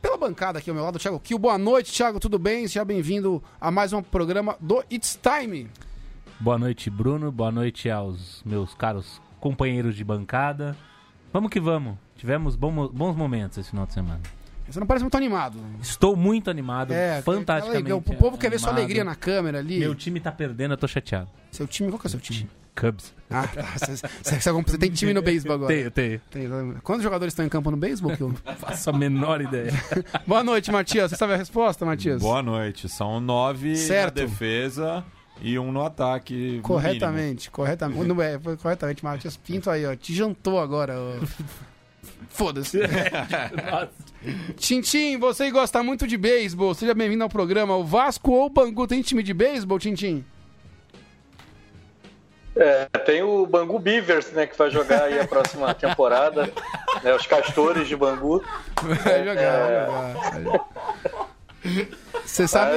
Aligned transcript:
pela 0.00 0.16
bancada 0.16 0.58
aqui 0.58 0.70
ao 0.70 0.76
meu 0.76 0.84
lado, 0.84 0.98
Thiago 0.98 1.18
Kiel. 1.20 1.38
Boa 1.38 1.58
noite, 1.58 1.92
Thiago, 1.92 2.20
tudo 2.20 2.38
bem? 2.38 2.66
Seja 2.66 2.84
bem-vindo 2.84 3.42
a 3.60 3.70
mais 3.70 3.92
um 3.92 4.02
programa 4.02 4.56
do 4.60 4.82
It's 4.90 5.18
Time. 5.20 5.68
Boa 6.40 6.58
noite, 6.58 6.88
Bruno. 6.88 7.32
Boa 7.32 7.50
noite 7.50 7.90
aos 7.90 8.42
meus 8.44 8.74
caros 8.74 9.20
companheiros 9.40 9.96
de 9.96 10.04
bancada. 10.04 10.76
Vamos 11.32 11.50
que 11.50 11.60
vamos. 11.60 11.96
Tivemos 12.16 12.56
bons 12.56 13.16
momentos 13.16 13.58
esse 13.58 13.70
final 13.70 13.86
de 13.86 13.92
semana. 13.92 14.20
Você 14.68 14.78
não 14.78 14.86
parece 14.86 15.02
muito 15.02 15.16
animado. 15.16 15.58
Estou 15.80 16.14
muito 16.14 16.50
animado, 16.50 16.92
é, 16.92 17.22
fantasticamente. 17.22 17.92
O 17.92 18.02
povo 18.02 18.36
quer 18.36 18.50
ver 18.50 18.60
sua 18.60 18.70
alegria 18.70 19.02
na 19.02 19.14
câmera 19.14 19.58
ali. 19.58 19.78
Meu 19.78 19.94
time 19.94 20.20
tá 20.20 20.30
perdendo, 20.30 20.74
eu 20.74 20.76
tô 20.76 20.86
chateado. 20.86 21.30
Seu 21.50 21.66
time, 21.66 21.90
qual 21.90 21.98
que 21.98 22.06
é 22.06 22.08
o 22.08 22.10
seu 22.10 22.20
time? 22.20 22.48
Cubs. 22.78 23.12
Ah, 23.30 23.44
você, 24.22 24.78
tem 24.78 24.90
time 24.90 25.12
no 25.12 25.20
beisebol 25.20 25.56
agora? 25.56 25.74
Tenho, 25.74 25.90
tenho. 25.90 26.20
Tem, 26.30 26.48
quantos 26.82 27.02
jogadores 27.02 27.32
estão 27.32 27.44
em 27.44 27.48
campo 27.48 27.70
no 27.70 27.76
beisebol? 27.76 28.16
Que 28.16 28.22
eu... 28.22 28.32
Faço 28.56 28.90
a 28.90 28.92
menor 28.92 29.40
ideia. 29.40 29.72
Boa 30.26 30.42
noite, 30.42 30.70
Matias. 30.70 31.10
Você 31.10 31.16
sabe 31.16 31.34
a 31.34 31.36
resposta, 31.36 31.84
Matias? 31.84 32.22
Boa 32.22 32.42
noite. 32.42 32.88
São 32.88 33.20
nove 33.20 33.76
certo. 33.76 34.20
na 34.20 34.26
defesa 34.26 35.04
e 35.42 35.58
um 35.58 35.72
no 35.72 35.84
ataque. 35.84 36.60
Corretamente, 36.62 37.50
corretamente. 37.50 38.06
Não 38.06 38.22
é, 38.22 38.38
corretamente, 38.62 39.04
Matias 39.04 39.36
Pinto 39.36 39.68
aí, 39.68 39.84
ó. 39.84 39.94
Te 39.94 40.14
jantou 40.14 40.58
agora, 40.58 40.94
ó. 40.96 41.26
Foda-se. 42.30 42.78
Tintim, 44.56 45.18
você 45.18 45.50
gosta 45.50 45.82
muito 45.82 46.06
de 46.06 46.16
beisebol. 46.16 46.74
Seja 46.74 46.94
bem-vindo 46.94 47.22
ao 47.22 47.28
programa. 47.28 47.76
O 47.76 47.84
Vasco 47.84 48.30
ou 48.30 48.46
o 48.46 48.50
Bangu 48.50 48.86
tem 48.86 49.02
time 49.02 49.22
de 49.22 49.34
beisebol, 49.34 49.78
Tintim? 49.78 50.24
É, 52.58 52.86
tem 52.98 53.22
o 53.22 53.46
Bangu 53.46 53.78
Beavers, 53.78 54.32
né, 54.32 54.46
que 54.46 54.58
vai 54.58 54.68
jogar 54.70 55.04
aí 55.04 55.20
a 55.20 55.26
próxima 55.26 55.72
temporada. 55.74 56.50
Né, 57.02 57.14
os 57.14 57.26
castores 57.26 57.86
de 57.86 57.96
Bangu. 57.96 58.44
Vai 58.82 59.24
jogar, 59.24 59.42
é... 59.42 59.86
vai 59.86 60.42
jogar. 60.42 60.64
Você 62.24 62.48
sabe. 62.48 62.76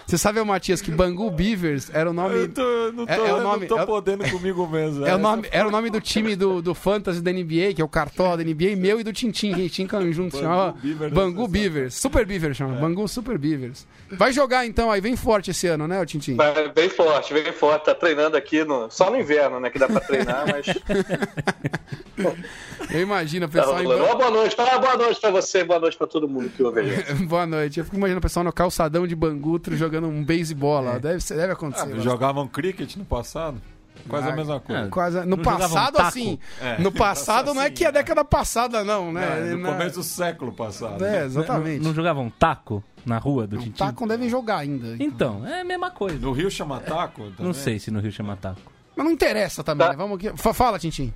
É, 0.00 0.02
você 0.06 0.18
sabe, 0.18 0.42
Matias, 0.42 0.80
que 0.80 0.90
Bangu 0.90 1.30
Beavers 1.30 1.90
era 1.92 2.10
o 2.10 2.12
nome. 2.12 2.36
Eu 2.36 2.48
tô, 2.48 2.92
não 2.92 3.06
tô, 3.06 3.12
é, 3.12 3.16
é 3.16 3.34
o 3.34 3.42
nome, 3.42 3.60
não 3.60 3.76
tô 3.76 3.78
é, 3.78 3.86
podendo 3.86 4.28
comigo 4.30 4.66
mesmo. 4.66 5.06
É 5.06 5.14
o 5.14 5.18
nome, 5.18 5.48
era 5.50 5.68
o 5.68 5.70
nome 5.70 5.90
do 5.90 6.00
time 6.00 6.34
do, 6.34 6.60
do 6.60 6.74
Fantasy 6.74 7.20
da 7.20 7.32
NBA, 7.32 7.74
que 7.74 7.82
é 7.82 7.84
o 7.84 7.88
cartola 7.88 8.36
da 8.36 8.44
NBA, 8.44 8.76
meu 8.76 9.00
e 9.00 9.04
do 9.04 9.12
Tintin, 9.12 9.52
que 9.52 9.60
a 9.60 9.62
gente 9.62 9.86
tinha 9.86 10.12
junto. 10.12 10.32
Bangu 10.32 10.42
chamava 10.42 10.72
Beavers, 10.82 11.12
Bangu 11.12 11.48
Beavers. 11.48 11.94
Super 11.94 12.26
Beavers 12.26 12.56
chama. 12.56 12.76
É. 12.76 12.80
Bangu 12.80 13.06
Super 13.08 13.38
Beavers. 13.38 13.86
Vai 14.10 14.32
jogar 14.32 14.66
então 14.66 14.90
aí, 14.90 15.00
vem 15.00 15.16
forte 15.16 15.50
esse 15.50 15.66
ano, 15.66 15.86
né, 15.86 16.00
o 16.00 16.06
Tintin? 16.06 16.36
Bem 16.74 16.88
forte, 16.88 17.32
bem 17.32 17.52
forte. 17.52 17.84
Tá 17.84 17.94
treinando 17.94 18.36
aqui 18.36 18.64
no. 18.64 18.90
Só 18.90 19.10
no 19.10 19.16
inverno, 19.16 19.60
né? 19.60 19.70
Que 19.70 19.78
dá 19.78 19.86
pra 19.86 20.00
treinar, 20.00 20.44
mas. 20.46 20.66
Eu 22.90 23.00
imagino 23.00 23.46
o 23.46 23.48
pessoal. 23.48 23.76
Tá, 23.76 23.82
em... 23.82 23.86
Boa 23.86 24.30
noite, 24.30 24.56
fala 24.56 24.78
boa 24.78 24.96
noite 24.96 25.20
pra 25.20 25.30
você, 25.30 25.62
boa 25.62 25.78
noite 25.78 25.96
pra 25.96 26.06
todo 26.06 26.28
mundo 26.28 26.50
que 26.50 26.62
ouve 26.62 26.80
aí. 26.80 27.14
boa 27.26 27.46
noite. 27.46 27.78
Eu 27.78 27.84
fico 27.84 27.96
imaginando 27.96 28.18
o 28.18 28.22
pessoal 28.22 28.44
no 28.44 28.52
calçadão 28.52 29.06
de 29.06 29.14
Bangutro 29.14 29.76
jogando 29.76 29.99
um 30.08 30.24
beisebol 30.24 30.80
lá. 30.80 30.94
É. 30.94 30.98
Deve, 30.98 31.24
deve 31.34 31.52
acontecer. 31.52 31.92
Ah, 31.94 31.98
jogavam 32.00 32.46
cricket 32.48 32.96
no 32.96 33.04
passado. 33.04 33.60
Quase 34.08 34.28
ah, 34.28 34.32
a 34.32 34.36
mesma 34.36 34.60
coisa. 34.60 34.82
É, 34.82 34.88
quase, 34.88 35.26
no 35.26 35.38
passado, 35.38 36.00
assim. 36.00 36.38
É, 36.60 36.80
no 36.80 36.90
passado 36.90 37.52
não 37.52 37.62
é 37.62 37.70
que 37.70 37.84
é 37.84 37.88
a 37.88 37.90
década 37.90 38.24
passada, 38.24 38.82
não, 38.82 39.12
né? 39.12 39.50
É, 39.50 39.54
no 39.54 39.58
Na... 39.58 39.72
começo 39.72 39.96
do 39.96 40.02
século 40.02 40.52
passado. 40.52 41.04
É, 41.04 41.24
exatamente. 41.24 41.78
Não, 41.78 41.88
não 41.88 41.94
jogavam 41.94 42.30
taco 42.30 42.82
na 43.04 43.18
rua 43.18 43.46
do 43.46 43.58
Tintin? 43.58 43.72
Taco 43.72 44.06
devem 44.06 44.28
jogar 44.28 44.58
ainda. 44.58 44.94
Então. 44.94 45.40
então, 45.40 45.46
é 45.46 45.60
a 45.60 45.64
mesma 45.64 45.90
coisa. 45.90 46.18
No 46.18 46.32
Rio 46.32 46.50
chama 46.50 46.80
taco? 46.80 47.22
Também? 47.22 47.46
Não 47.46 47.52
sei 47.52 47.78
se 47.78 47.90
no 47.90 48.00
Rio 48.00 48.12
chama 48.12 48.36
taco. 48.36 48.60
Mas 48.96 49.04
não 49.04 49.12
interessa 49.12 49.62
também, 49.62 49.86
tá. 49.86 49.92
né? 49.92 49.96
Vamos 49.96 50.16
aqui. 50.16 50.36
Fala, 50.36 50.78
Tintin. 50.78 51.12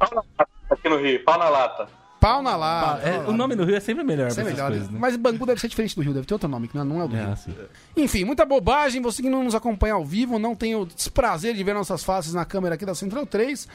Aqui 0.71 0.89
no 0.89 0.99
Rio, 0.99 1.25
pau 1.25 1.39
na 1.39 1.49
lata. 1.49 1.89
Pau 2.25 2.43
na 2.43 2.57
lata. 2.57 3.07
É, 3.07 3.19
o 3.29 3.33
nome 3.33 3.55
do 3.55 3.67
Rio 3.67 3.77
é 3.77 3.81
sempre 3.81 4.03
melhor. 4.03 4.31
Sempre 4.31 4.53
melhor. 4.53 4.71
Coisas, 4.71 4.89
né? 4.89 4.99
Mas 4.99 5.15
Bangu 5.15 5.45
deve 5.45 5.61
ser 5.61 5.69
diferente 5.69 5.95
do 5.95 6.01
Rio, 6.01 6.15
deve 6.15 6.27
ter 6.27 6.33
outro 6.33 6.49
nome, 6.49 6.69
que 6.69 6.75
não 6.75 7.03
é, 7.03 7.05
o 7.05 7.09
do 7.09 7.15
Rio. 7.15 7.31
Assim. 7.31 7.55
Enfim, 7.95 8.25
muita 8.25 8.47
bobagem. 8.47 9.03
Você 9.03 9.21
que 9.21 9.29
não 9.29 9.45
nos 9.45 9.55
acompanha 9.55 9.93
ao 9.93 10.07
vivo, 10.07 10.39
não 10.39 10.55
tem 10.55 10.75
o 10.75 10.87
desprazer 10.87 11.53
de 11.55 11.63
ver 11.63 11.75
nossas 11.75 12.03
faces 12.03 12.33
na 12.33 12.47
câmera 12.47 12.77
aqui 12.77 12.87
da 12.87 12.95
Central 12.95 13.27
3. 13.27 13.69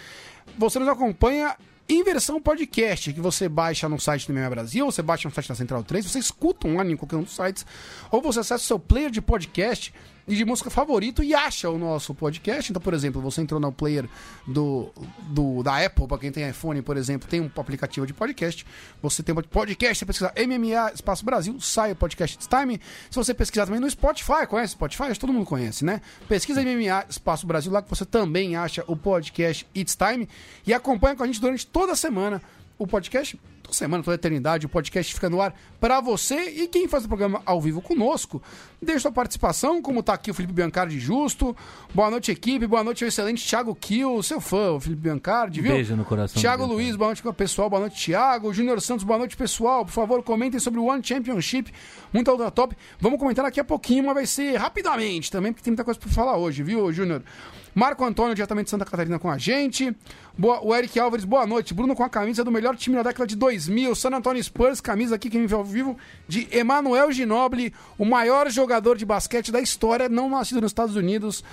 Você 0.57 0.79
nos 0.79 0.87
acompanha 0.87 1.55
em 1.87 2.03
versão 2.03 2.41
podcast, 2.41 3.13
que 3.13 3.21
você 3.21 3.47
baixa 3.47 3.87
no 3.87 3.99
site 3.99 4.25
do 4.25 4.33
MMA 4.33 4.49
Brasil, 4.49 4.83
você 4.83 5.03
baixa 5.03 5.29
no 5.29 5.33
site 5.33 5.49
da 5.49 5.55
Central 5.55 5.83
3, 5.83 6.05
você 6.05 6.17
escuta 6.17 6.67
online 6.67 6.93
em 6.93 6.97
qualquer 6.97 7.17
um 7.17 7.23
dos 7.23 7.35
sites, 7.35 7.65
ou 8.11 8.19
você 8.19 8.39
acessa 8.39 8.63
o 8.63 8.67
seu 8.67 8.79
player 8.79 9.11
de 9.11 9.21
podcast 9.21 9.93
e 10.29 10.35
de 10.35 10.45
música 10.45 10.69
favorito 10.69 11.23
e 11.23 11.33
acha 11.33 11.69
o 11.69 11.77
nosso 11.77 12.13
podcast. 12.13 12.71
Então, 12.71 12.79
por 12.79 12.93
exemplo, 12.93 13.19
você 13.19 13.41
entrou 13.41 13.59
no 13.59 13.71
player 13.71 14.07
do, 14.45 14.91
do 15.21 15.63
da 15.63 15.83
Apple, 15.83 16.07
para 16.07 16.19
quem 16.19 16.31
tem 16.31 16.47
iPhone, 16.47 16.81
por 16.83 16.95
exemplo, 16.95 17.27
tem 17.27 17.41
um 17.41 17.49
aplicativo 17.57 18.05
de 18.05 18.13
podcast. 18.13 18.63
Você 19.01 19.23
tem 19.23 19.33
podcast, 19.33 19.97
você 19.97 20.05
pesquisar 20.05 20.33
MMA 20.37 20.93
Espaço 20.93 21.25
Brasil, 21.25 21.59
sai 21.59 21.93
o 21.93 21.95
podcast 21.95 22.37
It's 22.37 22.47
Time. 22.47 22.79
Se 23.09 23.15
você 23.15 23.33
pesquisar 23.33 23.65
também 23.65 23.81
no 23.81 23.89
Spotify, 23.89 24.45
conhece 24.47 24.73
Spotify? 24.73 25.03
Acho 25.03 25.13
que 25.15 25.19
todo 25.19 25.33
mundo 25.33 25.47
conhece, 25.47 25.83
né? 25.83 25.99
Pesquisa 26.27 26.61
MMA 26.61 27.05
Espaço 27.09 27.47
Brasil 27.47 27.71
lá 27.71 27.81
que 27.81 27.89
você 27.89 28.05
também 28.05 28.55
acha 28.55 28.83
o 28.85 28.95
podcast 28.95 29.65
It's 29.75 29.95
Time 29.95 30.29
e 30.65 30.73
acompanha 30.73 31.15
com 31.15 31.23
a 31.23 31.25
gente 31.25 31.41
durante 31.41 31.65
toda 31.65 31.93
a 31.93 31.95
semana 31.95 32.39
o 32.77 32.85
podcast 32.85 33.37
toda 33.69 33.73
semana, 33.77 34.03
toda 34.03 34.15
eternidade, 34.15 34.65
o 34.65 34.69
podcast 34.69 35.13
fica 35.13 35.29
no 35.29 35.41
ar 35.41 35.53
para 35.79 36.01
você 36.01 36.49
e 36.49 36.67
quem 36.67 36.87
faz 36.87 37.05
o 37.05 37.07
programa 37.07 37.41
ao 37.45 37.61
vivo 37.61 37.81
conosco. 37.81 38.41
Deixa 38.81 39.01
sua 39.01 39.11
participação, 39.11 39.81
como 39.81 40.01
tá 40.01 40.13
aqui 40.13 40.31
o 40.31 40.33
Felipe 40.33 40.53
Biancardi 40.53 40.99
Justo. 40.99 41.55
Boa 41.93 42.09
noite, 42.09 42.31
equipe. 42.31 42.65
Boa 42.65 42.83
noite, 42.83 43.05
excelente 43.05 43.47
Thiago 43.47 43.75
Kiel, 43.75 44.21
seu 44.23 44.41
fã, 44.41 44.71
o 44.71 44.79
Felipe 44.79 45.01
Biancardi, 45.01 45.61
viu? 45.61 45.71
Beijo 45.71 45.95
no 45.95 46.03
coração. 46.03 46.41
Thiago 46.41 46.65
Luiz, 46.65 46.95
boa 46.95 47.09
noite, 47.09 47.21
pessoal. 47.35 47.69
Boa 47.69 47.81
noite, 47.81 48.03
Thiago. 48.03 48.53
Júnior 48.53 48.81
Santos, 48.81 49.03
boa 49.03 49.19
noite, 49.19 49.37
pessoal. 49.37 49.85
Por 49.85 49.91
favor, 49.91 50.23
comentem 50.23 50.59
sobre 50.59 50.79
o 50.79 50.85
One 50.85 51.03
Championship. 51.03 51.71
Muito 52.11 52.29
alto 52.31 52.49
top. 52.51 52.75
Vamos 52.99 53.19
comentar 53.19 53.45
daqui 53.45 53.59
a 53.59 53.63
pouquinho, 53.63 54.05
mas 54.05 54.13
vai 54.15 54.25
ser 54.25 54.55
rapidamente 54.57 55.31
também, 55.31 55.51
porque 55.51 55.63
tem 55.63 55.71
muita 55.71 55.83
coisa 55.83 55.99
para 55.99 56.09
falar 56.09 56.37
hoje, 56.37 56.63
viu, 56.63 56.91
Júnior? 56.91 57.23
Marco 57.73 58.03
Antônio, 58.03 58.35
diretamente 58.35 58.65
de 58.65 58.71
Santa 58.71 58.85
Catarina, 58.85 59.19
com 59.19 59.29
a 59.29 59.37
gente. 59.37 59.95
Boa, 60.37 60.63
o 60.63 60.73
Eric 60.73 60.97
Álvares, 60.99 61.25
boa 61.25 61.45
noite. 61.45 61.73
Bruno 61.73 61.95
com 61.95 62.03
a 62.03 62.09
camisa 62.09 62.43
do 62.43 62.51
melhor 62.51 62.75
time 62.75 62.95
da 62.95 63.03
década 63.03 63.27
de 63.27 63.35
2000. 63.35 63.93
San 63.95 64.09
Antonio 64.11 64.41
Spurs, 64.43 64.79
camisa 64.79 65.15
aqui 65.15 65.29
que 65.29 65.37
me 65.37 65.47
vê 65.47 65.55
ao 65.55 65.63
vivo, 65.63 65.97
de 66.27 66.47
Emanuel 66.51 67.11
Ginoble, 67.11 67.73
o 67.97 68.05
maior 68.05 68.49
jogador 68.49 68.97
de 68.97 69.05
basquete 69.05 69.51
da 69.51 69.59
história, 69.59 70.07
não 70.07 70.29
nascido 70.29 70.61
nos 70.61 70.71
Estados 70.71 70.95
Unidos. 70.95 71.43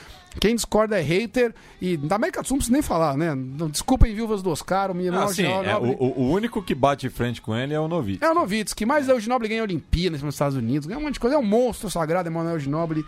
Quem 0.40 0.54
discorda 0.54 0.98
é 0.98 1.02
hater. 1.02 1.54
E 1.80 1.96
da 1.96 2.16
América 2.16 2.42
do 2.42 2.46
Sul 2.48 2.56
não 2.56 2.58
precisa 2.58 2.72
nem 2.72 2.82
falar, 2.82 3.16
né? 3.16 3.34
Desculpem, 3.70 4.14
viúvas 4.14 4.42
do 4.42 4.50
Oscar, 4.50 4.90
o 4.90 5.00
Emanuel 5.00 5.24
ah, 5.24 5.28
sim, 5.28 5.44
é, 5.44 5.76
o, 5.76 6.04
o, 6.04 6.30
único 6.30 6.62
que 6.62 6.74
bate 6.74 7.08
frente 7.08 7.40
com 7.40 7.56
ele 7.56 7.74
é 7.74 7.80
o 7.80 7.88
Novitsky. 7.88 8.24
É 8.24 8.30
o 8.30 8.34
Novitsky, 8.34 8.86
mas 8.86 9.08
é. 9.08 9.14
o 9.14 9.18
Ginoble 9.18 9.48
ganha 9.48 9.62
a 9.62 9.64
Olimpíadas 9.64 10.22
nos 10.22 10.34
Estados 10.34 10.56
Unidos, 10.56 10.86
ganha 10.86 10.98
um 10.98 11.02
monte 11.02 11.14
de 11.14 11.20
coisa. 11.20 11.36
É 11.36 11.38
um 11.38 11.44
monstro 11.44 11.90
sagrado, 11.90 12.28
Emanuel 12.28 12.58
Ginoble. 12.58 13.04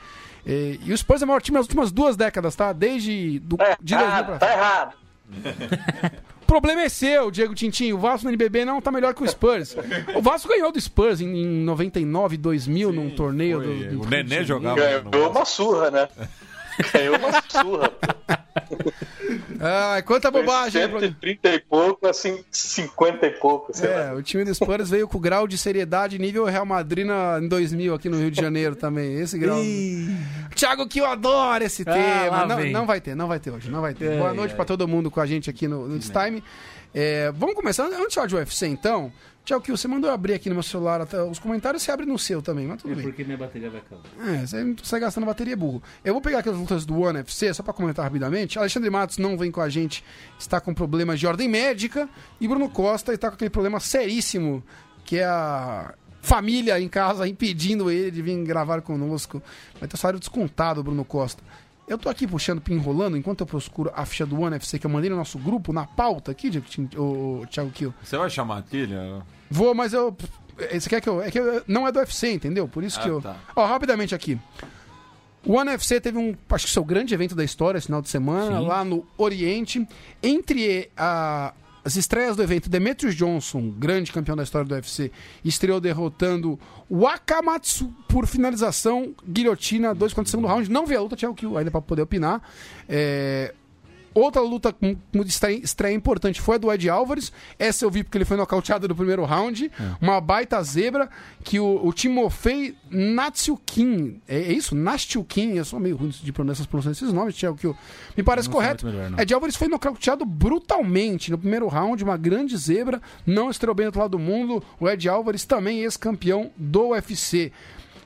E, 0.49 0.81
e 0.83 0.93
o 0.93 0.97
Spurs 0.97 1.21
é 1.21 1.25
o 1.27 1.29
maior 1.29 1.43
time 1.43 1.59
nas 1.59 1.67
últimas 1.67 1.93
duas 1.93 2.17
décadas, 2.17 2.57
tá? 2.57 2.73
Desde 2.73 3.39
do, 3.41 3.61
é, 3.61 3.77
de 3.81 3.95
2000 3.95 4.25
pra 4.25 4.39
Tá 4.39 4.53
errado. 4.53 4.95
O 6.41 6.47
problema 6.49 6.81
é 6.81 6.89
seu, 6.89 7.31
Diego 7.31 7.55
Tintinho. 7.55 7.97
O 7.97 7.99
Vasco 7.99 8.25
no 8.25 8.31
NBB 8.31 8.65
não 8.65 8.81
tá 8.81 8.91
melhor 8.91 9.13
que 9.13 9.23
o 9.23 9.29
Spurs. 9.29 9.77
O 10.17 10.23
Vasco 10.23 10.49
ganhou 10.49 10.73
do 10.73 10.81
Spurs 10.81 11.21
em, 11.21 11.27
em 11.27 11.47
99, 11.63 12.39
2000, 12.39 12.89
Sim, 12.89 12.97
num 12.97 13.11
torneio 13.11 13.63
foi. 13.63 13.85
do, 13.85 13.97
do, 13.99 14.03
O 14.03 14.09
Nenê 14.09 14.43
jogava. 14.45 14.81
Ganhou 15.03 15.31
uma 15.31 15.45
surra, 15.45 15.91
né? 15.91 16.09
Ganhou 16.93 17.17
uma 17.17 17.43
surra. 17.49 17.93
Ai, 19.61 20.03
quanta 20.03 20.31
bobagem. 20.31 20.83
130 20.83 21.49
e 21.49 21.59
pouco, 21.61 22.07
assim, 22.07 22.45
50 22.51 23.27
e 23.27 23.31
pouco. 23.33 23.73
é, 23.83 24.11
lá. 24.11 24.15
o 24.15 24.23
time 24.23 24.45
do 24.45 24.55
Spurs 24.55 24.91
veio 24.91 25.09
com 25.09 25.19
grau 25.19 25.49
de 25.49 25.59
seriedade 25.59 26.19
nível 26.19 26.45
Real 26.45 26.65
Madrid 26.65 27.07
na, 27.07 27.41
em 27.43 27.49
2000 27.49 27.95
aqui 27.95 28.09
no 28.09 28.19
Rio 28.19 28.31
de 28.31 28.41
Janeiro 28.41 28.77
também. 28.77 29.15
Esse 29.15 29.39
grau. 29.39 29.59
Thiago, 30.55 30.87
que 30.87 31.01
eu 31.01 31.07
adoro 31.07 31.65
esse 31.65 31.83
ah, 31.83 31.93
tema. 31.93 32.47
Não, 32.47 32.65
não, 32.71 32.87
vai 32.87 33.01
ter, 33.01 33.15
não 33.15 33.29
vai 33.29 33.41
ter 33.41 33.51
hoje, 33.51 33.71
não 33.71 33.81
vai 33.81 33.95
ter. 33.95 34.19
Boa 34.19 34.33
noite 34.33 34.55
para 34.55 34.65
todo 34.65 34.87
mundo 34.87 35.11
com 35.11 35.21
a 35.21 35.27
gente 35.27 35.51
aqui 35.51 35.67
no, 35.67 35.89
no 35.89 35.99
Time. 35.99 36.43
É, 36.95 37.31
vamos 37.33 37.55
começar, 37.55 37.85
antes 37.85 38.09
de 38.09 38.15
falar 38.15 38.27
de 38.27 38.35
UFC 38.35 38.67
então, 38.67 39.13
Tchau, 39.49 39.63
que 39.63 39.71
você 39.71 39.89
mandou 39.89 40.11
abrir 40.11 40.35
aqui 40.35 40.51
no 40.51 40.57
meu 40.57 40.63
celular 40.63 41.01
até 41.01 41.23
os 41.23 41.39
comentários, 41.39 41.83
você 41.83 41.91
abre 41.91 42.05
no 42.05 42.19
seu 42.19 42.43
também, 42.43 42.67
mas 42.67 42.83
tudo 42.83 42.93
é 42.93 42.97
bem. 42.97 43.05
porque 43.05 43.25
minha 43.25 43.39
bateria 43.39 43.71
vai 43.71 43.81
acabar. 43.81 44.03
É, 44.31 44.47
você 44.47 44.63
não 44.63 44.77
sai 44.83 45.01
gastando 45.01 45.25
bateria 45.25 45.57
burro. 45.57 45.83
Eu 46.05 46.13
vou 46.13 46.21
pegar 46.21 46.41
aqui 46.41 46.51
as 46.51 46.55
lutas 46.59 46.85
do 46.85 47.01
One 47.01 47.21
FC, 47.21 47.55
só 47.55 47.63
para 47.63 47.73
comentar 47.73 48.05
rapidamente. 48.05 48.59
Alexandre 48.59 48.91
Matos 48.91 49.17
não 49.17 49.39
vem 49.39 49.51
com 49.51 49.63
a 49.63 49.71
gente, 49.71 50.05
está 50.39 50.61
com 50.61 50.75
problemas 50.75 51.19
de 51.19 51.27
ordem 51.27 51.49
médica. 51.49 52.11
E 52.39 52.47
Bruno 52.47 52.69
Costa 52.69 53.15
está 53.15 53.31
com 53.31 53.37
aquele 53.37 53.49
problema 53.49 53.81
seríssimo, 53.81 54.63
que 55.03 55.17
é 55.17 55.25
a 55.25 55.95
família 56.21 56.79
em 56.79 56.87
casa 56.87 57.27
impedindo 57.27 57.91
ele 57.91 58.11
de 58.11 58.21
vir 58.21 58.45
gravar 58.45 58.83
conosco. 58.83 59.43
Vai 59.81 59.89
ter 59.89 59.97
salário 59.97 60.21
descontado, 60.21 60.83
Bruno 60.83 61.07
Costa. 61.07 61.43
Eu 61.89 61.97
tô 61.97 62.11
aqui 62.11 62.27
puxando, 62.27 62.63
enrolando, 62.69 63.17
enquanto 63.17 63.41
eu 63.41 63.47
procuro 63.47 63.91
a 63.95 64.05
ficha 64.05 64.27
do 64.27 64.43
One 64.43 64.57
FC 64.57 64.79
que 64.79 64.85
eu 64.85 64.91
mandei 64.91 65.09
no 65.09 65.17
nosso 65.17 65.39
grupo, 65.39 65.73
na 65.73 65.87
pauta 65.87 66.33
aqui, 66.33 66.51
o 66.99 67.47
Thiago 67.51 67.71
Kiel. 67.71 67.95
Você 68.03 68.19
vai 68.19 68.29
chamar 68.29 68.59
a 68.59 68.63
trilha? 68.63 69.23
Vou, 69.51 69.75
mas 69.75 69.93
eu. 69.93 70.17
Você 70.73 70.89
quer 70.89 71.01
que 71.01 71.09
eu. 71.09 71.23
É 71.23 71.31
que 71.31 71.39
eu, 71.39 71.63
não 71.67 71.87
é 71.87 71.93
do 71.93 71.99
UFC, 71.99 72.33
entendeu? 72.33 72.67
Por 72.67 72.83
isso 72.83 72.99
ah, 72.99 73.03
que 73.03 73.09
eu. 73.09 73.23
Tá. 73.23 73.37
Ó, 73.55 73.67
rapidamente 73.67 74.15
aqui. 74.15 74.39
O 75.47 75.53
One 75.55 75.71
FC 75.71 76.01
teve 76.01 76.19
um, 76.19 76.35
acho 76.51 76.67
que 76.67 76.73
seu 76.73 76.85
grande 76.85 77.15
evento 77.15 77.35
da 77.35 77.45
história 77.45 77.79
esse 77.79 77.87
final 77.87 78.03
de 78.03 78.09
semana, 78.09 78.59
Sim. 78.59 78.67
lá 78.67 78.85
no 78.85 79.07
Oriente. 79.17 79.87
Entre 80.23 80.91
a, 80.97 81.55
as 81.85 81.97
estreias 81.97 82.37
do 82.37 82.43
evento, 82.43 82.69
Demetrius 82.69 83.15
Johnson, 83.15 83.71
grande 83.71 84.13
campeão 84.13 84.37
da 84.37 84.43
história 84.43 84.67
do 84.67 84.75
UFC, 84.75 85.11
estreou 85.45 85.81
derrotando 85.81 86.59
Wakamatsu 86.91 87.91
por 88.09 88.27
finalização, 88.27 89.15
guilhotina, 89.27 89.95
dois 89.95 90.13
contra 90.13 90.29
o 90.29 90.31
segundo 90.31 90.49
round. 90.49 90.71
Não 90.71 90.87
vi 90.87 90.97
a 90.97 91.01
luta, 91.01 91.17
tinha 91.17 91.31
o 91.31 91.35
que 91.35 91.47
ainda 91.47 91.71
para 91.71 91.81
poder 91.81 92.03
opinar. 92.03 92.43
É, 92.89 93.55
Outra 94.19 94.43
luta 94.43 94.75
estreia, 95.25 95.95
importante 95.95 96.41
foi 96.41 96.57
a 96.57 96.59
do 96.59 96.73
Ed 96.73 96.89
Álvares. 96.89 97.33
Essa 97.59 97.85
eu 97.85 97.91
vi 97.91 98.03
porque 98.03 98.19
ele 98.19 98.25
foi 98.25 98.37
nocauteado 98.37 98.89
no 98.89 98.95
primeiro 98.95 99.25
round. 99.25 99.71
É. 99.79 99.97
Uma 100.01 100.21
baita 100.21 100.63
zebra 100.63 101.09
que 101.45 101.61
o, 101.61 101.87
o 101.87 101.93
Timofei 101.93 102.77
Natsukin. 102.91 104.21
É, 104.27 104.39
é 104.39 104.53
isso? 104.53 104.75
Natsukin. 104.75 105.57
Eu 105.57 105.65
sou 105.65 105.79
meio 105.79 105.97
ruim 105.97 106.09
de 106.09 106.33
pronunciar 106.33 106.93
esses 106.93 107.13
nomes, 107.13 107.37
Tiago, 107.37 107.57
que 107.57 107.67
eu, 107.67 107.77
me 108.17 108.23
parece 108.23 108.49
não 108.49 108.55
correto. 108.55 108.87
Melhor, 108.87 109.21
Ed 109.21 109.35
Álvares 109.35 109.57
foi 109.57 109.69
nocauteado 109.69 110.25
brutalmente 110.25 111.31
no 111.31 111.39
primeiro 111.39 111.69
round. 111.69 112.03
Uma 112.03 112.17
grande 112.17 112.57
zebra. 112.57 113.01
Não 113.25 113.51
estreou 113.51 113.75
bem 113.75 113.85
do 113.85 113.89
outro 113.89 114.01
lado 114.01 114.11
do 114.13 114.19
mundo. 114.19 114.63
O 114.81 114.89
Ed 114.89 115.09
Álvares 115.09 115.45
também 115.45 115.81
ex-campeão 115.81 116.51
do 116.57 116.89
UFC. 116.89 117.53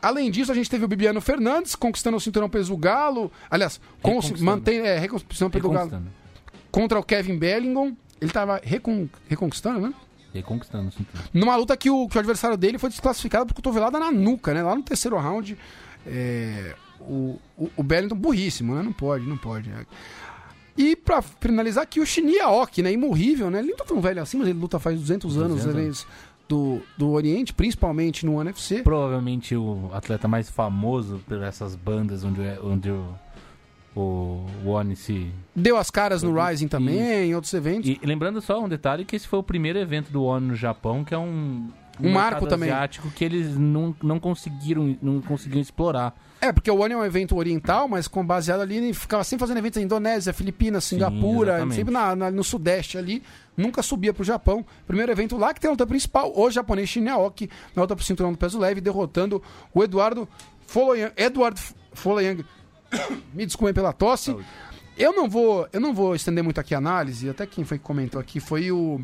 Além 0.03 0.33
disso, 0.33 0.51
a 0.51 0.55
gente 0.55 0.69
teve 0.69 0.85
o 0.85 0.89
Bibiano 0.89 1.21
Fernandes 1.21 1.77
conquistando 1.77 2.17
o 2.17 2.21
cinturão 2.21 2.51
peso 2.51 2.77
galo. 2.77 3.31
Aliás, 3.49 3.81
mantém, 4.41 4.81
é, 4.81 4.99
reconquistando 4.99 5.49
o 5.49 5.53
peso 5.53 5.71
galo 5.71 6.03
contra 6.73 6.99
o 6.99 7.05
Kevin 7.05 7.39
Bellingham. 7.39 7.97
Ele 8.21 8.31
estava 8.31 8.61
recon, 8.63 9.09
reconquistando, 9.29 9.81
né? 9.81 9.95
Reconquistando, 10.35 10.91
sim. 10.91 11.07
Numa 11.33 11.55
luta 11.55 11.77
que 11.77 11.89
o, 11.89 12.09
que 12.09 12.17
o 12.17 12.19
adversário 12.19 12.57
dele 12.57 12.79
foi 12.79 12.91
desclassificado 12.91 13.47
por 13.47 13.55
cotovelada 13.55 13.99
na 13.99 14.11
nuca, 14.11 14.53
né? 14.53 14.63
Lá 14.63 14.75
no 14.75 14.83
terceiro 14.83 15.17
round. 15.19 15.57
É, 16.05 16.75
o, 17.01 17.39
o, 17.57 17.71
o 17.77 17.83
Bellingham, 17.83 18.17
burríssimo, 18.17 18.75
né? 18.75 18.83
Não 18.83 18.93
pode, 18.93 19.25
não 19.25 19.37
pode. 19.37 19.71
É. 19.71 19.87
E 20.77 20.97
pra 20.97 21.21
finalizar 21.23 21.85
aqui, 21.85 22.01
o 22.01 22.07
Shinya 22.07 22.45
Aoki, 22.45 22.83
né? 22.83 22.91
Imorrível, 22.91 23.51
né? 23.51 23.59
Ele 23.59 23.69
não 23.69 23.77
tá 23.77 23.85
tão 23.85 24.01
velho 24.01 24.23
assim, 24.23 24.39
mas 24.39 24.49
ele 24.49 24.59
luta 24.59 24.79
faz 24.79 24.99
200, 24.99 25.35
200 25.35 25.67
anos. 25.67 25.77
anos 25.77 26.07
do, 26.53 26.83
do 26.99 27.11
Oriente, 27.13 27.55
principalmente 27.55 28.27
no 28.27 28.37
UFC. 28.37 28.83
Provavelmente 28.83 29.57
o 29.57 29.89
atleta 29.91 30.29
mais 30.29 30.51
famoso 30.51 31.19
por 31.27 31.43
essas 31.43 31.75
bandas 31.75 32.25
onde, 32.25 32.43
onde 32.63 32.91
o, 32.91 33.15
o, 33.97 34.47
o 34.63 34.69
Oni 34.69 34.95
se. 34.95 35.33
Deu 35.57 35.79
as 35.79 35.91
caras 35.91 36.23
no 36.23 36.39
Rising 36.39 36.69
também, 36.69 37.01
em 37.01 37.35
outros 37.35 37.55
eventos. 37.55 37.89
E 37.89 37.99
lembrando 38.05 38.43
só 38.43 38.63
um 38.63 38.69
detalhe: 38.69 39.07
que 39.07 39.17
esse 39.17 39.27
foi 39.27 39.39
o 39.39 39.43
primeiro 39.43 39.79
evento 39.79 40.13
do 40.13 40.25
Oni 40.25 40.49
no 40.49 40.55
Japão, 40.55 41.03
que 41.03 41.15
é 41.15 41.19
um. 41.19 41.71
Um, 42.03 42.09
um 42.09 42.13
marco 42.13 42.47
também. 42.47 42.71
asiático 42.71 43.11
que 43.11 43.25
eles 43.25 43.57
não, 43.57 43.95
não 44.03 44.19
conseguiram 44.19 44.97
não 45.01 45.21
conseguiram 45.21 45.61
explorar. 45.61 46.15
É, 46.41 46.53
porque 46.53 46.71
o 46.71 46.81
One 46.81 46.93
é 46.93 46.97
um 46.97 47.05
evento 47.05 47.37
oriental, 47.37 47.87
mas 47.87 48.09
com 48.09 48.27
baseado 48.27 48.63
ali, 48.63 48.77
ele 48.77 48.93
ficava 48.93 49.23
sempre 49.23 49.41
fazendo 49.41 49.59
eventos 49.59 49.77
na 49.77 49.85
Indonésia, 49.85 50.33
Filipinas, 50.33 50.83
Singapura, 50.83 51.63
Sim, 51.63 51.71
sempre 51.71 51.95
na, 51.95 52.17
na, 52.17 52.31
no 52.33 52.43
Sudeste 52.43 52.99
ali 52.99 53.23
nunca 53.57 53.83
subia 53.83 54.13
pro 54.13 54.25
Japão. 54.25 54.65
Primeiro 54.87 55.13
evento 55.13 55.37
lá 55.37 55.55
que 55.55 55.61
tem 55.61 55.69
a 55.69 55.73
luta 55.73 55.87
principal, 55.87 56.33
o 56.35 56.51
japonês 56.51 56.89
Shineaoki, 56.89 57.49
na 57.75 57.83
luta 57.83 57.95
pro 57.95 58.05
cinturão 58.05 58.33
do 58.33 58.39
peso 58.39 58.59
leve, 58.59 58.81
derrotando 58.81 59.43
o 59.73 59.83
Eduardo 59.83 60.29
Foloyang. 60.67 61.13
Eduardo 61.17 61.61
Foloyang. 61.93 62.45
Me 63.33 63.47
desculpem 63.47 63.75
pela 63.75 63.93
tosse. 63.93 64.37
Eu 64.97 65.13
não 65.13 65.29
vou, 65.29 65.67
eu 65.73 65.81
não 65.81 65.95
vou 65.95 66.15
estender 66.15 66.45
muito 66.45 66.61
aqui 66.61 66.75
a 66.75 66.79
análise, 66.79 67.29
até 67.29 67.47
quem 67.47 67.65
foi 67.65 67.79
que 67.79 67.85
comentou 67.85 68.21
aqui 68.21 68.41
foi 68.41 68.71
o 68.71 69.01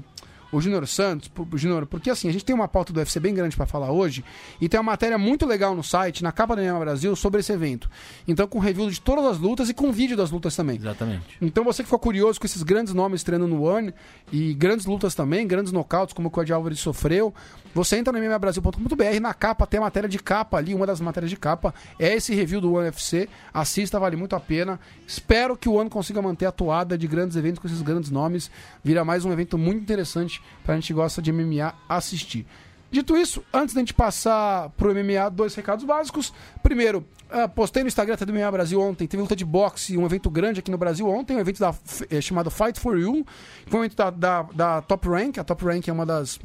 o 0.50 0.60
Júnior 0.60 0.86
Santos, 0.86 1.30
Júnior, 1.54 1.86
porque 1.86 2.10
assim, 2.10 2.28
a 2.28 2.32
gente 2.32 2.44
tem 2.44 2.54
uma 2.54 2.68
pauta 2.68 2.92
do 2.92 2.98
UFC 2.98 3.20
bem 3.20 3.34
grande 3.34 3.56
para 3.56 3.66
falar 3.66 3.90
hoje 3.90 4.24
e 4.60 4.68
tem 4.68 4.80
uma 4.80 4.92
matéria 4.92 5.18
muito 5.18 5.44
legal 5.46 5.74
no 5.74 5.82
site, 5.82 6.22
na 6.22 6.32
capa 6.32 6.56
da 6.56 6.62
MMA 6.62 6.80
Brasil, 6.80 7.14
sobre 7.14 7.40
esse 7.40 7.52
evento. 7.52 7.90
Então, 8.26 8.46
com 8.46 8.58
review 8.58 8.90
de 8.90 9.00
todas 9.00 9.24
as 9.26 9.38
lutas 9.38 9.68
e 9.68 9.74
com 9.74 9.92
vídeo 9.92 10.16
das 10.16 10.30
lutas 10.30 10.56
também. 10.56 10.76
Exatamente. 10.76 11.36
Então, 11.40 11.64
você 11.64 11.82
que 11.82 11.86
ficou 11.86 11.98
curioso 11.98 12.40
com 12.40 12.46
esses 12.46 12.62
grandes 12.62 12.94
nomes 12.94 13.22
treinando 13.22 13.54
no 13.54 13.62
One 13.62 13.92
e 14.32 14.54
grandes 14.54 14.86
lutas 14.86 15.14
também, 15.14 15.46
grandes 15.46 15.72
nocautes, 15.72 16.14
como 16.14 16.28
o 16.28 16.30
Cody 16.30 16.52
Álvares 16.52 16.80
sofreu, 16.80 17.34
você 17.74 17.96
entra 17.96 18.12
no 18.12 18.18
mmabrasil.com.br, 18.18 19.20
na 19.20 19.34
capa 19.34 19.66
tem 19.66 19.78
a 19.78 19.82
matéria 19.82 20.08
de 20.08 20.18
capa 20.18 20.56
ali, 20.56 20.74
uma 20.74 20.86
das 20.86 21.00
matérias 21.00 21.30
de 21.30 21.36
capa 21.36 21.74
é 21.98 22.14
esse 22.14 22.34
review 22.34 22.60
do 22.60 22.72
One 22.72 22.86
UFC. 22.86 23.28
Assista, 23.52 24.00
vale 24.00 24.16
muito 24.16 24.34
a 24.34 24.40
pena. 24.40 24.80
Espero 25.06 25.56
que 25.56 25.68
o 25.68 25.74
One 25.74 25.90
consiga 25.90 26.22
manter 26.22 26.46
a 26.46 26.52
toada 26.52 26.96
de 26.96 27.06
grandes 27.06 27.36
eventos 27.36 27.58
com 27.58 27.66
esses 27.66 27.82
grandes 27.82 28.10
nomes. 28.10 28.50
Vira 28.82 29.04
mais 29.04 29.24
um 29.24 29.32
evento 29.32 29.58
muito 29.58 29.82
interessante 29.82 30.38
pra 30.64 30.75
gente 30.75 30.88
que 30.88 30.94
gosta 30.94 31.20
de 31.23 31.32
MMA 31.32 31.75
assistir. 31.88 32.46
Dito 32.91 33.17
isso, 33.17 33.44
antes 33.53 33.74
da 33.74 33.81
gente 33.81 33.93
passar 33.93 34.70
pro 34.70 34.94
MMA, 34.94 35.29
dois 35.31 35.55
recados 35.55 35.84
básicos. 35.84 36.32
Primeiro, 36.62 37.05
uh, 37.31 37.46
postei 37.48 37.82
no 37.82 37.89
Instagram 37.89 38.17
do 38.17 38.32
MMA 38.32 38.51
Brasil 38.51 38.81
ontem, 38.81 39.06
teve 39.06 39.22
luta 39.22 39.36
de 39.36 39.44
boxe, 39.44 39.96
um 39.98 40.06
evento 40.06 40.31
grande 40.31 40.60
aqui 40.60 40.70
no 40.70 40.79
Brasil 40.79 41.06
ontem, 41.06 41.36
um 41.36 41.41
evento 41.41 41.60
da, 41.60 41.74
é, 42.08 42.20
chamado 42.20 42.51
Fight 42.51 42.81
for 42.81 42.98
You, 42.98 43.27
foi 43.67 43.81
um 43.81 43.84
evento 43.84 43.96
da, 43.96 44.10
da, 44.10 44.43
da 44.43 44.82
Top 44.82 45.06
Rank. 45.06 45.36
A 45.39 45.44
Top 45.44 45.62
Rank 45.62 45.86
é 45.86 45.93
uma 45.93 46.06
das 46.06 46.41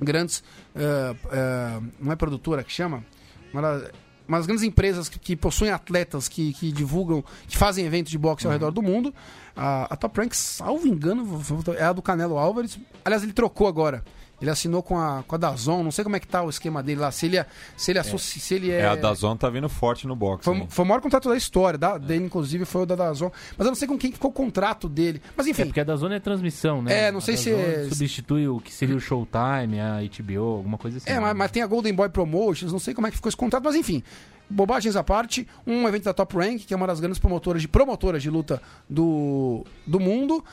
grandes. 0.00 0.42
Uh, 0.74 1.14
uh, 1.26 1.90
não 2.00 2.10
é 2.10 2.16
produtora 2.16 2.64
que 2.64 2.72
chama? 2.72 3.04
Uma 3.52 3.62
das, 3.62 3.90
uma 4.26 4.38
das 4.38 4.46
grandes 4.46 4.64
empresas 4.64 5.08
que, 5.08 5.18
que 5.18 5.36
possuem 5.36 5.70
atletas 5.70 6.28
que, 6.28 6.52
que, 6.54 6.72
divulgam, 6.72 7.24
que 7.46 7.56
fazem 7.56 7.84
eventos 7.84 8.10
de 8.10 8.18
boxe 8.18 8.46
uhum. 8.46 8.52
ao 8.52 8.58
redor 8.58 8.70
do 8.70 8.82
mundo. 8.82 9.14
A, 9.54 9.92
a 9.92 9.96
Top 9.96 10.18
Rank, 10.18 10.32
salvo 10.34 10.86
engano, 10.86 11.40
é 11.76 11.84
a 11.84 11.92
do 11.92 12.02
Canelo 12.02 12.38
Álvares. 12.38 12.78
Aliás, 13.04 13.22
ele 13.22 13.32
trocou 13.32 13.66
agora. 13.66 14.04
Ele 14.42 14.50
assinou 14.50 14.82
com 14.82 14.98
a, 14.98 15.22
com 15.22 15.36
a 15.36 15.38
Dazon, 15.38 15.84
não 15.84 15.92
sei 15.92 16.02
como 16.02 16.16
é 16.16 16.20
que 16.20 16.26
tá 16.26 16.42
o 16.42 16.50
esquema 16.50 16.82
dele 16.82 17.00
lá. 17.00 17.12
Se 17.12 17.26
ele, 17.26 17.36
é, 17.36 17.46
se 17.76 17.92
ele, 17.92 18.00
é, 18.00 18.02
se 18.02 18.54
ele 18.54 18.70
é... 18.72 18.80
é. 18.80 18.86
a 18.86 18.96
Dazon 18.96 19.36
tá 19.36 19.48
vindo 19.48 19.68
forte 19.68 20.04
no 20.04 20.16
boxe. 20.16 20.44
Foi, 20.44 20.66
foi 20.68 20.84
o 20.84 20.88
maior 20.88 21.00
contrato 21.00 21.28
da 21.28 21.36
história, 21.36 21.78
da, 21.78 21.92
é. 21.92 21.98
dele, 22.00 22.24
inclusive, 22.24 22.64
foi 22.64 22.82
o 22.82 22.86
da 22.86 22.96
Dazon. 22.96 23.30
Mas 23.56 23.64
eu 23.64 23.70
não 23.70 23.76
sei 23.76 23.86
com 23.86 23.96
quem 23.96 24.10
ficou 24.10 24.32
o 24.32 24.34
contrato 24.34 24.88
dele. 24.88 25.22
Mas 25.36 25.46
enfim. 25.46 25.62
É 25.62 25.64
porque 25.66 25.80
a 25.80 25.84
Dazon 25.84 26.10
é 26.10 26.18
transmissão, 26.18 26.82
né? 26.82 27.04
É, 27.06 27.12
não 27.12 27.20
sei 27.20 27.36
se. 27.36 27.52
É... 27.52 27.86
Substitui 27.88 28.48
o 28.48 28.58
que 28.58 28.72
seria 28.72 28.96
o 28.96 29.00
Showtime, 29.00 29.78
a 29.78 30.00
HBO, 30.00 30.56
alguma 30.56 30.76
coisa 30.76 30.98
assim. 30.98 31.08
É, 31.08 31.20
mas, 31.20 31.36
mas, 31.36 31.50
tem 31.52 31.62
a 31.62 31.66
Golden 31.66 31.94
Boy 31.94 32.08
Promotions, 32.08 32.72
não 32.72 32.80
sei 32.80 32.94
como 32.94 33.06
é 33.06 33.10
que 33.10 33.16
ficou 33.16 33.28
esse 33.28 33.36
contrato, 33.36 33.62
mas 33.62 33.76
enfim. 33.76 34.02
Bobagens 34.50 34.96
à 34.96 35.04
parte, 35.04 35.46
um 35.66 35.88
evento 35.88 36.04
da 36.04 36.12
Top 36.12 36.36
Rank, 36.36 36.66
que 36.66 36.74
é 36.74 36.76
uma 36.76 36.86
das 36.86 37.00
grandes 37.00 37.18
promotoras 37.18 37.62
de 37.62 37.68
promotoras 37.68 38.22
de 38.22 38.28
luta 38.28 38.60
do, 38.90 39.64
do 39.86 39.98
mundo 39.98 40.44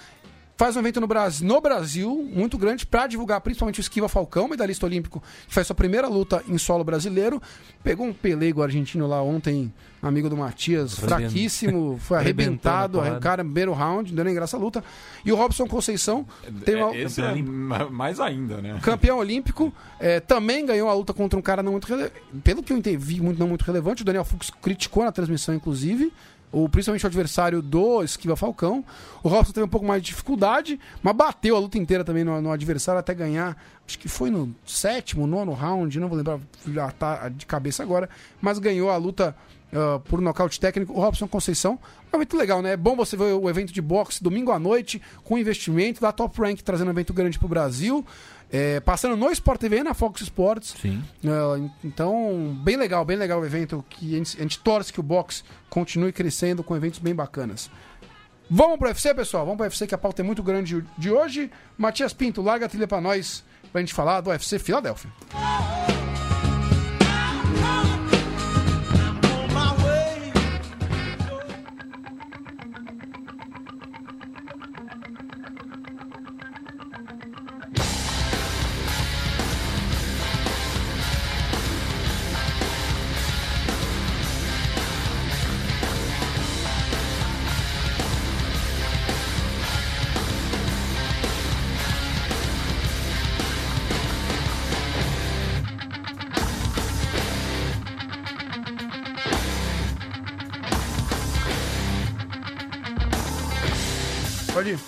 faz 0.59 0.75
um 0.75 0.81
evento 0.81 0.99
no 0.99 1.07
Brasil, 1.07 1.47
no 1.47 1.61
Brasil 1.61 2.29
muito 2.35 2.57
grande 2.57 2.85
para 2.85 3.07
divulgar 3.07 3.39
principalmente 3.39 3.79
o 3.79 3.81
Esquiva 3.81 4.09
Falcão, 4.09 4.45
medalhista 4.45 4.85
olímpico, 4.85 5.23
que 5.47 5.53
faz 5.53 5.65
sua 5.65 5.73
primeira 5.73 6.05
luta 6.09 6.43
em 6.49 6.57
solo 6.57 6.83
brasileiro. 6.83 7.41
Pegou 7.81 8.05
um 8.05 8.11
pelego 8.11 8.61
argentino 8.61 9.07
lá 9.07 9.23
ontem, 9.23 9.73
amigo 10.01 10.29
do 10.29 10.35
Matias, 10.35 10.99
fraquíssimo, 10.99 11.97
foi 11.97 12.17
arrebentado, 12.17 12.99
cara, 13.21 13.41
primeiro 13.41 13.71
round, 13.71 14.13
deu 14.13 14.25
nem 14.25 14.35
graça 14.35 14.57
a 14.57 14.59
luta. 14.59 14.83
E 15.23 15.31
o 15.31 15.35
Robson 15.37 15.65
Conceição 15.65 16.27
tem 16.65 16.75
uma... 16.75 16.93
É, 16.93 17.03
esse 17.03 17.21
é 17.21 17.41
mais 17.89 18.19
ainda, 18.19 18.61
né? 18.61 18.81
Campeão 18.83 19.17
olímpico, 19.17 19.73
é, 19.97 20.19
também 20.19 20.65
ganhou 20.65 20.89
a 20.89 20.93
luta 20.93 21.13
contra 21.13 21.39
um 21.39 21.41
cara 21.41 21.63
não 21.63 21.71
muito 21.71 21.87
relevante. 21.87 22.21
Pelo 22.43 22.61
que 22.61 22.73
eu 22.73 22.77
entendi, 22.77 23.21
muito, 23.21 23.39
não 23.39 23.47
muito 23.47 23.63
relevante, 23.63 24.01
o 24.01 24.05
Daniel 24.05 24.25
Fux 24.25 24.49
criticou 24.61 25.05
na 25.05 25.11
transmissão, 25.13 25.55
inclusive 25.55 26.11
o, 26.51 26.67
principalmente 26.67 27.05
o 27.05 27.07
adversário 27.07 27.61
do 27.61 28.03
Esquiva 28.03 28.35
Falcão. 28.35 28.83
O 29.23 29.29
Robson 29.29 29.53
teve 29.53 29.65
um 29.65 29.69
pouco 29.69 29.85
mais 29.85 30.01
de 30.01 30.07
dificuldade, 30.07 30.79
mas 31.01 31.15
bateu 31.15 31.55
a 31.55 31.59
luta 31.59 31.77
inteira 31.77 32.03
também 32.03 32.23
no, 32.23 32.41
no 32.41 32.51
adversário 32.51 32.99
até 32.99 33.13
ganhar. 33.13 33.57
Acho 33.87 33.97
que 33.99 34.07
foi 34.07 34.29
no 34.29 34.53
sétimo, 34.65 35.25
nono 35.25 35.53
round, 35.53 35.99
não 35.99 36.07
vou 36.07 36.17
lembrar 36.17 36.39
tá 36.93 37.29
de 37.29 37.45
cabeça 37.45 37.83
agora, 37.83 38.09
mas 38.41 38.59
ganhou 38.59 38.89
a 38.89 38.97
luta 38.97 39.35
uh, 39.73 39.99
por 40.01 40.21
nocaute 40.21 40.59
técnico. 40.59 40.93
O 40.93 40.99
Robson 40.99 41.27
Conceição. 41.27 41.79
É 42.11 42.15
evento 42.15 42.37
legal, 42.37 42.61
né? 42.61 42.73
É 42.73 42.77
bom 42.77 42.95
você 42.95 43.15
ver 43.15 43.33
o 43.33 43.49
evento 43.49 43.71
de 43.71 43.81
boxe 43.81 44.23
domingo 44.23 44.51
à 44.51 44.57
noite, 44.57 45.01
com 45.23 45.37
investimento 45.37 46.01
da 46.01 46.11
Top 46.11 46.39
Rank 46.41 46.61
trazendo 46.61 46.87
um 46.87 46.91
evento 46.91 47.13
grande 47.13 47.37
para 47.37 47.45
o 47.45 47.49
Brasil. 47.49 48.05
É, 48.51 48.79
passando 48.79 49.15
no 49.15 49.31
Sport 49.31 49.59
TV 49.59 49.83
na 49.83 49.93
Fox 49.93 50.21
Sports. 50.21 50.75
Sim. 50.81 51.03
Uh, 51.23 51.69
então, 51.83 52.57
bem 52.63 52.75
legal, 52.75 53.05
bem 53.05 53.15
legal 53.15 53.39
o 53.39 53.45
evento. 53.45 53.85
Que 53.89 54.15
a 54.15 54.17
gente, 54.17 54.37
a 54.37 54.41
gente 54.41 54.59
torce 54.59 54.91
que 54.91 54.99
o 54.99 55.03
boxe 55.03 55.43
continue 55.69 56.11
crescendo 56.11 56.63
com 56.63 56.75
eventos 56.75 56.99
bem 56.99 57.13
bacanas. 57.13 57.69
Vamos 58.49 58.79
pro 58.79 58.87
UFC, 58.87 59.13
pessoal? 59.13 59.45
Vamos 59.45 59.57
pro 59.57 59.65
UFC, 59.65 59.85
que 59.85 59.93
a 59.93 59.97
pauta 59.97 60.23
é 60.23 60.25
muito 60.25 60.41
grande 60.41 60.83
de 60.97 61.11
hoje. 61.11 61.51
Matias 61.77 62.13
Pinto, 62.13 62.41
larga 62.41 62.65
a 62.65 62.69
trilha 62.69 62.87
pra 62.87 62.99
nós, 62.99 63.43
pra 63.71 63.81
gente 63.81 63.93
falar 63.93 64.21
do 64.21 64.31
UFC 64.31 64.57
Filadélfia. 64.57 65.11
Pode 104.51 104.69
ir. 104.71 104.79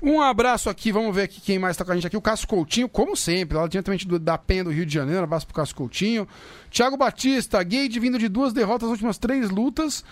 Um 0.00 0.20
abraço 0.20 0.70
aqui, 0.70 0.92
vamos 0.92 1.14
ver 1.14 1.22
aqui 1.22 1.40
quem 1.40 1.58
mais 1.58 1.72
está 1.74 1.84
com 1.84 1.90
a 1.90 1.94
gente 1.94 2.06
aqui. 2.06 2.16
O 2.16 2.22
Cássio 2.22 2.46
Coutinho, 2.46 2.88
como 2.88 3.16
sempre, 3.16 3.58
lá 3.58 3.66
diretamente 3.66 4.06
do, 4.06 4.18
da 4.18 4.38
Penha 4.38 4.62
do 4.62 4.70
Rio 4.70 4.86
de 4.86 4.94
Janeiro. 4.94 5.20
Um 5.20 5.24
abraço 5.24 5.46
pro 5.46 5.56
Cássio 5.56 5.74
Coutinho. 5.74 6.28
Thiago 6.70 6.96
Batista, 6.96 7.62
Gade 7.64 7.98
vindo 7.98 8.18
de 8.18 8.28
duas 8.28 8.52
derrotas 8.52 8.88
nas 8.88 8.92
últimas 8.92 9.18
três 9.18 9.50
lutas. 9.50 10.04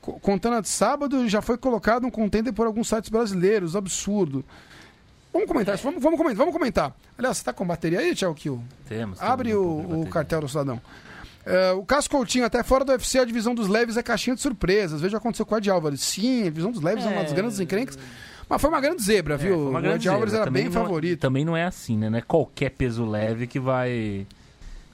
Contando 0.00 0.56
a 0.56 0.60
de 0.60 0.68
sábado, 0.68 1.28
já 1.28 1.42
foi 1.42 1.56
colocado 1.56 2.06
um 2.06 2.10
contender 2.10 2.52
por 2.52 2.66
alguns 2.66 2.88
sites 2.88 3.10
brasileiros. 3.10 3.74
Absurdo. 3.74 4.44
Vamos 5.32 5.48
comentar 5.48 5.74
isso, 5.74 5.82
vamos, 5.82 6.00
vamos 6.00 6.16
comentar, 6.16 6.38
vamos 6.38 6.52
comentar. 6.52 6.96
Aliás, 7.18 7.38
você 7.38 7.44
tá 7.44 7.52
com 7.52 7.66
bateria 7.66 7.98
aí, 7.98 8.14
Thiago 8.14 8.34
Kill? 8.34 8.62
Temos. 8.88 9.20
Abre 9.20 9.52
o, 9.52 10.02
o 10.02 10.06
cartel 10.06 10.42
do 10.42 10.48
cidadão. 10.48 10.80
Uh, 11.46 11.78
o 11.78 11.84
Cássio 11.84 12.10
Coutinho, 12.10 12.44
até 12.44 12.62
fora 12.62 12.84
do 12.84 12.92
UFC, 12.92 13.18
a 13.18 13.24
divisão 13.24 13.54
dos 13.54 13.68
leves 13.68 13.96
é 13.96 14.02
caixinha 14.02 14.34
de 14.34 14.40
surpresas. 14.40 15.00
Veja 15.00 15.16
o 15.16 15.20
que 15.20 15.24
aconteceu 15.24 15.44
com 15.44 15.54
o 15.54 15.58
Ed 15.58 15.70
Álvares. 15.70 16.00
Sim, 16.00 16.42
a 16.42 16.44
divisão 16.44 16.70
dos 16.70 16.80
leves 16.80 17.04
é, 17.04 17.08
é 17.08 17.10
uma 17.10 17.22
das 17.22 17.32
grandes 17.32 17.60
encrencas. 17.60 17.98
Mas 18.48 18.60
foi 18.60 18.70
uma 18.70 18.80
grande 18.80 19.02
zebra, 19.02 19.34
é, 19.34 19.36
viu? 19.36 19.70
o 19.70 19.78
Ed 19.78 20.08
Álvares 20.08 20.32
era 20.32 20.44
também 20.44 20.64
bem 20.64 20.72
não, 20.72 20.80
é- 20.80 20.84
favorito. 20.84 21.20
Também 21.20 21.44
não 21.44 21.56
é 21.56 21.64
assim, 21.64 21.98
né? 21.98 22.08
Não 22.08 22.18
é 22.18 22.22
qualquer 22.22 22.70
peso 22.70 23.04
leve 23.04 23.46
que 23.46 23.60
vai 23.60 24.26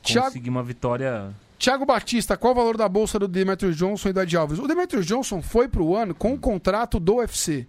Thiago... 0.03 0.27
conseguir 0.27 0.51
uma 0.51 0.63
vitória. 0.63 1.31
Thiago 1.59 1.85
Batista, 1.85 2.37
qual 2.37 2.53
o 2.53 2.57
valor 2.57 2.77
da 2.77 2.89
bolsa 2.89 3.19
do 3.19 3.29
Demetrius 3.29 3.77
Johnson 3.77 4.09
e 4.09 4.13
do 4.13 4.21
Ed 4.21 4.37
Alves? 4.37 4.59
O 4.59 4.67
Demetrius 4.67 5.07
Johnson 5.07 5.43
foi 5.43 5.69
pro 5.69 5.95
ano 5.95 6.15
com 6.15 6.33
o 6.33 6.39
contrato 6.39 6.99
do 6.99 7.17
UFC. 7.17 7.67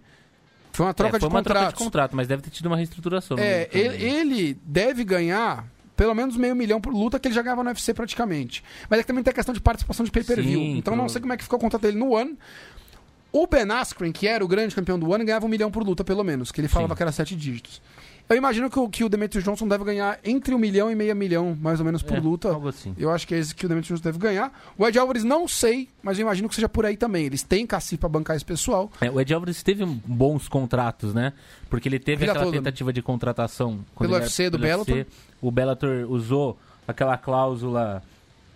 Foi 0.72 0.86
uma 0.86 0.94
troca 0.94 1.18
é, 1.18 1.20
foi 1.20 1.28
de 1.28 1.34
uma 1.34 1.42
troca 1.42 1.68
de 1.68 1.74
contrato, 1.74 2.16
mas 2.16 2.26
deve 2.26 2.42
ter 2.42 2.50
tido 2.50 2.66
uma 2.66 2.76
reestruturação. 2.76 3.36
É, 3.38 3.68
ele, 3.72 4.04
ele, 4.04 4.58
deve 4.64 5.04
ganhar 5.04 5.66
pelo 5.96 6.14
menos 6.14 6.36
meio 6.36 6.56
milhão 6.56 6.80
por 6.80 6.92
luta 6.92 7.18
que 7.18 7.28
ele 7.28 7.34
já 7.34 7.42
ganhava 7.42 7.62
no 7.62 7.70
UFC 7.70 7.92
praticamente. 7.94 8.62
Mas 8.88 9.00
é 9.00 9.02
que 9.02 9.06
também 9.06 9.22
tem 9.22 9.30
a 9.30 9.34
questão 9.34 9.54
de 9.54 9.60
participação 9.60 10.04
de 10.04 10.10
pay-per-view. 10.10 10.60
Então 10.60 10.96
não 10.96 11.08
sei 11.08 11.20
como 11.20 11.32
é 11.32 11.36
que 11.36 11.42
ficou 11.42 11.58
o 11.58 11.60
contrato 11.60 11.82
dele 11.82 11.98
no 11.98 12.16
ano. 12.16 12.36
O 13.32 13.46
Ben 13.46 13.70
Askren, 13.70 14.12
que 14.12 14.28
era 14.28 14.44
o 14.44 14.48
grande 14.48 14.74
campeão 14.74 14.98
do 14.98 15.12
ano, 15.14 15.24
ganhava 15.24 15.46
um 15.46 15.48
milhão 15.48 15.70
por 15.70 15.82
luta, 15.82 16.04
pelo 16.04 16.22
menos, 16.22 16.52
que 16.52 16.60
ele 16.60 16.68
falava 16.68 16.92
Sim. 16.92 16.96
que 16.98 17.02
era 17.02 17.12
sete 17.12 17.34
dígitos. 17.34 17.80
Eu 18.32 18.38
imagino 18.38 18.70
que 18.70 18.78
o, 18.78 18.88
que 18.88 19.04
o 19.04 19.10
Demetrius 19.10 19.44
Johnson 19.44 19.68
deve 19.68 19.84
ganhar 19.84 20.18
entre 20.24 20.54
um 20.54 20.58
milhão 20.58 20.90
e 20.90 20.94
meio 20.94 21.14
milhão, 21.14 21.56
mais 21.60 21.80
ou 21.80 21.84
menos, 21.84 22.02
por 22.02 22.16
é, 22.16 22.20
luta. 22.20 22.48
Algo 22.48 22.68
assim. 22.68 22.94
Eu 22.96 23.10
acho 23.10 23.28
que 23.28 23.34
é 23.34 23.38
esse 23.38 23.54
que 23.54 23.66
o 23.66 23.68
Demetrius 23.68 24.00
Johnson 24.00 24.10
deve 24.10 24.18
ganhar. 24.18 24.50
O 24.78 24.88
Ed 24.88 24.98
Alvarez 24.98 25.22
não 25.22 25.46
sei, 25.46 25.86
mas 26.02 26.18
eu 26.18 26.22
imagino 26.22 26.48
que 26.48 26.54
seja 26.54 26.68
por 26.68 26.86
aí 26.86 26.96
também. 26.96 27.26
Eles 27.26 27.42
têm 27.42 27.66
cacife 27.66 27.98
para 27.98 28.08
bancar 28.08 28.34
esse 28.34 28.44
pessoal. 28.44 28.90
É, 29.02 29.10
o 29.10 29.20
Ed 29.20 29.34
Alvarez 29.34 29.62
teve 29.62 29.84
bons 29.84 30.48
contratos, 30.48 31.12
né? 31.12 31.34
Porque 31.68 31.90
ele 31.90 31.98
teve 31.98 32.24
aquela 32.24 32.46
toda. 32.46 32.56
tentativa 32.56 32.90
de 32.90 33.02
contratação 33.02 33.84
pelo 33.98 34.14
UFC 34.14 34.48
do 34.48 34.58
Bellator. 34.58 34.94
UFC. 34.96 35.10
O 35.42 35.50
Bellator 35.50 36.10
usou 36.10 36.58
aquela 36.88 37.18
cláusula, 37.18 38.02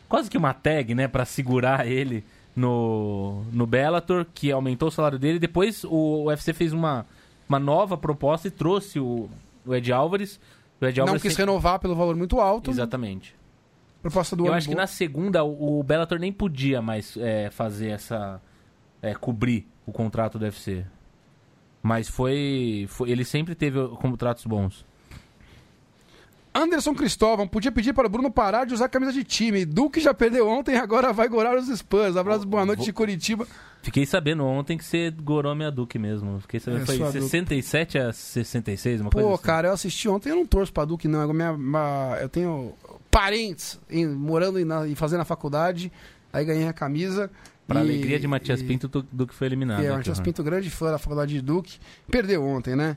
quase 0.09 0.31
que 0.31 0.39
uma 0.39 0.55
tag, 0.55 0.95
né, 0.95 1.07
para 1.07 1.27
segurar 1.27 1.87
ele 1.87 2.25
no, 2.55 3.45
no 3.53 3.67
Bellator, 3.67 4.25
que 4.33 4.51
aumentou 4.51 4.89
o 4.89 4.91
salário 4.91 5.19
dele. 5.19 5.39
Depois 5.39 5.85
o 5.85 6.25
UFC 6.29 6.55
fez 6.55 6.73
uma, 6.73 7.05
uma 7.47 7.59
nova 7.59 7.99
proposta 7.99 8.49
e 8.49 8.51
trouxe 8.51 8.99
o, 8.99 9.29
o 9.67 9.75
Ed 9.75 9.93
Álvares. 9.93 10.41
Ed 10.81 11.01
Álvares 11.01 11.23
Não 11.23 11.29
quis 11.29 11.37
renovar 11.37 11.79
pelo 11.79 11.95
valor 11.95 12.17
muito 12.17 12.41
alto. 12.41 12.71
Exatamente. 12.71 13.35
Proposta 14.01 14.37
do 14.37 14.47
Eu 14.47 14.55
acho 14.55 14.67
boa. 14.69 14.77
que 14.77 14.81
na 14.81 14.87
segunda 14.87 15.43
o, 15.43 15.81
o 15.81 15.83
Bellator 15.83 16.19
nem 16.19 16.33
podia 16.33 16.81
mais 16.81 17.17
é, 17.17 17.51
fazer 17.51 17.89
essa. 17.89 18.41
É, 19.03 19.15
cobrir 19.15 19.67
o 19.85 19.93
contrato 19.93 20.39
do 20.39 20.45
UFC. 20.45 20.87
Mas 21.83 22.09
foi, 22.09 22.87
foi. 22.89 23.11
Ele 23.11 23.25
sempre 23.25 23.55
teve 23.55 23.87
contratos 24.01 24.47
bons. 24.47 24.86
Anderson 26.57 26.95
Cristóvão, 26.95 27.47
podia 27.47 27.71
pedir 27.71 27.93
para 27.93 28.07
o 28.07 28.11
Bruno 28.11 28.31
parar 28.31 28.65
de 28.65 28.73
usar 28.73 28.89
camisa 28.89 29.13
de 29.13 29.23
time. 29.23 29.67
Duque 29.67 30.01
já 30.01 30.15
perdeu 30.15 30.49
ontem, 30.49 30.77
agora 30.77 31.13
vai 31.13 31.29
gorar 31.29 31.55
os 31.55 31.67
Spurs. 31.79 32.17
Abraço, 32.17 32.47
boa 32.47 32.65
noite 32.65 32.83
de 32.83 32.95
Curitiba. 32.95 33.47
Fiquei 33.83 34.07
sabendo 34.07 34.43
ontem 34.43 34.79
que 34.79 34.85
você 34.85 35.11
gorou 35.11 35.55
minha 35.55 35.71
Duque 35.71 35.99
mesmo. 35.99 36.41
Fiquei 36.41 36.59
sabendo, 36.59 36.83
é, 36.83 36.87
foi 36.87 36.97
67 36.97 37.99
a 37.99 38.11
66, 38.11 39.03
uma 39.03 39.11
Pô, 39.11 39.19
coisa 39.19 39.35
assim. 39.35 39.43
Cara, 39.43 39.69
eu 39.69 39.73
assisti 39.75 40.09
ontem, 40.09 40.31
eu 40.31 40.37
não 40.37 40.47
torço 40.47 40.73
pra 40.73 40.87
Duque, 40.87 41.07
não. 41.07 41.31
Minha, 41.31 41.53
minha, 41.53 42.19
eu 42.23 42.29
tenho 42.29 42.73
parentes 43.11 43.79
em, 43.91 44.07
morando 44.07 44.59
e 44.59 44.95
fazendo 44.95 45.21
a 45.21 45.27
faculdade, 45.27 45.93
aí 46.33 46.43
ganhei 46.43 46.67
a 46.67 46.73
camisa. 46.73 47.31
Pra 47.69 47.81
e, 47.81 47.83
alegria 47.83 48.19
de 48.19 48.27
Matias 48.27 48.63
e, 48.63 48.65
Pinto, 48.65 48.89
Duque 49.13 49.35
foi 49.35 49.47
eliminado. 49.47 49.85
É, 49.85 49.91
Matias 49.91 50.21
Pinto, 50.21 50.43
grande 50.43 50.71
fã 50.71 50.91
da 50.91 50.99
faculdade 50.99 51.35
de 51.35 51.43
Duque, 51.43 51.79
perdeu 52.11 52.43
ontem, 52.43 52.75
né? 52.75 52.97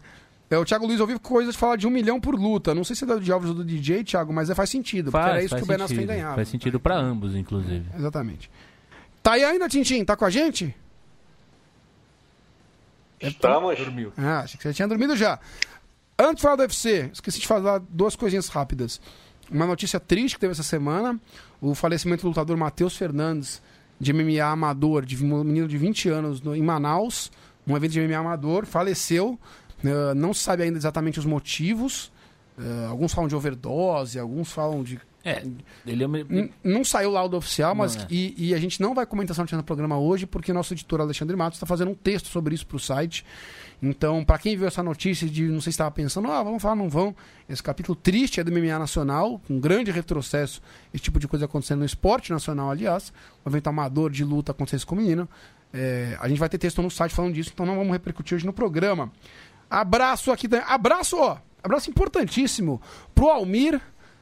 É, 0.50 0.58
o 0.58 0.65
Thiago 0.65 0.88
Luiz 0.88 1.00
ouviu 1.00 1.20
coisas 1.20 1.53
de 1.53 1.60
falar 1.60 1.75
de 1.75 1.86
um 1.86 1.91
milhão 1.91 2.20
por 2.20 2.34
luta. 2.34 2.74
Não 2.74 2.84
sei 2.84 2.96
se 2.96 3.03
é 3.03 3.08
do 3.08 3.34
Alves 3.34 3.50
ou 3.50 3.56
do 3.56 3.63
DJ, 3.63 4.03
Thiago, 4.03 4.34
mas 4.34 4.50
é, 4.50 4.56
faz 4.56 4.70
sentido. 4.70 5.12
Faz, 5.12 5.24
porque 5.24 5.72
era 5.72 5.84
isso 5.86 5.94
que 5.94 6.01
o 6.01 6.08
ganhava. 6.08 6.36
Faz 6.36 6.48
sentido 6.48 6.79
para 6.79 6.98
ambos, 6.98 7.36
inclusive. 7.36 7.86
É, 7.94 7.98
exatamente. 7.98 8.50
Tá 9.22 9.34
aí 9.34 9.44
ainda, 9.44 9.70
Tintim? 9.70 10.03
Tá 10.03 10.15
com 10.15 10.25
a 10.25 10.29
gente? 10.29 10.75
Estamos. 13.20 13.77
Dormiu. 13.77 14.12
Ah, 14.18 14.39
achei 14.39 14.58
que 14.58 14.63
você 14.63 14.74
tinha 14.74 14.88
dormido 14.88 15.15
já. 15.15 15.39
Antes 16.18 16.38
de 16.38 16.41
falar 16.41 16.56
do 16.56 16.62
UFC, 16.62 17.10
esqueci 17.13 17.39
de 17.39 17.48
falar 17.48 17.79
duas 17.89 18.15
coisinhas 18.15 18.48
rápidas. 18.48 19.00
Uma 19.51 19.68
notícia 19.68 20.00
triste 20.00 20.36
que 20.36 20.41
teve 20.41 20.51
essa 20.51 20.63
semana: 20.63 21.20
o 21.62 21.75
falecimento 21.75 22.24
do 22.24 22.29
lutador 22.29 22.58
Matheus 22.58 22.96
Fernandes, 22.98 23.62
de 24.00 24.13
MMA 24.13 24.44
amador, 24.44 25.06
de 25.06 25.24
um 25.24 25.44
menino 25.44 25.68
de 25.68 25.77
20 25.77 26.10
anos, 26.10 26.41
no, 26.41 26.56
em 26.56 26.62
Manaus, 26.62 27.32
um 27.68 27.75
evento 27.75 27.91
de 27.91 28.01
MMA 28.01 28.18
amador, 28.18 28.65
faleceu 28.65 29.38
Uh, 29.84 30.14
não 30.16 30.34
se 30.34 30.42
sabe 30.42 30.64
ainda 30.64 30.78
exatamente 30.78 31.20
os 31.20 31.26
motivos. 31.26 32.12
Uh, 32.58 32.90
alguns 32.90 33.14
falam 33.14 33.28
de 33.28 33.36
overdose, 33.36 34.20
alguns 34.20 34.52
falam 34.52 34.84
de. 34.84 35.00
É, 35.24 35.44
ele 35.86 36.04
é... 36.04 36.08
Não 36.64 36.84
saiu 36.84 37.12
laudo 37.12 37.38
oficial, 37.38 37.76
mas. 37.76 37.96
É. 37.96 38.08
E, 38.10 38.50
e, 38.50 38.54
a 38.56 38.60
gente 38.60 38.82
não 38.82 38.94
vai 38.94 39.06
comentar 39.06 39.34
essa 39.34 39.42
notícia 39.42 39.58
no 39.58 39.64
programa 39.64 39.98
hoje, 39.98 40.26
porque 40.26 40.52
nosso 40.52 40.74
editor 40.74 41.02
Alexandre 41.02 41.36
Matos 41.36 41.58
está 41.58 41.66
fazendo 41.66 41.92
um 41.92 41.96
texto 41.96 42.28
sobre 42.28 42.56
isso 42.56 42.66
para 42.66 42.78
o 42.78 42.80
site. 42.80 43.26
Então, 43.82 44.26
para 44.26 44.38
quem 44.38 44.58
viu 44.58 44.68
essa 44.68 44.84
notícia 44.84 45.28
de 45.28 45.44
não 45.44 45.62
sei 45.62 45.72
se 45.72 45.76
estava 45.76 45.92
pensando, 45.92 46.30
ah, 46.30 46.44
vamos 46.44 46.62
falar, 46.62 46.76
não 46.76 46.90
vão. 46.90 47.16
Esse 47.48 47.64
capítulo 47.64 47.96
triste 47.96 48.40
é 48.40 48.44
do 48.44 48.52
MMA 48.52 48.78
Nacional, 48.78 49.42
um 49.50 49.60
grande 49.60 49.90
retrocesso, 49.90 50.62
esse 50.94 51.04
tipo 51.04 51.18
de 51.18 51.28
coisa 51.28 51.46
acontecendo 51.46 51.80
no 51.80 51.86
esporte 51.86 52.32
nacional, 52.32 52.70
aliás. 52.72 53.14
Um 53.46 53.50
evento 53.50 53.68
amador 53.68 54.12
de 54.12 54.24
luta 54.24 54.52
acontecendo 54.52 54.86
com 54.86 54.96
o 54.96 54.98
menino. 54.98 55.30
É, 55.74 56.18
a 56.20 56.28
gente 56.28 56.40
vai 56.40 56.50
ter 56.50 56.58
texto 56.58 56.82
no 56.82 56.90
site 56.90 57.14
falando 57.14 57.34
disso, 57.34 57.52
então 57.54 57.66
não 57.66 57.76
vamos 57.76 57.92
repercutir 57.94 58.36
hoje 58.36 58.46
no 58.46 58.52
programa. 58.54 59.12
Abraço 59.70 60.32
aqui. 60.32 60.48
Abraço, 60.68 61.18
ó. 61.18 61.38
Abraço 61.64 61.90
importantíssimo 61.90 62.82
pro 63.14 63.30
Almir. 63.30 63.80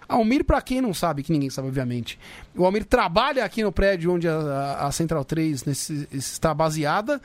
Almir, 0.09 0.45
para 0.45 0.61
quem 0.61 0.79
não 0.79 0.93
sabe, 0.93 1.21
que 1.21 1.31
ninguém 1.31 1.49
sabe, 1.49 1.67
obviamente. 1.67 2.17
O 2.55 2.65
Almir 2.65 2.85
trabalha 2.85 3.43
aqui 3.43 3.61
no 3.61 3.71
prédio 3.71 4.13
onde 4.13 4.27
a, 4.27 4.87
a 4.87 4.91
Central 4.91 5.25
3 5.25 5.65
nesse, 5.65 6.07
está 6.11 6.53
baseada. 6.53 7.21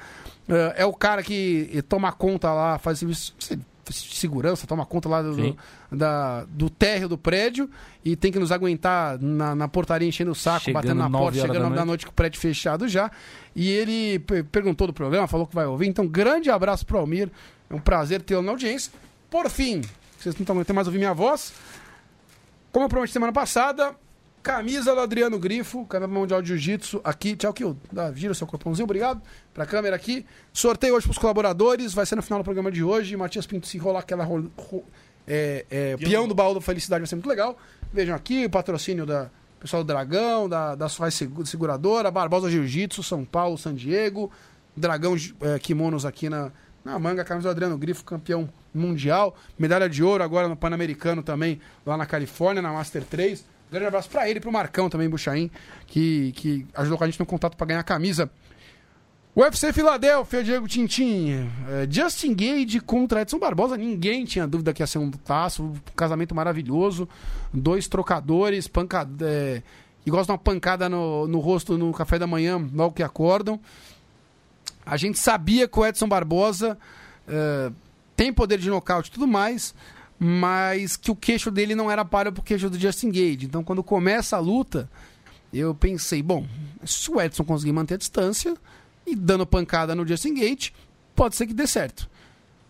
Uh, 0.49 0.75
é 0.77 0.85
o 0.85 0.93
cara 0.93 1.23
que 1.23 1.83
toma 1.89 2.11
conta 2.13 2.53
lá, 2.53 2.79
faz 2.79 2.99
serviço 2.99 3.35
de 3.91 4.17
segurança, 4.17 4.67
toma 4.67 4.87
conta 4.87 5.09
lá 5.09 5.23
do, 5.23 5.35
do, 5.37 5.57
da, 5.91 6.45
do 6.45 6.71
térreo 6.71 7.09
do 7.09 7.19
prédio 7.19 7.69
e 8.05 8.15
tem 8.15 8.31
que 8.31 8.39
nos 8.39 8.53
aguentar 8.53 9.19
na, 9.21 9.55
na 9.55 9.69
portaria 9.69 10.09
enchendo 10.09 10.31
o 10.31 10.35
saco, 10.35 10.67
chegando 10.67 10.83
batendo 10.83 10.99
na 10.99 11.11
porta, 11.11 11.39
chegando 11.41 11.55
da 11.55 11.61
noite. 11.61 11.77
da 11.77 11.85
noite 11.85 12.07
com 12.07 12.13
o 12.13 12.15
prédio 12.15 12.41
fechado 12.41 12.89
já. 12.89 13.11
E 13.55 13.69
ele 13.71 14.19
perguntou 14.51 14.87
do 14.87 14.93
programa, 14.93 15.27
falou 15.27 15.47
que 15.47 15.55
vai 15.55 15.67
ouvir. 15.67 15.89
Então, 15.89 16.07
grande 16.07 16.51
abraço 16.51 16.87
pro 16.87 16.99
Almir. 16.99 17.31
É 17.73 17.75
um 17.75 17.81
prazer 17.81 18.21
tê-lo 18.21 18.43
na 18.43 18.53
audiência. 18.53 18.93
Por 19.31 19.49
fim, 19.49 19.81
vocês 20.19 20.35
não 20.35 20.43
estão 20.43 20.55
aguentando 20.55 20.75
mais 20.75 20.87
ouvir 20.87 20.99
minha 20.99 21.15
voz. 21.15 21.55
Como 22.71 22.85
eu 22.85 22.89
prometi 22.89 23.13
semana 23.13 23.33
passada, 23.33 23.97
camisa 24.43 24.95
do 24.95 25.01
Adriano 25.01 25.39
Grifo, 25.39 25.87
campeão 25.87 26.11
mundial 26.11 26.43
de 26.43 26.49
jiu-jitsu 26.49 27.01
aqui. 27.03 27.35
Tchau, 27.35 27.53
Kio. 27.55 27.79
Gira 28.15 28.33
o 28.33 28.35
seu 28.35 28.47
corpãozinho, 28.47 28.85
obrigado. 28.85 29.23
Pra 29.55 29.65
câmera 29.65 29.97
aqui. 29.97 30.27
Sorteio 30.53 30.95
hoje 30.95 31.07
pros 31.07 31.17
colaboradores, 31.17 31.95
vai 31.95 32.05
ser 32.05 32.15
no 32.15 32.23
final 32.23 32.41
do 32.41 32.45
programa 32.45 32.71
de 32.71 32.85
hoje. 32.85 33.17
Matias 33.17 33.47
Pinto, 33.47 33.67
se 33.67 33.79
rolar 33.79 34.01
aquela. 34.01 34.25
Ro... 34.25 34.51
É, 35.27 35.65
é, 35.71 35.97
peão 35.97 36.29
do 36.29 36.35
baú 36.35 36.53
da 36.53 36.61
felicidade 36.61 37.01
vai 37.01 37.07
ser 37.07 37.15
muito 37.15 37.29
legal. 37.29 37.57
Vejam 37.91 38.15
aqui 38.15 38.45
o 38.45 38.51
patrocínio 38.51 39.07
da 39.07 39.31
pessoal 39.59 39.85
do 39.85 39.87
Dragão, 39.87 40.49
da, 40.49 40.75
da 40.75 40.89
Suai 40.89 41.11
Seguradora, 41.11 42.11
Barbosa 42.11 42.51
Jiu-Jitsu, 42.51 43.03
São 43.03 43.25
Paulo, 43.25 43.57
San 43.57 43.75
Diego, 43.75 44.31
Dragão 44.77 45.15
é, 45.41 45.59
Kimonos 45.61 46.05
aqui 46.05 46.29
na, 46.29 46.51
na 46.85 46.99
manga, 46.99 47.25
camisa 47.25 47.49
do 47.49 47.53
Adriano 47.53 47.79
Grifo, 47.79 48.05
campeão 48.05 48.49
mundial. 48.75 49.37
Medalha 49.59 49.89
de 49.89 50.03
ouro 50.03 50.23
agora 50.23 50.49
no 50.49 50.57
Pan-Americano 50.57 51.23
também, 51.23 51.61
lá 51.85 51.97
na 51.97 52.07
Califórnia, 52.07 52.63
na 52.63 52.73
Master 52.73 53.05
3. 53.05 53.45
grande 53.71 53.87
abraço 53.87 54.11
para 54.11 54.29
ele 54.29 54.39
e 54.39 54.41
pro 54.41 54.53
Marcão 54.53 54.89
também, 54.91 55.09
Buchaim, 55.09 55.51
que, 55.87 56.33
que 56.33 56.67
ajudou 56.75 56.99
com 56.99 57.05
a 57.05 57.07
gente 57.07 57.21
no 57.21 57.27
contato 57.27 57.57
para 57.57 57.67
ganhar 57.67 57.81
a 57.81 57.85
camisa. 57.85 58.31
UFC 59.35 59.73
Filadélfia, 59.73 60.45
Diego 60.45 60.69
Tintin. 60.69 61.49
É, 61.67 61.87
Justin 61.91 62.35
Gage 62.35 62.81
contra 62.81 63.23
Edson 63.23 63.39
Barbosa. 63.39 63.79
Ninguém 63.79 64.27
tinha 64.27 64.47
dúvida 64.47 64.75
que 64.75 64.83
ia 64.83 64.87
ser 64.87 64.99
um 64.99 65.11
taço. 65.11 65.63
Um 65.63 65.75
casamento 65.97 66.35
maravilhoso. 66.35 67.09
Dois 67.51 67.89
trocadores, 67.89 68.69
pancada, 68.69 69.27
é, 69.27 69.63
que 70.05 70.11
gostam 70.11 70.35
de 70.35 70.39
uma 70.39 70.45
pancada 70.45 70.87
no, 70.87 71.27
no 71.27 71.39
rosto 71.39 71.79
no 71.79 71.93
café 71.93 72.19
da 72.19 72.27
manhã, 72.27 72.61
logo 72.75 72.95
que 72.95 73.03
acordam. 73.03 73.59
A 74.85 74.97
gente 74.97 75.19
sabia 75.19 75.69
que 75.69 75.79
o 75.79 75.87
Edson 75.87 76.09
Barbosa 76.09 76.79
uh, 77.29 77.75
tem 78.17 78.33
poder 78.33 78.59
de 78.59 78.69
nocaute 78.69 79.11
e 79.11 79.13
tudo 79.13 79.27
mais, 79.27 79.75
mas 80.19 80.97
que 80.97 81.11
o 81.11 81.17
queixo 81.17 81.51
dele 81.51 81.75
não 81.75 81.91
era 81.91 82.05
para 82.05 82.31
o 82.31 82.43
queixo 82.43 82.71
do 82.71 82.79
Justin 82.79 83.11
Gage. 83.11 83.47
Então, 83.47 83.65
quando 83.65 83.83
começa 83.83 84.37
a 84.37 84.41
luta, 84.41 84.89
eu 85.53 85.75
pensei, 85.75 86.23
bom, 86.23 86.47
se 86.85 87.11
o 87.11 87.21
Edson 87.21 87.45
conseguir 87.45 87.73
manter 87.73 87.95
a 87.95 87.99
distância, 87.99 88.57
e 89.07 89.15
dando 89.15 89.47
pancada 89.47 89.95
no 89.95 90.07
Justin 90.07 90.35
Gate, 90.35 90.71
pode 91.15 91.37
ser 91.37 91.47
que 91.47 91.55
dê 91.55 91.67
certo. 91.67 92.09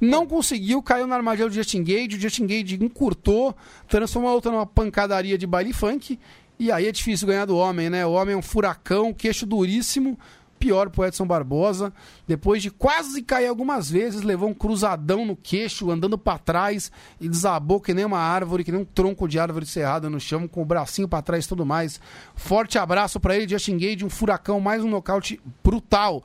Não 0.01 0.27
conseguiu, 0.27 0.83
caiu 0.83 1.07
na 1.07 1.15
armadilha 1.15 1.49
do 1.49 1.55
Justin 1.55 1.85
Gage, 1.85 2.17
o 2.17 2.21
Justin 2.21 2.47
Gage 2.47 2.83
encurtou, 2.83 3.55
transformou 3.87 4.31
a 4.31 4.35
luta 4.35 4.51
numa 4.51 4.67
pancadaria 4.67 5.39
de 5.39 5.47
baile 5.47 5.73
funk, 5.73 6.19
e 6.59 6.73
aí 6.73 6.87
é 6.87 6.93
difícil 6.93 7.29
ganhar 7.29 7.45
do 7.45 7.57
homem, 7.57 7.89
né? 7.89 8.05
O 8.05 8.13
homem 8.13 8.35
é 8.35 8.37
um 8.37 8.43
furacão, 8.43 9.13
queixo 9.13 9.47
duríssimo, 9.47 10.19
pior 10.63 10.91
pro 10.91 11.05
Edson 11.05 11.27
Barbosa. 11.27 11.93
Depois 12.25 12.63
de 12.63 12.71
quase 12.71 13.21
cair 13.21 13.49
algumas 13.49 13.91
vezes, 13.91 14.23
levou 14.23 14.49
um 14.49 14.55
cruzadão 14.55 15.27
no 15.27 15.35
queixo, 15.35 15.91
andando 15.91 16.17
para 16.17 16.39
trás 16.39 16.93
e 17.21 17.29
desabou 17.29 17.81
que 17.81 17.93
nem 17.93 18.05
uma 18.05 18.21
árvore, 18.21 18.63
que 18.63 18.71
nem 18.71 18.81
um 18.81 18.85
tronco 18.85 19.27
de 19.27 19.41
árvore 19.41 19.67
cerrada 19.67 20.09
no 20.09 20.21
chão, 20.21 20.47
com 20.47 20.63
o 20.63 20.65
bracinho 20.65 21.09
para 21.09 21.21
trás 21.21 21.45
e 21.45 21.49
tudo 21.49 21.67
mais. 21.67 22.01
Forte 22.37 22.79
abraço 22.79 23.19
para 23.19 23.37
ele, 23.37 23.49
Justin 23.49 23.77
Gage, 23.77 24.05
um 24.05 24.11
furacão, 24.11 24.61
mais 24.61 24.85
um 24.85 24.89
nocaute 24.89 25.41
brutal. 25.65 26.23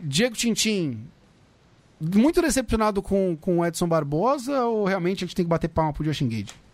Diego 0.00 0.34
Tintin, 0.34 1.06
muito 2.00 2.40
decepcionado 2.40 3.02
com, 3.02 3.36
com 3.38 3.58
o 3.58 3.66
Edson 3.66 3.86
Barbosa 3.86 4.64
ou 4.64 4.86
realmente 4.86 5.22
a 5.22 5.26
gente 5.26 5.36
tem 5.36 5.44
que 5.44 5.50
bater 5.50 5.68
palma 5.68 5.92
pro 5.92 6.02
Justin 6.02 6.30
Gage? 6.30 6.65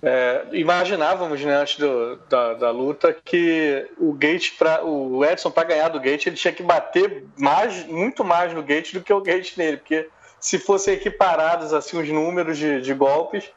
É, 0.00 0.46
imaginávamos 0.52 1.40
né, 1.44 1.56
antes 1.56 1.76
do, 1.76 2.16
da, 2.28 2.54
da, 2.54 2.70
luta 2.70 3.12
que 3.12 3.84
o 3.98 4.12
Gate 4.12 4.56
para 4.56 4.84
o 4.84 5.24
Edson 5.24 5.50
para 5.50 5.66
ganhar 5.66 5.88
do 5.88 5.98
Gate 5.98 6.26
ele 6.26 6.36
tinha 6.36 6.52
que 6.52 6.62
bater 6.62 7.24
mais, 7.36 7.84
muito 7.86 8.22
mais 8.22 8.54
no 8.54 8.62
Gate 8.62 8.92
do 8.92 9.00
que 9.00 9.12
o 9.12 9.20
Gate 9.20 9.56
nele, 9.56 9.78
porque 9.78 10.08
se 10.38 10.56
fossem 10.56 10.94
equiparados 10.94 11.74
assim 11.74 12.00
os 12.00 12.08
números 12.08 12.56
de, 12.56 12.80
de 12.80 12.94
golpes, 12.94 13.50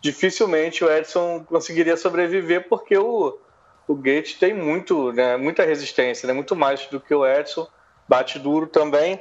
dificilmente 0.00 0.84
o 0.84 0.90
Edson 0.90 1.44
conseguiria 1.44 1.96
sobreviver 1.96 2.68
porque 2.68 2.96
o, 2.96 3.36
o 3.88 3.94
Gate 3.96 4.38
tem 4.38 4.54
muito, 4.54 5.12
né, 5.12 5.36
muita 5.36 5.64
resistência, 5.64 6.28
né, 6.28 6.32
muito 6.32 6.54
mais 6.54 6.86
do 6.86 7.00
que 7.00 7.12
o 7.12 7.26
Edson 7.26 7.66
bate 8.06 8.38
duro 8.38 8.68
também. 8.68 9.20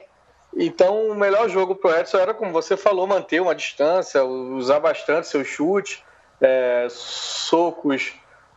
Então, 0.55 1.09
o 1.09 1.15
melhor 1.15 1.49
jogo 1.49 1.75
para 1.75 1.91
o 1.91 1.99
Edson 1.99 2.17
era, 2.17 2.33
como 2.33 2.51
você 2.51 2.77
falou, 2.77 3.07
manter 3.07 3.41
uma 3.41 3.55
distância, 3.55 4.23
usar 4.23 4.79
bastante 4.79 5.27
seu 5.27 5.43
chute, 5.43 6.03
é, 6.41 6.87
socos 6.89 8.13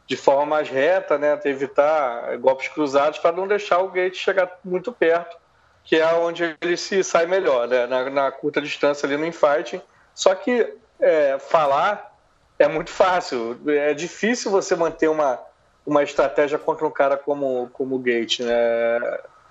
de 0.07 0.17
forma 0.17 0.45
mais 0.45 0.69
reta, 0.69 1.17
né, 1.17 1.39
evitar 1.45 2.37
golpes 2.39 2.69
cruzados 2.69 3.19
para 3.19 3.31
não 3.31 3.47
deixar 3.47 3.79
o 3.79 3.91
Gate 3.91 4.17
chegar 4.17 4.59
muito 4.65 4.93
perto, 4.93 5.37
que 5.85 5.97
é 5.97 6.13
onde 6.15 6.57
ele 6.61 6.77
se 6.77 7.05
sai 7.05 7.27
melhor, 7.27 7.69
né, 7.69 7.87
na, 7.87 8.11
na 8.11 8.33
curta 8.33 8.61
distância 8.61 9.07
ali 9.07 9.17
no 9.17 9.25
infighting. 9.25 9.81
Só 10.15 10.35
que 10.35 10.75
é, 10.99 11.39
falar 11.39 12.13
é 12.59 12.67
muito 12.67 12.91
fácil, 12.91 13.59
é 13.69 13.95
difícil 13.95 14.51
você 14.51 14.75
manter 14.75 15.09
uma, 15.09 15.41
uma 15.87 16.03
estratégia 16.03 16.59
contra 16.59 16.87
um 16.87 16.91
cara 16.91 17.17
como, 17.17 17.71
como 17.73 17.95
o 17.95 17.99
Gate, 17.99 18.41
né? 18.41 18.53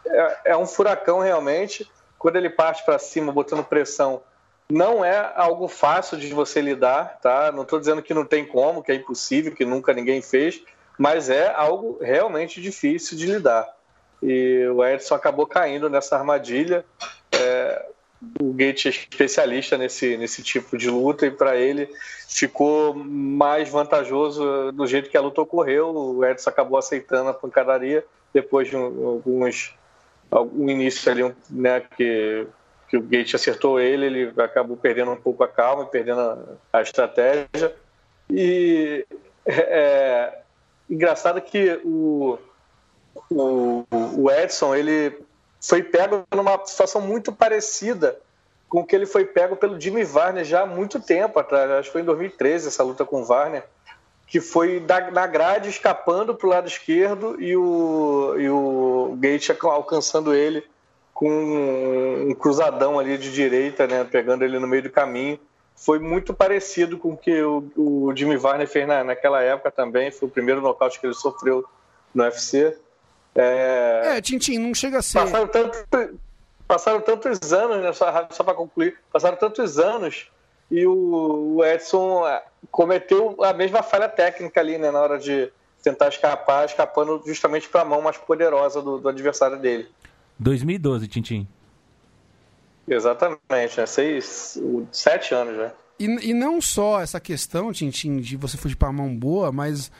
é, 0.09 0.37
é 0.45 0.57
um 0.57 0.65
furacão 0.65 1.19
realmente. 1.19 1.89
Quando 2.17 2.35
ele 2.35 2.49
parte 2.49 2.83
para 2.83 2.99
cima, 2.99 3.31
botando 3.31 3.63
pressão, 3.63 4.21
não 4.71 5.03
é 5.03 5.33
algo 5.35 5.67
fácil 5.67 6.17
de 6.17 6.31
você 6.33 6.61
lidar, 6.61 7.19
tá? 7.21 7.51
Não 7.51 7.63
estou 7.63 7.79
dizendo 7.79 8.03
que 8.03 8.13
não 8.13 8.23
tem 8.23 8.45
como, 8.45 8.83
que 8.83 8.91
é 8.91 8.95
impossível, 8.95 9.53
que 9.53 9.65
nunca 9.65 9.93
ninguém 9.93 10.21
fez, 10.21 10.61
mas 10.97 11.29
é 11.29 11.51
algo 11.51 11.97
realmente 12.01 12.61
difícil 12.61 13.17
de 13.17 13.25
lidar. 13.25 13.67
E 14.21 14.67
o 14.67 14.85
Edson 14.85 15.15
acabou 15.15 15.47
caindo 15.47 15.89
nessa 15.89 16.17
armadilha. 16.17 16.85
É, 17.31 17.85
o 18.39 18.51
Gate 18.53 18.85
é 18.85 18.89
especialista 18.89 19.77
nesse, 19.77 20.17
nesse 20.17 20.43
tipo 20.43 20.77
de 20.77 20.89
luta 20.89 21.25
e 21.25 21.31
para 21.31 21.55
ele 21.55 21.89
ficou 22.27 22.93
mais 22.93 23.69
vantajoso 23.69 24.71
do 24.73 24.85
jeito 24.85 25.09
que 25.09 25.17
a 25.17 25.21
luta 25.21 25.41
ocorreu. 25.41 25.89
O 25.95 26.23
Edson 26.23 26.49
acabou 26.49 26.77
aceitando 26.77 27.29
a 27.29 27.33
pancadaria 27.33 28.05
depois 28.33 28.67
de 28.67 28.75
alguns 28.75 29.73
algum 30.29 30.69
início 30.69 31.11
ali, 31.11 31.35
né, 31.49 31.81
que, 31.97 32.45
que 32.89 32.97
o 32.97 33.01
Gate 33.01 33.35
acertou 33.35 33.79
ele, 33.79 34.05
ele 34.05 34.41
acabou 34.41 34.75
perdendo 34.75 35.11
um 35.11 35.15
pouco 35.15 35.43
a 35.43 35.47
calma, 35.47 35.85
perdendo 35.85 36.19
a, 36.21 36.37
a 36.73 36.81
estratégia. 36.81 37.75
E 38.29 39.05
é, 39.45 39.53
é 39.55 40.41
engraçado 40.89 41.39
que 41.41 41.79
o, 41.83 42.39
o, 43.29 43.85
o 44.17 44.31
Edson 44.31 44.75
ele 44.75 45.17
foi 45.61 45.83
pego 45.83 46.23
numa 46.33 46.65
situação 46.65 47.01
muito 47.01 47.31
parecida 47.31 48.19
com 48.67 48.85
que 48.85 48.95
ele 48.95 49.05
foi 49.05 49.25
pego 49.25 49.55
pelo 49.55 49.79
Jimmy 49.79 50.03
Varner 50.03 50.43
já 50.43 50.61
há 50.61 50.65
muito 50.65 50.99
tempo 50.99 51.39
atrás, 51.39 51.69
acho 51.71 51.89
que 51.89 51.93
foi 51.93 52.01
em 52.01 52.05
2013 52.05 52.67
essa 52.67 52.83
luta 52.83 53.03
com 53.03 53.21
o 53.21 53.25
Varner 53.25 53.63
que 54.29 54.39
foi 54.39 54.79
na 55.11 55.25
grade 55.25 55.69
escapando 55.69 56.35
para 56.35 56.47
o 56.47 56.49
lado 56.51 56.67
esquerdo 56.67 57.41
e 57.41 57.57
o, 57.57 58.35
e 58.37 58.47
o 58.47 59.17
Gate 59.19 59.49
alcançando 59.63 60.35
ele 60.35 60.63
com 61.19 62.29
um 62.29 62.33
cruzadão 62.33 62.97
ali 62.97 63.17
de 63.17 63.29
direita, 63.29 63.85
né, 63.85 64.05
pegando 64.09 64.45
ele 64.45 64.57
no 64.57 64.65
meio 64.65 64.83
do 64.83 64.89
caminho. 64.89 65.37
Foi 65.75 65.99
muito 65.99 66.33
parecido 66.33 66.97
com 66.97 67.11
o 67.11 67.17
que 67.17 67.41
o, 67.41 67.69
o 67.75 68.13
Jimmy 68.15 68.37
Varner 68.37 68.65
fez 68.65 68.87
na, 68.87 69.03
naquela 69.03 69.41
época 69.41 69.69
também. 69.69 70.11
Foi 70.11 70.29
o 70.29 70.31
primeiro 70.31 70.61
nocaute 70.61 70.97
que 70.97 71.05
ele 71.05 71.13
sofreu 71.13 71.65
no 72.15 72.23
UFC. 72.23 72.73
É, 73.35 74.13
é 74.15 74.21
Tintin, 74.21 74.59
não 74.59 74.73
chega 74.73 74.99
a 74.99 75.01
ser. 75.01 75.19
Passaram, 75.19 75.47
tanto, 75.47 76.19
passaram 76.65 77.01
tantos 77.01 77.51
anos, 77.51 77.83
né, 77.83 77.91
só, 77.91 78.25
só 78.31 78.41
para 78.41 78.53
concluir, 78.53 78.97
passaram 79.11 79.35
tantos 79.35 79.77
anos 79.77 80.31
e 80.71 80.87
o, 80.87 81.57
o 81.57 81.65
Edson 81.65 82.25
é, 82.29 82.43
cometeu 82.71 83.35
a 83.43 83.51
mesma 83.51 83.83
falha 83.83 84.07
técnica 84.07 84.61
ali, 84.61 84.77
né, 84.77 84.89
na 84.89 85.01
hora 85.01 85.19
de 85.19 85.51
tentar 85.83 86.07
escapar, 86.07 86.65
escapando 86.65 87.21
justamente 87.25 87.67
para 87.67 87.81
a 87.81 87.85
mão 87.85 88.01
mais 88.01 88.15
poderosa 88.15 88.81
do, 88.81 88.99
do, 88.99 89.09
adversário 89.09 89.57
dele. 89.57 89.89
2012, 90.39 91.07
Tintim. 91.07 91.47
Exatamente, 92.87 93.77
né? 93.77 93.85
Seis, 93.85 94.59
sete 94.91 95.33
anos 95.33 95.55
já. 95.55 95.71
E, 95.99 96.29
e 96.29 96.33
não 96.33 96.61
só 96.61 97.01
essa 97.01 97.19
questão, 97.19 97.71
Tintim, 97.73 98.19
de 98.19 98.37
você 98.37 98.57
fugir 98.57 98.75
para 98.75 98.89
a 98.89 98.93
mão 98.93 99.15
boa, 99.15 99.51
mas 99.51 99.91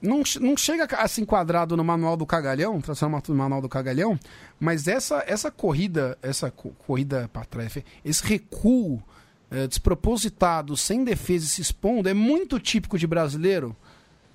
não, 0.00 0.22
não 0.40 0.56
chega 0.56 0.84
a 0.84 1.06
ser 1.06 1.20
enquadrado 1.20 1.76
no 1.76 1.84
manual 1.84 2.16
do 2.16 2.26
cagalhão, 2.26 2.80
traçando 2.80 3.20
no 3.28 3.34
manual 3.34 3.60
do 3.60 3.68
cagalhão, 3.68 4.18
mas 4.58 4.88
essa, 4.88 5.22
essa 5.26 5.50
corrida, 5.50 6.18
essa 6.22 6.50
corrida 6.50 7.28
para 7.32 7.44
trás, 7.44 7.78
esse 8.04 8.24
recuo 8.24 9.02
é, 9.50 9.66
despropositado, 9.66 10.76
sem 10.76 11.04
defesa 11.04 11.44
e 11.44 11.48
se 11.48 11.60
expondo, 11.60 12.08
é 12.08 12.14
muito 12.14 12.58
típico 12.58 12.98
de 12.98 13.06
brasileiro. 13.06 13.76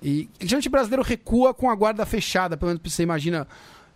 E 0.02 0.28
gente 0.40 0.68
brasileiro 0.68 1.02
recua 1.02 1.54
com 1.54 1.70
a 1.70 1.74
guarda 1.74 2.04
fechada, 2.04 2.56
pelo 2.56 2.70
menos 2.70 2.82
você 2.84 3.02
imagina. 3.02 3.46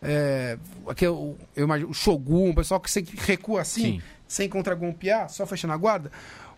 É, 0.03 0.59
aquele, 0.87 1.11
eu 1.11 1.65
imagino, 1.65 1.91
o 1.91 1.95
Shogun, 1.95 2.51
o 2.51 2.55
pessoal 2.55 2.81
que 2.81 2.91
recua 3.17 3.63
assim, 3.63 3.83
Sim. 3.83 4.03
sem 4.29 4.49
contragolpear, 4.49 5.29
só 5.29 5.47
fechando 5.47 5.75
a 5.75 5.77
guarda. 5.77 6.11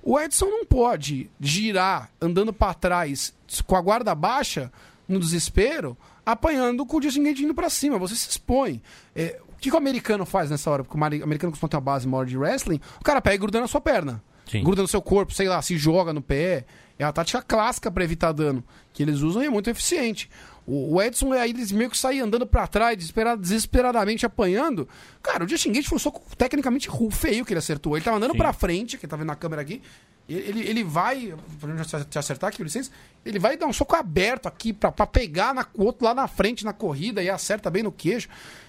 O 0.02 0.18
Edson 0.18 0.46
não 0.46 0.64
pode 0.64 1.30
girar 1.40 2.10
andando 2.20 2.52
para 2.52 2.74
trás 2.74 3.34
com 3.66 3.76
a 3.76 3.80
guarda 3.80 4.14
baixa, 4.14 4.72
no 5.08 5.18
desespero, 5.18 5.96
apanhando 6.24 6.84
com 6.84 6.98
o 6.98 7.00
distinguente 7.00 7.42
indo 7.42 7.54
para 7.54 7.70
cima. 7.70 7.98
Você 7.98 8.14
se 8.14 8.28
expõe. 8.28 8.82
É, 9.16 9.40
o 9.48 9.56
que, 9.58 9.70
que, 9.70 9.74
o 9.74 9.78
americano 9.78 10.26
faz 10.26 10.50
nessa 10.50 10.70
hora? 10.70 10.84
Porque 10.84 10.96
o 10.96 11.24
americano 11.24 11.50
costuma 11.50 11.68
ter 11.68 11.76
uma 11.76 11.82
base 11.82 12.06
maior 12.06 12.26
de 12.26 12.36
wrestling, 12.36 12.80
o 13.00 13.04
cara 13.04 13.20
pega 13.20 13.36
e 13.36 13.38
gruda 13.38 13.60
na 13.60 13.66
sua 13.66 13.80
perna. 13.80 14.22
Sim. 14.46 14.62
gruda 14.62 14.80
no 14.80 14.88
seu 14.88 15.02
corpo, 15.02 15.34
sei 15.34 15.46
lá, 15.46 15.60
se 15.60 15.76
joga 15.76 16.12
no 16.12 16.22
pé. 16.22 16.64
É 16.98 17.04
a 17.04 17.12
tática 17.12 17.40
clássica 17.42 17.90
para 17.90 18.02
evitar 18.02 18.32
dano, 18.32 18.64
que 18.92 19.02
eles 19.02 19.20
usam 19.20 19.42
e 19.42 19.46
é 19.46 19.50
muito 19.50 19.70
eficiente. 19.70 20.28
O, 20.70 21.00
Edson 21.00 21.32
aí 21.32 21.48
eles 21.48 21.72
meio 21.72 21.88
que 21.88 21.96
saem 21.96 22.20
andando 22.20 22.46
para 22.46 22.66
trás, 22.66 22.94
desesperadamente 23.40 24.26
apanhando. 24.26 24.86
Cara, 25.22 25.44
o 25.44 25.48
Justin 25.48 25.72
Gate 25.72 25.86
foi 25.86 25.96
um 25.96 25.98
soco 25.98 26.22
tecnicamente 26.36 26.90
feio 27.10 27.42
que 27.46 27.54
ele 27.54 27.58
acertou. 27.58 27.96
Ele 27.96 28.04
tava 28.04 28.18
andando 28.18 28.34
para 28.34 28.52
frente, 28.52 28.98
que 28.98 29.06
tá 29.06 29.16
vendo 29.16 29.28
na 29.28 29.34
câmera 29.34 29.62
aqui. 29.62 29.80
Ele, 30.28 30.60
ele 30.60 30.84
vai, 30.84 31.34
pra 31.58 32.04
te 32.04 32.18
acertar 32.18 32.48
aqui, 32.48 32.62
licença, 32.62 32.90
ele 33.24 33.38
vai 33.38 33.56
dar 33.56 33.66
um 33.66 33.72
soco 33.72 33.96
aberto 33.96 34.46
aqui 34.46 34.74
para 34.74 34.92
pegar 35.06 35.54
na, 35.54 35.66
o 35.72 35.84
outro 35.84 36.04
lá 36.04 36.12
na 36.12 36.28
frente 36.28 36.66
na 36.66 36.74
corrida 36.74 37.22
e 37.22 37.30
acerta 37.30 37.70
bem 37.70 37.82
no 37.82 37.90
queixo. 37.90 38.28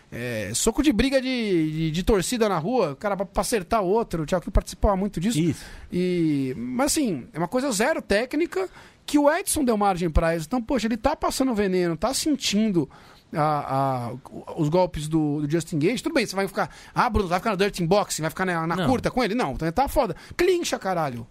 É, 0.10 0.52
soco 0.56 0.82
de 0.82 0.92
briga 0.94 1.22
de, 1.22 1.72
de, 1.72 1.92
de, 1.92 2.04
torcida 2.04 2.50
na 2.50 2.58
rua, 2.58 2.96
cara 2.96 3.16
pra, 3.18 3.26
pra 3.26 3.42
acertar 3.42 3.84
outro. 3.84 4.24
O 4.24 4.26
Thiago 4.26 4.50
participava 4.50 4.96
muito 4.96 5.20
disso. 5.20 5.38
Isso. 5.38 5.66
E, 5.92 6.56
mas 6.58 6.94
assim, 6.94 7.28
é 7.34 7.38
uma 7.38 7.48
coisa 7.48 7.70
zero 7.72 8.02
técnica 8.02 8.70
que 9.10 9.18
o 9.18 9.28
Edson 9.28 9.64
deu 9.64 9.76
margem 9.76 10.08
para 10.08 10.36
isso. 10.36 10.46
Então, 10.46 10.62
poxa, 10.62 10.86
ele 10.86 10.96
tá 10.96 11.16
passando 11.16 11.52
veneno, 11.56 11.98
tá 11.98 12.14
sentindo 12.14 12.88
a, 13.34 14.12
a, 14.12 14.54
os 14.56 14.70
golpes 14.70 15.08
do, 15.08 15.42
do, 15.42 15.50
Justin 15.50 15.80
Gage. 15.80 16.04
Tudo 16.04 16.14
bem, 16.14 16.28
você 16.28 16.36
vai 16.36 16.48
ficar. 16.48 16.70
Ah, 16.94 17.10
Bruno, 17.10 17.28
vai 17.28 17.40
ficar 17.40 17.50
no 17.50 17.58
Dirty 17.58 17.84
Boxing, 17.88 18.22
vai 18.22 18.30
ficar 18.30 18.46
na, 18.46 18.68
na 18.68 18.86
curta 18.86 19.10
com 19.10 19.24
ele? 19.24 19.34
Não, 19.34 19.54
então 19.54 19.72
tá 19.72 19.88
foda. 19.88 20.16
Clincha, 20.38 20.78
caralho. 20.78 21.26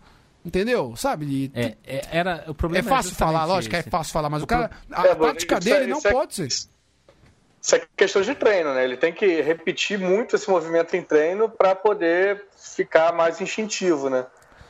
Entendeu? 0.44 0.96
Sabe? 0.96 1.52
É, 1.54 1.76
é, 1.86 2.02
era, 2.10 2.44
o 2.48 2.54
problema 2.54 2.88
é 2.88 2.90
fácil 2.90 3.14
falar, 3.14 3.44
lógico, 3.44 3.76
é 3.76 3.82
fácil 3.82 4.12
falar, 4.12 4.28
mas 4.28 4.42
o, 4.42 4.44
o 4.44 4.48
cara. 4.48 4.72
A, 4.90 5.02
a 5.02 5.14
tática 5.14 5.60
dele 5.60 5.86
não 5.86 6.00
é 6.02 6.10
pode 6.10 6.34
ser 6.34 6.48
isso 6.48 6.78
é 7.76 7.82
questão 7.96 8.22
de 8.22 8.34
treino, 8.34 8.72
né? 8.72 8.84
Ele 8.84 8.96
tem 8.96 9.12
que 9.12 9.40
repetir 9.40 9.98
muito 9.98 10.36
esse 10.36 10.48
movimento 10.48 10.96
em 10.96 11.02
treino 11.02 11.48
para 11.48 11.74
poder 11.74 12.46
ficar 12.56 13.12
mais 13.12 13.40
instintivo, 13.40 14.08
né? 14.08 14.24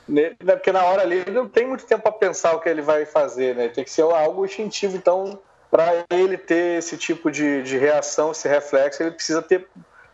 Né? 0.09 0.35
Porque 0.39 0.73
na 0.73 0.85
hora 0.85 1.03
ali 1.03 1.19
ele 1.19 1.31
não 1.31 1.49
tem 1.49 1.67
muito 1.67 1.85
tempo 1.85 2.03
para 2.03 2.13
pensar 2.13 2.55
o 2.55 2.61
que 2.61 2.69
ele 2.69 2.83
vai 2.83 3.05
fazer, 3.05 3.55
né? 3.55 3.69
Tem 3.69 3.85
que 3.85 3.91
ser 3.91 4.03
algo 4.03 4.45
instintivo, 4.45 4.97
então 4.97 5.39
para 5.71 6.05
ele 6.11 6.39
ter 6.39 6.79
esse 6.79 6.97
tipo 6.97 7.31
de, 7.31 7.63
de 7.63 7.77
reação, 7.77 8.33
esse 8.33 8.49
reflexo, 8.49 9.03
ele 9.03 9.11
precisa 9.11 9.43
ter 9.43 9.67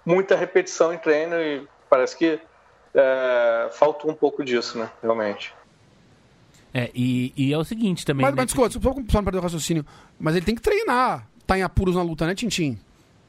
muita 0.05 0.35
repetição 0.37 0.93
em 0.93 0.99
treino 0.99 1.37
e 1.37 1.67
parece 1.89 2.17
que 2.17 2.41
é, 2.93 3.69
faltou 3.73 4.11
um 4.11 4.15
pouco 4.15 4.45
disso, 4.45 4.79
né? 4.79 4.91
Realmente. 5.03 5.55
É, 6.73 6.91
e, 6.93 7.33
e 7.37 7.53
é 7.53 7.59
o 7.59 7.63
seguinte 7.63 8.05
também. 8.05 8.23
Mas, 8.23 8.35
né? 8.35 8.37
mas 8.37 8.47
desculpa, 8.47 8.71
só 9.11 9.19
não 9.19 9.25
perder 9.25 9.39
o 9.39 9.43
raciocínio. 9.43 9.87
Mas 10.19 10.35
ele 10.35 10.45
tem 10.45 10.57
que 10.57 10.63
treinar, 10.63 11.29
tá 11.47 11.57
em 11.57 11.63
apuros 11.63 11.95
na 11.95 12.03
luta, 12.03 12.27
né, 12.27 12.35
Tintim? 12.35 12.79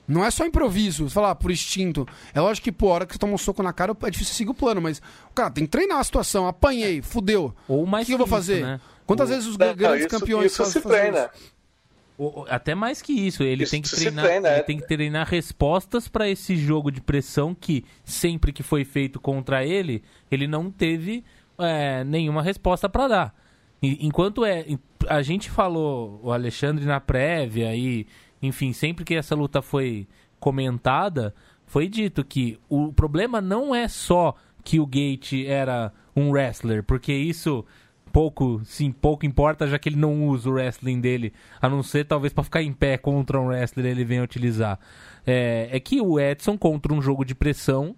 Não 0.07 0.23
é 0.23 0.29
só 0.29 0.45
improviso, 0.45 1.09
falar 1.09 1.33
por 1.35 1.49
instinto. 1.51 2.07
É 2.33 2.39
lógico 2.39 2.65
que, 2.65 2.71
pô, 2.71 2.89
a 2.91 2.93
hora 2.93 3.05
que 3.05 3.13
você 3.13 3.19
toma 3.19 3.33
um 3.33 3.37
soco 3.37 3.63
na 3.63 3.73
cara, 3.73 3.95
é 4.03 4.09
difícil 4.11 4.35
seguir 4.35 4.51
o 4.51 4.53
plano, 4.53 4.79
mas, 4.81 5.01
cara, 5.33 5.49
tem 5.49 5.65
que 5.65 5.71
treinar 5.71 5.97
a 5.99 6.03
situação. 6.03 6.47
Apanhei, 6.47 7.01
fudeu. 7.01 7.55
Ou 7.67 7.85
mais 7.85 8.03
O 8.03 8.05
que, 8.05 8.11
que 8.11 8.13
eu 8.13 8.17
vou 8.19 8.27
fazer? 8.27 8.63
né? 8.63 8.79
Quantas 9.05 9.29
vezes 9.29 9.45
os 9.47 9.55
grandes 9.55 9.99
isso, 10.01 10.07
campeões 10.09 10.51
isso 10.51 10.65
se 10.65 10.81
treina. 10.81 11.29
Isso? 11.33 12.45
Até 12.49 12.73
mais 12.73 13.01
que 13.01 13.11
isso, 13.11 13.43
ele 13.43 13.63
Isso 13.63 13.71
tem 13.71 13.81
que 13.81 13.89
treinar, 13.89 14.23
treina, 14.25 14.47
ele 14.49 14.59
é. 14.59 14.63
tem 14.63 14.77
que 14.79 14.87
treinar 14.87 15.27
respostas 15.27 16.07
para 16.07 16.29
esse 16.29 16.55
jogo 16.55 16.89
de 16.89 17.01
pressão 17.01 17.53
que 17.53 17.83
sempre 18.05 18.53
que 18.53 18.63
foi 18.63 18.85
feito 18.85 19.19
contra 19.19 19.65
ele, 19.65 20.01
ele 20.31 20.47
não 20.47 20.71
teve 20.71 21.25
é, 21.59 22.05
nenhuma 22.05 22.41
resposta 22.41 22.87
para 22.87 23.07
dar. 23.09 23.35
E- 23.83 24.05
enquanto 24.07 24.45
é, 24.45 24.65
a 25.09 25.21
gente 25.21 25.49
falou, 25.51 26.21
o 26.23 26.31
Alexandre 26.31 26.85
na 26.85 27.01
prévia 27.01 27.75
e, 27.75 28.07
enfim, 28.45 28.73
sempre 28.73 29.03
que 29.03 29.15
essa 29.15 29.35
luta 29.35 29.61
foi 29.61 30.07
comentada, 30.39 31.33
foi 31.65 31.87
dito 31.87 32.23
que 32.23 32.59
o 32.69 32.93
problema 32.93 33.41
não 33.41 33.73
é 33.73 33.87
só 33.87 34.35
que 34.63 34.79
o 34.79 34.85
Gate 34.85 35.45
era 35.45 35.91
um 36.15 36.31
wrestler, 36.31 36.83
porque 36.83 37.13
isso 37.13 37.65
pouco, 38.11 38.61
sim, 38.63 38.93
pouco 38.93 39.25
importa, 39.25 39.67
já 39.67 39.77
que 39.77 39.89
ele 39.89 39.97
não 39.97 40.27
usa 40.27 40.49
o 40.49 40.53
wrestling 40.53 41.01
dele, 41.01 41.33
a 41.61 41.67
não 41.67 41.83
ser 41.83 42.05
talvez 42.05 42.31
para 42.31 42.45
ficar 42.45 42.61
em 42.61 42.71
pé 42.71 42.97
contra 42.97 43.39
um 43.39 43.47
wrestler 43.47 43.85
ele 43.87 44.05
venha 44.05 44.23
utilizar. 44.23 44.79
É, 45.27 45.67
é 45.69 45.79
que 45.81 45.99
o 45.99 46.17
Edson 46.17 46.57
contra 46.57 46.93
um 46.93 47.01
jogo 47.01 47.25
de 47.25 47.35
pressão 47.35 47.93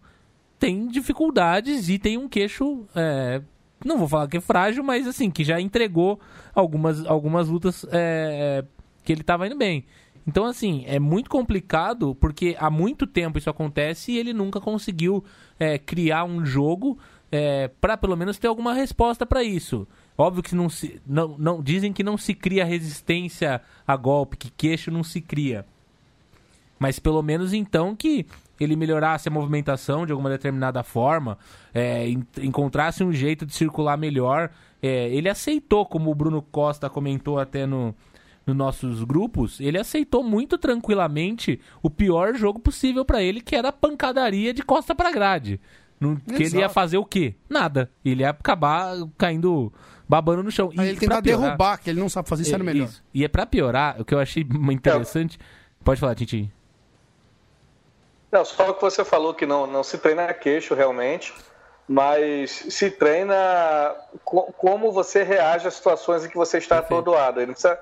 tem 0.57 0.87
dificuldades 0.87 1.87
e 1.87 1.99
tem 1.99 2.17
um 2.17 2.27
queixo, 2.27 2.83
é, 2.95 3.41
não 3.85 3.97
vou 3.99 4.07
falar 4.07 4.27
que 4.27 4.37
é 4.37 4.41
frágil, 4.41 4.83
mas 4.83 5.05
assim 5.05 5.29
que 5.29 5.43
já 5.43 5.61
entregou 5.61 6.19
algumas 6.55 7.05
algumas 7.05 7.47
lutas 7.47 7.85
é, 7.91 8.65
que 9.03 9.13
ele 9.13 9.21
estava 9.21 9.45
indo 9.45 9.55
bem. 9.55 9.85
Então, 10.27 10.43
assim, 10.45 10.83
é 10.85 10.99
muito 10.99 11.29
complicado 11.29 12.13
porque 12.15 12.55
há 12.59 12.69
muito 12.69 13.07
tempo 13.07 13.37
isso 13.37 13.49
acontece 13.49 14.11
e 14.11 14.17
ele 14.17 14.33
nunca 14.33 14.59
conseguiu 14.59 15.23
é, 15.57 15.77
criar 15.77 16.25
um 16.25 16.45
jogo 16.45 16.97
é, 17.31 17.69
para 17.79 17.95
pelo 17.95 18.17
menos 18.17 18.37
ter 18.37 18.47
alguma 18.47 18.73
resposta 18.73 19.25
para 19.25 19.41
isso. 19.41 19.87
Óbvio 20.17 20.43
que 20.43 20.53
não 20.53 20.67
se. 20.69 21.01
Não, 21.05 21.37
não, 21.37 21.61
dizem 21.63 21.93
que 21.93 22.03
não 22.03 22.17
se 22.17 22.33
cria 22.33 22.65
resistência 22.65 23.61
a 23.87 23.95
golpe, 23.95 24.35
que 24.35 24.49
queixo 24.51 24.91
não 24.91 25.03
se 25.03 25.21
cria. 25.21 25.65
Mas 26.77 26.99
pelo 26.99 27.21
menos 27.21 27.53
então 27.53 27.95
que 27.95 28.25
ele 28.59 28.75
melhorasse 28.75 29.29
a 29.29 29.31
movimentação 29.31 30.05
de 30.05 30.11
alguma 30.11 30.29
determinada 30.29 30.83
forma, 30.83 31.37
é, 31.73 32.09
en- 32.09 32.25
encontrasse 32.41 33.03
um 33.03 33.13
jeito 33.13 33.45
de 33.45 33.53
circular 33.53 33.97
melhor. 33.97 34.49
É, 34.81 35.09
ele 35.09 35.29
aceitou, 35.29 35.85
como 35.85 36.11
o 36.11 36.15
Bruno 36.15 36.41
Costa 36.41 36.89
comentou 36.89 37.39
até 37.39 37.65
no, 37.65 37.95
nos 38.47 38.55
nossos 38.55 39.03
grupos, 39.03 39.59
ele 39.59 39.77
aceitou 39.77 40.23
muito 40.23 40.57
tranquilamente 40.57 41.59
o 41.83 41.89
pior 41.89 42.33
jogo 42.33 42.59
possível 42.59 43.03
pra 43.05 43.21
ele, 43.21 43.41
que 43.41 43.55
era 43.55 43.67
a 43.69 43.73
pancadaria 43.73 44.53
de 44.53 44.63
costa 44.63 44.95
pra 44.95 45.11
grade. 45.11 45.59
Não, 45.99 46.15
que 46.15 46.43
ele 46.43 46.59
ia 46.59 46.69
fazer 46.69 46.97
o 46.97 47.03
quê? 47.05 47.35
Nada. 47.49 47.91
Ele 48.05 48.21
ia 48.21 48.29
acabar 48.29 48.95
caindo, 49.17 49.73
babando 50.07 50.43
no 50.43 50.51
chão. 50.51 50.71
Aí 50.77 50.85
E 50.87 50.89
ele 50.91 50.99
tentar 50.99 51.15
pra 51.15 51.21
piorar- 51.23 51.43
derrubar, 51.45 51.77
que 51.79 51.89
ele 51.89 51.99
não 51.99 52.07
sabe 52.07 52.29
fazer 52.29 52.43
isso, 52.43 52.53
era 52.55 52.63
é, 52.63 52.65
melhor. 52.65 52.85
isso. 52.85 53.03
E 53.13 53.25
é 53.25 53.27
pra 53.27 53.45
piorar, 53.45 53.99
o 53.99 54.05
que 54.05 54.13
eu 54.13 54.19
achei 54.19 54.43
interessante. 54.71 55.37
Pode 55.83 55.99
falar, 55.99 56.15
Tintin. 56.15 56.51
Não, 58.31 58.43
só 58.45 58.73
que 58.73 58.81
você 58.81 59.03
falou 59.05 59.33
que 59.33 59.45
não, 59.45 59.65
não 59.67 59.83
se 59.83 59.97
treina 59.97 60.31
queixo 60.33 60.75
realmente, 60.75 61.33
mas 61.87 62.51
se 62.69 62.91
treina 62.91 63.95
co- 64.23 64.53
como 64.57 64.91
você 64.91 65.23
reage 65.23 65.67
às 65.67 65.73
situações 65.75 66.25
em 66.25 66.29
que 66.29 66.35
você 66.35 66.57
está 66.57 66.75
Perfeito. 66.81 66.99
atordoado. 67.01 67.39
Ele 67.39 67.47
não 67.47 67.53
precisa- 67.53 67.79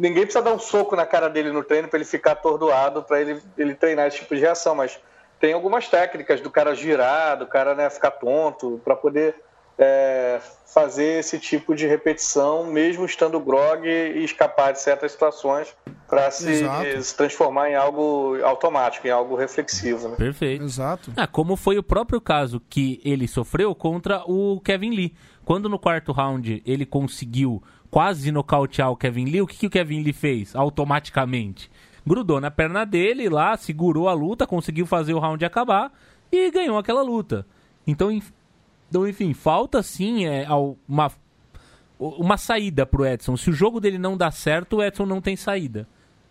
ninguém 0.00 0.22
precisa 0.22 0.42
dar 0.42 0.52
um 0.52 0.58
soco 0.58 0.96
na 0.96 1.06
cara 1.06 1.28
dele 1.28 1.52
no 1.52 1.62
treino 1.62 1.88
para 1.88 1.98
ele 1.98 2.06
ficar 2.06 2.32
atordoado, 2.32 3.02
para 3.02 3.20
ele, 3.20 3.40
ele 3.56 3.74
treinar 3.74 4.06
esse 4.06 4.18
tipo 4.18 4.34
de 4.34 4.40
reação, 4.40 4.74
mas 4.74 4.98
tem 5.38 5.52
algumas 5.52 5.88
técnicas 5.88 6.40
do 6.40 6.50
cara 6.50 6.74
girar, 6.74 7.38
do 7.38 7.46
cara 7.46 7.74
né, 7.74 7.88
ficar 7.90 8.10
tonto, 8.12 8.80
para 8.84 8.96
poder 8.96 9.34
é, 9.78 10.40
fazer 10.66 11.20
esse 11.20 11.38
tipo 11.38 11.74
de 11.74 11.86
repetição, 11.86 12.66
mesmo 12.66 13.04
estando 13.04 13.40
grog 13.40 13.86
e 13.86 14.22
escapar 14.22 14.72
de 14.72 14.80
certas 14.80 15.12
situações, 15.12 15.74
para 16.06 16.30
se, 16.30 16.64
se 17.02 17.16
transformar 17.16 17.70
em 17.70 17.74
algo 17.74 18.36
automático, 18.42 19.06
em 19.06 19.10
algo 19.10 19.36
reflexivo. 19.36 20.08
Né? 20.08 20.16
Perfeito. 20.16 20.64
Exato. 20.64 21.12
Ah, 21.16 21.26
como 21.26 21.56
foi 21.56 21.78
o 21.78 21.82
próprio 21.82 22.20
caso 22.20 22.60
que 22.68 23.00
ele 23.04 23.26
sofreu 23.26 23.74
contra 23.74 24.22
o 24.26 24.60
Kevin 24.60 24.90
Lee. 24.90 25.14
Quando 25.44 25.68
no 25.68 25.78
quarto 25.78 26.12
round 26.12 26.62
ele 26.66 26.84
conseguiu 26.84 27.62
quase 27.90 28.30
nocautear 28.30 28.90
o 28.90 28.96
Kevin 28.96 29.24
Lee, 29.24 29.42
o 29.42 29.46
que, 29.46 29.56
que 29.56 29.66
o 29.66 29.70
Kevin 29.70 30.02
Lee 30.02 30.12
fez 30.12 30.54
automaticamente? 30.54 31.70
Grudou 32.06 32.40
na 32.40 32.50
perna 32.50 32.84
dele 32.84 33.28
lá, 33.28 33.56
segurou 33.56 34.08
a 34.08 34.12
luta, 34.12 34.46
conseguiu 34.46 34.86
fazer 34.86 35.12
o 35.12 35.18
round 35.18 35.44
acabar 35.44 35.92
e 36.30 36.50
ganhou 36.50 36.78
aquela 36.78 37.02
luta. 37.02 37.46
Então, 37.86 38.10
então 38.88 39.06
enfim, 39.06 39.34
falta 39.34 39.82
sim 39.82 40.24
é, 40.26 40.46
uma, 40.88 41.10
uma 41.98 42.36
saída 42.36 42.86
pro 42.86 43.04
Edson. 43.04 43.36
Se 43.36 43.50
o 43.50 43.52
jogo 43.52 43.80
dele 43.80 43.98
não 43.98 44.16
dá 44.16 44.30
certo, 44.30 44.76
o 44.76 44.82
Edson 44.82 45.04
não 45.04 45.20
tem 45.20 45.36
saída. 45.36 45.86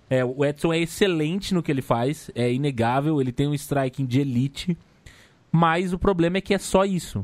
É, 0.09 0.25
o 0.25 0.43
Edson 0.43 0.73
é 0.73 0.79
excelente 0.79 1.53
no 1.53 1.61
que 1.61 1.71
ele 1.71 1.83
faz, 1.83 2.31
é 2.33 2.51
inegável, 2.51 3.21
ele 3.21 3.31
tem 3.31 3.47
um 3.47 3.53
striking 3.53 4.05
de 4.05 4.19
elite, 4.19 4.75
mas 5.51 5.93
o 5.93 5.99
problema 5.99 6.37
é 6.37 6.41
que 6.41 6.53
é 6.53 6.57
só 6.57 6.83
isso. 6.83 7.23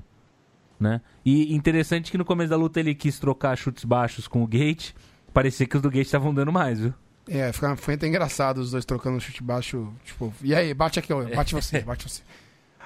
Né? 0.80 1.02
E 1.26 1.56
interessante 1.56 2.12
que 2.12 2.18
no 2.18 2.26
começo 2.26 2.50
da 2.50 2.58
luta 2.58 2.80
ele 2.80 2.94
quis 2.94 3.18
trocar 3.18 3.56
chutes 3.56 3.86
baixos 3.86 4.28
com 4.28 4.44
o 4.44 4.48
Gate, 4.48 4.92
parecia 5.34 5.66
que 5.66 5.76
os 5.76 5.82
do 5.82 5.90
Gate 5.90 6.06
estavam 6.06 6.34
dando 6.34 6.52
mais, 6.52 6.80
viu? 6.80 6.94
É, 7.28 7.52
foi 7.52 7.96
até 7.96 8.08
engraçado 8.08 8.60
os 8.60 8.72
dois 8.72 8.86
trocando 8.86 9.20
chute 9.20 9.42
baixo. 9.42 9.92
Tipo, 10.04 10.34
e 10.44 10.54
aí, 10.54 10.74
bate 10.74 11.00
aqui, 11.00 11.14
bate 11.34 11.56
você, 11.56 11.80
bate 11.80 12.08
você. 12.08 12.22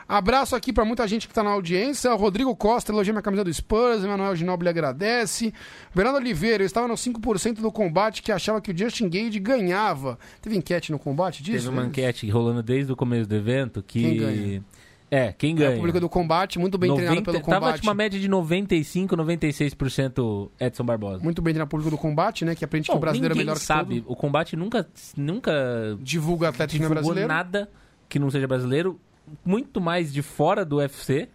Abraço 0.09 0.55
aqui 0.55 0.73
pra 0.73 0.83
muita 0.83 1.07
gente 1.07 1.27
que 1.27 1.33
tá 1.35 1.43
na 1.43 1.51
audiência. 1.51 2.11
O 2.11 2.17
Rodrigo 2.17 2.55
Costa 2.55 2.91
elogia 2.91 3.13
minha 3.13 3.21
camisa 3.21 3.43
do 3.43 3.53
Spurs. 3.53 4.03
Emanuel 4.03 4.35
Ginoble 4.35 4.67
agradece. 4.67 5.53
Fernando 5.93 6.15
Oliveira, 6.15 6.63
eu 6.63 6.65
estava 6.65 6.87
no 6.87 6.95
5% 6.95 7.61
do 7.61 7.71
combate 7.71 8.23
que 8.23 8.31
achava 8.31 8.59
que 8.59 8.71
o 8.71 8.75
Justin 8.77 9.07
Gage 9.07 9.39
ganhava. 9.39 10.17
Teve 10.41 10.57
enquete 10.57 10.91
no 10.91 10.97
combate 10.97 11.43
disso? 11.43 11.65
Teve 11.65 11.77
uma 11.77 11.85
enquete 11.85 12.27
rolando 12.27 12.63
desde 12.63 12.91
o 12.91 12.95
começo 12.95 13.29
do 13.29 13.35
evento 13.35 13.83
que. 13.83 14.63
Quem 15.09 15.17
ganha? 15.17 15.29
É, 15.29 15.33
quem 15.33 15.51
É, 15.51 15.57
ganha? 15.57 15.71
o 15.71 15.75
público 15.75 15.99
do 15.99 16.09
combate, 16.09 16.59
muito 16.59 16.77
bem 16.77 16.93
treinado 16.93 17.23
pelo 17.23 17.39
Tava 17.39 17.59
combate. 17.59 17.75
tipo 17.75 17.87
uma 17.87 17.93
média 17.93 18.19
de 18.19 18.27
95, 18.27 19.15
96% 19.17 20.49
Edson 20.59 20.83
Barbosa. 20.83 21.23
Muito 21.23 21.41
bem 21.41 21.53
treinado 21.53 21.69
público 21.69 21.89
do 21.91 21.97
combate, 21.97 22.45
né? 22.45 22.55
Que 22.55 22.63
aprende 22.65 22.85
que 22.87 22.91
Bom, 22.91 22.97
o 22.97 23.01
brasileiro 23.01 23.33
é 23.33 23.37
melhor 23.37 23.55
que 23.55 23.61
sabe. 23.61 24.03
O 24.07 24.15
combate 24.15 24.55
nunca, 24.55 24.87
nunca 25.15 25.97
Divulga 26.01 26.49
atleta 26.49 26.71
que 26.73 26.79
não 26.79 26.85
é 26.87 26.89
brasileiro. 26.89 27.27
nada 27.27 27.69
que 28.07 28.19
não 28.19 28.29
seja 28.29 28.47
brasileiro. 28.47 28.99
Muito 29.45 29.79
mais 29.79 30.11
de 30.11 30.21
fora 30.23 30.65
do 30.65 30.77
UFC, 30.77 31.29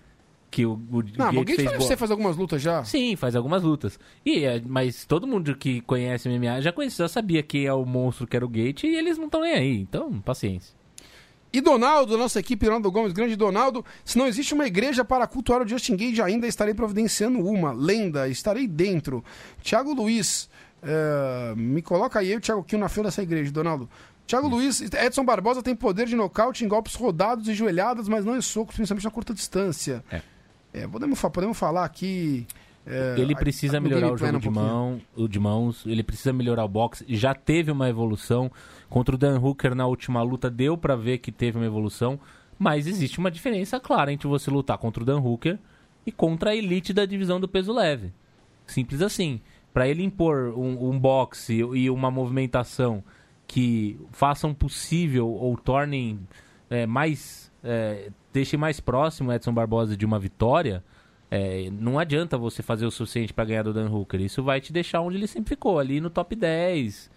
que 0.51 0.67
o, 0.67 0.73
o 0.73 0.97
Não, 1.17 1.27
Gate 1.27 1.37
alguém 1.37 1.57
fez 1.57 1.73
você 1.77 1.97
fazer 1.97 2.13
algumas 2.13 2.37
lutas 2.37 2.61
já? 2.61 2.83
Sim, 2.85 3.15
faz 3.17 3.37
algumas 3.37 3.63
lutas. 3.63 3.99
E, 4.27 4.45
é, 4.45 4.61
mas 4.67 5.05
todo 5.05 5.27
mundo 5.27 5.55
que 5.57 5.81
conhece 5.83 6.29
MMA 6.29 6.61
já 6.61 6.73
conhecia, 6.73 7.05
já 7.05 7.09
sabia 7.09 7.43
que 7.43 7.65
é 7.67 7.73
o 7.73 7.85
monstro 7.85 8.27
que 8.27 8.37
era 8.37 8.45
o 8.45 8.49
Gate 8.49 8.85
e 8.85 8.97
eles 8.97 9.17
não 9.17 9.27
estão 9.27 9.43
nem 9.43 9.53
aí. 9.55 9.81
Então, 9.81 10.13
paciência. 10.21 10.75
E 11.55 11.61
Donaldo, 11.61 12.19
nossa 12.19 12.41
equipe, 12.41 12.67
Ronaldo 12.67 12.91
Gomes, 12.91 13.13
grande 13.13 13.37
Donaldo. 13.37 13.85
Se 14.05 14.19
não 14.19 14.27
existe 14.27 14.53
uma 14.55 14.67
igreja 14.67 15.05
para 15.05 15.25
cultuar 15.27 15.63
o 15.63 15.69
Justin 15.69 15.95
Gage, 15.97 16.21
ainda 16.21 16.49
estarei 16.49 16.75
providenciando 16.75 17.39
uma. 17.39 17.73
Lenda, 17.73 18.29
estarei 18.29 18.67
dentro. 18.67 19.25
Tiago 19.63 19.95
Luiz, 19.95 20.51
eh, 20.83 21.55
me 21.57 21.81
coloca 21.81 22.19
aí, 22.19 22.33
eu, 22.33 22.41
Thiago 22.41 22.65
Kiel, 22.65 22.81
na 22.81 22.89
fila 22.89 23.05
dessa 23.05 23.23
igreja, 23.23 23.53
Donaldo. 23.53 23.89
Tiago 24.27 24.49
Luiz, 24.49 24.81
Edson 24.81 25.25
Barbosa 25.25 25.63
tem 25.63 25.77
poder 25.77 26.07
de 26.07 26.17
nocaute 26.17 26.65
em 26.65 26.69
golpes 26.69 26.95
rodados 26.95 27.47
e 27.47 27.55
joelhadas, 27.55 28.09
mas 28.09 28.25
não 28.25 28.37
em 28.37 28.41
socos, 28.41 28.75
principalmente 28.75 29.05
na 29.05 29.11
curta 29.13 29.33
distância. 29.33 30.03
É. 30.11 30.23
É, 30.73 30.89
podemos, 30.89 31.21
podemos 31.21 31.57
falar 31.57 31.85
aqui. 31.85 32.47
eh, 32.87 33.15
ele 33.17 33.33
a- 33.33 33.37
precisa 33.37 33.77
a- 33.77 33.81
no 33.81 33.89
melhorar 33.89 34.13
o 34.13 34.17
jogo 34.17 34.37
um 34.37 34.41
de, 34.41 34.51
mão, 34.51 35.01
o 35.17 35.29
de 35.29 35.39
mãos, 35.39 35.85
ele 35.87 36.03
precisa 36.03 36.33
melhorar 36.33 36.65
o 36.65 36.69
boxe. 36.69 37.05
Já 37.09 37.33
teve 37.35 37.71
uma 37.71 37.89
evolução. 37.89 38.51
Contra 38.95 39.17
o 39.17 39.19
Dan 39.19 39.41
Hooker 39.41 39.75
na 39.75 39.89
última 39.89 40.23
luta, 40.23 40.49
deu 40.49 40.79
pra 40.79 40.95
ver 40.95 41.19
que 41.19 41.33
teve 41.33 41.59
uma 41.59 41.67
evolução. 41.67 42.17
Mas 42.57 42.87
existe 42.87 43.19
uma 43.19 43.29
diferença 43.29 43.81
clara 43.81 44.13
entre 44.13 44.29
você 44.29 44.53
lutar 44.53 44.79
contra 44.79 45.03
o 45.03 45.05
Dan 45.05 45.19
Hooker 45.19 45.59
e 46.07 46.13
contra 46.13 46.51
a 46.51 46.55
elite 46.55 46.93
da 46.93 47.05
divisão 47.05 47.41
do 47.41 47.49
peso 47.49 47.73
leve. 47.73 48.13
Simples 48.65 49.03
assim. 49.03 49.41
Pra 49.73 49.89
ele 49.89 50.05
impor 50.05 50.57
um, 50.57 50.91
um 50.91 50.97
boxe 50.97 51.55
e 51.55 51.91
uma 51.91 52.09
movimentação 52.09 53.03
que 53.49 53.99
façam 54.13 54.55
possível 54.55 55.29
ou 55.29 55.57
tornem 55.57 56.21
é, 56.71 56.87
mais. 56.87 57.51
É, 57.65 58.13
deixem 58.33 58.57
mais 58.57 58.79
próximo 58.79 59.33
Edson 59.33 59.53
Barbosa 59.53 59.97
de 59.97 60.07
uma 60.07 60.21
vitória. 60.21 60.85
é, 61.33 61.69
não 61.69 61.99
adianta 61.99 62.39
você 62.39 62.63
fazer 62.63 62.87
o 62.87 62.93
suficiente 62.93 63.35
pra 63.35 63.45
ganhar 63.45 63.65
do 63.65 63.73
Dan 63.73 63.91
Hooker. 63.91 64.21
Isso 64.21 64.41
vai 64.41 64.61
te 64.61 64.73
deixar 64.73 65.01
onde 65.01 65.17
ele 65.17 65.27
sempre 65.27 65.49
ficou, 65.49 65.81
ali 65.81 66.01
no 66.01 66.11
top 66.11 66.37
10. 66.37 67.13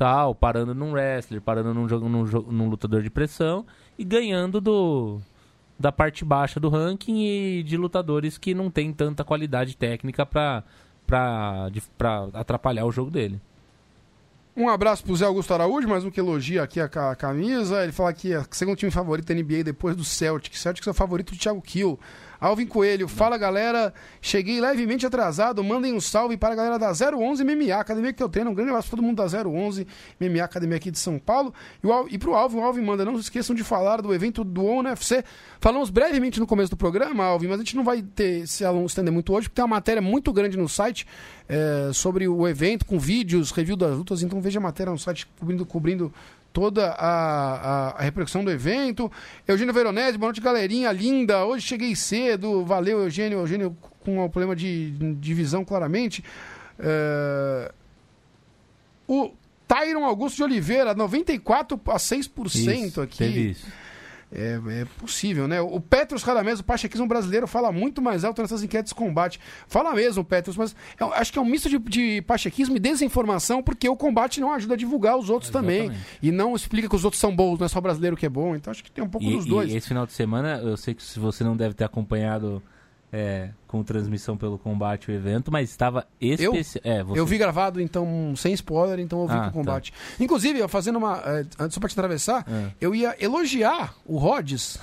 Tal, 0.00 0.34
parando 0.34 0.74
num 0.74 0.92
wrestler, 0.92 1.42
parando 1.42 1.74
num, 1.74 1.86
jogo, 1.86 2.08
num, 2.08 2.24
num 2.24 2.70
lutador 2.70 3.02
de 3.02 3.10
pressão 3.10 3.66
e 3.98 4.02
ganhando 4.02 4.58
do 4.58 5.20
da 5.78 5.92
parte 5.92 6.24
baixa 6.24 6.58
do 6.58 6.70
ranking 6.70 7.22
e 7.22 7.62
de 7.62 7.76
lutadores 7.76 8.38
que 8.38 8.54
não 8.54 8.70
tem 8.70 8.94
tanta 8.94 9.22
qualidade 9.22 9.76
técnica 9.76 10.24
para 10.24 10.64
atrapalhar 12.32 12.86
o 12.86 12.92
jogo 12.92 13.10
dele. 13.10 13.38
Um 14.56 14.70
abraço 14.70 15.04
pro 15.04 15.14
Zé 15.14 15.26
Augusto 15.26 15.52
Araújo, 15.52 15.86
mais 15.86 16.02
um 16.02 16.10
que 16.10 16.18
elogia 16.18 16.62
aqui 16.62 16.80
a, 16.80 16.88
camisa. 17.14 17.82
Ele 17.82 17.92
fala 17.92 18.12
que 18.14 18.32
é 18.32 18.38
o 18.38 18.46
segundo 18.50 18.76
time 18.76 18.90
favorito 18.90 19.26
da 19.26 19.34
NBA 19.34 19.64
depois 19.64 19.94
do 19.94 20.04
Celtic. 20.04 20.56
Celtic 20.56 20.86
é 20.86 20.90
o 20.90 20.94
favorito 20.94 21.34
do 21.34 21.38
Thiago 21.38 21.60
Kill. 21.60 22.00
Alvin 22.40 22.66
Coelho, 22.66 23.06
fala 23.06 23.36
galera, 23.36 23.92
cheguei 24.20 24.60
levemente 24.60 25.04
atrasado, 25.04 25.62
mandem 25.62 25.92
um 25.92 26.00
salve 26.00 26.36
para 26.36 26.54
a 26.54 26.56
galera 26.56 26.78
da 26.78 26.90
011 26.90 27.44
MMA, 27.44 27.74
academia 27.74 28.12
que 28.12 28.22
eu 28.22 28.28
treino, 28.28 28.50
um 28.50 28.54
grande 28.54 28.70
abraço 28.70 28.88
para 28.88 28.96
todo 28.96 29.04
mundo 29.04 29.16
da 29.18 29.48
011 29.48 29.86
MMA, 30.18 30.42
academia 30.42 30.76
aqui 30.76 30.90
de 30.90 30.98
São 30.98 31.18
Paulo. 31.18 31.52
E, 31.84 31.86
o, 31.86 32.08
e 32.08 32.18
pro 32.18 32.34
Alvin, 32.34 32.56
o 32.56 32.64
Alvin 32.64 32.80
manda, 32.80 33.04
não 33.04 33.14
se 33.16 33.22
esqueçam 33.22 33.54
de 33.54 33.62
falar 33.62 34.00
do 34.00 34.14
evento 34.14 34.42
do 34.42 34.64
ONU 34.64 34.88
UFC. 34.88 35.22
Falamos 35.60 35.90
brevemente 35.90 36.40
no 36.40 36.46
começo 36.46 36.70
do 36.70 36.76
programa, 36.76 37.24
Alvin, 37.24 37.48
mas 37.48 37.56
a 37.56 37.62
gente 37.62 37.76
não 37.76 37.84
vai 37.84 38.00
ter 38.00 38.46
se 38.46 38.64
estender 38.86 39.12
muito 39.12 39.32
hoje, 39.34 39.48
porque 39.48 39.56
tem 39.56 39.64
uma 39.64 39.76
matéria 39.76 40.00
muito 40.00 40.32
grande 40.32 40.56
no 40.56 40.68
site 40.68 41.06
é, 41.46 41.90
sobre 41.92 42.26
o 42.26 42.48
evento, 42.48 42.86
com 42.86 42.98
vídeos, 42.98 43.50
review 43.50 43.76
das 43.76 43.96
lutas, 43.96 44.22
então 44.22 44.40
veja 44.40 44.58
a 44.58 44.62
matéria 44.62 44.90
no 44.90 44.98
site 44.98 45.26
cobrindo, 45.38 45.66
cobrindo 45.66 46.14
toda 46.52 46.90
a, 46.90 46.96
a, 46.96 47.90
a, 47.90 48.02
repercussão 48.02 48.44
do 48.44 48.50
evento. 48.50 49.10
Eugênio 49.46 49.72
Veronese, 49.74 50.18
boa 50.18 50.28
noite, 50.28 50.40
galerinha 50.40 50.90
linda. 50.92 51.44
Hoje 51.44 51.66
cheguei 51.66 51.94
cedo, 51.94 52.64
valeu, 52.64 53.00
Eugênio. 53.00 53.38
Eugênio 53.38 53.76
com 54.00 54.24
um 54.24 54.28
problema 54.28 54.56
de, 54.56 54.90
de 55.14 55.34
visão, 55.34 55.64
claramente. 55.64 56.24
É... 56.78 57.72
O 59.06 59.32
Tyron 59.66 60.04
Augusto 60.04 60.36
de 60.36 60.42
Oliveira, 60.42 60.94
94 60.94 61.80
a 61.86 61.96
6% 61.96 62.86
isso, 62.86 63.00
aqui. 63.00 63.18
Teve 63.18 63.50
isso. 63.50 63.66
É, 64.32 64.60
é, 64.68 64.84
possível, 64.98 65.48
né? 65.48 65.60
O 65.60 65.80
Petros 65.80 66.22
Radamés, 66.22 66.60
o 66.60 66.64
pachequismo 66.64 67.06
brasileiro, 67.06 67.48
fala 67.48 67.72
muito 67.72 68.00
mais 68.00 68.24
alto 68.24 68.40
nessas 68.40 68.62
enquetes 68.62 68.90
de 68.90 68.94
combate. 68.94 69.40
Fala 69.66 69.92
mesmo, 69.92 70.24
Petros, 70.24 70.56
mas 70.56 70.74
eu 71.00 71.12
acho 71.12 71.32
que 71.32 71.38
é 71.38 71.42
um 71.42 71.44
misto 71.44 71.68
de, 71.68 71.78
de 71.78 72.22
pachequismo 72.22 72.76
e 72.76 72.78
desinformação, 72.78 73.60
porque 73.60 73.88
o 73.88 73.96
combate 73.96 74.40
não 74.40 74.52
ajuda 74.52 74.74
a 74.74 74.76
divulgar 74.76 75.16
os 75.16 75.28
outros 75.28 75.50
Exatamente. 75.50 75.88
também. 75.88 76.00
E 76.22 76.30
não 76.30 76.54
explica 76.54 76.88
que 76.88 76.94
os 76.94 77.04
outros 77.04 77.20
são 77.20 77.34
bons, 77.34 77.58
não 77.58 77.66
é 77.66 77.68
só 77.68 77.80
brasileiro 77.80 78.16
que 78.16 78.24
é 78.24 78.28
bom. 78.28 78.54
Então 78.54 78.70
acho 78.70 78.84
que 78.84 78.90
tem 78.90 79.02
um 79.02 79.08
pouco 79.08 79.26
e, 79.26 79.34
dos 79.34 79.46
dois. 79.46 79.72
E 79.72 79.76
esse 79.76 79.88
final 79.88 80.06
de 80.06 80.12
semana, 80.12 80.60
eu 80.62 80.76
sei 80.76 80.94
que 80.94 81.02
se 81.02 81.18
você 81.18 81.42
não 81.42 81.56
deve 81.56 81.74
ter 81.74 81.84
acompanhado 81.84 82.62
é, 83.12 83.50
com 83.66 83.82
transmissão 83.82 84.36
pelo 84.36 84.58
combate 84.58 85.10
o 85.10 85.14
evento, 85.14 85.50
mas 85.50 85.70
estava 85.70 86.06
especial. 86.20 86.82
Eu, 86.84 86.92
é, 86.92 87.02
você... 87.02 87.20
eu 87.20 87.26
vi 87.26 87.38
gravado, 87.38 87.80
então, 87.80 88.34
sem 88.36 88.52
spoiler, 88.52 88.98
então 89.00 89.22
eu 89.22 89.26
vi 89.26 89.34
ah, 89.34 89.36
com 89.36 89.42
o 89.42 89.46
tá. 89.46 89.52
combate. 89.52 89.92
Tá. 89.92 89.98
Inclusive, 90.20 90.58
eu 90.58 90.68
fazendo 90.68 90.96
uma. 90.96 91.18
É, 91.18 91.46
antes 91.58 91.74
só 91.74 91.80
pra 91.80 91.88
te 91.88 91.92
atravessar, 91.92 92.44
é. 92.48 92.70
eu 92.80 92.94
ia 92.94 93.16
elogiar 93.18 93.94
o 94.04 94.16
Rhodes. 94.18 94.78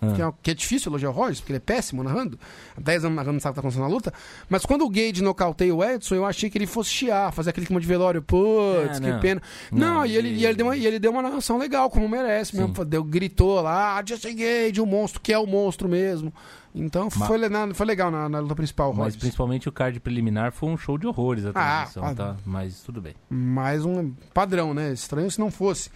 Ah. 0.00 0.12
Que, 0.14 0.22
é, 0.22 0.32
que, 0.42 0.50
é, 0.52 0.54
difícil 0.54 0.90
elogiar 0.90 1.10
o 1.10 1.12
Rhodes, 1.12 1.40
porque 1.40 1.52
ele 1.52 1.58
é 1.58 1.60
péssimo 1.60 2.02
narrando. 2.02 2.38
Há 2.76 2.80
10 2.80 3.06
anos 3.06 3.16
narrando, 3.16 3.34
não 3.34 3.40
sabe 3.40 3.50
o 3.50 3.54
que 3.54 3.56
tá 3.56 3.60
acontecendo 3.60 3.88
na 3.88 3.94
luta. 3.94 4.12
Mas 4.48 4.64
quando 4.64 4.84
o 4.84 4.88
Gage 4.88 5.22
nocauteia 5.22 5.74
o 5.74 5.84
Edson, 5.84 6.14
eu 6.14 6.24
achei 6.24 6.48
que 6.48 6.56
ele 6.56 6.66
fosse 6.66 6.90
chiar, 6.90 7.32
fazer 7.32 7.50
aquele 7.50 7.66
clima 7.66 7.80
de 7.80 7.86
velório. 7.86 8.22
Putz, 8.22 9.00
é, 9.00 9.12
que 9.12 9.20
pena. 9.20 9.42
Não, 9.72 9.94
não 9.96 10.06
e, 10.06 10.16
ele, 10.16 10.28
e, 10.28 10.46
ele 10.46 10.54
deu 10.54 10.66
uma, 10.66 10.76
e 10.76 10.86
ele 10.86 10.98
deu 10.98 11.10
uma 11.10 11.22
narração 11.22 11.58
legal, 11.58 11.90
como 11.90 12.08
merece 12.08 12.52
Sim. 12.52 12.58
mesmo. 12.58 12.84
Deu, 12.84 13.02
gritou 13.02 13.60
lá, 13.60 13.98
ah, 13.98 14.02
Justin 14.06 14.36
Gage, 14.36 14.80
o 14.80 14.86
monstro, 14.86 15.20
que 15.20 15.32
é 15.32 15.38
o 15.38 15.46
monstro 15.46 15.88
mesmo. 15.88 16.32
Então 16.74 17.08
mas, 17.16 17.26
foi, 17.26 17.74
foi 17.74 17.86
legal 17.86 18.10
na, 18.10 18.28
na 18.28 18.38
luta 18.38 18.54
principal, 18.54 18.92
Mas 18.92 19.16
principalmente 19.16 19.68
o 19.68 19.72
card 19.72 19.98
preliminar 19.98 20.52
foi 20.52 20.68
um 20.68 20.76
show 20.76 20.96
de 20.96 21.06
horrores 21.06 21.44
a 21.44 21.52
transmissão, 21.52 22.04
ah, 22.04 22.14
tá? 22.14 22.36
Mas 22.44 22.82
tudo 22.82 23.00
bem. 23.00 23.14
Mais 23.28 23.84
um 23.84 24.12
padrão, 24.32 24.72
né? 24.72 24.92
Estranho 24.92 25.30
se 25.30 25.40
não 25.40 25.50
fosse. 25.50 25.90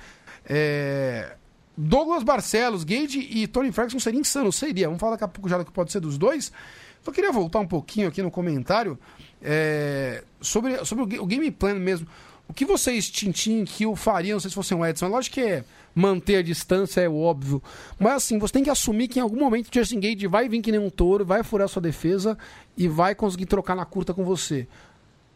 É... 0.44 1.36
Douglas 1.76 2.22
Barcelos, 2.22 2.84
Gage 2.84 3.18
e 3.18 3.46
Tony 3.46 3.72
Ferguson 3.72 3.98
seria 3.98 4.20
insano, 4.20 4.52
seria. 4.52 4.86
Vamos 4.86 5.00
falar 5.00 5.12
daqui 5.12 5.24
a 5.24 5.28
pouco 5.28 5.48
já 5.48 5.58
do 5.58 5.64
que 5.64 5.72
pode 5.72 5.90
ser 5.90 6.00
dos 6.00 6.18
dois. 6.18 6.52
Só 7.02 7.10
queria 7.10 7.32
voltar 7.32 7.58
um 7.58 7.66
pouquinho 7.66 8.08
aqui 8.08 8.22
no 8.22 8.30
comentário 8.30 8.98
é... 9.42 10.22
sobre, 10.40 10.84
sobre 10.84 11.18
o, 11.18 11.26
game 11.26 11.50
plan 11.50 11.74
mesmo. 11.74 12.06
O 12.48 12.52
que 12.52 12.64
vocês, 12.64 13.10
Tintin, 13.10 13.64
que 13.64 13.86
o 13.86 13.96
fariam, 13.96 14.34
não 14.34 14.40
sei 14.40 14.50
se 14.50 14.54
fossem 14.54 14.76
o 14.76 14.84
Edson, 14.84 15.08
lógico 15.08 15.34
que 15.34 15.40
é 15.40 15.64
manter 15.94 16.36
a 16.36 16.42
distância, 16.42 17.00
é 17.00 17.08
óbvio. 17.08 17.62
Mas 17.98 18.14
assim, 18.14 18.38
você 18.38 18.52
tem 18.52 18.64
que 18.64 18.70
assumir 18.70 19.08
que 19.08 19.18
em 19.18 19.22
algum 19.22 19.38
momento 19.38 19.68
o 19.68 19.70
Justin 19.72 20.00
Gage 20.00 20.26
vai 20.26 20.48
vir 20.48 20.60
que 20.60 20.70
nem 20.70 20.80
um 20.80 20.90
touro, 20.90 21.24
vai 21.24 21.42
furar 21.42 21.68
sua 21.68 21.82
defesa 21.82 22.36
e 22.76 22.88
vai 22.88 23.14
conseguir 23.14 23.46
trocar 23.46 23.74
na 23.74 23.84
curta 23.84 24.12
com 24.12 24.24
você. 24.24 24.66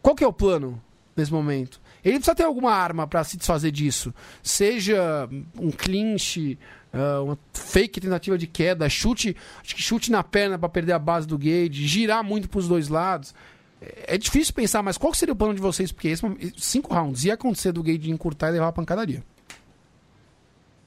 Qual 0.02 0.14
que 0.14 0.22
é 0.22 0.26
o 0.26 0.32
plano 0.32 0.80
nesse 1.16 1.32
momento? 1.32 1.80
Ele 2.06 2.18
precisa 2.18 2.36
ter 2.36 2.44
alguma 2.44 2.72
arma 2.72 3.04
para 3.04 3.24
se 3.24 3.36
desfazer 3.36 3.72
disso. 3.72 4.14
Seja 4.40 5.28
um 5.58 5.72
clinch, 5.72 6.56
uh, 6.94 7.24
uma 7.24 7.38
fake 7.52 8.00
tentativa 8.00 8.38
de 8.38 8.46
queda, 8.46 8.88
chute, 8.88 9.36
acho 9.60 9.74
que 9.74 9.82
chute 9.82 10.12
na 10.12 10.22
perna 10.22 10.56
para 10.56 10.68
perder 10.68 10.92
a 10.92 11.00
base 11.00 11.26
do 11.26 11.36
Gage, 11.36 11.84
girar 11.84 12.22
muito 12.22 12.48
para 12.48 12.60
os 12.60 12.68
dois 12.68 12.88
lados. 12.88 13.34
É, 13.82 14.14
é 14.14 14.18
difícil 14.18 14.54
pensar, 14.54 14.84
mas 14.84 14.96
qual 14.96 15.12
seria 15.14 15.32
o 15.32 15.36
plano 15.36 15.52
de 15.52 15.60
vocês? 15.60 15.90
Porque 15.90 16.06
esse, 16.06 16.22
cinco 16.56 16.94
rounds 16.94 17.24
ia 17.24 17.34
acontecer 17.34 17.72
do 17.72 17.82
Gage 17.82 18.08
encurtar 18.08 18.50
e 18.50 18.52
levar 18.52 18.68
a 18.68 18.72
pancadaria. 18.72 19.24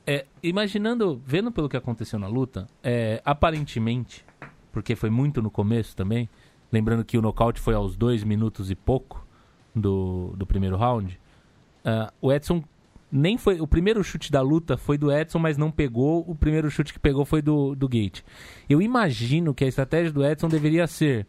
É, 0.07 0.25
imaginando, 0.41 1.21
vendo 1.25 1.51
pelo 1.51 1.67
que 1.67 1.75
aconteceu 1.75 2.17
na 2.17 2.27
luta, 2.27 2.65
é, 2.81 3.21
aparentemente, 3.25 4.25
porque 4.71 4.95
foi 4.95 5.09
muito 5.09 5.41
no 5.41 5.51
começo 5.51 5.97
também, 5.97 6.29
lembrando 6.71 7.03
que 7.03 7.17
o 7.17 7.21
nocaute 7.21 7.59
foi 7.59 7.73
aos 7.73 7.97
dois 7.97 8.23
minutos 8.23 8.71
e 8.71 8.75
pouco 8.75 9.27
do, 9.75 10.33
do 10.35 10.45
primeiro 10.45 10.77
round, 10.77 11.19
uh, 11.85 12.11
o 12.21 12.31
Edson 12.31 12.63
nem 13.11 13.37
foi. 13.37 13.59
O 13.59 13.67
primeiro 13.67 14.03
chute 14.03 14.31
da 14.31 14.41
luta 14.41 14.77
foi 14.77 14.97
do 14.97 15.11
Edson, 15.11 15.39
mas 15.39 15.57
não 15.57 15.71
pegou. 15.71 16.23
O 16.27 16.35
primeiro 16.35 16.69
chute 16.69 16.93
que 16.93 16.99
pegou 16.99 17.25
foi 17.25 17.41
do, 17.41 17.75
do 17.75 17.87
Gate. 17.87 18.21
Eu 18.69 18.81
imagino 18.81 19.53
que 19.53 19.63
a 19.63 19.67
estratégia 19.67 20.11
do 20.11 20.25
Edson 20.25 20.47
deveria 20.47 20.85
ser, 20.87 21.25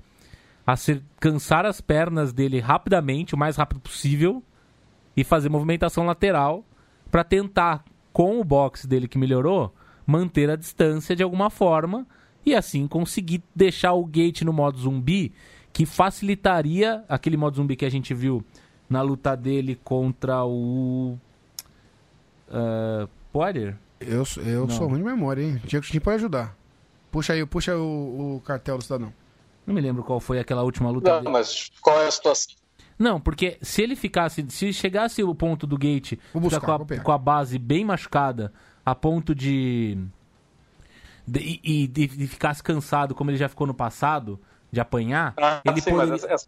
a 0.66 0.76
ser 0.76 1.02
cansar 1.18 1.64
as 1.64 1.80
pernas 1.80 2.32
dele 2.32 2.60
rapidamente, 2.60 3.34
o 3.34 3.38
mais 3.38 3.56
rápido 3.56 3.80
possível, 3.80 4.42
e 5.16 5.24
fazer 5.24 5.48
movimentação 5.48 6.04
lateral 6.04 6.64
para 7.10 7.24
tentar 7.24 7.84
com 8.12 8.40
o 8.40 8.44
boxe 8.44 8.86
dele 8.86 9.08
que 9.08 9.18
melhorou, 9.18 9.74
manter 10.06 10.50
a 10.50 10.56
distância 10.56 11.14
de 11.14 11.22
alguma 11.22 11.50
forma 11.50 12.06
e 12.44 12.54
assim 12.54 12.86
conseguir 12.86 13.42
deixar 13.54 13.92
o 13.92 14.04
gate 14.04 14.42
no 14.42 14.52
modo 14.52 14.78
zumbi, 14.78 15.32
que 15.72 15.86
facilitaria 15.86 17.04
aquele 17.08 17.36
modo 17.36 17.56
zumbi 17.56 17.76
que 17.76 17.84
a 17.84 17.90
gente 17.90 18.12
viu 18.12 18.44
na 18.88 19.02
luta 19.02 19.36
dele 19.36 19.78
contra 19.82 20.44
o. 20.44 21.16
Uh, 22.48 23.08
Poirier? 23.32 23.76
Eu, 24.00 24.24
eu 24.44 24.68
sou 24.70 24.88
ruim 24.88 24.98
de 24.98 25.04
memória, 25.04 25.42
hein? 25.42 25.60
Diego 25.64 25.84
Chin 25.84 26.00
pode 26.00 26.16
ajudar. 26.16 26.56
Puxa 27.10 27.34
aí, 27.34 27.44
puxa 27.44 27.76
o, 27.76 28.36
o 28.36 28.40
cartel 28.40 28.78
do 28.78 28.82
cidadão. 28.82 29.12
Não 29.66 29.74
me 29.74 29.80
lembro 29.80 30.02
qual 30.02 30.18
foi 30.18 30.38
aquela 30.38 30.62
última 30.62 30.90
luta. 30.90 31.10
Não, 31.10 31.18
dele. 31.20 31.32
mas 31.32 31.70
qual 31.80 32.00
é 32.00 32.06
a 32.06 32.10
situação? 32.10 32.54
Não, 32.98 33.20
porque 33.20 33.56
se 33.62 33.82
ele 33.82 33.94
ficasse. 33.94 34.44
Se 34.48 34.72
chegasse 34.72 35.22
o 35.22 35.34
ponto 35.34 35.66
do 35.66 35.78
gate 35.78 36.18
buscar, 36.34 36.60
com, 36.60 36.72
a, 36.72 36.98
com, 37.00 37.12
a, 37.12 37.18
base 37.18 37.58
bem 37.58 37.84
machucada, 37.84 38.52
a 38.84 38.94
ponto 38.94 39.34
de. 39.34 39.96
de 41.26 41.60
e, 41.62 41.86
de, 41.86 42.06
de, 42.06 42.26
ficasse 42.26 42.62
cansado, 42.62 43.14
como 43.14 43.30
ele 43.30 43.38
já 43.38 43.48
ficou 43.48 43.66
no 43.66 43.74
passado, 43.74 44.40
de 44.72 44.80
apanhar, 44.80 45.34
ah, 45.36 45.60
ele 45.64 45.80
sim, 45.80 45.90
poderia. 45.90 46.14
Essa, 46.14 46.46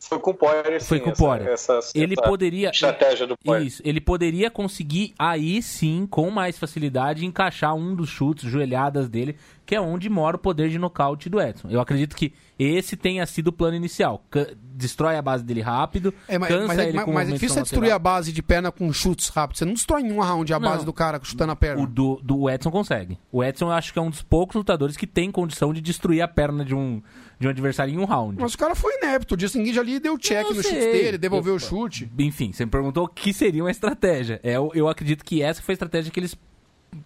foi 0.00 0.18
com 0.20 0.30
o 0.30 0.34
Poirier, 0.34 0.82
Foi 0.82 1.00
com 1.00 1.10
o 1.10 1.12
Poirier. 1.12 1.50
Essa, 1.50 1.74
essa, 1.74 1.98
ele 1.98 2.14
poderia. 2.14 2.70
Estratégia 2.70 3.26
do 3.26 3.36
Poirier. 3.36 3.66
Isso. 3.66 3.82
Ele 3.84 4.00
poderia 4.00 4.50
conseguir 4.50 5.12
aí 5.18 5.60
sim, 5.60 6.06
com 6.08 6.30
mais 6.30 6.56
facilidade, 6.56 7.26
encaixar 7.26 7.74
um 7.74 7.94
dos 7.94 8.08
chutes, 8.08 8.48
joelhadas 8.48 9.08
dele, 9.08 9.36
que 9.66 9.74
é 9.74 9.80
onde 9.80 10.08
mora 10.08 10.36
o 10.36 10.38
poder 10.38 10.68
de 10.68 10.78
nocaute 10.78 11.28
do 11.28 11.40
Edson. 11.40 11.68
Eu 11.68 11.80
acredito 11.80 12.16
que 12.16 12.32
esse 12.58 12.96
tenha 12.96 13.26
sido 13.26 13.48
o 13.48 13.52
plano 13.52 13.76
inicial. 13.76 14.24
C 14.32 14.56
destrói 14.78 15.16
a 15.16 15.22
base 15.22 15.42
dele 15.42 15.60
rápido, 15.60 16.14
é, 16.28 16.38
mas, 16.38 16.48
cansa 16.48 16.66
mas, 16.68 16.78
é 16.78 16.88
ele 16.88 16.96
mas, 16.96 17.04
com 17.04 17.12
Mas 17.12 17.28
é 17.28 17.32
difícil 17.32 17.62
destruir 17.62 17.90
a 17.90 17.98
base 17.98 18.32
de 18.32 18.40
perna 18.40 18.70
com 18.70 18.92
chutes 18.92 19.28
rápidos. 19.28 19.58
Você 19.58 19.64
não 19.64 19.72
destrói 19.72 20.02
em 20.02 20.12
um 20.12 20.20
round 20.20 20.54
a 20.54 20.60
não, 20.60 20.70
base 20.70 20.86
do 20.86 20.92
cara 20.92 21.18
chutando 21.20 21.50
a 21.50 21.56
perna. 21.56 21.82
O 21.82 21.86
do, 21.86 22.20
do 22.22 22.48
Edson 22.48 22.70
consegue. 22.70 23.18
O 23.32 23.42
Edson 23.42 23.66
eu 23.66 23.72
acho 23.72 23.92
que 23.92 23.98
é 23.98 24.02
um 24.02 24.08
dos 24.08 24.22
poucos 24.22 24.54
lutadores 24.54 24.96
que 24.96 25.06
tem 25.06 25.32
condição 25.32 25.74
de 25.74 25.80
destruir 25.80 26.22
a 26.22 26.28
perna 26.28 26.64
de 26.64 26.76
um, 26.76 27.02
de 27.38 27.46
um 27.46 27.50
adversário 27.50 27.94
em 27.94 27.98
um 27.98 28.04
round. 28.04 28.36
Mas 28.40 28.54
o 28.54 28.58
cara 28.58 28.74
foi 28.74 28.94
inepto. 28.96 29.34
O 29.34 29.40
Justin 29.40 29.64
Gage 29.64 29.78
ali 29.78 30.00
deu 30.00 30.18
check 30.18 30.48
no 30.48 30.62
chute 30.62 30.74
dele, 30.74 31.18
devolveu 31.18 31.52
eu, 31.52 31.56
o 31.56 31.60
chute. 31.60 32.10
Enfim, 32.18 32.52
você 32.52 32.64
me 32.64 32.70
perguntou 32.70 33.04
o 33.04 33.08
que 33.08 33.32
seria 33.32 33.62
uma 33.62 33.70
estratégia. 33.70 34.40
É, 34.42 34.52
eu, 34.52 34.70
eu 34.74 34.88
acredito 34.88 35.24
que 35.24 35.42
essa 35.42 35.62
foi 35.62 35.72
a 35.72 35.74
estratégia 35.74 36.10
que 36.10 36.18
eles 36.18 36.36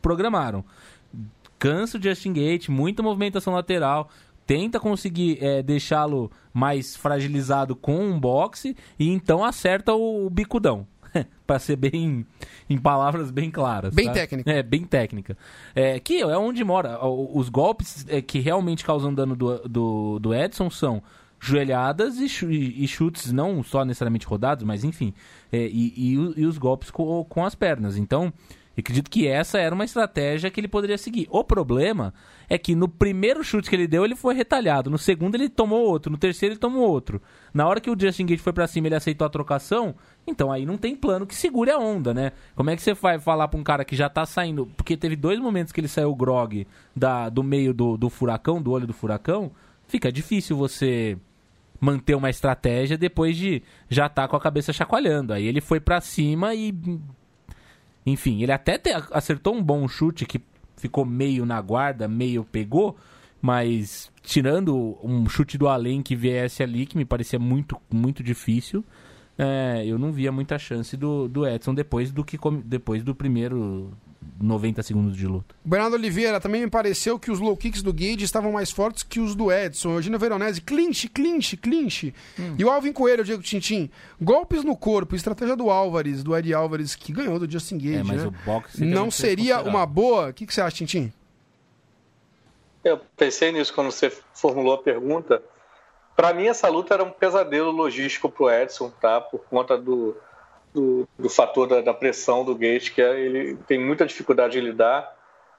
programaram 0.00 0.64
cansa 1.62 1.96
o 1.96 2.02
Justin 2.02 2.32
Gate, 2.32 2.68
muita 2.68 3.04
movimentação 3.04 3.54
lateral, 3.54 4.10
tenta 4.44 4.80
conseguir 4.80 5.38
é, 5.40 5.62
deixá-lo 5.62 6.28
mais 6.52 6.96
fragilizado 6.96 7.76
com 7.76 8.04
um 8.04 8.18
boxe 8.18 8.76
e 8.98 9.08
então 9.08 9.44
acerta 9.44 9.94
o, 9.94 10.26
o 10.26 10.30
bicudão. 10.30 10.88
para 11.46 11.58
ser 11.58 11.76
bem 11.76 12.26
em 12.68 12.78
palavras 12.78 13.30
bem 13.30 13.50
claras. 13.50 13.94
Bem 13.94 14.06
tá? 14.06 14.12
técnica. 14.12 14.50
É, 14.50 14.62
bem 14.62 14.84
técnica. 14.84 15.36
É, 15.74 16.00
que 16.00 16.20
é 16.20 16.36
onde 16.36 16.64
mora. 16.64 17.04
Os 17.04 17.48
golpes 17.48 18.06
é, 18.08 18.20
que 18.20 18.38
realmente 18.38 18.84
causam 18.84 19.12
dano 19.12 19.36
do, 19.36 19.68
do, 19.68 20.18
do 20.18 20.34
Edson 20.34 20.70
são 20.70 21.02
joelhadas 21.42 22.18
e, 22.18 22.26
e, 22.84 22.86
chutes 22.86 23.32
não 23.32 23.64
só 23.64 23.84
necessariamente 23.84 24.24
rodados, 24.26 24.64
mas 24.64 24.84
enfim, 24.84 25.12
é, 25.50 25.66
e, 25.66 25.92
e, 25.96 26.12
e, 26.36 26.46
os 26.46 26.56
golpes 26.56 26.88
com, 26.88 27.24
com 27.24 27.44
as 27.44 27.56
pernas. 27.56 27.96
Então, 27.96 28.32
acredito 28.80 29.10
que 29.10 29.26
essa 29.26 29.58
era 29.58 29.74
uma 29.74 29.84
estratégia 29.84 30.50
que 30.50 30.58
ele 30.58 30.68
poderia 30.68 30.96
seguir. 30.96 31.26
O 31.30 31.44
problema 31.44 32.14
é 32.48 32.56
que 32.56 32.74
no 32.74 32.88
primeiro 32.88 33.44
chute 33.44 33.68
que 33.68 33.76
ele 33.76 33.86
deu, 33.86 34.04
ele 34.04 34.16
foi 34.16 34.34
retalhado. 34.34 34.88
No 34.88 34.98
segundo, 34.98 35.34
ele 35.34 35.48
tomou 35.48 35.84
outro. 35.84 36.10
No 36.10 36.16
terceiro, 36.16 36.54
ele 36.54 36.58
tomou 36.58 36.88
outro. 36.88 37.20
Na 37.52 37.66
hora 37.66 37.80
que 37.80 37.90
o 37.90 37.96
Justin 37.98 38.26
Gate 38.26 38.40
foi 38.40 38.52
para 38.52 38.66
cima 38.66 38.88
ele 38.88 38.94
aceitou 38.94 39.26
a 39.26 39.30
trocação, 39.30 39.94
então 40.26 40.50
aí 40.50 40.64
não 40.64 40.78
tem 40.78 40.96
plano 40.96 41.26
que 41.26 41.34
segure 41.34 41.70
a 41.70 41.78
onda, 41.78 42.14
né? 42.14 42.32
Como 42.54 42.70
é 42.70 42.76
que 42.76 42.82
você 42.82 42.94
vai 42.94 43.18
falar 43.18 43.48
pra 43.48 43.60
um 43.60 43.64
cara 43.64 43.84
que 43.84 43.94
já 43.94 44.08
tá 44.08 44.24
saindo... 44.24 44.66
Porque 44.76 44.96
teve 44.96 45.16
dois 45.16 45.38
momentos 45.38 45.72
que 45.72 45.80
ele 45.80 45.88
saiu 45.88 46.14
grog 46.14 46.66
da, 46.96 47.28
do 47.28 47.42
meio 47.42 47.74
do, 47.74 47.96
do 47.96 48.08
furacão, 48.08 48.60
do 48.60 48.70
olho 48.70 48.86
do 48.86 48.94
furacão. 48.94 49.52
Fica 49.86 50.10
difícil 50.10 50.56
você 50.56 51.18
manter 51.82 52.14
uma 52.14 52.30
estratégia 52.30 52.96
depois 52.96 53.36
de 53.36 53.60
já 53.88 54.06
estar 54.06 54.22
tá 54.22 54.28
com 54.28 54.36
a 54.36 54.40
cabeça 54.40 54.72
chacoalhando. 54.72 55.32
Aí 55.32 55.46
ele 55.46 55.60
foi 55.60 55.80
para 55.80 56.00
cima 56.00 56.54
e 56.54 56.72
enfim, 58.04 58.42
ele 58.42 58.52
até 58.52 58.80
acertou 59.10 59.54
um 59.54 59.62
bom 59.62 59.86
chute 59.86 60.26
que 60.26 60.40
ficou 60.76 61.04
meio 61.04 61.46
na 61.46 61.60
guarda, 61.60 62.08
meio 62.08 62.44
pegou, 62.44 62.96
mas 63.40 64.10
tirando 64.22 64.98
um 65.02 65.28
chute 65.28 65.56
do 65.56 65.68
além 65.68 66.02
que 66.02 66.16
viesse 66.16 66.62
ali, 66.62 66.86
que 66.86 66.96
me 66.96 67.04
parecia 67.04 67.38
muito, 67.38 67.76
muito 67.90 68.22
difícil, 68.22 68.84
é, 69.38 69.84
eu 69.86 69.98
não 69.98 70.12
via 70.12 70.30
muita 70.30 70.58
chance 70.58 70.96
do, 70.96 71.28
do 71.28 71.46
Edson 71.46 71.74
depois 71.74 72.12
do 72.12 72.24
que 72.24 72.38
depois 72.64 73.02
do 73.02 73.14
primeiro 73.14 73.92
90 74.40 74.82
segundos 74.82 75.16
de 75.16 75.26
luta. 75.26 75.54
Bernardo 75.64 75.94
Oliveira, 75.94 76.40
também 76.40 76.62
me 76.62 76.70
pareceu 76.70 77.18
que 77.18 77.30
os 77.30 77.38
low 77.38 77.56
kicks 77.56 77.82
do 77.82 77.92
Gage 77.92 78.24
estavam 78.24 78.52
mais 78.52 78.70
fortes 78.70 79.02
que 79.02 79.20
os 79.20 79.34
do 79.34 79.52
Edson. 79.52 79.94
Eugênio 79.94 80.18
Veronese, 80.18 80.60
clinch, 80.60 81.08
clinch, 81.08 81.56
clinch. 81.56 82.14
Hum. 82.38 82.56
E 82.58 82.64
o 82.64 82.70
Alvin 82.70 82.92
Coelho, 82.92 83.24
Diego 83.24 83.42
Tintim, 83.42 83.90
golpes 84.20 84.64
no 84.64 84.76
corpo, 84.76 85.14
estratégia 85.14 85.56
do 85.56 85.70
Álvares, 85.70 86.22
do 86.22 86.36
Ed 86.36 86.52
Álvares, 86.52 86.94
que 86.94 87.12
ganhou 87.12 87.38
do 87.38 87.50
Justin 87.50 87.78
Gage. 87.78 87.96
É, 87.96 88.02
mas 88.02 88.22
né? 88.22 88.28
o 88.28 88.30
boxe 88.44 88.84
Não 88.84 89.10
seria 89.10 89.60
uma 89.62 89.86
boa? 89.86 90.30
O 90.30 90.32
que, 90.32 90.46
que 90.46 90.52
você 90.52 90.60
acha, 90.60 90.76
Tintim? 90.76 91.12
Eu 92.84 93.00
pensei 93.16 93.52
nisso 93.52 93.72
quando 93.72 93.90
você 93.90 94.10
formulou 94.34 94.74
a 94.74 94.78
pergunta. 94.78 95.42
Para 96.16 96.34
mim, 96.34 96.46
essa 96.46 96.68
luta 96.68 96.94
era 96.94 97.04
um 97.04 97.10
pesadelo 97.10 97.70
logístico 97.70 98.28
pro 98.28 98.50
Edson, 98.50 98.90
tá? 99.00 99.20
Por 99.20 99.40
conta 99.44 99.78
do 99.78 100.16
do, 100.72 101.08
do 101.18 101.28
fator 101.28 101.68
da, 101.68 101.80
da, 101.80 101.94
pressão 101.94 102.44
do 102.44 102.54
Gate, 102.54 102.92
que 102.92 103.02
é, 103.02 103.20
ele 103.20 103.56
tem 103.66 103.78
muita 103.78 104.06
dificuldade 104.06 104.52
de 104.54 104.60
lidar, 104.60 105.16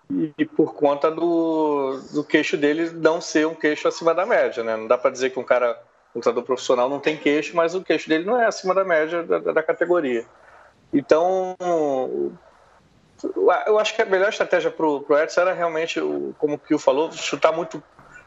e, 0.10 0.34
e, 0.38 0.46
por 0.46 0.74
conta 0.74 1.10
do, 1.10 2.00
do 2.14 2.24
queixo 2.24 2.58
dele 2.58 2.90
não 2.92 3.22
ser 3.22 3.48
um 3.48 3.56
queixo 3.56 3.88
acima 3.88 4.14
da 4.14 4.26
média. 4.26 4.64
Né? 4.64 4.76
Não 4.76 4.88
dá 4.88 4.98
para 4.98 5.12
dizer 5.12 5.30
que 5.30 5.40
um 5.40 5.44
cara 5.44 5.82
lutador 6.14 6.44
profissional 6.44 6.90
não 6.90 7.00
tem 7.00 7.18
queixo, 7.18 7.56
mas 7.56 7.74
o 7.74 7.82
queixo 7.82 8.10
dele 8.10 8.26
não 8.26 8.40
é 8.40 8.46
acima 8.46 8.74
da 8.74 8.84
média 8.84 9.24
da, 9.24 9.40
da 9.40 9.64
categoria. 9.64 10.26
Então, 10.92 11.56
eu 13.68 13.80
acho 13.80 13.96
que 13.96 14.02
a 14.02 14.06
melhor 14.06 14.30
estratégia 14.30 14.70
para 14.70 14.86
o 14.86 15.06
Edson 15.18 15.42
era 15.42 15.54
realmente, 15.54 16.00
como 16.38 16.56
o 16.56 16.60
Kio 16.60 16.78
falou, 16.78 17.12
chutar 17.12 17.52
muito 17.52 17.82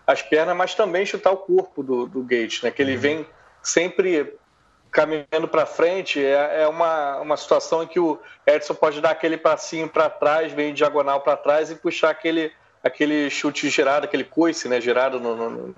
as 0.06 0.22
pernas, 0.22 0.56
mas 0.56 0.74
também 0.74 1.04
chutar 1.04 1.32
o 1.32 1.36
corpo 1.36 1.82
do, 1.82 2.06
do 2.06 2.22
Gate, 2.22 2.62
né? 2.62 2.70
que 2.70 2.80
ele 2.80 2.94
uhum. 2.94 3.00
vem 3.00 3.26
sempre 3.62 4.36
caminhando 4.90 5.48
para 5.48 5.66
frente, 5.66 6.24
é, 6.24 6.62
é, 6.62 6.68
uma, 6.68 7.20
uma 7.20 7.36
situação 7.36 7.82
em 7.82 7.86
que 7.86 8.00
o 8.00 8.18
Edson 8.46 8.74
pode 8.74 9.00
dar 9.00 9.10
aquele 9.10 9.36
passinho 9.36 9.88
para 9.88 10.08
trás, 10.08 10.52
bem 10.52 10.72
diagonal 10.72 11.20
para 11.20 11.36
trás 11.36 11.70
e 11.70 11.74
puxar 11.74 12.10
aquele, 12.10 12.50
aquele 12.82 13.28
chute 13.28 13.68
girado, 13.68 14.06
aquele 14.06 14.24
coice, 14.24 14.68
né, 14.68 14.80
girado 14.80 15.20
no, 15.20 15.36
no, 15.36 15.74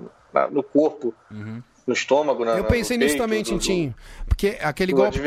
no 0.50 0.62
corpo. 0.62 1.14
Uhum. 1.30 1.62
No 1.86 1.94
estômago, 1.94 2.44
Eu 2.44 2.64
pensei 2.64 2.98
nisso 2.98 3.16
também, 3.16 3.42
Tintinho. 3.42 3.94
Porque 4.26 4.58
aquele 4.60 4.92
golpe 4.92 5.18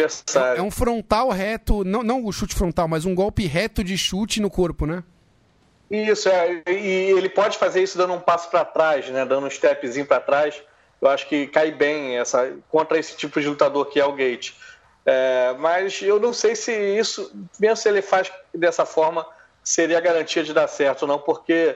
é 0.55 0.61
um 0.61 0.69
frontal 0.69 1.29
reto, 1.29 1.83
não, 1.83 2.03
não 2.03 2.23
o 2.23 2.31
chute 2.31 2.53
frontal, 2.53 2.87
mas 2.87 3.03
um 3.03 3.15
golpe 3.15 3.47
reto 3.47 3.83
de 3.83 3.97
chute 3.97 4.39
no 4.39 4.47
corpo, 4.47 4.85
né? 4.85 5.03
Isso, 5.89 6.29
é, 6.29 6.61
e 6.67 7.11
ele 7.17 7.29
pode 7.29 7.57
fazer 7.57 7.81
isso 7.81 7.97
dando 7.97 8.13
um 8.13 8.19
passo 8.19 8.47
para 8.51 8.63
trás, 8.63 9.09
né? 9.09 9.25
Dando 9.25 9.47
um 9.47 9.49
stepzinho 9.49 10.05
para 10.05 10.19
trás 10.19 10.61
eu 11.01 11.09
acho 11.09 11.27
que 11.27 11.47
cai 11.47 11.71
bem 11.71 12.17
essa 12.17 12.53
contra 12.69 12.97
esse 12.99 13.17
tipo 13.17 13.41
de 13.41 13.47
lutador 13.47 13.87
que 13.87 13.99
é 13.99 14.05
o 14.05 14.13
Gate. 14.13 14.53
É, 15.05 15.55
mas 15.57 16.01
eu 16.01 16.19
não 16.19 16.31
sei 16.31 16.55
se 16.55 16.71
isso, 16.71 17.31
mesmo 17.59 17.75
se 17.75 17.89
ele 17.89 18.03
faz 18.03 18.31
dessa 18.53 18.85
forma, 18.85 19.25
seria 19.63 19.97
a 19.97 20.01
garantia 20.01 20.43
de 20.43 20.53
dar 20.53 20.67
certo 20.67 21.03
ou 21.03 21.07
não, 21.07 21.17
porque 21.17 21.75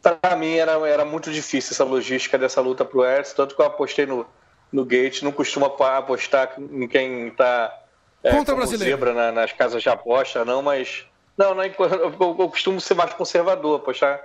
para 0.00 0.36
mim 0.36 0.54
era, 0.54 0.72
era 0.88 1.04
muito 1.04 1.30
difícil 1.32 1.72
essa 1.72 1.84
logística 1.84 2.38
dessa 2.38 2.60
luta 2.60 2.84
para 2.84 2.98
o 2.98 3.04
Edson, 3.04 3.34
tanto 3.34 3.56
que 3.56 3.60
eu 3.60 3.66
apostei 3.66 4.06
no, 4.06 4.24
no 4.72 4.84
Gate, 4.84 5.22
não 5.22 5.32
costumo 5.32 5.66
apostar 5.66 6.54
em 6.58 6.86
quem 6.86 7.28
está 7.28 7.76
é, 8.22 8.30
Contra 8.30 8.54
brasileiro. 8.54 8.92
zebra 8.92 9.12
na, 9.12 9.32
nas 9.32 9.52
casas 9.52 9.82
de 9.82 9.88
aposta, 9.88 10.44
não, 10.44 10.62
mas 10.62 11.04
não, 11.36 11.54
não 11.54 11.64
eu, 11.64 12.36
eu 12.38 12.48
costumo 12.48 12.80
ser 12.80 12.94
mais 12.94 13.12
conservador, 13.14 13.80
apostar 13.80 14.20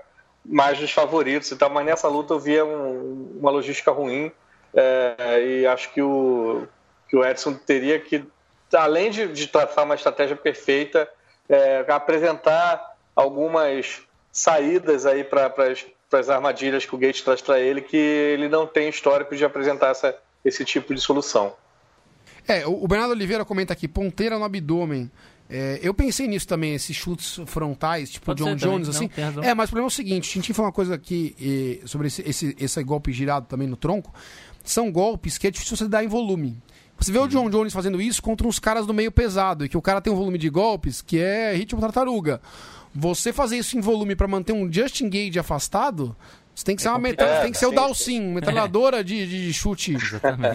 mais 0.47 0.79
dos 0.79 0.91
favoritos 0.91 1.51
e 1.51 1.55
tal, 1.55 1.69
mas 1.69 1.85
nessa 1.85 2.07
luta 2.07 2.33
eu 2.33 2.39
via 2.39 2.65
um, 2.65 3.37
uma 3.39 3.51
logística 3.51 3.91
ruim 3.91 4.31
é, 4.73 5.43
e 5.45 5.67
acho 5.67 5.93
que 5.93 6.01
o, 6.01 6.67
que 7.09 7.17
o 7.17 7.25
Edson 7.25 7.53
teria 7.53 7.99
que, 7.99 8.23
além 8.73 9.11
de, 9.11 9.27
de 9.27 9.47
traçar 9.47 9.83
uma 9.83 9.95
estratégia 9.95 10.35
perfeita, 10.35 11.09
é, 11.49 11.85
apresentar 11.89 12.95
algumas 13.15 14.01
saídas 14.31 15.05
aí 15.05 15.23
para 15.23 15.51
as 16.13 16.29
armadilhas 16.29 16.85
que 16.85 16.95
o 16.95 16.97
Gates 16.97 17.21
traz 17.21 17.41
para 17.41 17.59
ele, 17.59 17.81
que 17.81 17.97
ele 17.97 18.47
não 18.47 18.67
tem 18.67 18.87
histórico 18.87 19.35
de 19.35 19.43
apresentar 19.43 19.89
essa, 19.89 20.15
esse 20.45 20.63
tipo 20.63 20.93
de 20.93 21.01
solução. 21.01 21.55
É, 22.47 22.65
o 22.65 22.87
Bernardo 22.87 23.11
Oliveira 23.11 23.43
comenta 23.43 23.73
aqui, 23.73 23.87
ponteira 23.87 24.37
no 24.39 24.45
abdômen. 24.45 25.11
É, 25.49 25.79
eu 25.81 25.93
pensei 25.93 26.27
nisso 26.27 26.47
também, 26.47 26.73
esses 26.73 26.95
chutes 26.95 27.39
frontais, 27.45 28.09
tipo 28.09 28.25
Pode 28.25 28.43
John 28.43 28.55
Jones, 28.55 28.89
assim. 28.89 29.09
Não, 29.33 29.43
é, 29.43 29.53
mas 29.53 29.69
o 29.69 29.71
problema 29.71 29.87
é 29.87 29.87
o 29.87 29.91
seguinte: 29.91 30.29
o 30.29 30.31
Tintin 30.33 30.53
falou 30.53 30.67
uma 30.67 30.73
coisa 30.73 30.95
aqui 30.95 31.35
e, 31.39 31.81
sobre 31.85 32.07
esse, 32.07 32.21
esse, 32.27 32.55
esse 32.59 32.83
golpe 32.83 33.13
girado 33.13 33.45
também 33.47 33.67
no 33.67 33.77
tronco. 33.77 34.13
São 34.63 34.91
golpes 34.91 35.37
que 35.37 35.47
é 35.47 35.51
difícil 35.51 35.77
você 35.77 35.87
dar 35.87 36.03
em 36.03 36.07
volume. 36.07 36.57
Você 36.99 37.11
vê 37.11 37.19
o 37.19 37.27
John 37.27 37.49
Jones 37.49 37.71
fazendo 37.71 38.01
isso 38.01 38.21
contra 38.21 38.47
uns 38.47 38.59
caras 38.59 38.85
do 38.85 38.93
meio 38.93 39.11
pesado, 39.11 39.63
e 39.63 39.69
que 39.69 39.77
o 39.77 39.81
cara 39.81 40.01
tem 40.01 40.11
um 40.11 40.15
volume 40.15 40.37
de 40.37 40.49
golpes 40.49 41.01
que 41.01 41.19
é 41.19 41.53
ritmo 41.53 41.79
tartaruga. 41.79 42.41
Você 42.93 43.31
fazer 43.31 43.57
isso 43.57 43.77
em 43.77 43.81
volume 43.81 44.15
para 44.15 44.27
manter 44.27 44.53
um 44.53 44.71
Justin 44.71 45.07
Gage 45.07 45.37
afastado, 45.37 46.15
você 46.55 46.65
tem 46.65 46.75
que 46.75 46.81
ser, 46.81 46.89
uma 46.89 46.97
metal... 46.97 47.27
é, 47.27 47.41
tem 47.43 47.51
que 47.51 47.57
ser 47.57 47.67
o 47.67 47.71
Dalsin, 47.71 48.19
metralhadora 48.33 49.03
de, 49.03 49.27
de 49.27 49.53
chute. 49.53 49.95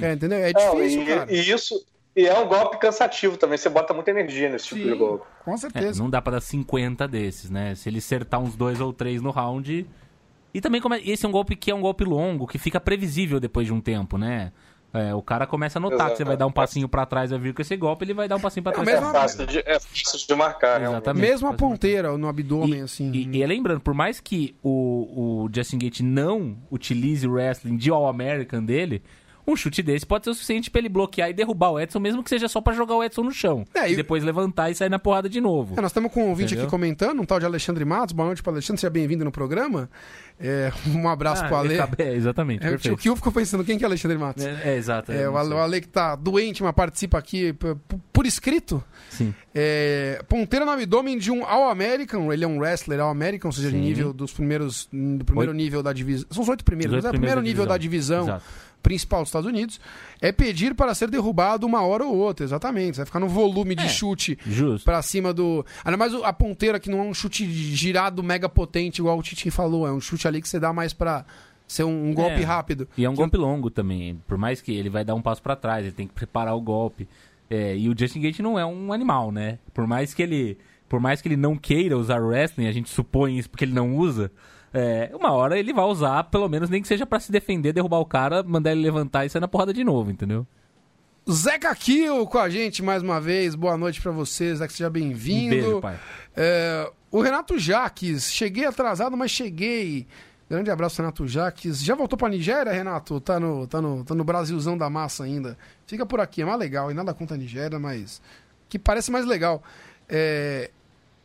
É, 0.02 0.12
entendeu? 0.14 0.38
É 0.38 0.52
difícil, 0.52 1.04
Não, 1.04 1.30
e. 1.30 1.36
E 1.36 1.52
isso, 1.52 1.80
e 2.14 2.26
é 2.26 2.38
um 2.38 2.46
golpe 2.46 2.78
cansativo 2.78 3.36
também, 3.36 3.56
você 3.56 3.68
bota 3.68 3.94
muita 3.94 4.10
energia 4.10 4.50
nesse 4.50 4.68
Sim, 4.68 4.76
tipo 4.76 4.88
de 4.90 4.94
golpe. 4.96 5.26
Com 5.44 5.56
certeza. 5.56 5.98
É, 5.98 6.02
não 6.02 6.10
dá 6.10 6.20
pra 6.20 6.32
dar 6.32 6.40
50 6.40 7.08
desses, 7.08 7.50
né? 7.50 7.74
Se 7.74 7.88
ele 7.88 7.98
acertar 7.98 8.40
uns 8.40 8.54
dois 8.54 8.80
ou 8.80 8.92
três 8.92 9.22
no 9.22 9.30
round. 9.30 9.86
E 10.54 10.60
também 10.60 10.80
como 10.80 10.94
é, 10.94 11.00
esse 11.02 11.24
é 11.24 11.28
um 11.28 11.32
golpe 11.32 11.56
que 11.56 11.70
é 11.70 11.74
um 11.74 11.80
golpe 11.80 12.04
longo, 12.04 12.46
que 12.46 12.58
fica 12.58 12.78
previsível 12.78 13.40
depois 13.40 13.66
de 13.66 13.72
um 13.72 13.80
tempo, 13.80 14.18
né? 14.18 14.52
É, 14.94 15.14
o 15.14 15.22
cara 15.22 15.46
começa 15.46 15.78
a 15.78 15.80
notar 15.80 15.96
Exato. 15.96 16.10
que 16.10 16.16
você 16.18 16.24
vai 16.24 16.36
dar 16.36 16.46
um 16.46 16.52
passinho 16.52 16.86
para 16.86 17.06
trás, 17.06 17.30
vai 17.30 17.38
vir 17.38 17.54
com 17.54 17.62
esse 17.62 17.74
golpe, 17.78 18.04
ele 18.04 18.12
vai 18.12 18.28
dar 18.28 18.36
um 18.36 18.40
passinho 18.40 18.62
para 18.62 18.72
é, 18.72 18.84
trás. 18.84 18.98
É, 18.98 19.00
fácil 19.00 19.46
de, 19.46 19.58
é 19.60 19.80
fácil 19.80 20.28
de 20.28 20.34
marcar, 20.34 20.82
Exatamente. 20.82 21.26
Mesmo 21.26 21.48
a 21.48 21.54
ponteira 21.54 22.16
no 22.18 22.28
abdômen, 22.28 22.80
e, 22.80 22.82
assim. 22.82 23.10
E, 23.10 23.38
e, 23.38 23.46
lembrando, 23.46 23.80
por 23.80 23.94
mais 23.94 24.20
que 24.20 24.54
o, 24.62 25.44
o 25.44 25.50
Justin 25.50 25.78
Gate 25.78 26.00
não 26.00 26.58
utilize 26.70 27.26
o 27.26 27.32
wrestling 27.32 27.78
de 27.78 27.90
All-American 27.90 28.62
dele, 28.62 29.02
um 29.46 29.56
chute 29.56 29.82
desse 29.82 30.06
pode 30.06 30.24
ser 30.24 30.30
o 30.30 30.34
suficiente 30.34 30.70
para 30.70 30.80
ele 30.80 30.88
bloquear 30.88 31.30
e 31.30 31.32
derrubar 31.32 31.72
o 31.72 31.80
Edson, 31.80 31.98
mesmo 31.98 32.22
que 32.22 32.30
seja 32.30 32.48
só 32.48 32.60
para 32.60 32.72
jogar 32.72 32.94
o 32.94 33.02
Edson 33.02 33.22
no 33.22 33.32
chão. 33.32 33.64
É, 33.74 33.90
e 33.90 33.96
depois 33.96 34.22
levantar 34.22 34.70
e 34.70 34.74
sair 34.74 34.88
na 34.88 34.98
porrada 34.98 35.28
de 35.28 35.40
novo. 35.40 35.74
É, 35.76 35.80
nós 35.80 35.90
estamos 35.90 36.12
com 36.12 36.24
um 36.24 36.28
ouvinte 36.28 36.54
Entendeu? 36.54 36.64
aqui 36.64 36.70
comentando, 36.70 37.20
um 37.20 37.24
tal 37.24 37.40
de 37.40 37.46
Alexandre 37.46 37.84
Matos. 37.84 38.12
Boa 38.12 38.26
noite 38.26 38.42
para 38.42 38.52
Alexandre, 38.52 38.80
seja 38.80 38.90
bem-vindo 38.90 39.24
no 39.24 39.32
programa. 39.32 39.90
É, 40.38 40.72
um 40.94 41.08
abraço 41.08 41.44
ah, 41.44 41.48
pro 41.48 41.56
Ale. 41.56 41.76
É, 41.98 42.14
exatamente. 42.14 42.66
É, 42.66 42.70
o 42.92 42.96
que 42.96 43.08
eu 43.08 43.16
fico 43.16 43.32
pensando, 43.32 43.64
quem 43.64 43.78
que 43.78 43.84
é 43.84 43.86
Alexandre 43.86 44.16
Matos? 44.18 44.44
É, 44.44 44.60
é 44.64 44.76
exato. 44.76 45.10
É, 45.10 45.28
o, 45.28 45.36
Ale, 45.36 45.54
o 45.54 45.58
Ale 45.58 45.80
que 45.80 45.88
tá 45.88 46.14
doente, 46.14 46.62
mas 46.62 46.72
participa 46.72 47.18
aqui 47.18 47.52
por, 47.52 47.78
por 48.12 48.26
escrito. 48.26 48.82
Sim. 49.10 49.34
É, 49.54 50.22
ponteira 50.28 50.64
no 50.64 50.70
abdômen 50.70 51.18
de 51.18 51.30
um 51.30 51.44
All-American, 51.44 52.32
ele 52.32 52.44
é 52.44 52.48
um 52.48 52.58
wrestler 52.58 53.00
All-American, 53.00 53.48
ou 53.48 53.52
seja, 53.52 53.70
de 53.70 53.76
nível 53.76 54.12
dos 54.12 54.32
primeiros. 54.32 54.88
Do 54.92 55.24
primeiro 55.24 55.50
oito. 55.50 55.62
nível 55.62 55.82
da 55.82 55.92
divisão. 55.92 56.26
São 56.30 56.42
os 56.42 56.48
oito 56.48 56.64
primeiros, 56.64 56.96
mas 56.96 57.04
é 57.04 57.08
o 57.08 57.10
primeiro 57.10 57.40
nível 57.40 57.66
da 57.66 57.76
divisão. 57.76 58.22
Exato 58.24 58.44
principal 58.82 59.20
dos 59.20 59.28
Estados 59.28 59.48
Unidos, 59.48 59.80
é 60.20 60.32
pedir 60.32 60.74
para 60.74 60.94
ser 60.94 61.08
derrubado 61.08 61.66
uma 61.66 61.82
hora 61.82 62.04
ou 62.04 62.16
outra, 62.16 62.44
exatamente. 62.44 62.96
Você 62.96 63.00
vai 63.00 63.06
ficar 63.06 63.20
no 63.20 63.28
volume 63.28 63.74
de 63.74 63.84
é, 63.84 63.88
chute 63.88 64.38
para 64.84 65.00
cima 65.02 65.32
do. 65.32 65.64
Ainda 65.84 65.96
mais 65.96 66.14
a 66.14 66.32
ponteira 66.32 66.80
que 66.80 66.90
não 66.90 66.98
é 66.98 67.02
um 67.02 67.14
chute 67.14 67.50
girado 67.50 68.22
mega 68.22 68.48
potente, 68.48 68.98
igual 68.98 69.18
o 69.18 69.22
Titi 69.22 69.50
falou, 69.50 69.86
é 69.86 69.92
um 69.92 70.00
chute 70.00 70.26
ali 70.26 70.42
que 70.42 70.48
você 70.48 70.58
dá 70.58 70.72
mais 70.72 70.92
para 70.92 71.24
ser 71.66 71.84
um, 71.84 72.10
um 72.10 72.14
golpe 72.14 72.42
é, 72.42 72.44
rápido. 72.44 72.88
E 72.96 73.04
é 73.04 73.08
um 73.08 73.12
que... 73.12 73.18
golpe 73.18 73.36
longo 73.36 73.70
também. 73.70 74.20
Por 74.26 74.36
mais 74.36 74.60
que 74.60 74.72
ele 74.72 74.90
vai 74.90 75.04
dar 75.04 75.14
um 75.14 75.22
passo 75.22 75.42
para 75.42 75.56
trás, 75.56 75.84
ele 75.84 75.94
tem 75.94 76.06
que 76.06 76.14
preparar 76.14 76.54
o 76.54 76.60
golpe. 76.60 77.08
É, 77.48 77.76
e 77.76 77.88
o 77.88 77.94
Justin 77.96 78.20
Gate 78.20 78.40
não 78.40 78.58
é 78.58 78.64
um 78.64 78.92
animal, 78.92 79.30
né? 79.30 79.58
Por 79.74 79.86
mais 79.86 80.14
que 80.14 80.22
ele, 80.22 80.58
por 80.88 81.00
mais 81.00 81.20
que 81.20 81.28
ele 81.28 81.36
não 81.36 81.56
queira 81.56 81.96
usar 81.96 82.18
wrestling, 82.18 82.66
a 82.66 82.72
gente 82.72 82.88
supõe 82.88 83.38
isso 83.38 83.48
porque 83.48 83.64
ele 83.64 83.74
não 83.74 83.96
usa 83.96 84.30
é, 84.72 85.10
uma 85.14 85.32
hora 85.32 85.58
ele 85.58 85.72
vai 85.72 85.84
usar, 85.84 86.24
pelo 86.24 86.48
menos 86.48 86.70
nem 86.70 86.80
que 86.80 86.88
seja 86.88 87.04
para 87.04 87.20
se 87.20 87.30
defender, 87.30 87.72
derrubar 87.72 87.98
o 87.98 88.06
cara, 88.06 88.42
mandar 88.42 88.72
ele 88.72 88.80
levantar 88.82 89.26
e 89.26 89.28
sair 89.28 89.40
na 89.40 89.48
porrada 89.48 89.72
de 89.72 89.84
novo, 89.84 90.10
entendeu? 90.10 90.46
Zeca 91.30 91.74
Kill 91.74 92.26
com 92.26 92.38
a 92.38 92.48
gente 92.48 92.82
mais 92.82 93.02
uma 93.02 93.20
vez. 93.20 93.54
Boa 93.54 93.76
noite 93.76 94.00
para 94.00 94.10
você, 94.10 94.54
Zeca, 94.56 94.72
seja 94.72 94.90
bem-vindo. 94.90 95.54
Um 95.54 95.60
beijo, 95.60 95.80
pai. 95.80 95.98
É, 96.34 96.90
o 97.10 97.20
Renato 97.20 97.58
Jaques, 97.58 98.32
cheguei 98.32 98.64
atrasado, 98.64 99.16
mas 99.16 99.30
cheguei. 99.30 100.06
Grande 100.50 100.70
abraço, 100.70 101.00
Renato 101.00 101.26
Jaques. 101.26 101.82
Já 101.82 101.94
voltou 101.94 102.18
pra 102.18 102.28
Nigéria, 102.28 102.72
Renato? 102.72 103.20
Tá 103.20 103.38
no, 103.38 103.66
tá, 103.66 103.80
no, 103.80 104.04
tá 104.04 104.14
no 104.14 104.24
Brasilzão 104.24 104.76
da 104.76 104.90
massa 104.90 105.24
ainda. 105.24 105.56
Fica 105.86 106.04
por 106.04 106.20
aqui, 106.20 106.42
é 106.42 106.44
mais 106.44 106.58
legal. 106.58 106.90
E 106.90 106.94
nada 106.94 107.14
contra 107.14 107.36
a 107.36 107.38
Nigéria, 107.38 107.78
mas 107.78 108.20
que 108.68 108.78
parece 108.78 109.10
mais 109.10 109.24
legal. 109.24 109.62
É, 110.08 110.70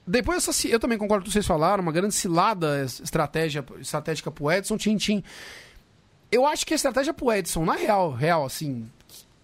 depois, 0.07 0.47
essa, 0.47 0.67
eu 0.67 0.79
também 0.79 0.97
concordo 0.97 1.23
com 1.23 1.27
o 1.27 1.29
que 1.29 1.33
vocês 1.33 1.45
falaram, 1.45 1.83
uma 1.83 1.91
grande 1.91 2.15
cilada 2.15 2.81
estratégia, 2.83 3.63
estratégica 3.79 4.31
pro 4.31 4.49
Edson, 4.49 4.77
Tintim. 4.77 5.21
Eu 6.31 6.45
acho 6.45 6.65
que 6.65 6.73
a 6.73 6.75
estratégia 6.75 7.13
pro 7.13 7.31
Edson, 7.31 7.65
na 7.65 7.73
real, 7.73 8.11
real, 8.13 8.45
assim, 8.45 8.89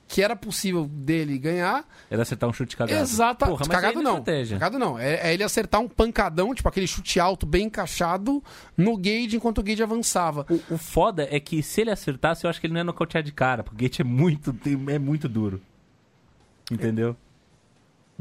que 0.08 0.22
era 0.22 0.36
possível 0.36 0.86
dele 0.86 1.38
ganhar. 1.38 1.86
Era 2.10 2.22
acertar 2.22 2.50
um 2.50 2.54
chute 2.54 2.78
cagado. 2.78 3.02
Exato. 3.02 3.46
Porra, 3.46 3.68
cagado 3.68 4.02
não. 4.02 4.20
Estratégia. 4.20 4.58
Cagado 4.58 4.80
não. 4.80 5.00
É, 5.00 5.30
é, 5.30 5.34
ele 5.34 5.44
acertar 5.44 5.82
um 5.82 5.88
pancadão, 5.90 6.54
tipo 6.54 6.70
aquele 6.70 6.88
chute 6.88 7.20
alto 7.20 7.46
bem 7.46 7.66
encaixado 7.66 8.42
no 8.78 8.96
Gage 8.96 9.36
enquanto 9.36 9.58
o 9.58 9.64
Gage 9.64 9.82
avançava. 9.82 10.46
O, 10.50 10.76
o 10.76 10.78
foda 10.78 11.28
é 11.30 11.40
que 11.40 11.64
se 11.64 11.82
ele 11.82 11.92
acertasse, 11.92 12.46
eu 12.46 12.50
acho 12.50 12.62
que 12.62 12.68
ele 12.68 12.74
não 12.74 12.80
ia 12.80 12.86
nocautear 12.86 13.24
de 13.24 13.32
cara, 13.32 13.64
porque 13.64 13.86
o 13.86 13.90
Gage 13.90 14.02
é 14.02 14.06
muito, 14.06 14.56
é 14.88 15.00
muito 15.00 15.28
duro. 15.28 15.60
Entendeu? 16.72 17.18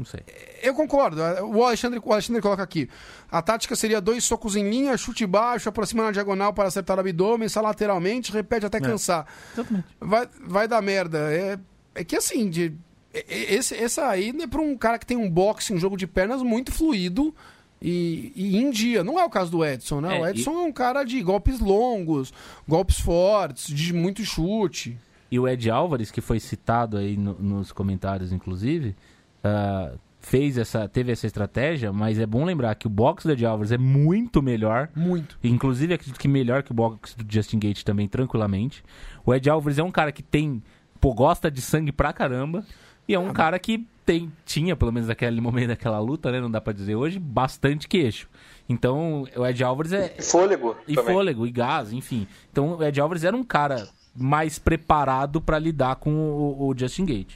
Não 0.03 0.05
sei. 0.05 0.19
Eu 0.61 0.73
concordo. 0.73 1.21
O 1.45 1.63
Alexandre, 1.63 1.99
o 2.03 2.11
Alexandre 2.11 2.41
coloca 2.41 2.61
aqui. 2.61 2.89
A 3.31 3.41
tática 3.41 3.73
seria 3.73 4.01
dois 4.01 4.25
socos 4.25 4.57
em 4.57 4.69
linha, 4.69 4.97
chute 4.97 5.25
baixo, 5.25 5.69
aproxima 5.69 6.03
na 6.03 6.11
diagonal 6.11 6.53
para 6.53 6.67
acertar 6.67 6.97
o 6.97 6.99
abdômen, 6.99 7.47
sai 7.47 7.63
lateralmente, 7.63 8.33
repete 8.33 8.65
até 8.65 8.79
é. 8.79 8.81
cansar. 8.81 9.25
É, 9.25 9.53
exatamente. 9.53 9.85
Vai, 10.01 10.27
vai 10.45 10.67
dar 10.67 10.81
merda. 10.81 11.33
É, 11.33 11.57
é 11.95 12.03
que 12.03 12.17
assim, 12.17 12.49
de, 12.49 12.73
esse, 13.13 13.75
essa 13.75 14.09
aí 14.09 14.33
é 14.37 14.47
para 14.47 14.61
um 14.61 14.75
cara 14.75 14.99
que 14.99 15.05
tem 15.05 15.15
um 15.15 15.29
boxe, 15.29 15.73
um 15.73 15.79
jogo 15.79 15.95
de 15.95 16.05
pernas 16.05 16.41
muito 16.41 16.73
fluido 16.73 17.33
e, 17.81 18.33
e 18.35 18.57
em 18.57 18.69
dia. 18.69 19.05
Não 19.05 19.17
é 19.17 19.23
o 19.23 19.29
caso 19.29 19.49
do 19.49 19.63
Edson, 19.63 20.01
né? 20.01 20.17
É, 20.17 20.21
o 20.21 20.27
Edson 20.27 20.51
e... 20.51 20.55
é 20.55 20.67
um 20.67 20.73
cara 20.73 21.05
de 21.05 21.21
golpes 21.21 21.61
longos, 21.61 22.33
golpes 22.67 22.99
fortes, 22.99 23.73
de 23.73 23.93
muito 23.93 24.21
chute. 24.25 24.97
E 25.33 25.39
o 25.39 25.47
Ed 25.47 25.67
Álvares, 25.67 26.11
que 26.11 26.21
foi 26.21 26.39
citado 26.39 26.95
aí 26.95 27.17
no, 27.17 27.33
nos 27.39 27.71
comentários, 27.71 28.31
inclusive, 28.31 28.95
uh, 29.43 29.97
fez 30.23 30.57
essa, 30.57 30.87
teve 30.87 31.11
essa 31.11 31.27
estratégia, 31.27 31.91
mas 31.91 32.17
é 32.17 32.25
bom 32.25 32.45
lembrar 32.45 32.73
que 32.75 32.87
o 32.87 32.89
box 32.89 33.25
do 33.25 33.33
Ed 33.33 33.45
Álvares 33.45 33.71
é 33.71 33.77
muito 33.77 34.41
melhor. 34.41 34.89
Muito. 34.95 35.37
Inclusive, 35.43 35.93
acredito 35.93 36.19
que 36.19 36.27
melhor 36.27 36.63
que 36.63 36.71
o 36.71 36.73
box 36.73 37.13
do 37.15 37.25
Justin 37.31 37.59
Gate 37.59 37.83
também, 37.83 38.07
tranquilamente. 38.07 38.83
O 39.25 39.33
Ed 39.33 39.49
Álvares 39.49 39.77
é 39.77 39.83
um 39.83 39.91
cara 39.91 40.11
que 40.11 40.23
tem, 40.23 40.63
pô, 40.99 41.13
gosta 41.13 41.51
de 41.51 41.61
sangue 41.61 41.91
pra 41.91 42.13
caramba. 42.13 42.65
E 43.05 43.13
é 43.13 43.19
um 43.19 43.29
ah, 43.29 43.33
cara 43.33 43.59
que 43.59 43.85
tem, 44.05 44.31
tinha, 44.45 44.77
pelo 44.77 44.93
menos 44.93 45.09
naquele 45.09 45.41
momento 45.41 45.67
daquela 45.67 45.99
luta, 45.99 46.31
né? 46.31 46.39
Não 46.39 46.49
dá 46.49 46.61
pra 46.61 46.71
dizer 46.71 46.95
hoje, 46.95 47.19
bastante 47.19 47.87
queixo. 47.87 48.29
Então, 48.67 49.27
o 49.35 49.45
Ed 49.45 49.61
Álvares 49.61 49.91
é. 49.91 50.15
E 50.17 50.21
fôlego. 50.21 50.75
E 50.87 50.95
também. 50.95 51.13
fôlego, 51.13 51.45
e 51.45 51.51
gás, 51.51 51.91
enfim. 51.91 52.25
Então, 52.49 52.77
o 52.77 52.83
Ed 52.83 52.99
Álvares 52.99 53.25
era 53.25 53.35
um 53.35 53.43
cara 53.43 53.89
mais 54.15 54.57
preparado 54.57 55.41
para 55.41 55.59
lidar 55.59 55.97
com 55.97 56.11
o, 56.11 56.69
o 56.69 56.73
Justin 56.77 57.05
Gate. 57.05 57.35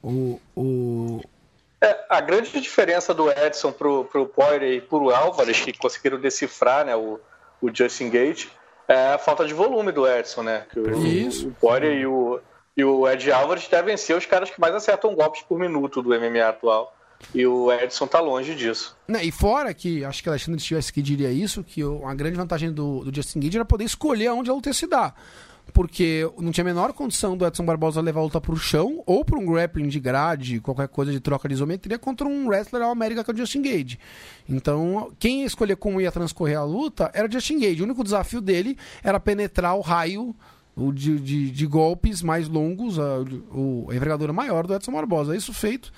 O, 0.00 0.40
o, 0.54 1.20
é, 1.82 2.04
a 2.08 2.20
grande 2.20 2.60
diferença 2.60 3.12
do 3.12 3.28
Edson 3.28 3.72
pro, 3.72 4.04
pro 4.04 4.26
Poirier 4.26 4.74
e 4.74 4.80
pro 4.80 5.10
Álvares, 5.10 5.60
que 5.60 5.76
conseguiram 5.76 6.20
decifrar 6.20 6.86
né, 6.86 6.94
o, 6.94 7.18
o 7.60 7.74
Justin 7.74 8.08
Gate, 8.08 8.46
é 8.86 9.14
a 9.14 9.18
falta 9.18 9.44
de 9.44 9.52
volume 9.52 9.90
do 9.90 10.08
Edson, 10.08 10.44
né? 10.44 10.64
Que 10.70 10.78
o, 10.78 11.06
Isso. 11.06 11.48
o 11.48 11.54
Poirier 11.54 11.98
e 11.98 12.06
o, 12.06 12.40
e 12.76 12.84
o 12.84 13.08
Ed 13.08 13.32
Álvares 13.32 13.66
devem 13.66 13.96
ser 13.96 14.16
os 14.16 14.24
caras 14.24 14.48
que 14.48 14.60
mais 14.60 14.74
acertam 14.74 15.14
golpes 15.14 15.42
por 15.42 15.58
minuto 15.58 16.00
do 16.00 16.10
MMA 16.10 16.48
atual. 16.48 16.94
E 17.34 17.46
o 17.46 17.72
Edson 17.72 18.06
tá 18.06 18.20
longe 18.20 18.54
disso. 18.54 18.96
Né, 19.06 19.24
e 19.24 19.30
fora 19.30 19.72
que, 19.74 20.04
acho 20.04 20.22
que 20.22 20.28
o 20.28 20.32
Alexandre 20.32 20.60
tivesse 20.60 20.92
que 20.92 21.02
diria 21.02 21.30
isso, 21.30 21.62
que 21.62 21.80
a 21.82 22.14
grande 22.14 22.36
vantagem 22.36 22.72
do, 22.72 23.04
do 23.04 23.14
Justin 23.14 23.40
Gage 23.40 23.56
era 23.56 23.64
poder 23.64 23.84
escolher 23.84 24.30
onde 24.30 24.50
a 24.50 24.54
luta 24.54 24.72
se 24.72 24.86
dá 24.86 25.14
porque 25.72 26.30
não 26.38 26.52
tinha 26.52 26.62
a 26.62 26.66
menor 26.66 26.92
condição 26.92 27.36
do 27.36 27.46
Edson 27.46 27.64
Barbosa 27.64 28.00
levar 28.00 28.20
a 28.20 28.24
luta 28.24 28.40
pro 28.40 28.56
chão 28.56 29.02
ou 29.06 29.24
para 29.24 29.38
um 29.38 29.46
grappling 29.46 29.88
de 29.88 29.98
grade, 29.98 30.60
qualquer 30.60 30.88
coisa 30.88 31.10
de 31.10 31.20
troca 31.20 31.48
de 31.48 31.54
isometria 31.54 31.98
contra 31.98 32.26
um 32.26 32.46
wrestler 32.46 32.82
ao 32.82 32.90
América 32.90 33.24
que 33.24 33.30
é 33.30 33.34
o 33.34 33.36
Justin 33.36 33.62
Gage. 33.62 33.98
Então, 34.48 35.12
quem 35.18 35.40
ia 35.40 35.46
escolher 35.46 35.76
como 35.76 36.00
ia 36.00 36.12
transcorrer 36.12 36.58
a 36.58 36.64
luta 36.64 37.10
era 37.14 37.26
o 37.26 37.32
Justin 37.32 37.58
Gage. 37.58 37.80
O 37.80 37.84
único 37.84 38.04
desafio 38.04 38.40
dele 38.40 38.76
era 39.02 39.18
penetrar 39.18 39.76
o 39.76 39.80
raio 39.80 40.34
o 40.74 40.90
de, 40.90 41.18
de, 41.18 41.50
de 41.50 41.66
golpes 41.66 42.22
mais 42.22 42.48
longos, 42.48 42.98
a, 42.98 43.18
a 43.18 43.94
envergadura 43.94 44.32
maior 44.32 44.66
do 44.66 44.74
Edson 44.74 44.92
Barbosa. 44.92 45.36
Isso 45.36 45.52
feito, 45.52 45.92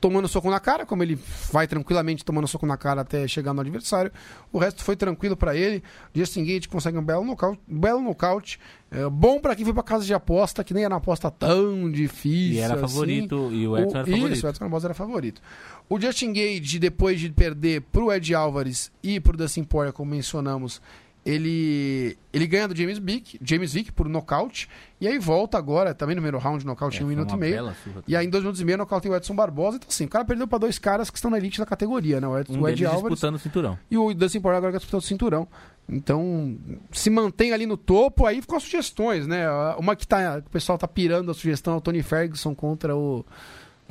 tomando 0.00 0.28
soco 0.28 0.50
na 0.50 0.60
cara, 0.60 0.86
como 0.86 1.02
ele 1.02 1.18
vai 1.52 1.66
tranquilamente 1.66 2.24
tomando 2.24 2.46
soco 2.48 2.66
na 2.66 2.76
cara 2.76 3.02
até 3.02 3.26
chegar 3.26 3.52
no 3.52 3.60
adversário. 3.60 4.10
O 4.52 4.58
resto 4.58 4.82
foi 4.82 4.96
tranquilo 4.96 5.36
para 5.36 5.56
ele. 5.56 5.82
Justin 6.14 6.44
Gate 6.44 6.68
consegue 6.68 6.98
um 6.98 7.04
belo 7.04 7.24
nocaute. 7.24 7.60
Belo 7.66 8.00
nocaute. 8.00 8.58
É, 8.90 9.08
bom 9.08 9.40
para 9.40 9.56
quem 9.56 9.64
foi 9.64 9.72
para 9.72 9.82
casa 9.82 10.04
de 10.04 10.12
aposta, 10.12 10.62
que 10.62 10.74
nem 10.74 10.84
era 10.84 10.94
uma 10.94 10.98
aposta 10.98 11.30
tão 11.30 11.90
difícil. 11.90 12.56
E 12.56 12.58
era 12.58 12.74
assim. 12.74 12.82
favorito, 12.82 13.50
e 13.52 13.66
o 13.66 13.76
Edson 13.78 13.96
o, 13.96 13.96
era 13.96 14.06
favorito. 14.06 14.32
Isso, 14.32 14.46
o 14.46 14.50
Edson 14.50 14.64
Barbosa 14.64 14.86
era 14.86 14.94
favorito. 14.94 15.42
O 15.88 16.00
Justin 16.00 16.32
Gage, 16.32 16.78
depois 16.78 17.20
de 17.20 17.30
perder 17.30 17.82
pro 17.82 18.12
Ed 18.12 18.34
Álvares 18.34 18.92
e 19.02 19.18
pro 19.18 19.36
Dustin 19.36 19.64
Poirier, 19.64 19.92
como 19.92 20.10
mencionamos, 20.10 20.80
ele, 21.24 22.18
ele 22.32 22.46
ganha 22.48 22.66
do 22.66 22.76
James 22.76 22.98
Vick, 22.98 23.38
James 23.40 23.72
Vick 23.72 23.92
por 23.92 24.08
nocaute, 24.08 24.68
e 25.00 25.06
aí 25.06 25.18
volta 25.18 25.56
agora, 25.56 25.94
também 25.94 26.16
no 26.16 26.20
primeiro 26.20 26.38
round, 26.38 26.66
nocaute 26.66 26.98
é, 26.98 27.02
em 27.02 27.04
um 27.04 27.08
minuto 27.08 27.34
e 27.34 27.38
meio. 27.38 27.72
E 28.08 28.16
aí 28.16 28.26
em 28.26 28.30
dois 28.30 28.42
minutos 28.42 28.60
e 28.60 28.64
meio, 28.64 28.78
nocaute 28.78 29.08
o 29.08 29.14
Edson 29.14 29.34
Barbosa. 29.34 29.76
Então, 29.76 29.88
assim, 29.88 30.04
o 30.04 30.08
cara 30.08 30.24
perdeu 30.24 30.48
para 30.48 30.58
dois 30.58 30.78
caras 30.78 31.10
que 31.10 31.16
estão 31.16 31.30
na 31.30 31.38
elite 31.38 31.60
da 31.60 31.66
categoria, 31.66 32.20
né? 32.20 32.26
O 32.26 32.36
Ed, 32.38 32.50
um 32.50 32.60
o 32.60 32.68
Ed 32.68 32.84
Álvares. 32.84 33.10
disputando 33.10 33.36
o 33.36 33.38
cinturão. 33.38 33.78
E 33.88 33.96
o 33.96 34.12
Dustin 34.12 34.40
Poirier 34.40 34.58
agora 34.58 34.72
disputando 34.72 35.00
o 35.00 35.04
cinturão. 35.04 35.48
Então, 35.88 36.56
se 36.90 37.08
mantém 37.10 37.52
ali 37.52 37.66
no 37.66 37.76
topo, 37.76 38.26
aí 38.26 38.40
ficam 38.40 38.56
as 38.56 38.64
sugestões, 38.64 39.26
né? 39.26 39.48
Uma 39.78 39.94
que, 39.94 40.06
tá, 40.06 40.42
o 40.44 40.50
pessoal 40.50 40.76
tá 40.76 40.88
pirando 40.88 41.30
a 41.30 41.34
sugestão 41.34 41.74
é 41.74 41.76
o 41.76 41.80
Tony 41.80 42.02
Ferguson 42.02 42.54
contra 42.54 42.96
o 42.96 43.24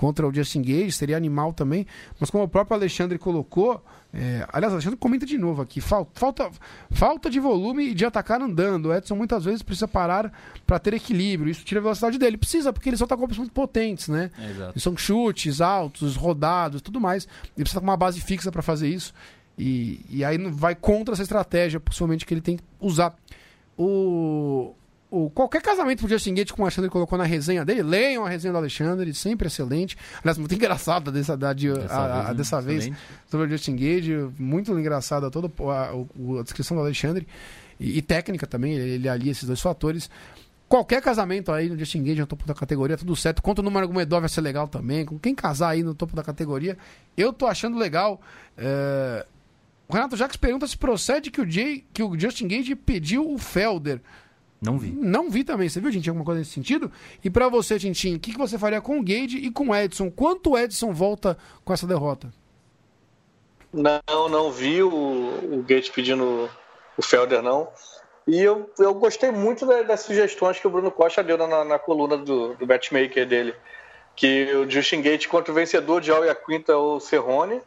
contra 0.02 0.28
o 0.28 0.34
Justin 0.34 0.64
Gage, 0.64 0.94
seria 0.94 1.16
animal 1.16 1.54
também. 1.54 1.86
Mas 2.20 2.32
como 2.32 2.44
o 2.44 2.48
próprio 2.48 2.76
Alexandre 2.76 3.20
colocou, 3.20 3.86
é, 4.14 4.46
aliás, 4.52 4.74
Alexandre 4.74 4.98
comenta 4.98 5.26
de 5.26 5.38
novo 5.38 5.62
aqui, 5.62 5.80
falta, 5.80 6.20
falta, 6.20 6.52
falta 6.92 7.30
de 7.30 7.40
volume 7.40 7.94
de 7.94 8.06
atacar 8.06 8.42
andando. 8.42 8.88
O 8.88 8.94
Edson 8.94 9.16
muitas 9.16 9.46
vezes 9.46 9.62
precisa 9.62 9.88
parar 9.88 10.32
para 10.68 10.78
ter 10.80 10.94
equilíbrio. 10.94 11.50
Isso 11.50 11.64
tira 11.64 11.80
a 11.80 11.84
velocidade 11.84 12.18
dele. 12.18 12.38
Precisa, 12.38 12.74
porque 12.74 12.90
ele 12.90 12.98
só 12.98 13.08
tá 13.08 13.16
com 13.16 13.22
golpes 13.22 13.38
muito 13.38 13.54
potentes, 13.54 14.10
né? 14.10 14.30
É, 14.38 14.80
são 14.80 14.98
chutes 14.98 15.62
altos, 15.62 16.18
rodados, 16.18 16.82
tudo 16.82 17.00
mais. 17.00 17.26
Ele 17.56 17.64
precisa 17.64 17.80
com 17.80 17.88
uma 17.88 17.96
base 17.96 18.20
fixa 18.20 18.52
para 18.52 18.62
fazer 18.62 18.90
isso. 18.90 19.14
E, 19.58 20.06
e 20.10 20.26
aí 20.26 20.38
vai 20.38 20.76
contra 20.76 21.14
essa 21.14 21.24
estratégia, 21.24 21.80
possivelmente, 21.80 22.26
que 22.26 22.34
ele 22.34 22.42
tem 22.42 22.58
que 22.58 22.64
usar. 22.82 23.16
O, 23.78 24.76
o, 25.12 25.30
qualquer 25.30 25.62
casamento 25.62 26.00
pro 26.00 26.08
Justin 26.08 26.34
Gate 26.34 26.52
como 26.52 26.64
o 26.64 26.66
Alexandre 26.66 26.90
colocou 26.90 27.18
na 27.18 27.26
resenha 27.26 27.66
dele, 27.66 27.84
leiam 27.84 28.26
a 28.26 28.30
resenha 28.30 28.54
do 28.54 28.58
Alexandre, 28.58 29.14
sempre 29.14 29.48
excelente. 29.48 29.98
Aliás, 30.22 30.38
muito 30.38 30.56
engraçada 30.56 31.12
dessa, 31.12 31.36
da, 31.36 31.52
de, 31.52 31.72
dessa 31.72 31.98
a, 31.98 32.08
vez, 32.08 32.30
a, 32.30 32.34
dessa 32.34 32.62
vez 32.62 32.92
sobre 33.30 33.46
o 33.46 33.50
Justin 33.50 33.76
Gage, 33.76 34.30
muito 34.40 34.72
engraçada 34.80 35.30
toda 35.30 35.52
a, 35.70 35.90
a, 36.40 36.44
descrição 36.44 36.78
do 36.78 36.82
Alexandre. 36.82 37.28
E, 37.78 37.98
e, 37.98 38.02
técnica 38.02 38.48
também, 38.48 38.74
ele, 38.74 38.92
ele 38.92 39.10
alia 39.10 39.32
esses 39.34 39.44
dois 39.44 39.60
fatores. 39.60 40.10
Qualquer 40.70 41.02
casamento 41.02 41.52
aí 41.52 41.68
no 41.68 41.78
Justin 41.78 42.04
Gage 42.04 42.22
no 42.22 42.28
topo 42.28 42.48
da 42.48 42.54
categoria, 42.54 42.96
tudo 42.96 43.14
certo. 43.14 43.42
Conta 43.42 43.60
o 43.60 43.64
número 43.66 43.84
Argumedov 43.84 44.22
vai 44.22 44.30
ser 44.30 44.40
legal 44.40 44.70
também. 44.70 45.04
Com 45.06 45.20
quem 45.20 45.36
casar 45.36 45.72
aí 45.72 45.84
no 45.84 45.94
topo 45.94 46.16
da 46.16 46.24
categoria, 46.24 46.78
eu 47.18 47.34
tô 47.34 47.48
achando 47.48 47.78
legal. 47.78 48.22
É... 48.58 49.26
O 49.90 49.94
Renato 49.94 50.16
Jacques 50.16 50.38
pergunta 50.38 50.66
se 50.66 50.78
procede 50.78 51.30
que 51.30 51.42
o, 51.42 51.50
Jay, 51.50 51.84
que 51.92 52.02
o 52.02 52.18
Justin 52.18 52.48
Gage 52.48 52.74
pediu 52.76 53.30
o 53.30 53.38
Felder. 53.38 54.00
Não 54.62 54.78
vi. 54.78 54.92
Não 54.92 55.30
vi 55.30 55.44
também. 55.44 55.68
Você 55.68 55.82
viu, 55.82 55.92
gente, 55.92 56.08
alguma 56.08 56.24
coisa 56.24 56.40
nesse 56.40 56.52
sentido? 56.52 56.92
E 57.24 57.30
para 57.32 57.50
você, 57.50 57.80
Tintin, 57.80 58.16
o 58.16 58.20
que, 58.20 58.32
que 58.32 58.38
você 58.38 58.60
faria 58.60 58.80
com 58.80 59.00
o 59.00 59.04
Gage 59.04 59.38
e 59.38 59.50
com 59.50 59.70
o 59.70 59.76
Edson? 59.76 60.12
Quanto 60.12 60.52
o 60.52 60.58
Edson 60.58 60.94
volta 60.94 61.36
com 61.66 61.74
essa 61.74 61.88
derrota? 61.88 62.32
Não, 63.74 64.30
não 64.30 64.52
vi 64.52 64.84
o, 64.84 64.90
o 64.90 65.64
Gage 65.68 65.92
pedindo 65.92 66.48
o 66.96 67.02
Felder, 67.02 67.42
não. 67.42 67.70
E 68.28 68.40
eu, 68.40 68.70
eu 68.78 68.94
gostei 68.94 69.32
muito 69.32 69.66
das, 69.66 69.88
das 69.88 70.00
sugestões 70.02 70.60
que 70.60 70.68
o 70.68 70.70
Bruno 70.70 70.92
Costa 70.92 71.24
deu 71.24 71.38
na, 71.38 71.66
na 71.66 71.80
coluna 71.80 72.16
do, 72.16 72.54
do 72.54 72.66
Batmaker 72.68 73.26
dele. 73.26 73.56
Que 74.16 74.54
o 74.54 74.70
Justin 74.70 75.02
Gate 75.02 75.28
contra 75.28 75.52
o 75.52 75.56
vencedor 75.56 76.02
de 76.02 76.12
Alya 76.12 76.36
Quinta 76.36 76.78
ou 76.78 77.00
Cerrone, 77.00 77.62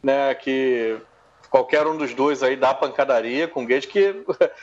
né? 0.00 0.32
Que 0.36 0.96
qualquer 1.50 1.86
um 1.86 1.96
dos 1.96 2.14
dois 2.14 2.42
aí 2.42 2.56
dá 2.56 2.74
pancadaria 2.74 3.48
com 3.48 3.64
o 3.64 3.66
Gage 3.66 3.86
que. 3.86 4.14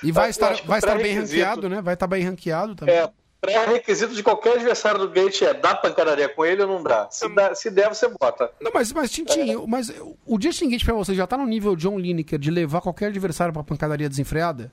E 0.02 0.12
vai 0.12 0.30
estar, 0.32 0.56
vai 0.66 0.80
estar 0.80 0.98
bem 0.98 1.16
ranqueado, 1.16 1.70
né? 1.70 1.82
Vai 1.82 1.94
estar 1.94 2.08
bem 2.08 2.24
ranqueado 2.24 2.76
também. 2.76 2.96
É, 2.96 3.10
pré-requisito 3.44 4.14
de 4.14 4.24
qualquer 4.24 4.54
adversário 4.56 5.00
do 5.00 5.10
Gate 5.10 5.42
é 5.42 5.54
dar 5.54 5.76
pancadaria 5.76 6.30
com 6.30 6.46
ele 6.46 6.62
ou 6.62 6.68
não 6.68 6.82
dá. 6.82 7.10
Se, 7.12 7.28
dá, 7.28 7.54
se 7.54 7.70
der, 7.70 7.90
você 7.90 8.08
bota. 8.08 8.50
Não, 8.62 8.72
mas, 8.74 8.94
mas 8.94 9.12
Tintinho, 9.12 9.64
é. 9.64 9.68
mas 9.68 9.94
o 10.26 10.42
Justin 10.42 10.70
Gate 10.70 10.86
pra 10.86 10.94
você 10.94 11.14
já 11.14 11.28
tá 11.28 11.38
no 11.38 11.46
nível 11.46 11.76
John 11.76 12.00
Lineker 12.00 12.40
de 12.40 12.50
levar 12.50 12.80
qualquer 12.80 13.08
adversário 13.08 13.54
pra 13.54 13.64
pancadaria 13.64 14.08
desenfreada? 14.08 14.72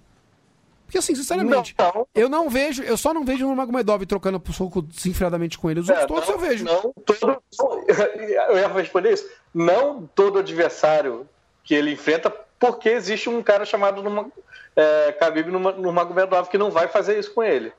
Porque 0.86 0.98
assim, 0.98 1.14
sinceramente, 1.14 1.72
não, 1.78 1.92
não. 1.94 2.06
eu 2.14 2.28
não 2.28 2.50
vejo, 2.50 2.82
eu 2.82 2.96
só 2.96 3.14
não 3.14 3.24
vejo 3.24 3.46
o 3.46 3.54
Magomedov 3.54 4.04
trocando 4.06 4.40
pro 4.40 4.52
soco 4.52 4.82
desenfreadamente 4.82 5.56
com 5.56 5.70
ele. 5.70 5.78
Os 5.78 5.88
outros 5.88 6.04
é, 6.04 6.08
todos 6.08 6.28
não, 6.28 6.34
eu 6.34 6.40
vejo. 6.40 6.64
Não, 6.64 6.94
todo, 7.06 7.42
eu 8.50 8.58
ia 8.58 8.68
responder 8.68 9.12
isso. 9.12 9.28
Não 9.54 10.08
todo 10.14 10.40
adversário 10.40 11.28
que 11.62 11.74
ele 11.74 11.92
enfrenta, 11.92 12.30
porque 12.58 12.88
existe 12.88 13.28
um 13.28 13.42
cara 13.42 13.64
chamado 13.64 14.02
numa, 14.02 14.30
é, 14.76 15.16
Khabib 15.18 15.50
no, 15.50 15.58
no 15.58 15.92
Magomedov 15.92 16.48
que 16.48 16.58
não 16.58 16.70
vai 16.70 16.88
fazer 16.88 17.18
isso 17.18 17.32
com 17.32 17.42
ele. 17.42 17.72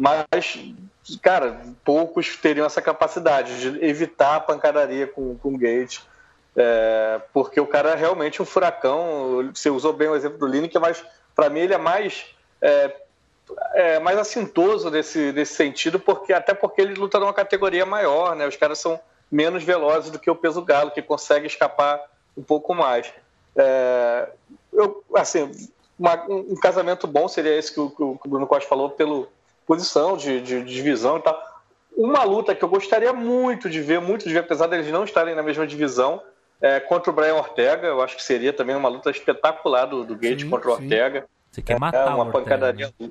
Mas, 0.00 0.58
cara, 1.22 1.60
poucos 1.84 2.36
teriam 2.36 2.66
essa 2.66 2.80
capacidade 2.80 3.60
de 3.60 3.84
evitar 3.84 4.36
a 4.36 4.40
pancadaria 4.40 5.06
com, 5.06 5.36
com 5.36 5.54
o 5.54 5.58
Gate. 5.58 6.00
É, 6.56 7.20
porque 7.32 7.60
o 7.60 7.66
cara 7.66 7.90
é 7.90 7.94
realmente 7.96 8.40
um 8.40 8.44
furacão. 8.44 9.50
Você 9.52 9.70
usou 9.70 9.92
bem 9.92 10.08
o 10.08 10.14
exemplo 10.14 10.38
do 10.38 10.46
Lineker, 10.46 10.80
mas 10.80 11.04
para 11.34 11.48
mim 11.48 11.60
ele 11.60 11.74
é 11.74 11.78
mais 11.78 12.26
é, 12.60 12.94
é, 13.74 13.98
mais 13.98 14.18
assintoso 14.18 14.90
nesse, 14.90 15.32
nesse 15.32 15.54
sentido, 15.54 15.98
porque 15.98 16.32
até 16.32 16.54
porque 16.54 16.80
ele 16.80 16.94
luta 16.94 17.18
numa 17.18 17.32
categoria 17.32 17.86
maior, 17.86 18.34
né? 18.34 18.46
Os 18.46 18.56
caras 18.56 18.78
são 18.78 19.00
menos 19.30 19.62
velozes 19.62 20.10
do 20.10 20.18
que 20.18 20.30
o 20.30 20.36
peso 20.36 20.62
galo, 20.62 20.90
que 20.90 21.02
consegue 21.02 21.46
escapar 21.46 22.00
um 22.36 22.42
pouco 22.42 22.74
mais. 22.74 23.12
É, 23.58 24.28
eu, 24.72 25.02
assim, 25.16 25.50
uma, 25.98 26.24
um 26.28 26.54
casamento 26.54 27.06
bom 27.06 27.26
seria 27.26 27.56
esse 27.56 27.74
que 27.74 27.80
o, 27.80 27.90
que 27.90 28.02
o 28.02 28.18
Bruno 28.26 28.46
Costa 28.46 28.68
falou, 28.68 28.90
pela 28.90 29.26
posição 29.66 30.16
de, 30.16 30.40
de, 30.40 30.62
de, 30.62 30.74
divisão 30.74 31.18
e 31.18 31.22
tal. 31.22 31.42
Uma 31.96 32.22
luta 32.22 32.54
que 32.54 32.64
eu 32.64 32.68
gostaria 32.68 33.12
muito 33.12 33.68
de 33.68 33.80
ver, 33.80 34.00
muito 34.00 34.26
de 34.26 34.32
ver, 34.32 34.40
apesar 34.40 34.68
deles 34.68 34.90
não 34.92 35.04
estarem 35.04 35.34
na 35.34 35.42
mesma 35.42 35.66
divisão, 35.66 36.22
é, 36.60 36.78
contra 36.78 37.10
o 37.10 37.14
Brian 37.14 37.34
Ortega. 37.34 37.88
Eu 37.88 38.00
acho 38.00 38.16
que 38.16 38.22
seria 38.22 38.52
também 38.52 38.76
uma 38.76 38.88
luta 38.88 39.10
espetacular 39.10 39.86
do, 39.86 40.04
do 40.04 40.14
Gate 40.14 40.42
sim, 40.42 40.50
contra 40.50 40.70
o 40.70 40.72
Ortega. 40.74 41.26
Você 41.50 41.60
quer 41.60 41.78
matar 41.78 42.12
é, 42.12 42.14
uma 42.14 42.30
pancadaria 42.30 42.92
né? 43.00 43.10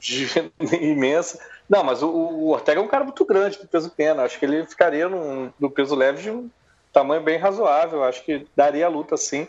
imensa. 0.80 1.40
Não, 1.68 1.82
mas 1.82 2.02
o, 2.02 2.08
o, 2.08 2.50
Ortega 2.50 2.80
é 2.80 2.84
um 2.84 2.88
cara 2.88 3.04
muito 3.04 3.24
grande 3.24 3.58
do 3.58 3.66
peso 3.66 3.90
pena. 3.90 4.22
Acho 4.22 4.38
que 4.38 4.44
ele 4.44 4.66
ficaria 4.66 5.08
no, 5.08 5.52
no 5.58 5.70
peso 5.70 5.94
leve 5.94 6.22
de 6.22 6.30
um 6.30 6.50
tamanho 6.92 7.22
bem 7.22 7.38
razoável. 7.38 8.04
Acho 8.04 8.22
que 8.24 8.46
daria 8.54 8.86
a 8.86 8.90
luta 8.90 9.16
sim. 9.16 9.48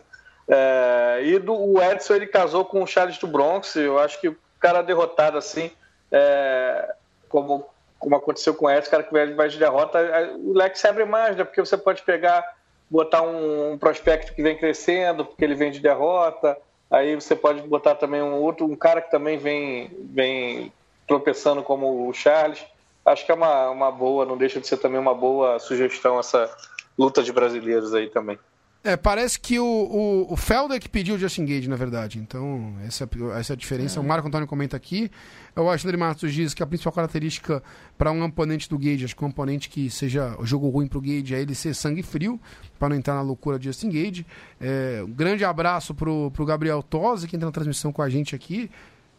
É, 0.50 1.22
e 1.24 1.38
do, 1.38 1.54
o 1.54 1.82
Edson 1.82 2.16
ele 2.16 2.26
casou 2.26 2.66
com 2.66 2.82
o 2.82 2.88
Charles 2.88 3.20
do 3.20 3.28
Bronx. 3.28 3.76
Eu 3.76 4.00
acho 4.00 4.20
que 4.20 4.30
o 4.30 4.38
cara 4.60 4.82
derrotado 4.82 5.38
assim, 5.38 5.70
é, 6.12 6.92
como, 7.30 7.68
como 8.00 8.16
aconteceu 8.16 8.56
com 8.56 8.66
o 8.66 8.72
Edson, 8.72 8.90
cara 8.90 9.04
que 9.04 9.14
vai, 9.14 9.32
vai 9.34 9.48
de 9.48 9.60
derrota, 9.60 10.00
o 10.44 10.54
leque 10.54 10.80
se 10.80 10.88
abre 10.88 11.06
mais, 11.06 11.36
né? 11.38 11.44
Porque 11.44 11.62
você 11.62 11.78
pode 11.78 12.02
pegar, 12.02 12.44
botar 12.90 13.22
um, 13.22 13.74
um 13.74 13.78
prospecto 13.78 14.34
que 14.34 14.42
vem 14.42 14.58
crescendo, 14.58 15.24
porque 15.24 15.44
ele 15.44 15.56
vem 15.56 15.70
de 15.70 15.80
derrota. 15.80 16.58
Aí 16.90 17.14
você 17.14 17.36
pode 17.36 17.62
botar 17.62 17.94
também 17.94 18.22
um 18.22 18.34
outro, 18.42 18.66
um 18.66 18.76
cara 18.76 19.02
que 19.02 19.12
também 19.12 19.38
vem, 19.38 19.92
vem 20.00 20.74
tropeçando 21.08 21.62
como 21.62 22.10
o 22.10 22.14
Charles. 22.14 22.66
Acho 23.06 23.24
que 23.24 23.32
é 23.32 23.36
uma, 23.36 23.70
uma 23.70 23.92
boa, 23.92 24.26
não 24.26 24.36
deixa 24.36 24.60
de 24.60 24.68
ser 24.68 24.78
também 24.78 25.00
uma 25.00 25.14
boa 25.14 25.60
sugestão 25.60 26.20
essa 26.20 26.50
luta 26.98 27.22
de 27.22 27.32
brasileiros 27.32 27.94
aí 27.94 28.10
também. 28.10 28.40
É, 28.82 28.96
parece 28.96 29.38
que 29.38 29.60
o, 29.60 29.66
o, 29.66 30.34
o 30.34 30.38
Felder 30.38 30.80
que 30.80 30.88
pediu 30.88 31.16
o 31.16 31.18
Justin 31.18 31.46
Gage, 31.46 31.68
na 31.68 31.76
verdade. 31.76 32.18
Então, 32.18 32.76
essa, 32.86 33.10
essa 33.38 33.52
é 33.52 33.56
a 33.56 33.58
diferença. 33.58 34.00
É. 34.00 34.02
O 34.02 34.06
Marco 34.06 34.28
Antônio 34.28 34.48
comenta 34.48 34.78
aqui. 34.78 35.12
O 35.54 35.68
Alexandre 35.68 35.98
Matos 35.98 36.34
diz 36.34 36.54
que 36.54 36.64
a 36.64 36.68
principal 36.68 36.94
característica 36.94 37.62
para 37.98 38.10
um 38.10 38.24
oponente 38.24 38.70
do 38.70 38.78
Gage, 38.78 39.04
acho 39.04 39.16
que 39.16 39.24
um 39.24 39.28
oponente 39.28 39.68
que 39.68 39.90
seja 39.90 40.38
jogo 40.44 40.70
ruim 40.70 40.88
para 40.88 40.98
o 40.98 41.02
Gage, 41.02 41.36
é 41.36 41.42
ele 41.42 41.54
ser 41.54 41.74
sangue 41.74 42.02
frio, 42.02 42.40
para 42.78 42.90
não 42.90 42.96
entrar 42.96 43.16
na 43.16 43.22
loucura 43.22 43.60
de 43.60 43.66
Justin 43.66 43.90
Gage. 43.90 44.26
É, 44.62 45.02
um 45.04 45.12
grande 45.12 45.44
abraço 45.44 45.94
pro, 45.94 46.32
pro 46.32 46.46
Gabriel 46.46 46.82
Tosi, 46.82 47.28
que 47.28 47.36
entra 47.36 47.48
na 47.48 47.52
transmissão 47.52 47.92
com 47.92 48.02
a 48.02 48.10
gente 48.10 48.34
aqui. 48.34 48.72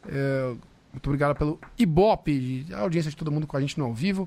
É, 0.09 0.55
muito 0.93 1.07
obrigado 1.07 1.37
pelo 1.37 1.61
Ibope, 1.79 2.67
a 2.73 2.81
audiência 2.81 3.11
de 3.11 3.17
todo 3.17 3.31
mundo 3.31 3.47
com 3.47 3.57
a 3.57 3.61
gente 3.61 3.79
no 3.79 3.85
ao 3.85 3.95
vivo. 3.95 4.27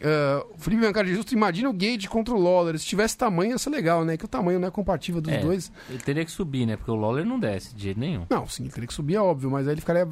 Uh, 0.00 0.54
o 0.54 0.58
Felipe 0.58 0.80
Biancardi 0.80 1.14
Justo, 1.14 1.34
imagina 1.34 1.68
o 1.68 1.72
Gage 1.74 2.08
contra 2.08 2.34
o 2.34 2.40
Lawler. 2.40 2.78
Se 2.78 2.86
tivesse 2.86 3.16
tamanho, 3.18 3.52
ia 3.52 3.58
ser 3.58 3.68
legal, 3.68 4.04
né? 4.04 4.16
Que 4.16 4.24
o 4.24 4.28
tamanho 4.28 4.58
não 4.58 4.66
é 4.66 4.70
compatível 4.70 5.20
dos 5.20 5.32
é, 5.32 5.38
dois. 5.38 5.70
Ele 5.90 5.98
teria 5.98 6.24
que 6.24 6.30
subir, 6.30 6.64
né? 6.64 6.76
Porque 6.76 6.90
o 6.90 6.94
Lawler 6.94 7.24
não 7.26 7.38
desce 7.38 7.74
de 7.74 7.82
jeito 7.82 8.00
nenhum. 8.00 8.24
Não, 8.30 8.46
sim, 8.46 8.64
ele 8.64 8.72
teria 8.72 8.86
que 8.86 8.94
subir, 8.94 9.16
é 9.16 9.20
óbvio, 9.20 9.50
mas 9.50 9.68
aí 9.68 9.74
ele 9.74 9.80
ficaria. 9.80 10.08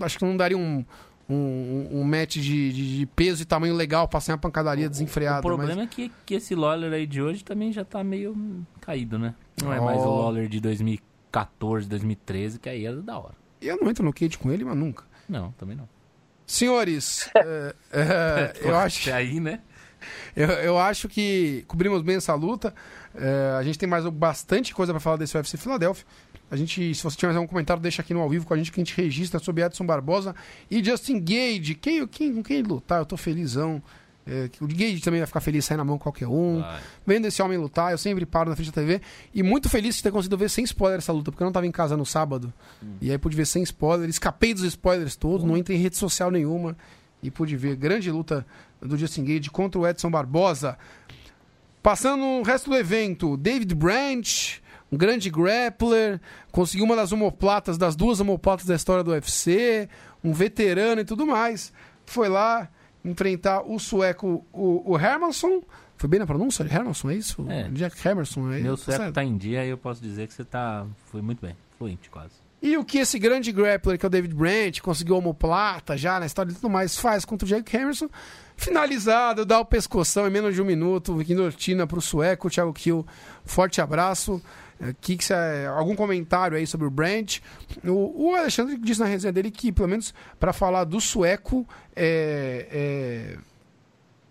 Acho 0.00 0.18
que 0.18 0.24
não 0.24 0.36
daria 0.36 0.56
um, 0.56 0.84
um, 1.28 1.88
um 1.90 2.04
match 2.04 2.36
de, 2.36 2.72
de, 2.72 2.98
de, 2.98 3.06
peso 3.06 3.42
e 3.42 3.44
tamanho 3.44 3.74
legal 3.74 4.06
pra 4.06 4.20
ser 4.20 4.32
uma 4.32 4.38
pancadaria 4.38 4.88
desenfreada. 4.88 5.40
O 5.40 5.42
problema 5.42 5.74
mas... 5.74 5.84
é 5.84 5.86
que, 5.88 6.12
que 6.24 6.34
esse 6.34 6.54
Lawler 6.54 6.92
aí 6.92 7.06
de 7.06 7.20
hoje 7.20 7.42
também 7.42 7.72
já 7.72 7.84
tá 7.84 8.04
meio 8.04 8.36
caído, 8.80 9.18
né? 9.18 9.34
Não 9.60 9.72
é 9.72 9.80
mais 9.80 10.00
o 10.00 10.08
Lawler 10.08 10.48
de 10.48 10.60
2014, 10.60 11.88
2013, 11.88 12.60
que 12.60 12.68
aí 12.68 12.86
era 12.86 13.02
da 13.02 13.18
hora. 13.18 13.34
E 13.60 13.66
eu 13.66 13.76
não 13.80 13.90
entro 13.90 14.04
no 14.04 14.12
cage 14.12 14.38
com 14.38 14.52
ele, 14.52 14.64
mas 14.64 14.76
nunca. 14.76 15.04
Não, 15.28 15.50
também 15.52 15.76
não. 15.76 15.88
Senhores, 16.46 17.28
é, 17.36 17.74
é, 17.92 18.52
eu 18.60 18.76
acho. 18.76 19.12
aí, 19.12 19.40
né? 19.40 19.60
Eu, 20.34 20.48
eu 20.48 20.78
acho 20.78 21.08
que 21.08 21.64
cobrimos 21.66 22.02
bem 22.02 22.16
essa 22.16 22.34
luta. 22.34 22.74
É, 23.14 23.56
a 23.58 23.62
gente 23.62 23.78
tem 23.78 23.88
mais 23.88 24.04
bastante 24.06 24.74
coisa 24.74 24.92
para 24.92 25.00
falar 25.00 25.16
desse 25.16 25.36
UFC 25.36 25.56
Filadélfia. 25.56 26.04
A 26.50 26.56
gente, 26.56 26.94
se 26.94 27.02
você 27.02 27.16
tiver 27.16 27.34
algum 27.34 27.46
comentário, 27.46 27.82
deixa 27.82 28.02
aqui 28.02 28.12
no 28.12 28.20
ao 28.20 28.28
vivo 28.28 28.46
com 28.46 28.52
a 28.52 28.56
gente 28.56 28.70
que 28.70 28.80
a 28.80 28.84
gente 28.84 28.94
registra 28.94 29.40
sobre 29.40 29.64
Edson 29.64 29.86
Barbosa 29.86 30.34
e 30.70 30.84
Justin 30.84 31.18
Gage. 31.18 31.74
Quem, 31.74 32.06
quem, 32.06 32.34
com 32.34 32.42
quem 32.42 32.62
lutar? 32.62 33.00
Eu 33.00 33.06
tô 33.06 33.16
felizão. 33.16 33.82
É, 34.26 34.48
o 34.60 34.66
Gage 34.66 35.00
também 35.00 35.20
vai 35.20 35.26
ficar 35.26 35.40
feliz 35.40 35.64
sair 35.64 35.76
na 35.76 35.84
mão 35.84 35.98
qualquer 35.98 36.28
um. 36.28 36.60
Vai. 36.60 36.80
Vendo 37.06 37.26
esse 37.26 37.42
homem 37.42 37.58
lutar, 37.58 37.90
eu 37.90 37.98
sempre 37.98 38.24
paro 38.24 38.50
na 38.50 38.56
frente 38.56 38.70
da 38.70 38.80
TV. 38.80 39.00
E 39.34 39.42
muito 39.42 39.68
feliz 39.68 39.96
de 39.96 40.02
ter 40.02 40.12
conseguido 40.12 40.38
ver 40.38 40.48
sem 40.48 40.64
spoiler 40.64 40.98
essa 40.98 41.12
luta, 41.12 41.30
porque 41.30 41.42
eu 41.42 41.46
não 41.46 41.52
tava 41.52 41.66
em 41.66 41.72
casa 41.72 41.96
no 41.96 42.06
sábado. 42.06 42.52
Hum. 42.82 42.94
E 43.00 43.10
aí 43.10 43.18
pude 43.18 43.36
ver 43.36 43.46
sem 43.46 43.62
spoiler. 43.62 44.08
Escapei 44.08 44.54
dos 44.54 44.62
spoilers 44.62 45.16
todos, 45.16 45.44
hum. 45.44 45.48
não 45.48 45.56
entrei 45.56 45.76
em 45.76 45.80
rede 45.80 45.96
social 45.96 46.30
nenhuma. 46.30 46.76
E 47.22 47.30
pude 47.30 47.56
ver 47.56 47.76
grande 47.76 48.10
luta 48.10 48.46
do 48.80 48.96
Justin 48.96 49.24
Gage 49.24 49.50
contra 49.50 49.80
o 49.80 49.86
Edson 49.86 50.10
Barbosa. 50.10 50.76
Passando 51.82 52.20
no 52.20 52.42
resto 52.42 52.70
do 52.70 52.76
evento, 52.76 53.36
David 53.36 53.74
Branch, 53.74 54.62
um 54.90 54.96
grande 54.96 55.30
grappler, 55.30 56.20
conseguiu 56.52 56.84
uma 56.84 56.94
das 56.94 57.10
homoplatas, 57.10 57.76
das 57.76 57.96
duas 57.96 58.20
homoplatas 58.20 58.66
da 58.66 58.76
história 58.76 59.02
do 59.02 59.10
UFC, 59.10 59.88
um 60.22 60.32
veterano 60.32 61.00
e 61.00 61.04
tudo 61.04 61.26
mais. 61.26 61.72
Foi 62.06 62.28
lá 62.28 62.68
enfrentar 63.04 63.62
o 63.62 63.78
sueco, 63.78 64.44
o, 64.52 64.92
o 64.92 64.98
Hermansson. 64.98 65.62
Foi 65.96 66.08
bem 66.08 66.20
na 66.20 66.26
pronúncia? 66.26 66.64
Hermansson, 66.64 67.10
é 67.10 67.14
isso? 67.14 67.46
É. 67.48 67.68
Jack 67.70 67.96
Hermansson, 68.06 68.52
é 68.52 68.60
Meu 68.60 68.76
sueco 68.76 69.04
tá, 69.04 69.12
tá 69.12 69.24
em 69.24 69.36
dia 69.36 69.64
e 69.64 69.68
eu 69.68 69.78
posso 69.78 70.02
dizer 70.02 70.26
que 70.26 70.34
você 70.34 70.44
tá. 70.44 70.86
Foi 71.06 71.22
muito 71.22 71.40
bem, 71.40 71.56
fluente 71.78 72.10
quase. 72.10 72.42
E 72.62 72.76
o 72.76 72.84
que 72.84 72.98
esse 72.98 73.18
grande 73.18 73.50
grappler, 73.50 73.98
que 73.98 74.06
é 74.06 74.08
o 74.08 74.10
David 74.10 74.34
Branch, 74.34 74.80
conseguiu 74.80 75.16
homoplata 75.16 75.96
já 75.96 76.20
na 76.20 76.26
história 76.26 76.52
e 76.52 76.54
tudo 76.54 76.70
mais, 76.70 76.96
faz 76.96 77.24
contra 77.24 77.44
o 77.44 77.48
Jack 77.48 77.76
Emerson. 77.76 78.08
Finalizado, 78.56 79.44
dá 79.44 79.58
o 79.58 79.64
pescoção 79.64 80.28
em 80.28 80.30
menos 80.30 80.54
de 80.54 80.62
um 80.62 80.64
minuto, 80.64 81.16
guilhotina 81.16 81.88
pro 81.88 82.00
sueco, 82.00 82.48
Thiago 82.48 82.72
Kill. 82.72 83.04
Forte 83.44 83.80
abraço. 83.80 84.40
É, 84.82 84.92
que, 85.00 85.16
que 85.16 85.24
cê, 85.24 85.34
algum 85.76 85.94
comentário 85.94 86.56
aí 86.56 86.66
sobre 86.66 86.86
o 86.86 86.90
Branch? 86.90 87.40
O, 87.84 88.30
o 88.30 88.34
Alexandre 88.34 88.76
disse 88.76 89.00
na 89.00 89.06
resenha 89.06 89.32
dele 89.32 89.50
que, 89.50 89.70
pelo 89.70 89.88
menos 89.88 90.12
para 90.40 90.52
falar 90.52 90.84
do 90.84 91.00
sueco, 91.00 91.66
é, 91.94 92.66
é, 92.70 93.38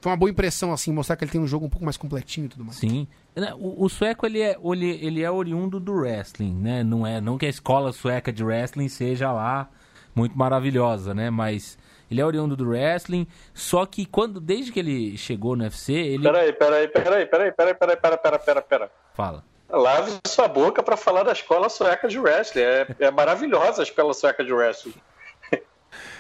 foi 0.02 0.12
uma 0.12 0.18
boa 0.18 0.30
impressão, 0.30 0.74
assim, 0.74 0.92
mostrar 0.92 1.16
que 1.16 1.24
ele 1.24 1.32
tem 1.32 1.40
um 1.40 1.48
jogo 1.48 1.68
um 1.68 1.70
pouco 1.70 1.86
mais 1.86 1.96
completinho 1.96 2.46
e 2.46 2.50
tudo 2.50 2.66
mais. 2.66 2.78
Sim. 2.78 3.08
Né, 3.36 3.54
o, 3.54 3.86
o, 3.86 3.88
sueco 3.88 4.26
ele 4.26 4.42
é, 4.42 4.58
ele, 4.62 5.00
ele 5.02 5.22
é 5.24 5.32
oriundo 5.32 5.80
do 5.80 5.94
wrestling, 5.94 6.54
né? 6.54 6.84
Não 6.84 7.08
é, 7.08 7.22
não 7.22 7.38
que 7.38 7.46
a 7.46 7.50
escola 7.50 7.94
sueca 7.94 8.34
de 8.34 8.44
wrestling 8.44 8.90
seja 8.90 9.32
lá 9.32 9.70
muito 10.14 10.38
maravilhosa, 10.38 11.14
né? 11.14 11.30
Mas 11.30 11.78
ele 12.10 12.20
é 12.20 12.26
oriundo 12.26 12.58
do 12.58 12.68
wrestling, 12.68 13.26
só 13.54 13.86
que 13.86 14.06
quando 14.06 14.42
desde 14.42 14.72
que 14.72 14.80
ele 14.80 15.18
chegou 15.18 15.56
no 15.56 15.64
UFC, 15.64 15.94
ele 15.94 16.24
Peraí, 16.24 16.52
peraí, 16.52 16.88
peraí, 16.90 17.26
peraí, 17.26 17.52
peraí, 17.54 17.76
peraí, 17.76 17.76
peraí, 17.76 18.18
peraí, 18.18 18.40
peraí, 18.40 18.64
peraí. 18.68 18.90
Fala. 19.14 19.51
Lave 19.72 20.20
sua 20.28 20.48
boca 20.48 20.84
para 20.84 20.98
falar 20.98 21.24
da 21.24 21.32
escola 21.32 21.70
sueca 21.70 22.08
de 22.08 22.20
wrestling. 22.20 22.62
É, 22.62 22.88
é 23.00 23.12
maravilhosa 23.12 23.82
a 23.82 23.84
escola 23.84 24.14
sueca 24.14 24.44
de 24.44 24.54
wrestling. 24.54 24.94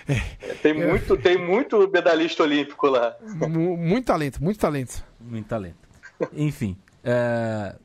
É, 0.08 0.54
tem, 0.56 0.74
muito, 0.74 1.16
tem 1.16 1.38
muito 1.38 1.89
medalhista 1.89 2.43
olímpico 2.43 2.88
lá. 2.88 3.16
Muito 3.22 4.06
talento, 4.06 4.43
muito 4.43 4.60
talento. 4.60 5.04
Muito 5.20 5.47
talento. 5.47 5.78
Enfim, 6.34 6.76
é, 7.04 7.76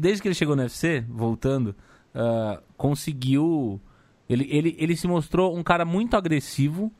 desde 0.00 0.22
que 0.22 0.28
ele 0.28 0.34
chegou 0.34 0.56
no 0.56 0.62
UFC, 0.62 1.04
voltando, 1.08 1.74
uh, 2.14 2.62
conseguiu. 2.76 3.80
Ele, 4.28 4.46
ele, 4.50 4.76
ele 4.78 4.96
se 4.96 5.06
mostrou 5.06 5.56
um 5.56 5.62
cara 5.62 5.84
muito 5.84 6.16
agressivo, 6.16 6.92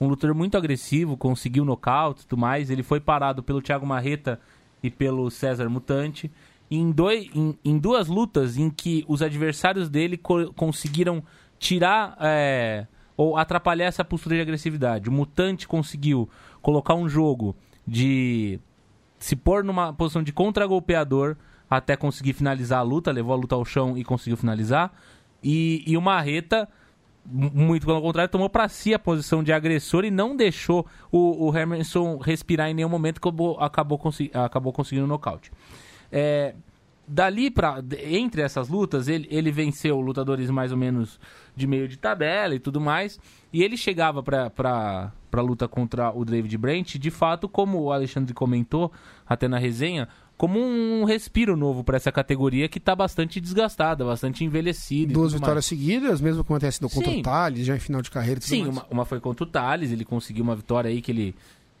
um 0.00 0.08
lutador 0.08 0.34
muito 0.34 0.56
agressivo, 0.56 1.16
conseguiu 1.16 1.64
nocaute 1.64 2.22
e 2.22 2.26
tudo 2.26 2.40
mais. 2.40 2.70
Ele 2.70 2.82
foi 2.82 3.00
parado 3.00 3.42
pelo 3.42 3.62
Thiago 3.62 3.86
Marreta 3.86 4.40
e 4.82 4.90
pelo 4.90 5.30
César 5.30 5.68
Mutante. 5.68 6.30
Em, 6.74 6.90
dois, 6.90 7.28
em, 7.34 7.58
em 7.62 7.78
duas 7.78 8.08
lutas 8.08 8.56
em 8.56 8.70
que 8.70 9.04
os 9.06 9.20
adversários 9.20 9.90
dele 9.90 10.16
co 10.16 10.52
conseguiram 10.54 11.22
tirar 11.58 12.16
é, 12.18 12.86
ou 13.14 13.36
atrapalhar 13.36 13.84
essa 13.84 14.02
postura 14.02 14.36
de 14.36 14.40
agressividade. 14.40 15.10
O 15.10 15.12
Mutante 15.12 15.68
conseguiu 15.68 16.30
colocar 16.62 16.94
um 16.94 17.08
jogo 17.08 17.54
de 17.86 18.58
se 19.18 19.36
pôr 19.36 19.62
numa 19.62 19.92
posição 19.92 20.22
de 20.22 20.32
contra-golpeador 20.32 21.36
até 21.68 21.94
conseguir 21.94 22.32
finalizar 22.32 22.78
a 22.78 22.82
luta, 22.82 23.12
levou 23.12 23.34
a 23.34 23.36
luta 23.36 23.54
ao 23.54 23.64
chão 23.66 23.98
e 23.98 24.02
conseguiu 24.02 24.38
finalizar. 24.38 24.92
E, 25.42 25.84
e 25.86 25.94
o 25.94 26.00
Marreta, 26.00 26.66
muito 27.24 27.84
pelo 27.84 28.00
contrário, 28.00 28.30
tomou 28.30 28.48
para 28.48 28.66
si 28.68 28.94
a 28.94 28.98
posição 28.98 29.42
de 29.42 29.52
agressor 29.52 30.06
e 30.06 30.10
não 30.10 30.34
deixou 30.34 30.86
o, 31.10 31.48
o 31.48 31.56
Hermanson 31.56 32.16
respirar 32.16 32.70
em 32.70 32.74
nenhum 32.74 32.88
momento, 32.88 33.18
acabou, 33.18 33.60
acabou, 33.60 34.00
acabou 34.32 34.72
conseguindo 34.72 35.04
o 35.04 35.08
nocaute. 35.08 35.52
É, 36.12 36.54
dali 37.08 37.50
para 37.50 37.82
entre 38.04 38.42
essas 38.42 38.68
lutas, 38.68 39.08
ele, 39.08 39.26
ele 39.30 39.50
venceu 39.50 40.00
lutadores 40.00 40.50
mais 40.50 40.70
ou 40.70 40.78
menos 40.78 41.18
de 41.56 41.66
meio 41.66 41.88
de 41.88 41.96
tabela 41.96 42.54
e 42.54 42.58
tudo 42.58 42.80
mais. 42.80 43.18
E 43.52 43.62
ele 43.62 43.76
chegava 43.76 44.22
para 44.22 45.12
a 45.32 45.40
luta 45.40 45.66
contra 45.66 46.10
o 46.10 46.24
David 46.24 46.56
Brent, 46.56 46.96
de 46.96 47.10
fato, 47.10 47.48
como 47.48 47.80
o 47.80 47.92
Alexandre 47.92 48.32
comentou 48.32 48.92
até 49.26 49.48
na 49.48 49.58
resenha, 49.58 50.08
como 50.36 50.58
um 50.58 51.04
respiro 51.04 51.56
novo 51.56 51.84
para 51.84 51.96
essa 51.96 52.10
categoria 52.10 52.68
que 52.68 52.78
está 52.78 52.96
bastante 52.96 53.40
desgastada, 53.40 54.04
bastante 54.04 54.44
envelhecida. 54.44 55.12
Duas 55.12 55.32
vitórias 55.32 55.56
mais. 55.56 55.66
seguidas, 55.66 56.20
mesmo 56.20 56.42
que 56.42 56.50
acontece 56.50 56.80
contra 56.80 57.10
Sim. 57.10 57.20
o 57.20 57.22
Thales, 57.22 57.66
já 57.66 57.76
em 57.76 57.78
final 57.78 58.02
de 58.02 58.10
carreira. 58.10 58.40
Sim, 58.40 58.66
uma, 58.66 58.86
uma, 58.90 59.04
foi 59.04 59.20
contra 59.20 59.44
o 59.44 59.46
Thales, 59.46 59.92
ele 59.92 60.04
conseguiu 60.04 60.42
uma 60.42 60.56
vitória 60.56 60.88
aí 60.88 61.00
que 61.00 61.12
ele, 61.12 61.34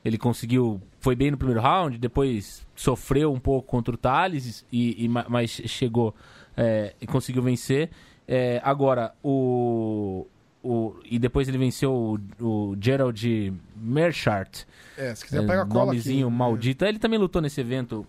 ele 0.04 0.18
conseguiu, 0.18 0.80
foi 1.00 1.14
bem 1.14 1.30
no 1.30 1.36
primeiro 1.36 1.60
round, 1.60 1.96
depois 1.98 2.66
sofreu 2.74 3.32
um 3.32 3.38
pouco 3.38 3.68
contra 3.68 3.94
o 3.94 3.96
Thales, 3.96 4.64
e, 4.72 5.04
e 5.04 5.08
mas 5.08 5.50
chegou 5.50 6.14
é, 6.56 6.94
e 7.00 7.06
conseguiu 7.06 7.42
vencer. 7.42 7.90
É, 8.26 8.60
agora, 8.64 9.14
o, 9.22 10.26
o, 10.62 10.94
e 11.04 11.18
depois 11.18 11.48
ele 11.48 11.58
venceu 11.58 11.92
o, 11.92 12.18
o 12.44 12.76
Gerald 12.80 13.52
Merchart. 13.76 14.64
É, 14.96 15.14
se 15.14 15.24
quiser 15.24 15.40
pegar 15.42 15.62
a 15.62 15.66
cola 15.66 15.86
Nomezinho 15.86 16.28
aqui. 16.28 16.36
maldito. 16.36 16.84
Ele 16.84 16.98
também 16.98 17.18
lutou 17.18 17.42
nesse 17.42 17.60
evento. 17.60 18.06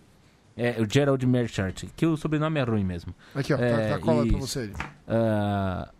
É, 0.56 0.80
o 0.80 0.88
Gerald 0.88 1.26
Merchart, 1.26 1.86
que 1.96 2.06
o 2.06 2.16
sobrenome 2.16 2.60
é 2.60 2.64
ruim 2.64 2.84
mesmo. 2.84 3.14
Aqui, 3.34 3.54
ó, 3.54 3.58
tá, 3.58 3.64
é, 3.64 3.90
tá, 3.90 3.96
tá 3.96 4.00
cola 4.00 4.28
pra 4.28 4.38
você. 4.38 4.66
Uh, 5.08 5.92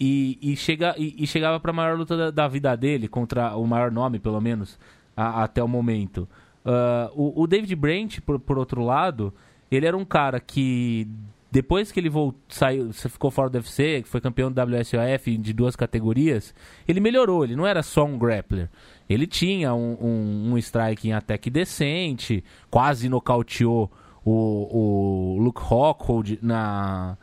e, 0.00 0.36
e, 0.42 0.56
chega, 0.56 0.96
e, 0.98 1.14
e 1.22 1.26
chegava 1.28 1.60
pra 1.60 1.72
maior 1.72 1.96
luta 1.96 2.16
da, 2.16 2.30
da, 2.32 2.48
vida 2.48 2.74
dele, 2.74 3.06
contra 3.06 3.54
o 3.54 3.64
maior 3.66 3.92
nome, 3.92 4.18
pelo 4.18 4.40
menos, 4.40 4.76
a, 5.16 5.44
até 5.44 5.62
o 5.62 5.68
momento. 5.68 6.28
Uh, 6.64 7.10
o, 7.14 7.42
o, 7.42 7.46
David 7.46 7.74
Brent, 7.76 8.20
por, 8.20 8.38
por 8.38 8.58
outro 8.58 8.84
lado, 8.84 9.32
ele 9.70 9.86
era 9.86 9.96
um 9.96 10.04
cara 10.04 10.38
que 10.40 11.08
depois 11.50 11.90
que 11.90 11.98
ele 11.98 12.08
voltou, 12.08 12.40
saiu, 12.48 12.92
ficou 12.92 13.30
fora 13.30 13.50
do 13.50 13.56
UFC, 13.56 14.02
foi 14.06 14.20
campeão 14.20 14.52
do 14.52 14.60
WSOF 14.60 15.36
de 15.36 15.52
duas 15.52 15.74
categorias, 15.74 16.54
ele 16.86 17.00
melhorou. 17.00 17.42
Ele 17.44 17.56
não 17.56 17.66
era 17.66 17.82
só 17.82 18.04
um 18.04 18.16
grappler. 18.16 18.70
Ele 19.08 19.26
tinha 19.26 19.74
um, 19.74 19.96
um, 20.00 20.52
um 20.52 20.58
strike 20.58 21.08
em 21.08 21.12
attack 21.12 21.50
decente, 21.50 22.44
quase 22.70 23.08
nocauteou 23.08 23.90
o, 24.24 25.38
o 25.40 25.42
Luke 25.42 25.60
Rockhold 25.60 26.38
na, 26.40 27.18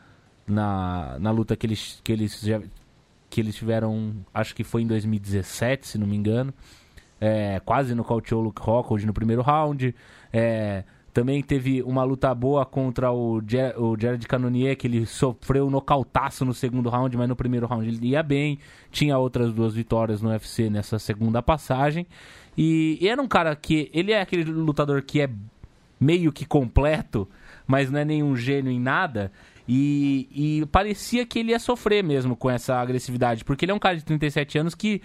na, 0.45 1.17
na 1.19 1.31
luta 1.31 1.55
que 1.55 1.65
eles, 1.65 2.01
que, 2.03 2.11
eles 2.11 2.41
já, 2.41 2.61
que 3.29 3.39
eles 3.39 3.55
tiveram, 3.55 4.13
acho 4.33 4.53
que 4.53 4.63
foi 4.63 4.81
em 4.81 4.88
2017, 4.88 5.88
se 5.88 5.97
não 5.97 6.05
me 6.05 6.17
engano. 6.17 6.53
É, 7.20 7.59
quase 7.65 7.95
nocauteou 7.95 8.41
o 8.41 8.43
Luke 8.45 8.61
Rockhold 8.61 9.05
no 9.05 9.13
primeiro 9.13 9.41
round. 9.41 9.93
É, 10.32 10.84
também 11.18 11.41
teve 11.41 11.82
uma 11.82 12.03
luta 12.03 12.34
boa 12.36 12.63
contra 12.63 13.11
o, 13.11 13.41
Ger 13.47 13.74
o 13.76 13.97
Jared 13.99 14.28
Cannonier, 14.28 14.78
que 14.78 14.86
ele 14.86 15.03
sofreu 15.07 15.65
um 15.65 15.70
nocautaço 15.72 16.45
no 16.45 16.53
segundo 16.53 16.89
round, 16.89 17.18
mas 17.18 17.28
no 17.28 17.36
primeiro 17.36 17.65
round 17.65 17.88
ele 17.88 18.09
ia 18.09 18.22
bem. 18.22 18.59
Tinha 18.91 19.18
outras 19.18 19.51
duas 19.51 19.74
vitórias 19.74 20.22
no 20.22 20.30
UFC 20.30 20.70
nessa 20.70 20.99
segunda 20.99 21.41
passagem. 21.41 22.05
E, 22.55 22.99
e 23.01 23.07
era 23.07 23.20
um 23.20 23.28
cara 23.28 23.55
que. 23.55 23.89
Ele 23.93 24.11
é 24.11 24.22
aquele 24.22 24.43
lutador 24.43 25.01
que 25.01 25.22
é 25.22 25.30
meio 25.99 26.32
que 26.32 26.45
completo, 26.45 27.28
mas 27.65 27.89
não 27.89 27.99
é 27.99 28.05
nenhum 28.05 28.36
gênio 28.36 28.72
em 28.72 28.80
nada. 28.80 29.32
E, 29.68 30.30
e 30.32 30.65
parecia 30.68 31.26
que 31.26 31.39
ele 31.39 31.49
ia 31.49 31.59
sofrer 31.59 32.03
mesmo 32.03 32.36
com 32.36 32.47
essa 32.49 32.76
agressividade, 32.76 33.43
porque 33.43 33.65
ele 33.65 33.72
é 33.72 33.76
um 33.76 33.80
cara 33.80 33.97
de 33.97 34.05
37 34.05 34.59
anos 34.59 34.76
que 34.76 35.01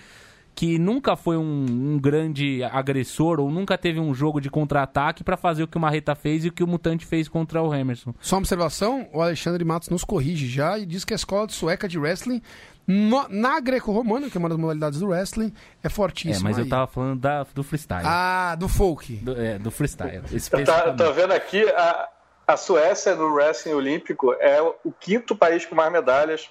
que 0.54 0.78
nunca 0.78 1.16
foi 1.16 1.36
um, 1.36 1.66
um, 1.68 1.98
grande 1.98 2.62
agressor 2.64 3.40
ou 3.40 3.50
nunca 3.50 3.78
teve 3.78 3.98
um 3.98 4.14
jogo 4.14 4.40
de 4.40 4.50
contra-ataque 4.50 5.24
para 5.24 5.36
fazer 5.36 5.62
o 5.62 5.68
que 5.68 5.76
o 5.76 5.80
Marreta 5.80 6.14
fez 6.14 6.44
e 6.44 6.48
o 6.48 6.52
que 6.52 6.62
o 6.62 6.66
Mutante 6.66 7.06
fez 7.06 7.28
contra 7.28 7.62
o 7.62 7.74
Emerson. 7.74 8.14
Só 8.20 8.36
uma 8.36 8.40
observação, 8.40 9.08
o 9.12 9.22
Alexandre 9.22 9.64
Matos 9.64 9.88
nos 9.88 10.04
corrige 10.04 10.46
já 10.46 10.78
e 10.78 10.84
diz 10.84 11.04
que 11.04 11.14
a 11.14 11.16
escola 11.16 11.46
de 11.46 11.54
sueca 11.54 11.88
de 11.88 11.98
wrestling 11.98 12.42
no, 12.86 13.26
na 13.28 13.60
greco-romana, 13.60 14.28
que 14.28 14.36
é 14.36 14.40
uma 14.40 14.48
das 14.48 14.58
modalidades 14.58 15.00
do 15.00 15.08
wrestling, 15.08 15.52
é 15.82 15.88
fortíssima. 15.88 16.48
É, 16.48 16.50
mas 16.50 16.58
aí. 16.58 16.64
eu 16.64 16.68
tava 16.68 16.86
falando 16.86 17.20
da, 17.20 17.44
do 17.54 17.62
freestyle. 17.62 18.02
Ah, 18.04 18.54
do 18.58 18.68
folk. 18.68 19.14
Do, 19.16 19.40
é, 19.40 19.58
do 19.58 19.70
freestyle. 19.70 20.22
Tá, 20.64 20.92
tá 20.92 21.10
vendo 21.10 21.32
aqui, 21.32 21.62
a, 21.70 22.08
a 22.46 22.56
Suécia 22.56 23.14
no 23.14 23.32
wrestling 23.32 23.72
olímpico 23.72 24.34
é 24.34 24.60
o 24.60 24.92
quinto 24.92 25.34
país 25.36 25.64
com 25.64 25.74
mais 25.74 25.92
medalhas. 25.92 26.50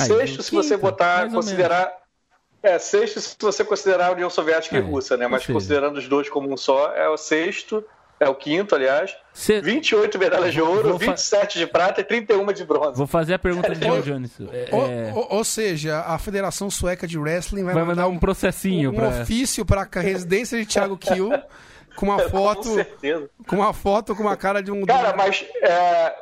Aí, 0.00 0.06
Sexto, 0.06 0.42
se 0.42 0.50
quinto, 0.50 0.62
você 0.62 0.76
botar, 0.76 1.30
considerar 1.30 1.92
é, 2.62 2.78
sexto 2.78 3.20
se 3.20 3.36
você 3.38 3.64
considerar 3.64 4.08
a 4.08 4.12
União 4.12 4.28
Soviética 4.28 4.76
é, 4.76 4.80
e 4.80 4.82
Rússia, 4.82 5.16
né? 5.16 5.26
Mas 5.26 5.46
considerando 5.46 5.98
os 5.98 6.08
dois 6.08 6.28
como 6.28 6.52
um 6.52 6.56
só, 6.56 6.92
é 6.94 7.08
o 7.08 7.16
sexto, 7.16 7.84
é 8.18 8.28
o 8.28 8.34
quinto, 8.34 8.74
aliás. 8.74 9.16
Cê... 9.32 9.60
28 9.60 10.18
medalhas 10.18 10.52
de 10.52 10.60
ouro, 10.60 10.90
Vou 10.90 10.98
27 10.98 11.52
fa... 11.52 11.58
de 11.58 11.66
prata 11.66 12.00
e 12.00 12.04
31 12.04 12.52
de 12.52 12.64
bronze. 12.64 12.96
Vou 12.96 13.06
fazer 13.06 13.34
a 13.34 13.38
pergunta 13.38 13.72
de 13.74 13.86
Joe 13.86 14.02
Jones. 14.02 14.32
É, 14.52 14.68
ou, 14.72 14.86
é... 14.86 15.12
ou, 15.14 15.36
ou, 15.36 15.44
seja, 15.44 16.00
a 16.00 16.18
Federação 16.18 16.68
Sueca 16.68 17.06
de 17.06 17.16
Wrestling 17.16 17.64
vai, 17.64 17.74
vai 17.74 17.84
mandar, 17.84 18.08
um 18.08 18.18
processinho, 18.18 18.90
um, 18.90 18.94
pra... 18.94 19.04
um 19.04 19.22
ofício 19.22 19.64
para 19.64 19.88
a 19.90 20.00
residência 20.00 20.58
de 20.58 20.66
Thiago 20.66 20.98
Kiel 20.98 21.30
com 21.94 22.06
uma 22.06 22.18
foto, 22.28 22.68
com, 22.68 22.74
certeza. 22.74 23.30
com 23.46 23.56
uma 23.56 23.72
foto 23.72 24.16
com 24.16 24.22
uma 24.22 24.36
cara 24.36 24.60
de 24.60 24.72
um. 24.72 24.84
Cara, 24.84 25.16
mas 25.16 25.46
é, 25.62 26.14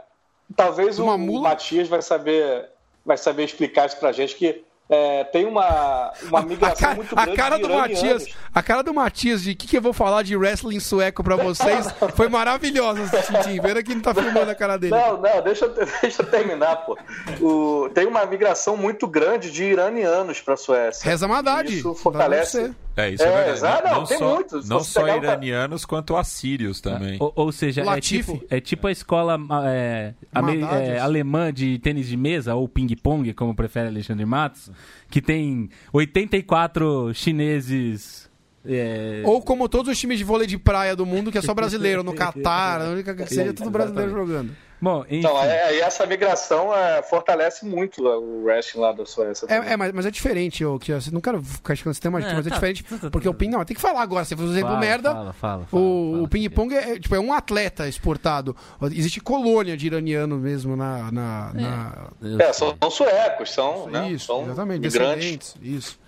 talvez 0.54 0.98
o, 0.98 1.06
o 1.06 1.40
Matias 1.40 1.88
vai 1.88 2.02
saber, 2.02 2.68
vai 3.06 3.16
saber 3.16 3.44
explicar 3.44 3.86
isso 3.86 3.96
pra 3.96 4.12
gente 4.12 4.34
que 4.34 4.65
é, 4.88 5.24
tem 5.24 5.44
uma, 5.44 6.12
uma 6.22 6.42
migração 6.42 6.76
cara, 6.76 6.94
muito 6.94 7.14
grande. 7.14 7.30
A 7.30 7.36
cara 7.36 7.58
do 7.58 7.68
Matias, 7.68 8.26
a 8.54 8.62
cara 8.62 8.82
do 8.82 8.94
Matias 8.94 9.42
de 9.42 9.54
que, 9.54 9.66
que 9.66 9.76
eu 9.76 9.82
vou 9.82 9.92
falar 9.92 10.22
de 10.22 10.36
wrestling 10.36 10.78
sueco 10.78 11.24
pra 11.24 11.34
vocês 11.34 11.88
foi 12.14 12.28
maravilhosa, 12.28 13.02
Tintin. 13.22 13.60
Vendo 13.60 13.82
que 13.82 13.94
não 13.94 14.02
tá 14.02 14.14
filmando 14.14 14.50
a 14.50 14.54
cara 14.54 14.76
dele. 14.76 14.94
Não, 14.94 15.20
não, 15.20 15.42
deixa, 15.42 15.68
deixa 16.00 16.22
eu 16.22 16.26
terminar, 16.26 16.76
pô. 16.76 16.96
O, 17.40 17.88
tem 17.90 18.06
uma 18.06 18.24
migração 18.26 18.76
muito 18.76 19.08
grande 19.08 19.50
de 19.50 19.64
iranianos 19.64 20.40
pra 20.40 20.56
Suécia. 20.56 21.08
Reza 21.10 21.26
Haddad. 21.26 21.76
Isso 21.76 21.94
fortalece. 21.94 22.72
É, 22.96 23.10
isso 23.10 23.22
é, 23.22 23.26
é 23.26 23.52
verdade. 23.52 23.84
Não, 23.84 23.94
não, 23.94 24.04
tem 24.06 24.18
só, 24.18 24.34
muitos. 24.34 24.68
Não 24.68 24.80
só 24.80 25.06
iranianos, 25.06 25.84
um... 25.84 25.86
quanto 25.86 26.16
assírios 26.16 26.80
também. 26.80 27.18
Ou, 27.20 27.32
ou 27.36 27.52
seja, 27.52 27.82
é 27.82 28.00
tipo, 28.00 28.42
é 28.48 28.58
tipo 28.58 28.86
a 28.86 28.92
escola 28.92 29.38
é, 29.66 30.14
é, 30.34 30.98
alemã 30.98 31.52
de 31.52 31.78
tênis 31.78 32.08
de 32.08 32.16
mesa, 32.16 32.54
ou 32.54 32.66
ping-pong, 32.66 33.34
como 33.34 33.54
prefere 33.54 33.88
Alexandre 33.88 34.24
Matos, 34.24 34.70
que 35.10 35.20
tem 35.20 35.68
84 35.92 37.12
chineses 37.14 38.25
é... 38.68 39.22
Ou 39.24 39.40
como 39.42 39.68
todos 39.68 39.92
os 39.92 39.98
times 39.98 40.18
de 40.18 40.24
vôlei 40.24 40.46
de 40.46 40.58
praia 40.58 40.94
do 40.96 41.06
mundo, 41.06 41.30
que 41.30 41.38
é 41.38 41.42
só 41.42 41.54
brasileiro, 41.54 42.02
no 42.02 42.12
Catar, 42.16 42.80
seria 43.26 43.52
tudo 43.52 43.70
brasileiro 43.70 44.10
jogando. 44.10 44.56
Bom, 44.80 45.04
enfim. 45.04 45.18
Então, 45.18 45.42
é, 45.42 45.78
essa 45.78 46.04
migração 46.04 46.74
é, 46.74 47.02
fortalece 47.02 47.64
muito 47.64 48.06
o 48.06 48.44
wrestling 48.44 48.80
lá 48.80 48.92
da 48.92 49.06
Suécia. 49.06 49.46
É, 49.48 49.72
é, 49.72 49.76
mas, 49.76 49.92
mas 49.92 50.06
é 50.06 50.10
diferente, 50.10 50.62
eu, 50.62 50.78
que 50.78 50.92
eu 50.92 50.98
não 51.12 51.20
quero 51.20 51.42
ficar 51.42 51.72
achando 51.72 51.92
esse 51.92 52.00
tema, 52.00 52.20
é, 52.20 52.34
mas 52.34 52.46
é 52.46 52.50
tá, 52.50 52.54
diferente. 52.54 52.84
Tá, 52.84 52.98
tá, 52.98 53.10
porque 53.10 53.28
o 53.28 53.32
ping, 53.32 53.48
não, 53.48 53.64
tem 53.64 53.74
que 53.74 53.80
falar 53.80 54.02
agora. 54.02 54.24
Se 54.24 54.36
for 54.36 54.44
um 54.44 54.50
exemplo 54.50 54.68
fala, 54.68 54.80
merda, 54.80 55.10
fala, 55.14 55.32
fala, 55.32 55.66
o, 55.72 56.24
o 56.24 56.28
ping-pong 56.28 56.74
é, 56.74 56.98
tipo, 56.98 57.14
é 57.14 57.20
um 57.20 57.32
atleta 57.32 57.88
exportado. 57.88 58.54
Existe 58.92 59.20
colônia 59.20 59.76
de 59.76 59.86
iraniano 59.86 60.36
mesmo 60.36 60.76
na. 60.76 61.10
na, 61.10 61.52
na... 61.54 62.44
É, 62.44 62.52
são, 62.52 62.76
são 62.78 62.90
suecos, 62.90 63.52
são. 63.52 63.86
Né, 63.86 64.10
isso, 64.10 64.26
são 64.26 64.42
exatamente. 64.44 64.80
Descendentes, 64.80 65.56
isso. 65.62 65.98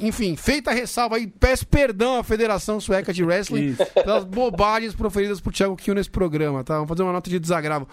Enfim, 0.00 0.36
feita 0.36 0.70
a 0.70 0.74
ressalva 0.74 1.16
aí, 1.16 1.26
peço 1.26 1.66
perdão 1.66 2.18
à 2.18 2.24
Federação 2.24 2.80
Sueca 2.80 3.12
de 3.12 3.24
Wrestling 3.24 3.76
pelas 3.94 4.24
bobagens 4.24 4.94
proferidas 4.94 5.40
por 5.40 5.52
Thiago 5.52 5.76
Kiel 5.76 5.94
nesse 5.94 6.10
programa, 6.10 6.62
tá? 6.62 6.74
Vamos 6.74 6.88
fazer 6.88 7.02
uma 7.02 7.12
nota 7.12 7.28
de 7.28 7.38
desagravo. 7.38 7.88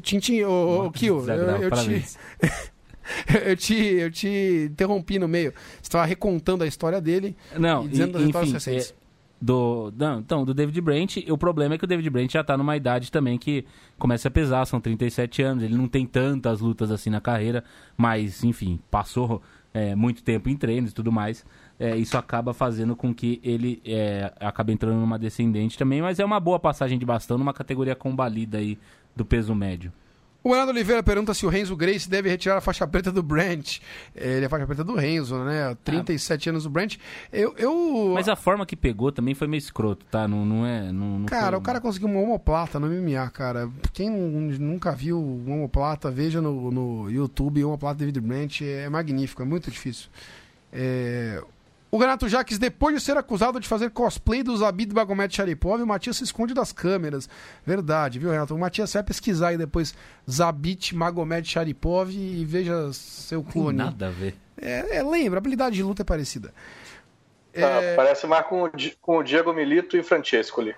Tintin, 0.00 0.42
ô, 0.42 0.86
ô 0.86 0.90
Kiel, 0.90 1.24
eu, 1.28 1.62
eu 1.62 1.70
te. 1.70 2.04
eu 3.46 3.56
te, 3.56 3.74
eu 3.74 4.10
te 4.10 4.68
interrompi 4.70 5.18
no 5.18 5.28
meio. 5.28 5.52
Você 5.74 5.82
estava 5.82 6.04
recontando 6.04 6.64
a 6.64 6.66
história 6.66 7.00
dele 7.00 7.36
não, 7.56 7.84
e 7.84 7.88
dizendo 7.88 8.18
e, 8.20 8.30
enfim, 8.30 8.52
recentes. 8.52 8.90
É, 8.90 9.04
do, 9.40 9.92
não, 9.96 10.20
então, 10.20 10.42
do 10.42 10.54
David 10.54 10.80
Brent, 10.80 11.16
o 11.28 11.36
problema 11.36 11.74
é 11.74 11.78
que 11.78 11.84
o 11.84 11.86
David 11.86 12.08
Brent 12.08 12.32
já 12.32 12.40
está 12.40 12.56
numa 12.56 12.76
idade 12.76 13.12
também 13.12 13.36
que 13.36 13.66
começa 13.98 14.28
a 14.28 14.30
pesar, 14.30 14.64
são 14.64 14.80
37 14.80 15.42
anos, 15.42 15.62
ele 15.62 15.76
não 15.76 15.86
tem 15.86 16.06
tantas 16.06 16.60
lutas 16.60 16.90
assim 16.90 17.10
na 17.10 17.20
carreira, 17.20 17.62
mas, 17.94 18.42
enfim, 18.42 18.80
passou 18.90 19.42
é, 19.74 19.94
muito 19.96 20.22
tempo 20.22 20.48
em 20.48 20.56
treinos 20.56 20.92
e 20.92 20.94
tudo 20.94 21.10
mais, 21.10 21.44
é, 21.78 21.96
isso 21.96 22.16
acaba 22.16 22.54
fazendo 22.54 22.94
com 22.94 23.12
que 23.12 23.40
ele 23.42 23.82
é, 23.84 24.32
acabe 24.38 24.72
entrando 24.72 25.00
numa 25.00 25.18
descendente 25.18 25.76
também, 25.76 26.00
mas 26.00 26.20
é 26.20 26.24
uma 26.24 26.38
boa 26.38 26.60
passagem 26.60 26.96
de 26.96 27.04
bastão 27.04 27.36
numa 27.36 27.52
categoria 27.52 27.96
combalida 27.96 28.58
aí 28.58 28.78
do 29.16 29.24
peso 29.24 29.52
médio. 29.54 29.92
O 30.44 30.52
Renato 30.52 30.72
Oliveira 30.72 31.02
pergunta 31.02 31.32
se 31.32 31.46
o 31.46 31.48
Renzo 31.48 31.74
Grace 31.74 32.06
deve 32.06 32.28
retirar 32.28 32.58
a 32.58 32.60
faixa 32.60 32.86
preta 32.86 33.10
do 33.10 33.22
Brent. 33.22 33.78
Ele 34.14 34.42
é 34.42 34.46
a 34.46 34.50
faixa 34.50 34.66
preta 34.66 34.84
do 34.84 34.94
Renzo, 34.94 35.42
né? 35.42 35.74
37 35.82 36.48
ah. 36.48 36.52
anos 36.52 36.64
do 36.64 36.70
Brent. 36.70 36.98
Eu, 37.32 37.54
eu... 37.56 38.12
Mas 38.12 38.28
a 38.28 38.36
forma 38.36 38.66
que 38.66 38.76
pegou 38.76 39.10
também 39.10 39.34
foi 39.34 39.48
meio 39.48 39.58
escroto, 39.58 40.04
tá? 40.04 40.28
Não, 40.28 40.44
não 40.44 40.66
é. 40.66 40.92
Não, 40.92 41.20
não 41.20 41.26
cara, 41.26 41.52
foi... 41.52 41.58
o 41.58 41.62
cara 41.62 41.80
conseguiu 41.80 42.08
uma 42.08 42.20
homoplata 42.20 42.78
no 42.78 42.88
MMA, 42.88 43.30
cara. 43.30 43.70
Quem 43.94 44.10
nunca 44.10 44.92
viu 44.92 45.18
uma 45.18 45.56
homoplata, 45.56 46.10
veja 46.10 46.42
no, 46.42 46.70
no 46.70 47.10
YouTube 47.10 47.64
homoplata 47.64 48.00
David 48.00 48.20
Brent. 48.20 48.60
É 48.60 48.86
magnífico, 48.90 49.40
é 49.40 49.46
muito 49.46 49.70
difícil. 49.70 50.10
É... 50.70 51.42
O 51.94 51.96
Renato 51.96 52.28
Jaques, 52.28 52.58
depois 52.58 52.96
de 52.96 53.00
ser 53.00 53.16
acusado 53.16 53.60
de 53.60 53.68
fazer 53.68 53.88
cosplay 53.88 54.42
do 54.42 54.56
Zabid 54.56 54.92
Bagomet 54.92 55.32
Sharipov, 55.32 55.80
o 55.80 55.86
Matias 55.86 56.16
se 56.16 56.24
esconde 56.24 56.52
das 56.52 56.72
câmeras. 56.72 57.28
Verdade, 57.64 58.18
viu, 58.18 58.32
Renato? 58.32 58.52
O 58.52 58.58
Matias 58.58 58.92
vai 58.92 59.04
pesquisar 59.04 59.50
aí 59.50 59.56
depois 59.56 59.94
Zabit 60.28 60.92
Magomed 60.92 61.48
Sharipov 61.48 62.10
e 62.10 62.44
veja 62.44 62.92
seu 62.92 63.44
clone. 63.44 63.78
Nada 63.78 64.08
a 64.08 64.10
ver. 64.10 64.34
É, 64.60 64.96
é, 64.96 65.02
lembra, 65.04 65.36
a 65.36 65.40
habilidade 65.40 65.76
de 65.76 65.84
luta 65.84 66.02
é 66.02 66.04
parecida. 66.04 66.52
Ah, 67.54 67.60
é... 67.60 67.94
Parece 67.94 68.26
mais 68.26 68.44
com, 68.44 68.68
com 69.00 69.18
o 69.18 69.22
Diego 69.22 69.52
Milito 69.52 69.96
e 69.96 70.00
o 70.02 70.04
Francesco 70.04 70.62
ali. 70.62 70.74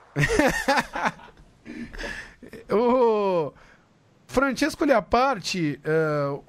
o 2.71 3.55
Francesco 4.27 4.85
ali 4.85 4.93
à 4.93 5.01
parte, 5.01 5.81
uh, 5.83 6.45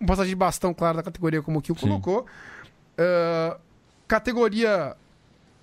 um 0.00 0.06
passagem 0.06 0.30
de 0.30 0.36
bastão, 0.36 0.72
claro, 0.72 0.96
da 0.96 1.02
categoria 1.02 1.42
como 1.42 1.58
o 1.58 1.62
Kio 1.62 1.74
colocou. 1.74 2.24
Uh, 2.98 3.65
Categoria 4.06 4.96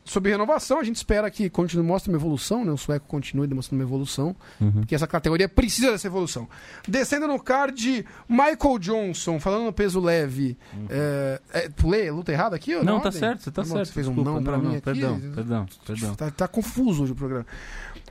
sobre 0.06 0.32
renovação, 0.32 0.80
a 0.80 0.84
gente 0.84 0.98
espera 0.98 1.30
que 1.32 1.50
continue, 1.50 1.86
mostre 1.86 2.12
uma 2.12 2.18
evolução, 2.18 2.66
né? 2.66 2.72
O 2.72 2.78
sueco 2.78 3.06
continue 3.08 3.48
demonstrando 3.48 3.82
uma 3.82 3.88
evolução, 3.88 4.36
uhum. 4.60 4.72
porque 4.72 4.96
essa 4.96 5.08
categoria 5.08 5.48
precisa 5.48 5.92
dessa 5.92 6.08
evolução. 6.08 6.48
Descendo 6.88 7.28
no 7.28 7.40
card, 7.40 8.06
Michael 8.28 8.80
Johnson, 8.80 9.40
falando 9.40 9.66
no 9.66 9.74
peso 9.74 10.00
leve. 10.00 10.58
Uhum. 10.74 10.88
É, 10.90 11.42
é, 11.54 11.70
pulei, 11.70 12.12
luta 12.12 12.32
errada 12.32 12.56
aqui? 12.56 12.76
Ou 12.76 12.84
não, 12.84 13.00
tá 13.00 13.12
certo, 13.12 13.44
você 13.44 13.52
tá 13.52 13.64
certo. 13.64 13.86
Você 13.86 13.94
fez 13.94 14.08
um 14.08 14.14
não 14.14 14.44
pra 14.44 14.54
não, 14.54 14.60
mim 14.60 14.66
não, 14.66 14.72
aqui. 14.74 14.82
Perdão, 14.82 15.20
perdão, 15.20 15.66
perdão. 15.86 16.16
Tá, 16.16 16.32
tá, 16.32 16.48
confuso 16.48 17.04
hoje 17.04 17.14
o 17.14 17.16
programa. 17.16 17.46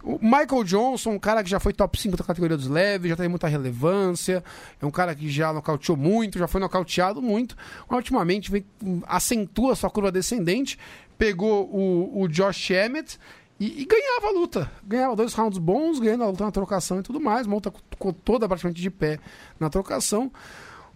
O 0.03 0.19
Michael 0.21 0.65
Johnson, 0.65 1.11
um 1.11 1.19
cara 1.19 1.45
que 1.45 1.51
já 1.51 1.61
foi 1.61 1.73
top 1.73 2.01
5 2.01 2.17
da 2.17 2.25
categoria 2.25 2.57
dos 2.57 2.67
leves, 2.67 3.09
já 3.09 3.17
tem 3.17 3.29
muita 3.29 3.47
relevância, 3.47 4.43
é 4.81 4.87
um 4.87 4.91
cara 4.91 5.15
que 5.15 5.29
já 5.29 5.53
nocauteou 5.53 5.97
muito, 5.97 6.39
já 6.39 6.49
foi 6.49 6.61
nocauteado 6.61 7.23
muito, 7.23 7.57
ultimamente 7.89 8.51
vem, 8.51 8.65
acentua 9.07 9.77
sua 9.77 9.91
curva 9.91 10.11
descendente, 10.11 10.77
pegou 11.23 11.71
o, 11.73 12.23
o 12.23 12.29
Josh 12.29 12.71
Emmett 12.71 13.17
e, 13.61 13.83
e, 13.83 13.85
ganhava 13.85 14.27
a 14.27 14.31
luta. 14.33 14.69
Ganhava 14.85 15.15
dois 15.15 15.33
rounds 15.35 15.57
bons, 15.57 16.01
ganhando 16.01 16.25
a 16.25 16.27
luta 16.27 16.45
na 16.45 16.51
trocação 16.51 16.99
e 16.99 17.03
tudo 17.05 17.21
mais, 17.21 17.47
uma 17.47 17.55
luta 17.55 17.73
toda 18.25 18.49
praticamente 18.49 18.83
de 18.83 18.91
pé 18.91 19.21
na 19.61 19.71
trocação. 19.71 20.33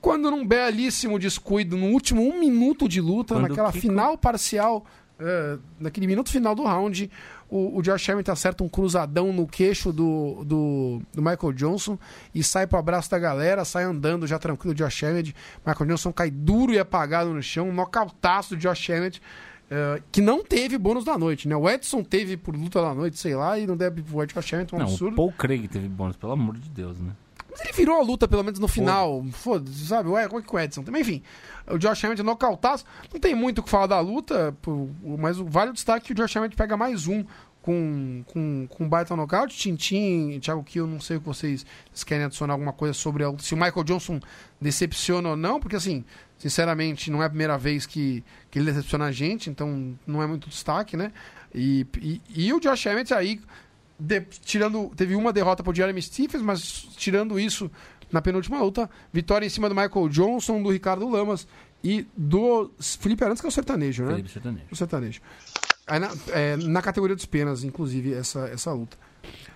Quando 0.00 0.28
num 0.28 0.44
belíssimo 0.44 1.16
descuido, 1.16 1.76
no 1.76 1.86
último 1.86 2.22
um 2.22 2.40
minuto 2.40 2.88
de 2.88 3.00
luta, 3.00 3.34
Quando 3.34 3.48
naquela 3.48 3.70
final 3.70 4.18
parcial, 4.18 4.84
uh, 5.20 5.62
naquele 5.78 6.08
minuto 6.08 6.28
final 6.28 6.56
do 6.56 6.64
round, 6.64 7.08
o, 7.48 7.78
o 7.78 7.82
Josh 7.82 8.08
Emmett 8.08 8.28
acerta 8.28 8.64
um 8.64 8.68
cruzadão 8.68 9.32
no 9.32 9.46
queixo 9.46 9.92
do, 9.92 10.42
do, 10.44 11.02
do, 11.14 11.22
Michael 11.22 11.52
Johnson 11.52 11.96
e 12.34 12.42
sai 12.42 12.66
pro 12.66 12.80
abraço 12.80 13.08
da 13.08 13.18
galera, 13.20 13.64
sai 13.64 13.84
andando 13.84 14.26
já 14.26 14.40
tranquilo 14.40 14.72
o 14.72 14.74
Josh 14.74 15.04
Emmett. 15.04 15.32
Michael 15.64 15.90
Johnson 15.90 16.12
cai 16.12 16.32
duro 16.32 16.72
e 16.72 16.80
apagado 16.80 17.32
no 17.32 17.40
chão, 17.40 17.68
um 17.68 17.72
nocautaço 17.72 18.56
do 18.56 18.60
Josh 18.60 18.88
Emmett. 18.88 19.22
Uh, 19.66 20.00
que 20.12 20.20
não 20.20 20.44
teve 20.44 20.78
bônus 20.78 21.04
da 21.04 21.18
noite, 21.18 21.48
né? 21.48 21.56
O 21.56 21.68
Edson 21.68 22.04
teve 22.04 22.36
por 22.36 22.54
luta 22.54 22.80
da 22.80 22.94
noite, 22.94 23.18
sei 23.18 23.34
lá, 23.34 23.58
e 23.58 23.66
não 23.66 23.76
deve 23.76 24.00
pro 24.00 24.24
Josh 24.24 24.52
Emmett, 24.52 24.72
um 24.74 24.78
não, 24.78 24.86
absurdo. 24.86 25.14
O 25.14 25.16
Paul 25.16 25.32
Craig 25.32 25.66
teve 25.66 25.88
bônus, 25.88 26.16
pelo 26.16 26.32
amor 26.32 26.56
de 26.56 26.68
Deus, 26.70 27.00
né? 27.00 27.12
Mas 27.50 27.60
ele 27.62 27.72
virou 27.72 27.96
a 27.96 28.02
luta, 28.02 28.28
pelo 28.28 28.44
menos 28.44 28.60
no 28.60 28.68
final. 28.68 29.24
Foda-se, 29.32 29.86
sabe? 29.86 30.08
Ué, 30.10 30.28
como 30.28 30.40
é 30.40 30.42
que 30.44 30.54
o 30.54 30.58
Edson 30.58 30.82
também? 30.82 31.00
Enfim, 31.00 31.22
o 31.66 31.78
Josh 31.78 32.04
Emmett 32.04 32.22
nocautaço. 32.22 32.84
Não 33.12 33.18
tem 33.18 33.34
muito 33.34 33.58
o 33.58 33.62
que 33.62 33.70
falar 33.70 33.86
da 33.86 33.98
luta, 33.98 34.54
mas 35.18 35.38
vale 35.38 35.70
o 35.70 35.74
destaque 35.74 36.06
que 36.06 36.12
o 36.12 36.14
Josh 36.14 36.36
Emmett 36.36 36.54
pega 36.54 36.76
mais 36.76 37.08
um 37.08 37.24
com, 37.66 38.22
com, 38.28 38.68
com 38.68 38.88
baita 38.88 39.16
nocaute. 39.16 39.56
Tintin, 39.56 40.38
Thiago 40.38 40.62
Kiel, 40.62 40.86
não 40.86 41.00
sei 41.00 41.16
o 41.16 41.20
que 41.20 41.26
vocês, 41.26 41.66
vocês 41.90 42.04
querem 42.04 42.26
adicionar 42.26 42.54
alguma 42.54 42.72
coisa 42.72 42.94
sobre 42.94 43.24
a, 43.24 43.32
se 43.38 43.54
o 43.54 43.56
Michael 43.56 43.82
Johnson 43.84 44.20
decepciona 44.60 45.30
ou 45.30 45.36
não, 45.36 45.58
porque 45.58 45.74
assim, 45.74 46.04
sinceramente, 46.38 47.10
não 47.10 47.22
é 47.22 47.26
a 47.26 47.30
primeira 47.30 47.56
vez 47.56 47.86
que, 47.86 48.22
que 48.50 48.58
ele 48.58 48.70
decepciona 48.70 49.06
a 49.06 49.12
gente, 49.12 49.48
então 49.50 49.96
não 50.06 50.22
é 50.22 50.26
muito 50.26 50.48
destaque, 50.48 50.96
né? 50.96 51.12
E, 51.54 51.86
e, 52.00 52.20
e 52.34 52.52
o 52.52 52.60
Josh 52.60 52.86
Emmett 52.86 53.14
aí, 53.14 53.40
de, 53.98 54.20
tirando, 54.20 54.90
teve 54.94 55.16
uma 55.16 55.32
derrota 55.32 55.62
pro 55.62 55.74
Jeremy 55.74 56.02
Stephens, 56.02 56.42
mas 56.42 56.62
tirando 56.96 57.40
isso, 57.40 57.70
na 58.12 58.20
penúltima 58.20 58.60
luta, 58.60 58.90
vitória 59.12 59.46
em 59.46 59.50
cima 59.50 59.68
do 59.68 59.74
Michael 59.74 60.08
Johnson, 60.08 60.62
do 60.62 60.70
Ricardo 60.70 61.08
Lamas 61.08 61.46
e 61.82 62.06
do 62.16 62.70
Felipe 62.78 63.24
Arantes, 63.24 63.40
que 63.40 63.46
é 63.46 63.48
o 63.48 63.52
sertanejo, 63.52 64.04
né? 64.04 64.10
Felipe 64.10 64.30
Sertanejo. 64.30 64.66
O 64.70 64.76
sertanejo. 64.76 65.20
Aí 65.86 66.00
na, 66.00 66.10
é, 66.32 66.56
na 66.56 66.82
categoria 66.82 67.14
dos 67.14 67.26
penas, 67.26 67.64
inclusive, 67.64 68.12
essa, 68.12 68.48
essa 68.48 68.72
luta. 68.72 68.96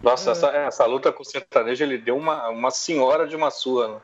Nossa, 0.02 0.30
é... 0.30 0.32
essa, 0.32 0.46
essa 0.48 0.86
luta 0.86 1.12
com 1.12 1.22
o 1.22 1.26
sertanejo, 1.26 1.82
ele 1.84 1.98
deu 1.98 2.16
uma, 2.16 2.48
uma 2.48 2.70
senhora 2.70 3.26
de 3.26 3.36
uma 3.36 3.50
sua, 3.50 3.88
né? 3.88 4.00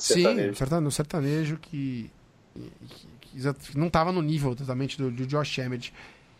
Sim, 0.00 0.54
sertanejo, 0.54 0.90
sertanejo 0.90 1.56
que, 1.58 2.10
que, 2.80 3.52
que 3.52 3.78
não 3.78 3.88
estava 3.88 4.10
no 4.10 4.22
nível 4.22 4.56
totalmente 4.56 4.96
do, 4.96 5.10
do 5.10 5.26
Josh 5.26 5.58
Emmett. 5.58 5.92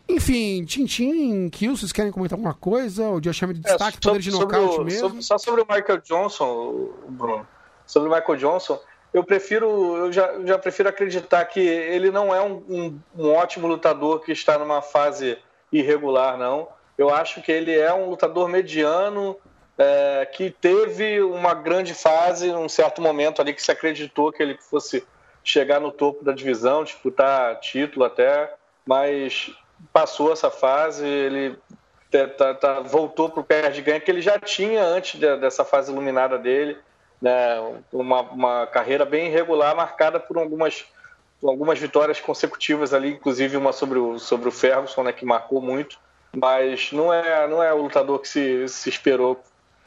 Enfim, 0.09 0.65
Tintin, 0.65 1.49
Kill, 1.49 1.77
vocês 1.77 1.91
querem 1.91 2.11
comentar 2.11 2.37
alguma 2.37 2.53
coisa? 2.53 3.09
O 3.09 3.21
Josh 3.21 3.41
Emmett 3.43 3.61
é, 3.63 3.69
destaque, 3.69 3.97
é, 3.97 4.01
poder 4.01 4.19
de 4.19 4.31
nocaute 4.31 4.83
mesmo? 4.83 4.99
Sobre, 4.99 5.23
só 5.23 5.37
sobre 5.37 5.61
o 5.61 5.67
Michael 5.69 6.01
Johnson, 6.01 6.89
Bruno. 7.07 7.47
Sobre 7.85 8.09
o 8.09 8.11
Michael 8.11 8.37
Johnson, 8.37 8.79
eu 9.13 9.23
prefiro, 9.23 9.97
eu 9.97 10.11
já, 10.11 10.33
já 10.45 10.57
prefiro 10.57 10.89
acreditar 10.89 11.45
que 11.45 11.59
ele 11.59 12.11
não 12.11 12.33
é 12.33 12.41
um, 12.41 12.63
um, 12.69 12.99
um, 13.17 13.31
ótimo 13.31 13.67
lutador 13.67 14.21
que 14.21 14.31
está 14.31 14.57
numa 14.57 14.81
fase 14.81 15.37
irregular, 15.71 16.37
não. 16.37 16.67
Eu 16.97 17.13
acho 17.13 17.41
que 17.41 17.51
ele 17.51 17.73
é 17.77 17.93
um 17.93 18.09
lutador 18.09 18.47
mediano 18.47 19.37
é, 19.77 20.25
que 20.25 20.49
teve 20.49 21.21
uma 21.21 21.53
grande 21.53 21.93
fase, 21.93 22.51
num 22.51 22.69
certo 22.69 23.01
momento 23.01 23.41
ali 23.41 23.53
que 23.53 23.61
se 23.61 23.71
acreditou 23.71 24.31
que 24.31 24.41
ele 24.41 24.57
fosse 24.57 25.03
chegar 25.43 25.79
no 25.79 25.91
topo 25.91 26.23
da 26.23 26.31
divisão, 26.31 26.83
disputar 26.83 27.59
título 27.59 28.05
até, 28.05 28.53
mas 28.85 29.51
passou 29.91 30.31
essa 30.31 30.51
fase, 30.51 31.05
ele 31.05 31.57
tá, 32.37 32.53
tá, 32.53 32.79
voltou 32.81 33.29
para 33.29 33.39
o 33.39 33.43
pé 33.43 33.69
de 33.69 33.81
ganho 33.81 34.01
que 34.01 34.11
ele 34.11 34.21
já 34.21 34.37
tinha 34.37 34.83
antes 34.83 35.19
de, 35.19 35.37
dessa 35.37 35.65
fase 35.65 35.91
iluminada 35.91 36.37
dele 36.37 36.77
né, 37.21 37.81
uma, 37.93 38.21
uma 38.21 38.67
carreira 38.67 39.05
bem 39.05 39.27
irregular, 39.27 39.75
marcada 39.75 40.19
por 40.19 40.37
algumas, 40.37 40.85
algumas 41.43 41.77
vitórias 41.77 42.19
consecutivas 42.19 42.93
ali, 42.93 43.11
inclusive 43.11 43.55
uma 43.55 43.71
sobre 43.71 43.99
o, 43.99 44.17
sobre 44.17 44.49
o 44.49 44.51
Ferguson, 44.51 45.03
né, 45.03 45.13
que 45.13 45.23
marcou 45.23 45.61
muito, 45.61 45.99
mas 46.35 46.91
não 46.91 47.13
é, 47.13 47.47
não 47.47 47.61
é 47.61 47.71
o 47.71 47.83
lutador 47.83 48.19
que 48.19 48.27
se, 48.27 48.67
se 48.67 48.89
esperou 48.89 49.39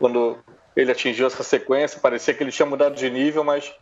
quando 0.04 0.36
ele 0.76 0.92
atingiu 0.92 1.26
essa 1.26 1.42
sequência, 1.42 1.98
parecia 1.98 2.34
que 2.34 2.42
ele 2.42 2.52
tinha 2.52 2.66
mudado 2.66 2.94
de 2.94 3.08
nível, 3.08 3.42
mas 3.42 3.72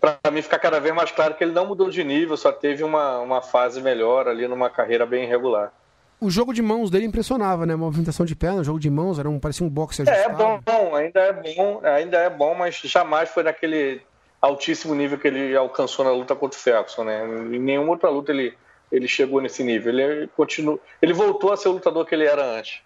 para 0.00 0.30
mim 0.30 0.40
fica 0.40 0.56
cada 0.56 0.78
vez 0.78 0.94
mais 0.94 1.10
claro 1.10 1.34
que 1.34 1.42
ele 1.42 1.50
não 1.50 1.66
mudou 1.66 1.90
de 1.90 2.04
nível, 2.04 2.36
só 2.36 2.52
teve 2.52 2.84
uma, 2.84 3.18
uma 3.18 3.42
fase 3.42 3.82
melhor 3.82 4.28
ali 4.28 4.46
numa 4.46 4.70
carreira 4.70 5.04
bem 5.04 5.24
irregular 5.24 5.72
o 6.20 6.30
jogo 6.30 6.54
de 6.54 6.62
mãos 6.62 6.90
dele 6.90 7.04
impressionava, 7.04 7.66
né? 7.66 7.74
A 7.74 7.76
movimentação 7.76 8.24
de 8.24 8.34
perna, 8.34 8.60
o 8.60 8.64
jogo 8.64 8.78
de 8.78 8.88
mãos, 8.88 9.18
era 9.18 9.28
um, 9.28 9.38
parecia 9.38 9.66
um 9.66 9.68
boxe 9.68 10.00
ajustado. 10.02 10.42
É, 10.42 10.54
é 10.54 10.58
bom, 10.64 10.94
ainda 10.94 11.20
é 11.20 11.32
bom, 11.32 11.80
ainda 11.82 12.16
é 12.18 12.30
bom, 12.30 12.54
mas 12.54 12.76
jamais 12.76 13.28
foi 13.28 13.42
naquele 13.42 14.00
altíssimo 14.40 14.94
nível 14.94 15.18
que 15.18 15.28
ele 15.28 15.54
alcançou 15.54 16.02
na 16.02 16.12
luta 16.12 16.34
contra 16.34 16.58
o 16.58 16.62
Ferguson, 16.62 17.04
né? 17.04 17.26
Em 17.26 17.58
nenhuma 17.58 17.90
outra 17.90 18.08
luta 18.08 18.32
ele, 18.32 18.54
ele 18.90 19.06
chegou 19.06 19.42
nesse 19.42 19.62
nível. 19.62 19.92
Ele 19.92 20.28
continua, 20.28 20.78
ele 21.02 21.12
voltou 21.12 21.52
a 21.52 21.58
ser 21.58 21.68
o 21.68 21.72
lutador 21.72 22.06
que 22.06 22.14
ele 22.14 22.24
era 22.24 22.42
antes. 22.42 22.80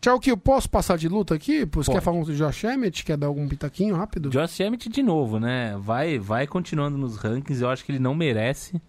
Tchau, 0.00 0.20
que 0.20 0.30
eu 0.30 0.36
posso 0.36 0.70
passar 0.70 0.96
de 0.96 1.08
luta 1.08 1.34
aqui? 1.34 1.64
Você 1.64 1.92
quer 1.92 2.00
falar 2.00 2.22
do 2.22 2.34
Josh 2.34 2.64
Emmett? 2.64 3.04
Quer 3.04 3.16
dar 3.16 3.26
algum 3.26 3.48
pitaquinho 3.48 3.96
rápido? 3.96 4.30
Josh 4.30 4.60
Emmett 4.60 4.88
de 4.88 5.02
novo, 5.02 5.40
né? 5.40 5.76
Vai, 5.78 6.18
vai 6.18 6.46
continuando 6.46 6.96
nos 6.96 7.16
rankings. 7.16 7.60
Eu 7.60 7.68
acho 7.68 7.84
que 7.84 7.90
ele 7.90 7.98
não 7.98 8.14
merece 8.14 8.80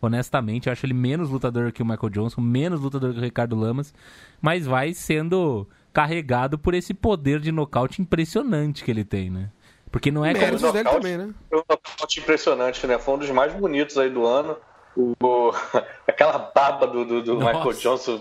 honestamente. 0.00 0.66
Eu 0.66 0.72
acho 0.72 0.84
ele 0.84 0.94
menos 0.94 1.30
lutador 1.30 1.72
que 1.72 1.82
o 1.82 1.86
Michael 1.86 2.10
Johnson, 2.10 2.40
menos 2.40 2.80
lutador 2.80 3.12
que 3.12 3.18
o 3.18 3.22
Ricardo 3.22 3.56
Lamas, 3.56 3.94
mas 4.40 4.66
vai 4.66 4.92
sendo 4.92 5.66
carregado 5.92 6.58
por 6.58 6.74
esse 6.74 6.92
poder 6.92 7.40
de 7.40 7.50
nocaute 7.52 8.02
impressionante 8.02 8.84
que 8.84 8.90
ele 8.90 9.04
tem, 9.04 9.30
né? 9.30 9.50
Porque 9.90 10.10
não 10.10 10.24
é 10.24 10.34
como... 10.34 10.72
dele 10.72 10.90
também, 10.90 11.16
né? 11.16 11.32
Foi 11.48 11.58
um 11.58 11.62
nocaute 11.68 12.20
impressionante, 12.20 12.86
né? 12.86 12.98
Foi 12.98 13.14
um 13.14 13.18
dos 13.18 13.30
mais 13.30 13.54
bonitos 13.54 13.96
aí 13.96 14.10
do 14.10 14.26
ano. 14.26 14.56
O... 14.96 15.52
Aquela 16.06 16.38
baba 16.38 16.86
do, 16.86 17.04
do, 17.04 17.22
do 17.22 17.36
Michael 17.36 17.72
Johnson 17.72 18.20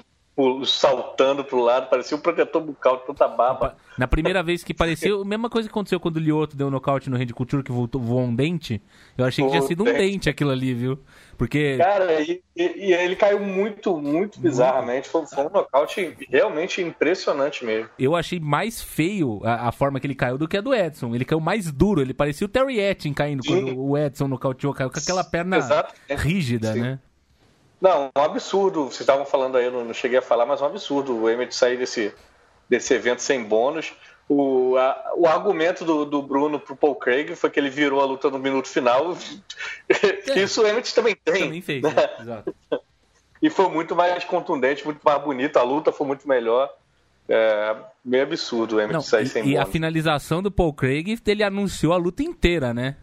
saltando 0.66 1.46
pro 1.46 1.62
lado, 1.62 1.90
parecia 1.90 2.18
um 2.18 2.20
protetor 2.20 2.62
bucal 2.62 2.98
de 2.98 3.06
tanta 3.06 3.28
baba. 3.28 3.78
Na 3.98 4.06
primeira 4.06 4.44
vez 4.44 4.64
que 4.64 4.74
pareceu, 4.74 5.22
a 5.22 5.26
mesma 5.26 5.50
coisa 5.50 5.70
que 5.70 5.72
aconteceu 5.72 6.00
quando 6.00 6.18
o 6.18 6.20
Lioto 6.20 6.58
deu 6.58 6.68
um 6.68 6.70
nocaute 6.70 7.10
no 7.10 7.18
Randy 7.18 7.34
Couture, 7.34 7.64
que 7.64 7.72
voltou, 7.72 8.02
voou 8.02 8.24
um 8.24 8.36
dente. 8.36 8.82
Eu 9.18 9.24
achei 9.24 9.44
que 9.46 9.50
tinha 9.50 9.62
sido 9.62 9.84
um 9.84 9.86
dente. 9.86 10.30
aquilo 10.30 10.52
ali, 10.52 10.74
viu? 10.74 11.00
Porque... 11.38 11.78
Cara, 11.78 12.22
e, 12.22 12.44
e, 12.56 12.88
e 12.88 12.94
ele 12.94 13.16
caiu 13.16 13.40
muito, 13.40 13.98
muito 13.98 14.40
bizarramente. 14.40 15.08
Foi, 15.08 15.26
foi, 15.26 15.46
um 15.46 15.50
nocaute 15.50 16.18
realmente 16.30 16.82
impressionante 16.82 17.64
mesmo. 17.64 17.90
Eu 17.98 18.14
achei 18.14 18.40
mais 18.40 18.82
feio 18.82 19.40
a, 19.44 19.70
a, 19.70 19.72
forma 19.72 20.00
que 20.02 20.08
ele 20.08 20.16
caiu 20.16 20.38
do 20.38 20.48
que 20.48 20.58
a 20.58 20.62
do 20.62 20.74
Edson. 20.74 21.16
Ele 21.16 21.24
caiu 21.24 21.40
mais 21.40 21.72
duro, 21.72 22.02
ele 22.02 22.14
parecia 22.14 22.46
o 22.46 22.50
Terry 22.50 22.80
Etting 22.80 23.14
caindo 23.14 23.44
Sim. 23.44 23.66
quando 23.66 23.80
o 23.80 23.98
Edson 23.98 24.28
nocauteou, 24.28 24.74
caiu 24.74 24.90
com 24.90 25.00
aquela 25.00 25.24
perna 25.24 25.60
rígida, 26.10 26.74
Sim. 26.74 26.82
né? 26.82 27.00
Não, 27.80 28.09
um 28.15 28.21
absurdo. 28.21 28.86
Vocês 28.86 29.01
estavam 29.01 29.26
falando 29.26 29.57
aí, 29.57 29.65
eu 29.65 29.71
não, 29.71 29.93
cheguei 29.93 30.19
a 30.19 30.21
falar, 30.21 30.45
mas 30.45 30.61
um 30.61 30.65
absurdo 30.65 31.15
o 31.15 31.30
Emmett 31.30 31.53
sair 31.55 31.78
desse, 31.78 32.13
desse 32.69 32.93
evento 32.93 33.21
sem 33.21 33.43
bônus. 33.43 33.93
O, 34.28 34.76
a, 34.78 35.13
o 35.15 35.28
argumento 35.28 35.86
do, 35.86 36.03
do 36.03 36.21
Bruno 36.21 36.59
pro 36.59 36.76
Paul 36.76 36.95
Craig 36.95 37.36
foi 37.36 37.49
que 37.49 37.59
ele 37.59 37.69
virou 37.69 38.01
a 38.01 38.05
luta 38.05 38.30
no 38.30 38.39
minuto 38.39 38.67
final. 38.67 39.15
É. 39.88 40.39
Isso 40.41 40.63
o 40.63 40.67
Emmett 40.67 40.95
também 40.95 41.15
tem. 41.23 41.43
Também 41.43 41.61
fez, 41.61 41.84
né? 41.84 41.93
É, 41.95 42.21
exato. 42.21 42.55
E 43.41 43.49
foi 43.49 43.69
muito 43.69 43.95
mais 43.95 44.23
contundente, 44.23 44.84
muito 44.84 45.01
mais 45.03 45.21
bonito. 45.21 45.57
A 45.57 45.63
luta 45.63 45.91
foi 45.91 46.07
muito 46.07 46.28
melhor. 46.28 46.73
É 47.28 47.76
meio 48.03 48.23
absurdo 48.23 48.76
o 48.76 48.80
Emmett 48.80 48.93
não, 48.93 49.01
sair 49.01 49.26
e, 49.26 49.28
sem 49.28 49.43
E 49.43 49.53
bônus. 49.53 49.67
a 49.67 49.71
finalização 49.71 50.41
do 50.41 50.51
Paul 50.51 50.73
Craig, 50.73 51.19
ele 51.26 51.43
anunciou 51.43 51.93
a 51.93 51.97
luta 51.97 52.23
inteira, 52.23 52.73
né? 52.73 52.97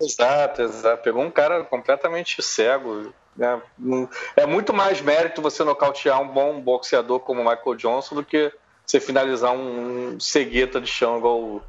Exato, 0.00 0.62
exato. 0.62 1.02
Pegou 1.02 1.22
um 1.22 1.30
cara 1.30 1.62
completamente 1.64 2.42
cego. 2.42 3.12
É, 3.40 4.42
é 4.42 4.46
muito 4.46 4.72
mais 4.72 5.00
mérito 5.00 5.40
você 5.40 5.64
nocautear 5.64 6.20
um 6.20 6.28
bom 6.28 6.60
boxeador 6.60 7.20
como 7.20 7.40
o 7.40 7.44
Michael 7.44 7.76
Johnson 7.76 8.16
do 8.16 8.24
que 8.24 8.52
você 8.84 9.00
finalizar 9.00 9.52
um 9.52 10.18
cegueta 10.20 10.80
de 10.80 10.88
chão 10.88 11.18
igual 11.18 11.40
o 11.40 11.62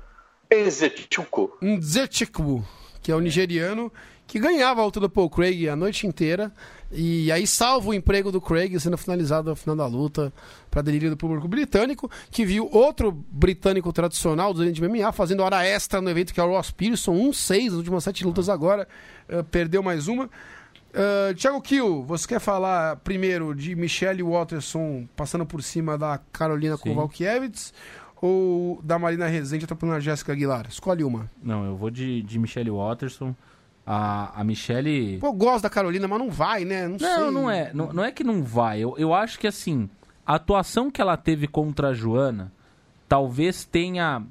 Nzechuku. 0.53 1.57
Nzechuku, 1.61 2.65
que 3.01 3.11
é 3.11 3.15
o 3.15 3.19
nigeriano 3.19 3.91
que 4.31 4.39
ganhava 4.39 4.79
a 4.79 4.85
luta 4.85 4.97
do 4.97 5.09
Paul 5.09 5.29
Craig 5.29 5.67
a 5.67 5.75
noite 5.75 6.07
inteira. 6.07 6.53
E 6.89 7.29
aí 7.33 7.45
salva 7.45 7.89
o 7.89 7.93
emprego 7.93 8.31
do 8.31 8.39
Craig 8.39 8.79
sendo 8.79 8.97
finalizado 8.97 9.49
no 9.49 9.55
final 9.57 9.75
da 9.75 9.85
luta 9.85 10.31
para 10.69 10.81
delírio 10.81 11.09
do 11.09 11.17
público 11.17 11.49
britânico, 11.49 12.09
que 12.29 12.45
viu 12.45 12.69
outro 12.71 13.11
britânico 13.11 13.91
tradicional 13.91 14.53
do 14.53 14.71
de 14.71 14.81
MMA 14.81 15.11
fazendo 15.11 15.43
hora 15.43 15.65
extra 15.65 15.99
no 15.99 16.09
evento 16.09 16.33
que 16.33 16.39
é 16.39 16.43
o 16.43 16.47
Ross 16.47 16.71
Pearson, 16.71 17.13
1-6 17.13 17.65
nas 17.65 17.73
últimas 17.73 18.03
sete 18.05 18.23
lutas 18.23 18.47
agora, 18.47 18.87
uh, 19.29 19.43
perdeu 19.43 19.83
mais 19.83 20.07
uma. 20.07 20.29
Uh, 20.91 21.33
Thiago 21.35 21.61
Kiel, 21.61 22.03
você 22.03 22.27
quer 22.27 22.39
falar 22.39 22.97
primeiro 22.97 23.55
de 23.55 23.75
Michelle 23.75 24.21
Watterson 24.21 25.07
passando 25.15 25.45
por 25.45 25.63
cima 25.63 25.97
da 25.97 26.19
Carolina 26.33 26.75
Sim. 26.75 26.93
Kowalkiewicz 26.93 27.73
ou 28.21 28.81
da 28.83 28.99
Marina 28.99 29.27
Rezende 29.27 29.63
atropelando 29.63 29.97
a 29.97 30.01
Jéssica 30.01 30.33
Aguilar? 30.33 30.67
Escolhe 30.67 31.03
uma. 31.03 31.31
Não, 31.41 31.65
eu 31.65 31.77
vou 31.77 31.89
de, 31.89 32.21
de 32.21 32.37
Michelle 32.37 32.69
Watterson. 32.69 33.33
A, 33.85 34.39
a 34.39 34.43
Michelle. 34.43 35.17
Pô, 35.19 35.27
eu 35.27 35.33
gosto 35.33 35.63
da 35.63 35.69
Carolina, 35.69 36.07
mas 36.07 36.19
não 36.19 36.29
vai, 36.29 36.63
né? 36.63 36.87
Não, 36.87 36.97
não, 36.97 36.99
sei. 36.99 37.31
não 37.31 37.51
é. 37.51 37.73
Não, 37.73 37.93
não 37.93 38.03
é 38.03 38.11
que 38.11 38.23
não 38.23 38.43
vai. 38.43 38.79
Eu, 38.79 38.95
eu 38.97 39.13
acho 39.13 39.39
que 39.39 39.47
assim, 39.47 39.89
a 40.25 40.35
atuação 40.35 40.91
que 40.91 41.01
ela 41.01 41.17
teve 41.17 41.47
contra 41.47 41.89
a 41.89 41.93
Joana 41.93 42.51
talvez 43.09 43.65
tenha 43.65 44.23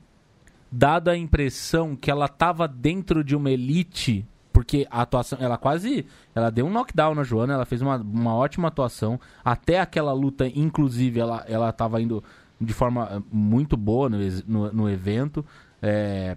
dado 0.71 1.09
a 1.09 1.17
impressão 1.17 1.97
que 1.97 2.11
ela 2.11 2.27
estava 2.27 2.69
dentro 2.69 3.25
de 3.25 3.35
uma 3.35 3.51
elite 3.51 4.25
porque 4.61 4.87
a 4.91 5.01
atuação, 5.01 5.39
ela 5.41 5.57
quase, 5.57 6.05
ela 6.35 6.51
deu 6.51 6.67
um 6.67 6.71
knockdown 6.71 7.15
na 7.15 7.23
Joana, 7.23 7.55
ela 7.55 7.65
fez 7.65 7.81
uma, 7.81 7.97
uma 7.97 8.35
ótima 8.35 8.69
atuação, 8.69 9.19
até 9.43 9.81
aquela 9.81 10.13
luta, 10.13 10.47
inclusive, 10.47 11.19
ela, 11.19 11.43
ela 11.49 11.73
tava 11.73 11.99
indo 12.03 12.23
de 12.61 12.75
forma 12.75 13.09
eh, 13.11 13.23
muito 13.33 13.75
boa 13.75 14.11
no, 14.11 14.19
no, 14.47 14.71
no 14.71 14.91
evento, 14.91 15.43
é, 15.81 16.37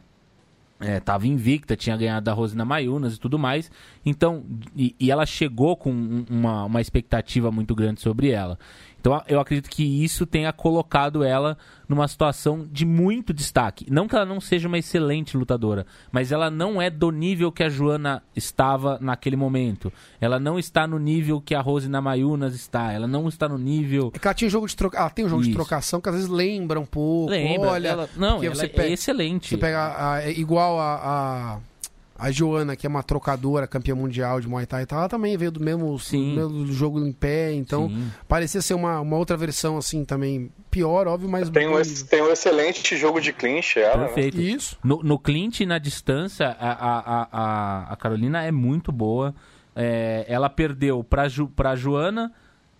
é, 0.79 1.01
tava 1.01 1.27
invicta, 1.27 1.75
tinha 1.75 1.97
ganhado 1.97 2.23
da 2.23 2.31
Rosina 2.31 2.63
Mayunas 2.63 3.15
e 3.15 3.19
tudo 3.19 3.37
mais, 3.37 3.69
então, 4.05 4.45
e, 4.73 4.95
e 4.97 5.11
ela 5.11 5.25
chegou 5.25 5.75
com 5.75 5.91
uma, 6.29 6.63
uma 6.63 6.79
expectativa 6.79 7.51
muito 7.51 7.75
grande 7.75 7.99
sobre 7.99 8.29
ela. 8.29 8.57
Então 9.03 9.21
eu 9.27 9.37
acredito 9.37 9.69
que 9.69 9.83
isso 9.83 10.25
tenha 10.25 10.53
colocado 10.53 11.25
ela 11.25 11.57
numa 11.89 12.07
situação 12.07 12.65
de 12.71 12.85
muito 12.85 13.33
destaque. 13.33 13.85
Não 13.91 14.07
que 14.07 14.15
ela 14.15 14.25
não 14.25 14.39
seja 14.39 14.69
uma 14.69 14.77
excelente 14.77 15.35
lutadora, 15.35 15.85
mas 16.09 16.31
ela 16.31 16.49
não 16.49 16.81
é 16.81 16.89
do 16.89 17.11
nível 17.11 17.51
que 17.51 17.63
a 17.63 17.67
Joana 17.67 18.23
estava 18.33 18.97
naquele 19.01 19.35
momento. 19.35 19.91
Ela 20.21 20.39
não 20.39 20.57
está 20.57 20.87
no 20.87 20.97
nível 20.97 21.41
que 21.41 21.53
a 21.53 21.59
Rose 21.59 21.89
Namayunas 21.89 22.55
está. 22.55 22.93
Ela 22.93 23.05
não 23.05 23.27
está 23.27 23.49
no 23.49 23.57
nível. 23.57 24.09
É 24.15 24.19
que 24.19 24.25
ela 24.25 24.33
tinha 24.33 24.49
jogo 24.49 24.67
de 24.67 24.75
troca... 24.77 25.09
tem 25.09 25.25
um 25.25 25.29
jogo 25.29 25.41
isso. 25.41 25.51
de 25.51 25.55
trocação 25.57 25.99
que 25.99 26.07
às 26.07 26.15
vezes 26.15 26.29
lembra 26.29 26.79
um 26.79 26.85
pouco. 26.85 27.29
Lembra. 27.29 27.71
Olha, 27.71 27.87
ela... 27.89 28.09
Não, 28.15 28.41
ela 28.41 28.63
é 28.63 28.67
pega... 28.69 28.87
excelente. 28.87 29.49
Você 29.49 29.57
pega 29.57 30.13
a... 30.13 30.23
É 30.23 30.31
igual 30.31 30.79
a... 30.79 31.57
a 31.57 31.72
a 32.17 32.31
Joana, 32.31 32.75
que 32.75 32.85
é 32.85 32.89
uma 32.89 33.01
trocadora, 33.01 33.67
campeã 33.67 33.95
mundial 33.95 34.39
de 34.39 34.47
Muay 34.47 34.65
Thai 34.65 34.83
e 34.83 34.85
tal, 34.85 34.99
ela 34.99 35.09
também 35.09 35.35
veio 35.35 35.51
do 35.51 35.59
mesmo, 35.59 35.97
do 35.97 36.17
mesmo 36.17 36.67
jogo 36.67 36.99
em 36.99 37.11
pé, 37.11 37.53
então 37.53 37.89
Sim. 37.89 38.11
parecia 38.27 38.61
ser 38.61 38.75
uma, 38.75 38.99
uma 38.99 39.17
outra 39.17 39.35
versão 39.35 39.77
assim 39.77 40.05
também. 40.05 40.51
Pior, 40.69 41.07
óbvio, 41.07 41.29
mas. 41.29 41.49
Tem 41.49 41.67
um, 41.67 41.81
tem 42.09 42.21
um 42.21 42.31
excelente 42.31 42.95
jogo 42.95 43.19
de 43.19 43.33
clinch, 43.33 43.79
ela. 43.79 43.97
Né? 43.97 44.05
Perfeito. 44.05 44.37
Né? 44.37 44.43
Isso. 44.43 44.77
No, 44.83 45.01
no 45.03 45.19
clinch 45.19 45.65
na 45.65 45.77
distância, 45.77 46.47
a, 46.59 46.71
a, 46.71 47.27
a, 47.31 47.93
a 47.93 47.95
Carolina 47.95 48.43
é 48.43 48.51
muito 48.51 48.91
boa. 48.91 49.33
É, 49.75 50.25
ela 50.27 50.49
perdeu 50.49 51.03
pra, 51.03 51.27
Ju, 51.27 51.47
pra 51.47 51.75
Joana. 51.75 52.31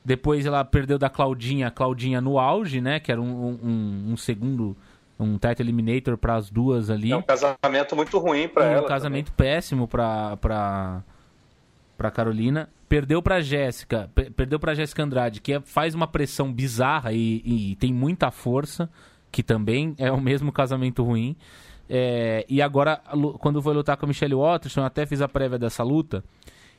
Depois 0.06 0.46
ela 0.46 0.66
perdeu 0.66 0.98
da 0.98 1.10
Claudinha, 1.10 1.72
Claudinha 1.72 2.20
no 2.20 2.38
auge, 2.38 2.82
né? 2.82 3.00
Que 3.00 3.12
era 3.12 3.22
um, 3.22 3.60
um, 3.64 4.12
um 4.12 4.18
segundo 4.18 4.76
um 5.20 5.38
title 5.38 5.66
eliminator 5.66 6.18
para 6.18 6.36
as 6.36 6.50
duas 6.50 6.90
ali. 6.90 7.12
É 7.12 7.18
um 7.18 7.22
casamento 7.22 7.96
muito 7.96 8.18
ruim 8.18 8.48
para 8.48 8.66
ela. 8.66 8.86
Um 8.86 8.88
casamento 8.88 9.32
também. 9.32 9.54
péssimo 9.54 9.88
para 9.88 10.38
para 10.38 11.04
para 11.98 12.12
Carolina. 12.12 12.70
Perdeu 12.90 13.24
para 13.24 13.42
Jéssica, 13.42 14.10
perdeu 14.36 14.60
para 14.60 14.76
Jéssica 14.76 15.04
Andrade, 15.04 15.42
que 15.42 15.54
é, 15.54 15.62
faz 15.62 15.96
uma 15.96 16.06
pressão 16.06 16.54
bizarra 16.54 17.12
e, 17.12 17.42
e, 17.44 17.76
tem 17.78 17.92
muita 17.92 18.30
força, 18.30 18.88
que 19.32 19.42
também 19.42 19.96
é 19.98 20.12
o 20.12 20.22
mesmo 20.22 20.52
casamento 20.52 21.04
ruim. 21.04 21.36
É, 21.90 22.46
e 22.48 22.62
agora, 22.62 23.02
quando 23.40 23.62
foi 23.64 23.74
lutar 23.74 23.98
com 23.98 24.06
a 24.06 24.08
Michelle 24.08 24.36
Watterson, 24.36 24.84
até 24.84 25.08
fiz 25.08 25.22
a 25.22 25.28
prévia 25.28 25.58
dessa 25.58 25.82
luta. 25.82 26.24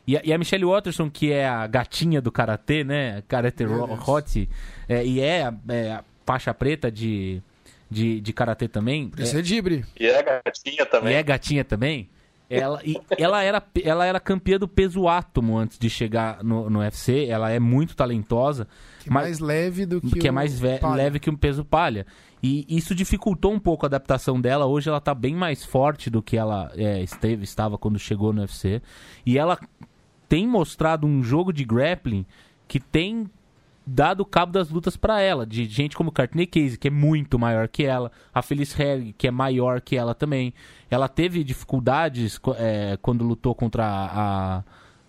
E 0.07 0.16
a, 0.16 0.22
e 0.24 0.32
a 0.32 0.39
Michelle 0.39 0.64
Watterson, 0.64 1.11
que 1.11 1.32
é 1.32 1.49
a 1.49 1.66
gatinha 1.66 2.20
do 2.20 2.30
karatê, 2.30 2.85
né? 2.85 3.22
Karate 3.26 3.64
Hot, 4.07 4.49
é, 4.89 5.05
e 5.05 5.20
é, 5.20 5.53
é 5.68 5.93
a 5.93 6.05
faixa 6.24 6.55
preta 6.55 6.93
de, 6.93 7.43
de, 7.91 8.20
de 8.20 8.32
karatê 8.32 8.68
também. 8.68 9.09
Por 9.09 9.20
isso 9.20 9.37
é, 9.37 9.41
é 9.41 9.43
Dibre. 9.43 9.85
E 9.99 10.07
é 10.07 10.22
gatinha 10.22 10.87
também. 10.87 11.12
E 11.12 11.16
é 11.16 11.22
gatinha 11.22 11.64
também. 11.64 12.09
Ela, 12.49 12.80
e, 12.85 13.01
ela, 13.18 13.43
era, 13.43 13.62
ela 13.82 14.05
era 14.05 14.20
campeã 14.20 14.59
do 14.59 14.68
peso 14.68 15.09
átomo 15.09 15.57
antes 15.57 15.78
de 15.78 15.89
chegar 15.89 16.45
no, 16.45 16.68
no 16.68 16.80
UFC. 16.80 17.26
Ela 17.26 17.51
é 17.51 17.59
muito 17.59 17.97
talentosa. 17.97 18.68
Que 19.01 19.11
mas, 19.11 19.24
mais 19.24 19.39
leve 19.41 19.87
do 19.87 20.01
que, 20.01 20.20
que 20.20 20.28
é 20.28 20.30
mais 20.30 20.61
leve 20.61 21.18
que 21.18 21.30
um 21.30 21.37
peso 21.37 21.64
palha. 21.64 22.07
E 22.43 22.66
isso 22.68 22.95
dificultou 22.95 23.53
um 23.53 23.59
pouco 23.59 23.87
a 23.87 23.89
adaptação 23.89 24.39
dela. 24.39 24.66
Hoje 24.66 24.89
ela 24.89 24.99
está 24.99 25.14
bem 25.14 25.35
mais 25.35 25.64
forte 25.64 26.11
do 26.11 26.22
que 26.22 26.37
ela 26.37 26.70
é, 26.76 27.03
esteve, 27.03 27.45
estava 27.45 27.78
quando 27.78 27.99
chegou 27.99 28.32
no 28.32 28.43
UFC. 28.43 28.82
E 29.24 29.39
ela 29.39 29.59
tem 30.28 30.47
mostrado 30.47 31.07
um 31.07 31.22
jogo 31.22 31.53
de 31.53 31.64
grappling 31.64 32.26
que 32.68 32.78
tem 32.78 33.30
dado 33.87 34.24
cabo 34.24 34.53
das 34.53 34.70
lutas 34.70 34.97
para 34.97 35.20
ela, 35.20 35.47
de 35.47 35.64
gente 35.66 35.97
como 35.97 36.12
Courtney 36.12 36.47
Casey, 36.47 36.78
que 36.78 36.89
é 36.89 36.91
muito 36.91 37.39
maior 37.39 37.68
que 37.68 37.85
ela, 37.85 38.11
a 38.32 38.41
Felice 38.41 38.80
Herg, 38.80 39.12
que 39.12 39.28
é 39.28 39.30
maior 39.30 39.80
que 39.80 39.97
ela 39.97 40.14
também. 40.14 40.55
Ela 40.91 41.09
teve 41.09 41.45
dificuldades 41.45 42.41
é, 42.57 42.99
quando 43.03 43.24
lutou 43.24 43.55
contra 43.55 43.85
a, 43.85 44.64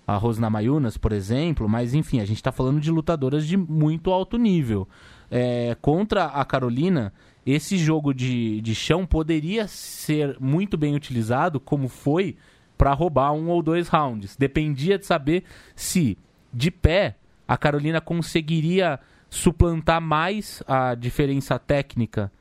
a 0.05 0.17
Rosna 0.17 0.49
Mayunas, 0.49 0.97
por 0.97 1.11
exemplo, 1.11 1.69
mas 1.69 1.93
enfim, 1.93 2.19
a 2.19 2.25
gente 2.25 2.37
está 2.37 2.51
falando 2.51 2.81
de 2.81 2.91
lutadoras 2.91 3.47
de 3.47 3.55
muito 3.55 4.11
alto 4.11 4.37
nível. 4.37 4.87
É, 5.31 5.75
contra 5.81 6.25
a 6.25 6.43
Carolina, 6.43 7.13
esse 7.45 7.77
jogo 7.77 8.13
de, 8.13 8.59
de 8.61 8.75
chão 8.75 9.05
poderia 9.05 9.67
ser 9.67 10.37
muito 10.39 10.77
bem 10.77 10.95
utilizado, 10.95 11.59
como 11.59 11.87
foi, 11.87 12.35
para 12.77 12.93
roubar 12.93 13.31
um 13.31 13.49
ou 13.49 13.63
dois 13.63 13.87
rounds. 13.87 14.35
Dependia 14.35 14.99
de 14.99 15.05
saber 15.05 15.43
se 15.75 16.17
de 16.53 16.69
pé 16.69 17.15
a 17.47 17.57
Carolina 17.57 18.01
conseguiria 18.01 18.99
suplantar 19.29 20.01
mais 20.01 20.63
a 20.67 20.95
diferença 20.95 21.57
técnica 21.59 22.31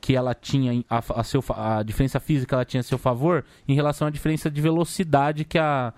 que 0.00 0.14
ela 0.14 0.34
tinha 0.34 0.84
a, 0.88 1.02
a, 1.20 1.24
seu, 1.24 1.42
a 1.48 1.82
diferença 1.82 2.20
física 2.20 2.48
que 2.48 2.54
ela 2.54 2.64
tinha 2.64 2.80
a 2.80 2.84
seu 2.84 2.98
favor 2.98 3.44
em 3.66 3.74
relação 3.74 4.06
à 4.06 4.10
diferença 4.10 4.50
de 4.50 4.60
velocidade 4.60 5.44
que 5.44 5.58
a 5.58 5.92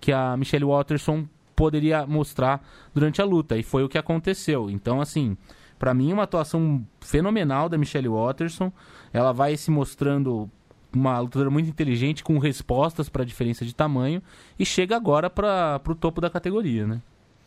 que 0.00 0.12
a 0.12 0.34
Michelle 0.34 0.64
Watterson 0.64 1.28
poderia 1.54 2.06
mostrar 2.06 2.66
durante 2.94 3.20
a 3.20 3.24
luta 3.24 3.58
e 3.58 3.62
foi 3.62 3.84
o 3.84 3.88
que 3.88 3.98
aconteceu. 3.98 4.70
Então 4.70 4.98
assim, 4.98 5.36
para 5.78 5.94
mim 5.94 6.12
uma 6.12 6.24
atuação 6.24 6.86
fenomenal 7.00 7.68
da 7.68 7.78
Michelle 7.78 8.08
Watterson. 8.08 8.70
Ela 9.12 9.32
vai 9.32 9.56
se 9.56 9.70
mostrando 9.70 10.48
uma 10.94 11.18
lutadora 11.20 11.50
muito 11.50 11.68
inteligente 11.68 12.22
com 12.22 12.38
respostas 12.38 13.08
para 13.08 13.22
a 13.22 13.26
diferença 13.26 13.64
de 13.64 13.74
tamanho 13.74 14.22
e 14.58 14.66
chega 14.66 14.94
agora 14.94 15.30
para 15.30 15.80
o 15.88 15.94
topo 15.94 16.20
da 16.20 16.28
categoria, 16.28 16.86
né? 16.86 17.00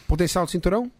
Potencial 0.07 0.45
do 0.45 0.51
cinturão? 0.51 0.91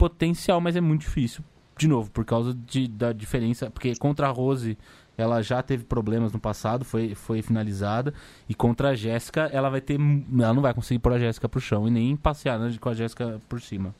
potencial, 0.00 0.62
mas 0.62 0.74
é 0.76 0.80
muito 0.80 1.02
difícil. 1.02 1.44
De 1.76 1.86
novo, 1.86 2.10
por 2.10 2.24
causa 2.24 2.54
de, 2.54 2.88
da 2.88 3.12
diferença. 3.12 3.70
Porque 3.70 3.94
contra 3.96 4.28
a 4.28 4.30
Rose 4.30 4.78
ela 5.14 5.42
já 5.42 5.62
teve 5.62 5.84
problemas 5.84 6.32
no 6.32 6.40
passado, 6.40 6.86
foi, 6.86 7.14
foi 7.14 7.42
finalizada. 7.42 8.14
E 8.48 8.54
contra 8.54 8.88
a 8.88 8.94
Jéssica, 8.94 9.50
ela 9.52 9.68
vai 9.68 9.82
ter. 9.82 9.98
Ela 10.00 10.54
não 10.54 10.62
vai 10.62 10.72
conseguir 10.72 11.00
pôr 11.00 11.12
a 11.12 11.18
Jéssica 11.18 11.46
pro 11.46 11.60
chão 11.60 11.86
e 11.86 11.90
nem 11.90 12.16
passear 12.16 12.58
né, 12.58 12.74
com 12.80 12.88
a 12.88 12.94
Jéssica 12.94 13.38
por 13.46 13.60
cima. 13.60 13.94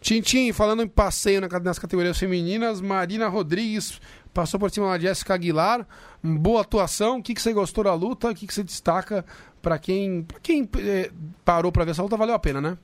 Tintim, 0.00 0.52
falando 0.52 0.82
em 0.82 0.88
passeio 0.88 1.40
nas 1.40 1.78
categorias 1.78 2.18
femininas, 2.18 2.80
Marina 2.80 3.26
Rodrigues 3.26 4.00
passou 4.34 4.60
por 4.60 4.70
cima 4.70 4.86
da 4.86 4.98
Jéssica 4.98 5.34
Aguilar. 5.34 5.86
Boa 6.22 6.60
atuação. 6.60 7.18
O 7.18 7.22
que, 7.22 7.34
que 7.34 7.42
você 7.42 7.52
gostou 7.52 7.82
da 7.82 7.94
luta? 7.94 8.28
O 8.30 8.34
que, 8.34 8.46
que 8.46 8.54
você 8.54 8.62
destaca 8.62 9.24
para 9.62 9.78
quem, 9.78 10.22
pra 10.22 10.38
quem 10.40 10.68
eh, 10.78 11.10
parou 11.44 11.72
para 11.72 11.84
ver 11.84 11.92
essa 11.92 12.02
luta? 12.02 12.16
Valeu 12.16 12.34
a 12.34 12.38
pena, 12.38 12.60
né? 12.60 12.78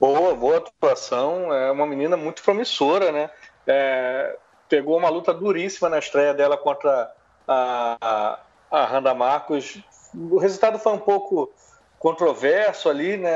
Boa, 0.00 0.34
boa 0.34 0.56
atuação. 0.56 1.52
É 1.52 1.70
uma 1.70 1.86
menina 1.86 2.16
muito 2.16 2.42
promissora, 2.42 3.12
né? 3.12 3.28
É, 3.66 4.34
pegou 4.66 4.96
uma 4.96 5.10
luta 5.10 5.34
duríssima 5.34 5.90
na 5.90 5.98
estreia 5.98 6.32
dela 6.32 6.56
contra 6.56 7.12
a, 7.46 7.98
a, 8.00 8.38
a 8.70 8.84
Randa 8.86 9.12
Marcos. 9.12 9.78
O 10.14 10.38
resultado 10.38 10.78
foi 10.78 10.94
um 10.94 10.98
pouco 10.98 11.52
controverso 11.98 12.88
ali, 12.88 13.18
né? 13.18 13.30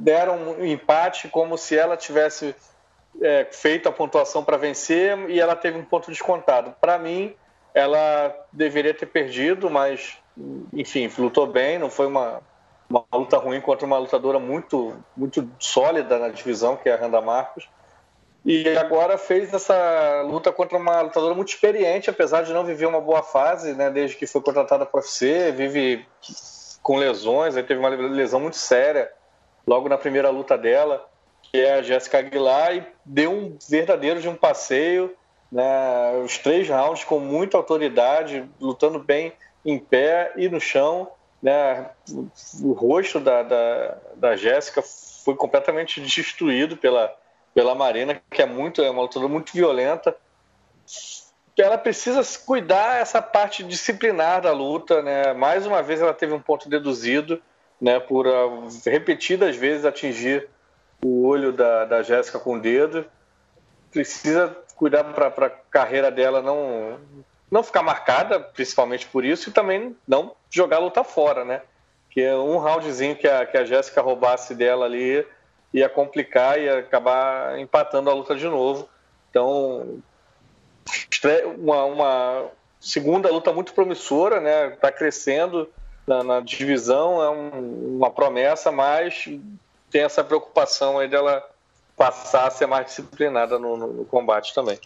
Deram 0.00 0.36
um 0.58 0.64
empate 0.64 1.28
como 1.28 1.58
se 1.58 1.76
ela 1.76 1.94
tivesse 1.94 2.56
é, 3.20 3.46
feito 3.50 3.86
a 3.86 3.92
pontuação 3.92 4.42
para 4.42 4.56
vencer 4.56 5.28
e 5.28 5.38
ela 5.38 5.54
teve 5.54 5.76
um 5.76 5.84
ponto 5.84 6.10
descontado. 6.10 6.74
Para 6.80 6.98
mim, 6.98 7.34
ela 7.74 8.34
deveria 8.50 8.94
ter 8.94 9.04
perdido, 9.06 9.68
mas 9.68 10.16
enfim, 10.72 11.10
lutou 11.18 11.46
bem, 11.46 11.78
não 11.78 11.90
foi 11.90 12.06
uma, 12.06 12.40
uma 12.92 13.18
luta 13.18 13.38
ruim 13.38 13.60
contra 13.60 13.86
uma 13.86 13.98
lutadora 13.98 14.38
muito 14.38 14.94
muito 15.16 15.48
sólida 15.58 16.18
na 16.18 16.28
divisão, 16.28 16.76
que 16.76 16.88
é 16.88 16.92
a 16.92 16.96
Randa 16.96 17.20
Marcos. 17.20 17.68
E 18.44 18.68
agora 18.76 19.16
fez 19.16 19.54
essa 19.54 20.22
luta 20.22 20.52
contra 20.52 20.76
uma 20.76 21.00
lutadora 21.00 21.34
muito 21.34 21.50
experiente, 21.50 22.10
apesar 22.10 22.42
de 22.42 22.52
não 22.52 22.64
viver 22.64 22.86
uma 22.86 23.00
boa 23.00 23.22
fase, 23.22 23.72
né, 23.72 23.88
desde 23.88 24.16
que 24.16 24.26
foi 24.26 24.40
contratada 24.40 24.84
para 24.84 24.98
o 24.98 25.00
UFC, 25.00 25.52
vive 25.52 26.04
com 26.82 26.96
lesões, 26.96 27.56
aí 27.56 27.62
teve 27.62 27.78
uma 27.78 27.88
lesão 27.88 28.40
muito 28.40 28.56
séria 28.56 29.08
logo 29.64 29.88
na 29.88 29.96
primeira 29.96 30.28
luta 30.28 30.58
dela, 30.58 31.08
que 31.40 31.60
é 31.60 31.74
a 31.74 31.82
Jéssica 31.82 32.18
Aguilar, 32.18 32.74
e 32.74 32.84
deu 33.04 33.30
um 33.30 33.56
verdadeiro 33.70 34.20
de 34.20 34.28
um 34.28 34.34
passeio, 34.34 35.14
né, 35.50 36.20
os 36.24 36.36
três 36.38 36.68
rounds 36.68 37.04
com 37.04 37.20
muita 37.20 37.56
autoridade, 37.56 38.44
lutando 38.60 38.98
bem 38.98 39.32
em 39.64 39.78
pé 39.78 40.32
e 40.36 40.48
no 40.48 40.60
chão. 40.60 41.08
Né, 41.42 41.90
o 42.62 42.72
rosto 42.72 43.18
da, 43.18 43.42
da, 43.42 43.96
da 44.14 44.36
Jéssica 44.36 44.80
foi 45.24 45.34
completamente 45.34 46.00
destruído 46.00 46.76
pela, 46.76 47.12
pela 47.52 47.74
Marina, 47.74 48.20
que 48.30 48.42
é 48.42 48.46
muito 48.46 48.80
é 48.80 48.90
uma 48.90 49.02
lutadora 49.02 49.30
muito 49.30 49.52
violenta. 49.52 50.16
Ela 51.58 51.76
precisa 51.76 52.22
cuidar 52.46 53.00
essa 53.00 53.20
parte 53.20 53.62
disciplinar 53.62 54.40
da 54.40 54.52
luta, 54.52 55.02
né? 55.02 55.32
Mais 55.32 55.66
uma 55.66 55.82
vez 55.82 56.00
ela 56.00 56.14
teve 56.14 56.32
um 56.32 56.40
ponto 56.40 56.68
deduzido, 56.68 57.42
né? 57.80 58.00
Por 58.00 58.26
uh, 58.26 58.68
repetidas 58.86 59.56
vezes 59.56 59.84
atingir 59.84 60.48
o 61.04 61.26
olho 61.26 61.52
da, 61.52 61.84
da 61.84 62.02
Jéssica 62.02 62.38
com 62.38 62.54
o 62.54 62.60
dedo. 62.60 63.04
Precisa 63.90 64.56
cuidar 64.76 65.04
para 65.04 65.46
a 65.46 65.50
carreira 65.50 66.10
dela 66.10 66.40
não 66.40 66.98
não 67.52 67.62
ficar 67.62 67.82
marcada, 67.82 68.40
principalmente 68.40 69.06
por 69.06 69.26
isso, 69.26 69.50
e 69.50 69.52
também 69.52 69.94
não 70.08 70.34
jogar 70.50 70.78
a 70.78 70.80
luta 70.80 71.04
fora, 71.04 71.44
né? 71.44 71.60
Que 72.08 72.22
é 72.22 72.34
um 72.34 72.56
roundzinho 72.56 73.14
que 73.14 73.28
a, 73.28 73.44
que 73.44 73.58
a 73.58 73.64
Jéssica 73.66 74.00
roubasse 74.00 74.54
dela 74.54 74.86
ali 74.86 75.22
ia 75.70 75.86
complicar 75.86 76.58
e 76.58 76.66
acabar 76.66 77.58
empatando 77.58 78.08
a 78.08 78.14
luta 78.14 78.34
de 78.34 78.48
novo. 78.48 78.88
Então, 79.28 80.02
uma, 81.58 81.84
uma 81.84 82.44
segunda 82.80 83.30
luta 83.30 83.52
muito 83.52 83.74
promissora, 83.74 84.40
né? 84.40 84.68
Está 84.68 84.90
crescendo 84.90 85.68
na, 86.06 86.22
na, 86.22 86.40
divisão, 86.40 87.22
é 87.22 87.28
um, 87.28 87.96
uma 87.96 88.10
promessa, 88.10 88.72
mas 88.72 89.28
tem 89.90 90.02
essa 90.02 90.24
preocupação 90.24 90.98
aí 90.98 91.06
dela 91.06 91.46
passar 91.98 92.46
a 92.46 92.50
ser 92.50 92.64
mais 92.64 92.86
disciplinada 92.86 93.58
no, 93.58 93.76
no, 93.76 93.86
no 93.88 94.04
combate 94.06 94.54
também. 94.54 94.80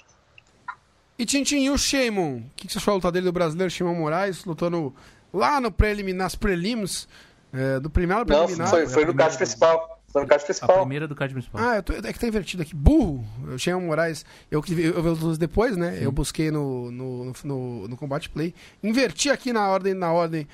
E 1.19 1.25
Tintin, 1.25 1.65
e 1.65 1.71
o 1.71 1.79
Sheimon? 1.79 2.39
O 2.39 2.43
que, 2.55 2.67
que 2.67 2.73
você 2.73 2.79
achou 2.79 2.93
da 2.93 2.97
luta 2.97 3.13
dele 3.13 3.25
do 3.27 3.33
brasileiro 3.33 3.71
Sheimon 3.71 3.95
Moraes, 3.95 4.45
lutando 4.45 4.95
lá 5.33 5.61
no 5.61 5.71
preliminar, 5.73 6.25
nas 6.25 6.35
prelims, 6.35 7.09
é, 7.53 7.81
do 7.81 7.89
primeiro 7.89 8.27
preliminar? 8.27 8.59
Não, 8.59 8.67
foi, 8.67 8.87
foi 8.87 9.05
no 9.05 9.15
card 9.15 9.37
principal. 9.37 9.97
Foi 10.09 10.23
no 10.23 10.29
card 10.29 10.45
principal. 10.45 10.77
A 10.77 10.81
primeira 10.81 11.09
do 11.09 11.15
card 11.15 11.33
principal. 11.35 11.61
Ah, 11.63 11.83
tô, 11.83 11.93
é 11.93 12.13
que 12.13 12.19
tá 12.19 12.27
invertido 12.27 12.63
aqui. 12.63 12.75
Burro. 12.75 13.25
Eu 13.49 13.57
tinha 13.57 13.79
Moraes. 13.79 14.25
Eu 14.51 14.63
que 14.63 14.73
eu, 14.73 15.03
vi 15.03 15.09
os 15.09 15.39
depois, 15.39 15.77
né? 15.77 15.97
Sim. 15.97 16.05
Eu 16.05 16.13
busquei 16.13 16.51
no, 16.51 16.91
no, 16.91 17.33
no, 17.45 17.89
no 17.89 17.97
Combat 17.97 18.29
Play. 18.31 18.55
Inverti 18.83 19.31
aqui 19.31 19.53
na 19.53 19.69
ordem, 19.69 19.95
na 19.95 20.13
ordem. 20.13 20.47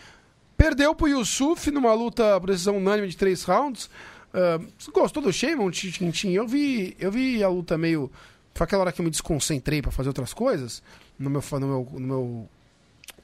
Perdeu 0.56 0.94
pro 0.94 1.08
Yusuf 1.08 1.70
numa 1.70 1.92
luta 1.92 2.40
precisão 2.40 2.76
unânime 2.76 3.08
de 3.08 3.16
três 3.16 3.42
rounds. 3.44 3.90
Uh, 4.32 4.66
gostou 4.92 5.22
do 5.22 5.32
Sheyman, 5.32 5.70
Tintin? 5.70 6.32
Eu 6.32 6.46
vi, 6.46 6.96
eu 6.98 7.10
vi 7.10 7.42
a 7.42 7.48
luta 7.48 7.76
meio. 7.76 8.10
Foi 8.54 8.64
aquela 8.64 8.82
hora 8.82 8.92
que 8.92 9.00
eu 9.00 9.04
me 9.04 9.10
desconcentrei 9.10 9.80
para 9.80 9.90
fazer 9.90 10.08
outras 10.08 10.34
coisas. 10.34 10.82
No 11.18 11.30
meu, 11.30 11.42
no 11.52 11.66
meu, 11.66 11.88
no 11.92 12.00
meu 12.00 12.48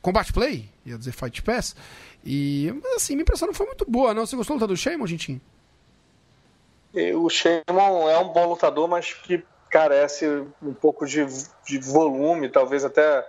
Combat 0.00 0.32
Play, 0.32 0.70
ia 0.86 0.96
dizer 0.96 1.12
Fight 1.12 1.42
Pass. 1.42 1.74
E, 2.24 2.72
assim, 2.96 3.14
minha 3.14 3.22
impressão 3.22 3.46
não 3.46 3.54
foi 3.54 3.66
muito 3.66 3.84
boa, 3.88 4.14
não. 4.14 4.26
Você 4.26 4.36
gostou 4.36 4.58
da 4.58 4.66
luta 4.66 4.74
do 4.74 5.06
Tintin? 5.06 5.40
o 7.14 7.28
Shimon 7.28 8.08
é 8.08 8.18
um 8.18 8.28
bom 8.28 8.48
lutador, 8.48 8.88
mas 8.88 9.12
que 9.12 9.44
carece 9.70 10.26
um 10.62 10.72
pouco 10.72 11.06
de, 11.06 11.26
de 11.66 11.78
volume, 11.78 12.48
talvez 12.48 12.84
até 12.84 13.24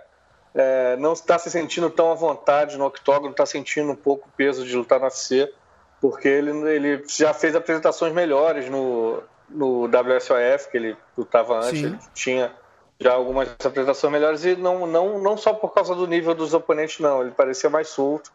é, 0.54 0.96
não 0.96 1.12
está 1.12 1.38
se 1.38 1.50
sentindo 1.50 1.90
tão 1.90 2.10
à 2.10 2.14
vontade 2.14 2.76
no 2.76 2.86
octógono, 2.86 3.30
está 3.30 3.44
sentindo 3.44 3.92
um 3.92 3.96
pouco 3.96 4.28
o 4.28 4.32
peso 4.32 4.64
de 4.64 4.74
lutar 4.74 4.98
no 4.98 5.04
UFC, 5.04 5.52
porque 6.00 6.26
ele, 6.26 6.50
ele 6.70 7.04
já 7.06 7.34
fez 7.34 7.54
apresentações 7.54 8.12
melhores 8.12 8.68
no, 8.70 9.22
no 9.50 9.84
WSOF, 9.84 10.70
que 10.70 10.76
ele 10.76 10.96
lutava 11.16 11.58
antes, 11.58 11.80
Sim. 11.80 11.86
ele 11.86 11.98
tinha 12.14 12.52
já 12.98 13.12
algumas 13.12 13.48
apresentações 13.64 14.12
melhores, 14.12 14.44
e 14.44 14.54
não, 14.56 14.86
não, 14.86 15.18
não 15.18 15.36
só 15.36 15.54
por 15.54 15.72
causa 15.72 15.94
do 15.94 16.06
nível 16.06 16.34
dos 16.34 16.52
oponentes, 16.52 16.98
não, 17.00 17.22
ele 17.22 17.30
parecia 17.30 17.70
mais 17.70 17.88
solto, 17.88 18.30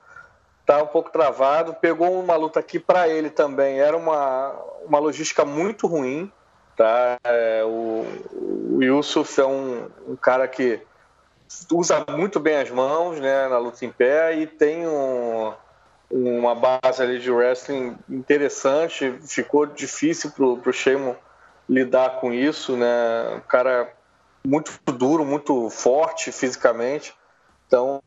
tá 0.66 0.82
um 0.82 0.88
pouco 0.88 1.12
travado. 1.12 1.76
Pegou 1.76 2.20
uma 2.20 2.36
luta 2.36 2.60
aqui 2.60 2.80
para 2.80 3.08
ele 3.08 3.30
também. 3.30 3.80
Era 3.80 3.96
uma, 3.96 4.52
uma 4.84 5.00
logística 5.00 5.46
muito 5.46 5.88
ruim. 5.88 6.32
Tá? 6.76 7.18
É, 7.24 7.64
o, 7.64 8.06
o 8.74 8.84
Yusuf 8.84 9.40
é 9.40 9.46
um, 9.46 9.88
um, 10.10 10.16
cara 10.16 10.46
que 10.46 10.82
usa 11.72 12.04
muito 12.10 12.38
bem 12.38 12.58
as 12.58 12.70
mãos 12.70 13.18
né, 13.18 13.48
na 13.48 13.58
luta 13.58 13.86
em 13.86 13.92
pé 13.92 14.36
e 14.36 14.46
tem 14.46 14.86
um, 14.86 15.54
uma 16.10 16.56
base 16.56 17.02
ali 17.02 17.20
de 17.20 17.32
wrestling 17.32 17.98
interessante. 18.10 19.18
Ficou 19.28 19.66
difícil 19.66 20.32
pro, 20.32 20.58
pro 20.58 20.74
Shemo 20.74 21.16
lidar 21.68 22.20
com 22.20 22.34
isso. 22.34 22.76
Né? 22.76 22.88
Um 23.36 23.42
cara 23.42 23.92
muito 24.46 24.72
duro, 24.92 25.26
muito 25.26 25.70
forte 25.70 26.32
fisicamente. 26.32 27.14
Então, 27.68 28.02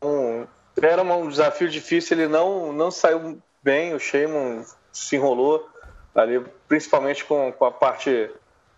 era 0.81 1.01
um 1.01 1.27
desafio 1.27 1.69
difícil, 1.69 2.17
ele 2.17 2.27
não, 2.27 2.71
não 2.71 2.89
saiu 2.89 3.41
bem, 3.61 3.93
o 3.93 3.99
Sheyman 3.99 4.63
se 4.91 5.15
enrolou 5.15 5.67
ali, 6.15 6.43
principalmente 6.67 7.25
com, 7.25 7.51
com 7.51 7.65
a 7.65 7.71
parte 7.71 8.31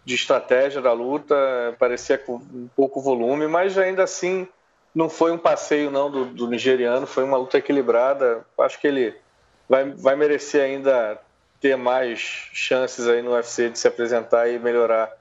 de 0.03 0.15
estratégia 0.15 0.81
da 0.81 0.91
luta, 0.93 1.35
parecia 1.79 2.17
com 2.17 2.35
um 2.35 2.69
pouco 2.75 2.99
volume, 2.99 3.47
mas 3.47 3.77
ainda 3.77 4.03
assim 4.03 4.47
não 4.93 5.09
foi 5.09 5.31
um 5.31 5.37
passeio 5.37 5.89
não 5.89 6.11
do, 6.11 6.25
do 6.25 6.47
nigeriano, 6.47 7.07
foi 7.07 7.23
uma 7.23 7.37
luta 7.37 7.57
equilibrada. 7.57 8.45
Acho 8.59 8.79
que 8.79 8.87
ele 8.87 9.15
vai, 9.67 9.89
vai 9.91 10.15
merecer 10.15 10.61
ainda 10.61 11.19
ter 11.59 11.77
mais 11.77 12.19
chances 12.53 13.07
aí 13.07 13.21
no 13.21 13.31
UFC 13.31 13.69
de 13.69 13.79
se 13.79 13.87
apresentar 13.87 14.49
e 14.49 14.59
melhorar 14.59 15.11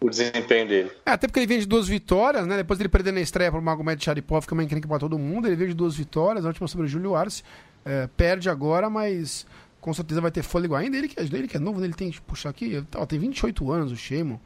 o 0.00 0.10
desempenho 0.10 0.68
dele. 0.68 0.92
É, 1.06 1.12
até 1.12 1.26
porque 1.26 1.40
ele 1.40 1.46
vem 1.46 1.58
de 1.58 1.66
duas 1.66 1.88
vitórias, 1.88 2.46
né? 2.46 2.56
Depois 2.56 2.78
ele 2.78 2.88
perder 2.88 3.12
na 3.12 3.20
estreia 3.20 3.50
para 3.50 3.60
o 3.60 3.62
Magomed 3.62 4.04
Sharipov, 4.04 4.46
que 4.46 4.52
é 4.52 4.56
uma 4.56 4.64
encrenca 4.64 4.86
para 4.86 4.98
todo 4.98 5.18
mundo. 5.18 5.46
Ele 5.46 5.56
veio 5.56 5.70
de 5.70 5.76
duas 5.76 5.94
vitórias, 5.94 6.44
a 6.44 6.48
última 6.48 6.68
sobre 6.68 6.86
o 6.86 6.88
Júlio 6.88 7.14
Arce. 7.14 7.42
É, 7.84 8.08
perde 8.16 8.50
agora, 8.50 8.90
mas 8.90 9.46
com 9.80 9.94
certeza 9.94 10.20
vai 10.20 10.30
ter 10.30 10.42
fôlego 10.42 10.74
ainda. 10.74 10.96
Ele 10.96 11.08
que, 11.08 11.18
ele 11.18 11.48
que 11.48 11.56
é 11.56 11.60
novo, 11.60 11.82
ele 11.82 11.94
tem, 11.94 12.12
puxar 12.26 12.50
aqui, 12.50 12.84
ó, 12.96 13.06
tem 13.06 13.18
28 13.18 13.72
anos 13.72 13.92
o 13.92 13.96
Shemo. 13.96 14.40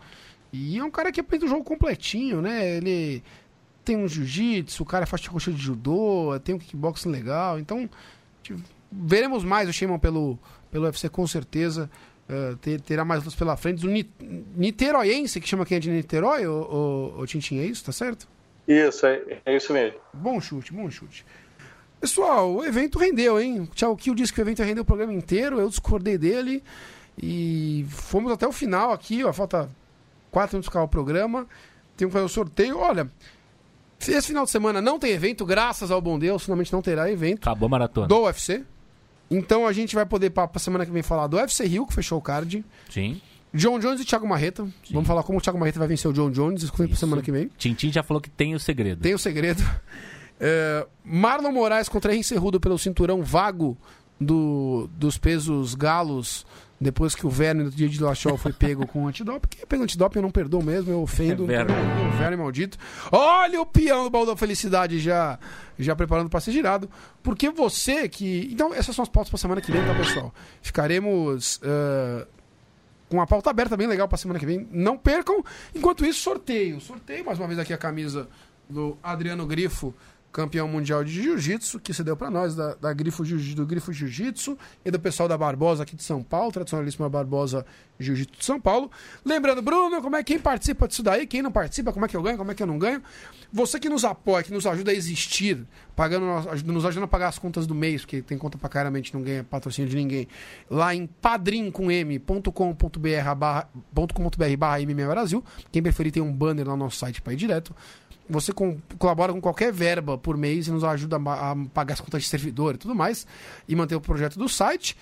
E 0.53 0.79
é 0.79 0.85
um 0.85 0.91
cara 0.91 1.11
que 1.11 1.21
aprende 1.21 1.45
o 1.45 1.49
jogo 1.49 1.65
completinho, 1.65 2.41
né? 2.41 2.77
Ele 2.77 3.23
tem 3.89 3.97
um 3.97 4.07
jiu-jitsu, 4.07 4.83
o 4.83 4.87
cara 4.87 5.07
faz 5.07 5.27
coxa 5.27 5.51
de 5.51 5.57
judô, 5.57 6.39
tem 6.45 6.55
um 6.55 6.59
kickboxing 6.59 7.09
legal. 7.09 7.59
Então, 7.59 7.89
veremos 8.93 9.43
mais 9.45 9.67
o 9.67 9.73
Shemo 9.73 9.99
pelo, 9.99 10.39
pelo 10.71 10.85
UFC 10.85 11.09
com 11.09 11.27
certeza. 11.27 11.91
Uh, 12.29 12.55
ter, 12.57 12.79
terá 12.83 13.07
mais 13.07 13.21
lutas 13.21 13.35
pela 13.35 13.57
frente. 13.57 13.87
O 13.87 13.91
Niteroiense, 14.55 15.41
que 15.41 15.49
chama 15.49 15.65
quem 15.65 15.79
é 15.79 15.81
de 15.81 15.91
Niterói, 15.91 16.47
o, 16.47 17.15
o, 17.17 17.21
o 17.21 17.27
Tintin, 17.27 17.59
é 17.61 17.65
isso? 17.65 17.83
Tá 17.83 17.93
certo? 17.93 18.29
Isso, 18.67 19.07
é, 19.07 19.41
é 19.47 19.57
isso 19.57 19.73
mesmo. 19.73 19.99
Bom 20.13 20.39
chute, 20.39 20.71
bom 20.71 20.91
chute. 20.91 21.25
Pessoal, 21.99 22.53
o 22.53 22.63
evento 22.63 22.99
rendeu, 22.99 23.41
hein? 23.41 23.61
O 23.61 23.67
Tchau 23.69 23.97
Kill 23.97 24.15
disse 24.15 24.31
que 24.31 24.41
o 24.41 24.43
evento 24.43 24.63
rendeu 24.63 24.83
o 24.83 24.87
programa 24.87 25.15
inteiro, 25.15 25.59
eu 25.59 25.71
discordei 25.71 26.19
dele. 26.19 26.63
E 27.21 27.87
fomos 27.89 28.31
até 28.31 28.47
o 28.47 28.53
final 28.53 28.93
aqui, 28.93 29.25
ó. 29.25 29.33
Falta 29.33 29.71
quatro 30.31 30.57
minutos 30.57 30.71
para 30.71 30.83
o 30.83 30.89
programa. 30.89 31.47
Tem 31.97 32.07
que 32.07 32.13
fazer 32.13 32.27
o 32.27 32.29
sorteio. 32.29 32.79
Olha, 32.79 33.11
esse 34.01 34.29
final 34.29 34.45
de 34.45 34.51
semana 34.51 34.81
não 34.81 34.99
tem 34.99 35.13
evento, 35.13 35.45
graças 35.45 35.91
ao 35.91 36.01
bom 36.01 36.19
Deus, 36.19 36.45
finalmente 36.45 36.73
não 36.73 36.81
terá 36.83 37.11
evento. 37.11 37.49
Acabou 37.49 37.67
a 37.67 37.71
maratona. 37.71 38.07
Do 38.07 38.23
UFC. 38.23 38.65
Então 39.31 39.67
a 39.67 39.73
gente 39.73 39.95
vai 39.95 40.07
poder, 40.07 40.31
para 40.31 40.51
a 40.53 40.59
semana 40.59 40.87
que 40.87 40.93
vem, 40.93 41.03
falar 41.03 41.27
do 41.27 41.37
UFC 41.37 41.67
Rio, 41.67 41.87
que 41.87 41.95
fechou 41.95 42.19
o 42.19 42.23
card. 42.23 42.65
Sim. 42.89 43.21
John 43.53 43.79
Jones 43.79 44.01
e 44.01 44.05
Thiago 44.05 44.27
Marreta. 44.27 44.65
Sim. 44.65 44.95
Vamos 44.95 45.07
falar 45.07 45.23
como 45.23 45.39
o 45.39 45.41
Thiago 45.41 45.59
Marreta 45.59 45.79
vai 45.79 45.89
vencer 45.89 46.11
o 46.11 46.15
John 46.15 46.31
Jones. 46.31 46.63
Isso 46.63 46.73
para 46.73 46.95
semana 46.95 47.23
que 47.23 47.33
vem. 47.33 47.51
Tintin 47.57 47.91
já 47.91 48.03
falou 48.03 48.21
que 48.21 48.31
tem 48.31 48.55
o 48.55 48.61
segredo. 48.61 49.01
Tem 49.01 49.15
o 49.15 49.19
segredo. 49.19 49.63
É, 50.41 50.87
Marlon 51.05 51.51
Moraes 51.51 51.89
contra 51.89 52.15
Henry 52.15 52.23
Cerrudo 52.23 52.61
pelo 52.61 52.79
cinturão 52.79 53.23
vago 53.23 53.77
do, 54.21 54.89
dos 54.93 55.19
pesos 55.19 55.75
galos 55.75 56.47
depois 56.81 57.15
que 57.15 57.27
o 57.27 57.31
Verne 57.31 57.65
no 57.65 57.71
dia 57.71 57.89
de 57.89 58.01
Lachol 58.03 58.37
foi 58.37 58.53
pego 58.53 58.87
com 58.87 59.09
antidoping. 59.09 59.49
Quem 59.49 59.67
pega 59.67 59.83
antidoping 59.83 60.19
eu 60.19 60.23
não 60.23 60.31
perdoo 60.31 60.63
mesmo, 60.63 60.93
eu 60.93 61.03
ofendo. 61.03 61.51
É 61.51 61.65
o 61.65 62.17
Verne 62.17 62.37
maldito. 62.37 62.79
Olha 63.11 63.61
o 63.61 63.67
peão 63.67 64.05
do 64.05 64.11
baú 64.11 64.25
da 64.25 64.37
felicidade 64.37 65.01
já, 65.01 65.39
já 65.79 65.97
preparando 65.97 66.31
para 66.31 66.41
ser 66.41 66.53
girado. 66.53 66.89
Porque 67.23 67.51
você 67.51 68.09
que. 68.09 68.49
Então, 68.53 68.73
essas 68.73 68.95
são 68.95 69.03
as 69.03 69.09
pautas 69.09 69.29
para 69.29 69.39
semana 69.39 69.61
que 69.61 69.73
vem, 69.73 69.85
tá, 69.85 69.95
pessoal? 69.95 70.33
Ficaremos. 70.63 71.57
Uh, 71.57 72.27
com 73.09 73.17
uma 73.17 73.27
pauta 73.27 73.49
aberta 73.49 73.75
bem 73.77 73.87
legal 73.87 74.07
para 74.07 74.19
semana 74.19 74.39
que 74.39 74.47
vem. 74.47 74.69
Não 74.71 74.97
percam. 74.97 75.43
Enquanto 75.75 76.05
isso, 76.05 76.21
sorteio. 76.21 76.81
Sorteio 76.81 77.25
mais 77.25 77.39
uma 77.39 77.47
vez 77.47 77.59
aqui 77.59 77.73
a 77.73 77.79
camisa 77.79 78.29
do 78.69 78.99
Adriano 79.03 79.47
Grifo 79.47 79.95
campeão 80.33 80.69
mundial 80.69 81.03
de 81.03 81.11
jiu-jitsu, 81.11 81.81
que 81.81 81.93
se 81.93 82.05
deu 82.05 82.17
para 82.17 82.31
nós, 82.31 82.55
da, 82.55 82.75
da 82.75 82.93
Grifo, 82.93 83.25
do 83.25 83.67
Grifo 83.67 83.93
Jiu-Jitsu, 83.93 84.59
e 84.85 84.91
do 84.91 85.01
pessoal 85.01 85.29
da 85.29 85.37
Barbosa 85.37 85.83
aqui 85.83 85.97
de 85.97 86.03
São 86.03 86.23
Paulo, 86.23 86.53
tradicionalíssima 86.53 87.09
Barbosa 87.09 87.65
Jiu-Jitsu 87.99 88.39
de 88.39 88.45
São 88.45 88.61
Paulo. 88.61 88.91
Lembrando, 89.25 89.63
Bruno, 89.63 90.01
como 90.03 90.17
é 90.17 90.23
quem 90.23 90.39
participa 90.39 90.87
disso 90.87 91.03
daí, 91.03 91.27
quem 91.27 91.43
não 91.43 91.51
participa, 91.51 91.93
como 91.93 92.05
é 92.05 92.09
que 92.09 92.17
eu 92.17 92.23
ganho, 92.23 92.37
como 92.37 92.51
é 92.51 92.55
que 92.55 92.63
eu 92.63 92.67
não 92.67 92.79
ganho. 92.79 93.03
Você 93.53 93.81
que 93.81 93.89
nos 93.89 94.05
apoia, 94.05 94.45
que 94.45 94.53
nos 94.53 94.67
ajuda 94.67 94.91
a 94.91 94.95
existir, 94.95 95.67
pagando, 95.97 96.27
nos 96.67 96.85
ajudando 96.85 97.05
a 97.05 97.09
pagar 97.09 97.29
as 97.29 97.39
contas 97.39 97.67
do 97.67 97.75
mês, 97.75 98.03
porque 98.03 98.21
tem 98.23 98.37
conta 98.37 98.59
pra 98.59 98.69
caramba, 98.69 98.99
a 98.99 99.01
gente 99.01 99.15
não 99.15 99.23
ganha 99.23 99.43
patrocínio 99.43 99.91
de 99.91 99.97
ninguém, 99.97 100.29
lá 100.71 100.95
em 100.95 101.07
padrim.com.br 101.07 102.51
barra, 103.37 103.69
barra 104.59 104.79
MMA 104.81 105.09
Brasil. 105.09 105.43
Quem 105.73 105.83
preferir 105.83 106.13
tem 106.13 106.23
um 106.23 106.33
banner 106.33 106.67
lá 106.67 106.77
no 106.77 106.85
nosso 106.85 106.99
site 106.99 107.23
para 107.23 107.33
ir 107.33 107.37
direto. 107.37 107.75
Você 108.29 108.53
com, 108.53 108.79
colabora 108.99 109.33
com 109.33 109.41
qualquer 109.41 109.73
verba 109.73 110.19
por 110.19 110.37
mês 110.37 110.67
e 110.67 110.71
nos 110.71 110.85
ajuda 110.85 111.17
a, 111.17 111.53
a, 111.53 111.57
pagar 111.73 111.95
as 111.95 112.01
contas 112.01 112.23
de 112.23 112.29
servidor 112.29 112.75
e 112.75 112.79
tudo 112.79 112.95
mais, 112.95 113.27
e 113.67 113.75
manter 113.75 113.95
o 113.95 114.01
projeto 114.01 114.39
do 114.39 114.49
site. 114.49 114.97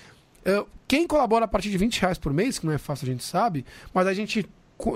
Uh, 0.47 0.67
quem 0.87 1.07
colabora 1.07 1.45
a 1.45 1.49
partir 1.49 1.71
de 1.71 1.79
20 1.79 2.01
reais 2.01 2.19
por 2.19 2.33
mês, 2.33 2.59
que 2.59 2.67
não 2.67 2.73
é 2.73 2.79
fácil, 2.79 3.09
a 3.09 3.11
gente 3.11 3.25
sabe, 3.25 3.65
mas 3.93 4.07
a 4.07 4.15
gente 4.15 4.49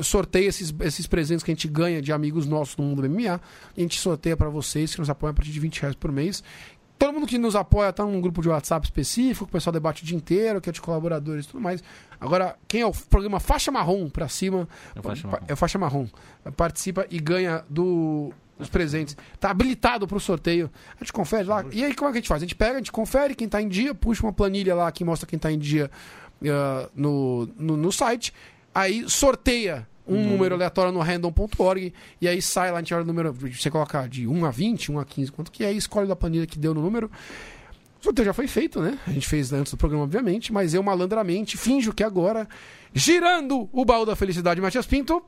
sorteia 0.02 0.46
esses, 0.46 0.74
esses 0.80 1.06
presentes 1.06 1.42
que 1.42 1.50
a 1.50 1.54
gente 1.54 1.66
ganha 1.66 2.02
de 2.02 2.12
amigos 2.12 2.46
nossos 2.46 2.76
no 2.76 2.84
mundo 2.84 3.02
do 3.02 3.08
MMA. 3.08 3.40
A 3.76 3.80
gente 3.80 3.98
sorteia 3.98 4.36
para 4.36 4.48
vocês 4.48 4.92
que 4.94 5.00
nos 5.00 5.08
apoiam 5.08 5.30
a 5.30 5.34
partir 5.34 5.50
de 5.50 5.60
20 5.60 5.80
reais 5.80 5.96
por 5.96 6.12
mês. 6.12 6.44
Todo 7.00 7.14
mundo 7.14 7.26
que 7.26 7.38
nos 7.38 7.56
apoia 7.56 7.88
está 7.88 8.04
num 8.04 8.20
grupo 8.20 8.42
de 8.42 8.50
WhatsApp 8.50 8.86
específico, 8.86 9.46
o 9.46 9.48
pessoal 9.48 9.72
debate 9.72 10.02
o 10.02 10.06
dia 10.06 10.14
inteiro, 10.14 10.60
que 10.60 10.68
é 10.68 10.72
de 10.72 10.82
colaboradores 10.82 11.46
e 11.46 11.48
tudo 11.48 11.58
mais. 11.58 11.82
Agora, 12.20 12.58
quem 12.68 12.82
é 12.82 12.86
o 12.86 12.92
programa 12.92 13.40
Faixa 13.40 13.72
Marrom 13.72 14.10
para 14.10 14.28
cima, 14.28 14.68
é 14.94 15.00
Faixa 15.00 15.26
Marrom. 15.26 15.44
É 15.48 15.56
Faixa 15.56 15.78
Marrom. 15.78 16.06
Participa 16.58 17.06
e 17.08 17.18
ganha 17.18 17.64
do, 17.70 18.34
dos 18.58 18.68
presentes. 18.68 19.16
Tá 19.40 19.50
habilitado 19.50 20.06
para 20.06 20.18
o 20.18 20.20
sorteio. 20.20 20.70
A 20.94 21.02
gente 21.02 21.10
confere 21.10 21.44
lá. 21.44 21.64
E 21.72 21.82
aí, 21.82 21.94
como 21.94 22.10
é 22.10 22.12
que 22.12 22.18
a 22.18 22.20
gente 22.20 22.28
faz? 22.28 22.42
A 22.42 22.44
gente 22.44 22.54
pega, 22.54 22.74
a 22.74 22.76
gente 22.76 22.92
confere 22.92 23.34
quem 23.34 23.46
está 23.46 23.62
em 23.62 23.68
dia, 23.68 23.94
puxa 23.94 24.22
uma 24.22 24.32
planilha 24.32 24.74
lá 24.74 24.92
que 24.92 25.02
mostra 25.02 25.26
quem 25.26 25.38
está 25.38 25.50
em 25.50 25.58
dia 25.58 25.90
uh, 26.42 26.90
no, 26.94 27.48
no, 27.56 27.78
no 27.78 27.90
site. 27.90 28.34
Aí 28.74 29.08
sorteia 29.08 29.88
um 30.10 30.16
uhum. 30.16 30.30
número 30.30 30.54
aleatório 30.54 30.92
no 30.92 31.00
random.org 31.00 31.94
e 32.20 32.28
aí 32.28 32.42
sai 32.42 32.70
lá, 32.70 32.78
a 32.78 32.80
gente 32.80 32.92
olha 32.92 33.04
o 33.04 33.06
número, 33.06 33.32
você 33.32 33.70
coloca 33.70 34.06
de 34.08 34.26
1 34.26 34.44
a 34.44 34.50
20, 34.50 34.92
1 34.92 34.98
a 34.98 35.04
15, 35.04 35.32
quanto 35.32 35.52
que 35.52 35.64
é, 35.64 35.72
e 35.72 35.76
escolhe 35.76 36.08
da 36.08 36.16
planilha 36.16 36.46
que 36.46 36.58
deu 36.58 36.74
no 36.74 36.82
número. 36.82 37.10
O 38.00 38.04
sorteio 38.04 38.26
já 38.26 38.32
foi 38.32 38.46
feito, 38.46 38.80
né? 38.80 38.98
A 39.06 39.10
gente 39.10 39.28
fez 39.28 39.52
antes 39.52 39.72
do 39.72 39.76
programa, 39.76 40.04
obviamente, 40.04 40.52
mas 40.52 40.72
eu 40.72 40.82
malandramente 40.82 41.56
finjo 41.56 41.92
que 41.92 42.02
agora, 42.02 42.48
girando 42.94 43.68
o 43.72 43.84
baú 43.84 44.06
da 44.06 44.16
felicidade, 44.16 44.60
Matias 44.60 44.86
Pinto, 44.86 45.22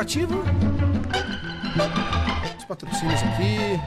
expectativa. 0.00 0.34
Os 2.58 2.64
patrocínios 2.64 3.22
aqui. 3.22 3.80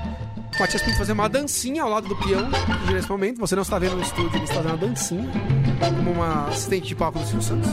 O 0.56 0.60
Matias 0.60 0.82
tem 0.84 0.92
que 0.92 0.98
fazer 0.98 1.14
uma 1.14 1.28
dancinha 1.28 1.84
ao 1.84 1.90
lado 1.90 2.08
do 2.08 2.16
peão 2.16 2.48
nesse 2.92 3.10
momento. 3.10 3.40
Você 3.40 3.56
não 3.56 3.64
está 3.64 3.80
vendo 3.80 3.96
no 3.96 4.04
estúdio, 4.04 4.36
ele 4.36 4.44
está 4.44 4.56
fazendo 4.56 4.72
uma 4.72 4.78
dancinha. 4.78 5.32
Como 5.80 6.12
uma 6.12 6.48
assistente 6.48 6.88
de 6.88 6.96
papo 6.96 7.20
do 7.20 7.26
Silvio 7.26 7.42
Santos. 7.42 7.72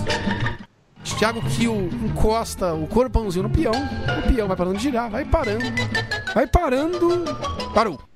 Thiago 1.19 1.43
Kiel 1.51 1.91
encosta 2.03 2.73
o 2.73 2.87
corpãozinho 2.87 3.43
no 3.43 3.51
peão. 3.51 3.73
O 3.73 4.33
peão 4.33 4.49
vai 4.49 4.57
parando 4.57 4.79
de 4.79 4.83
girar, 4.85 5.11
vai 5.11 5.25
parando. 5.25 5.65
Vai 6.35 6.47
parando. 6.47 7.25
Parou. 7.75 8.10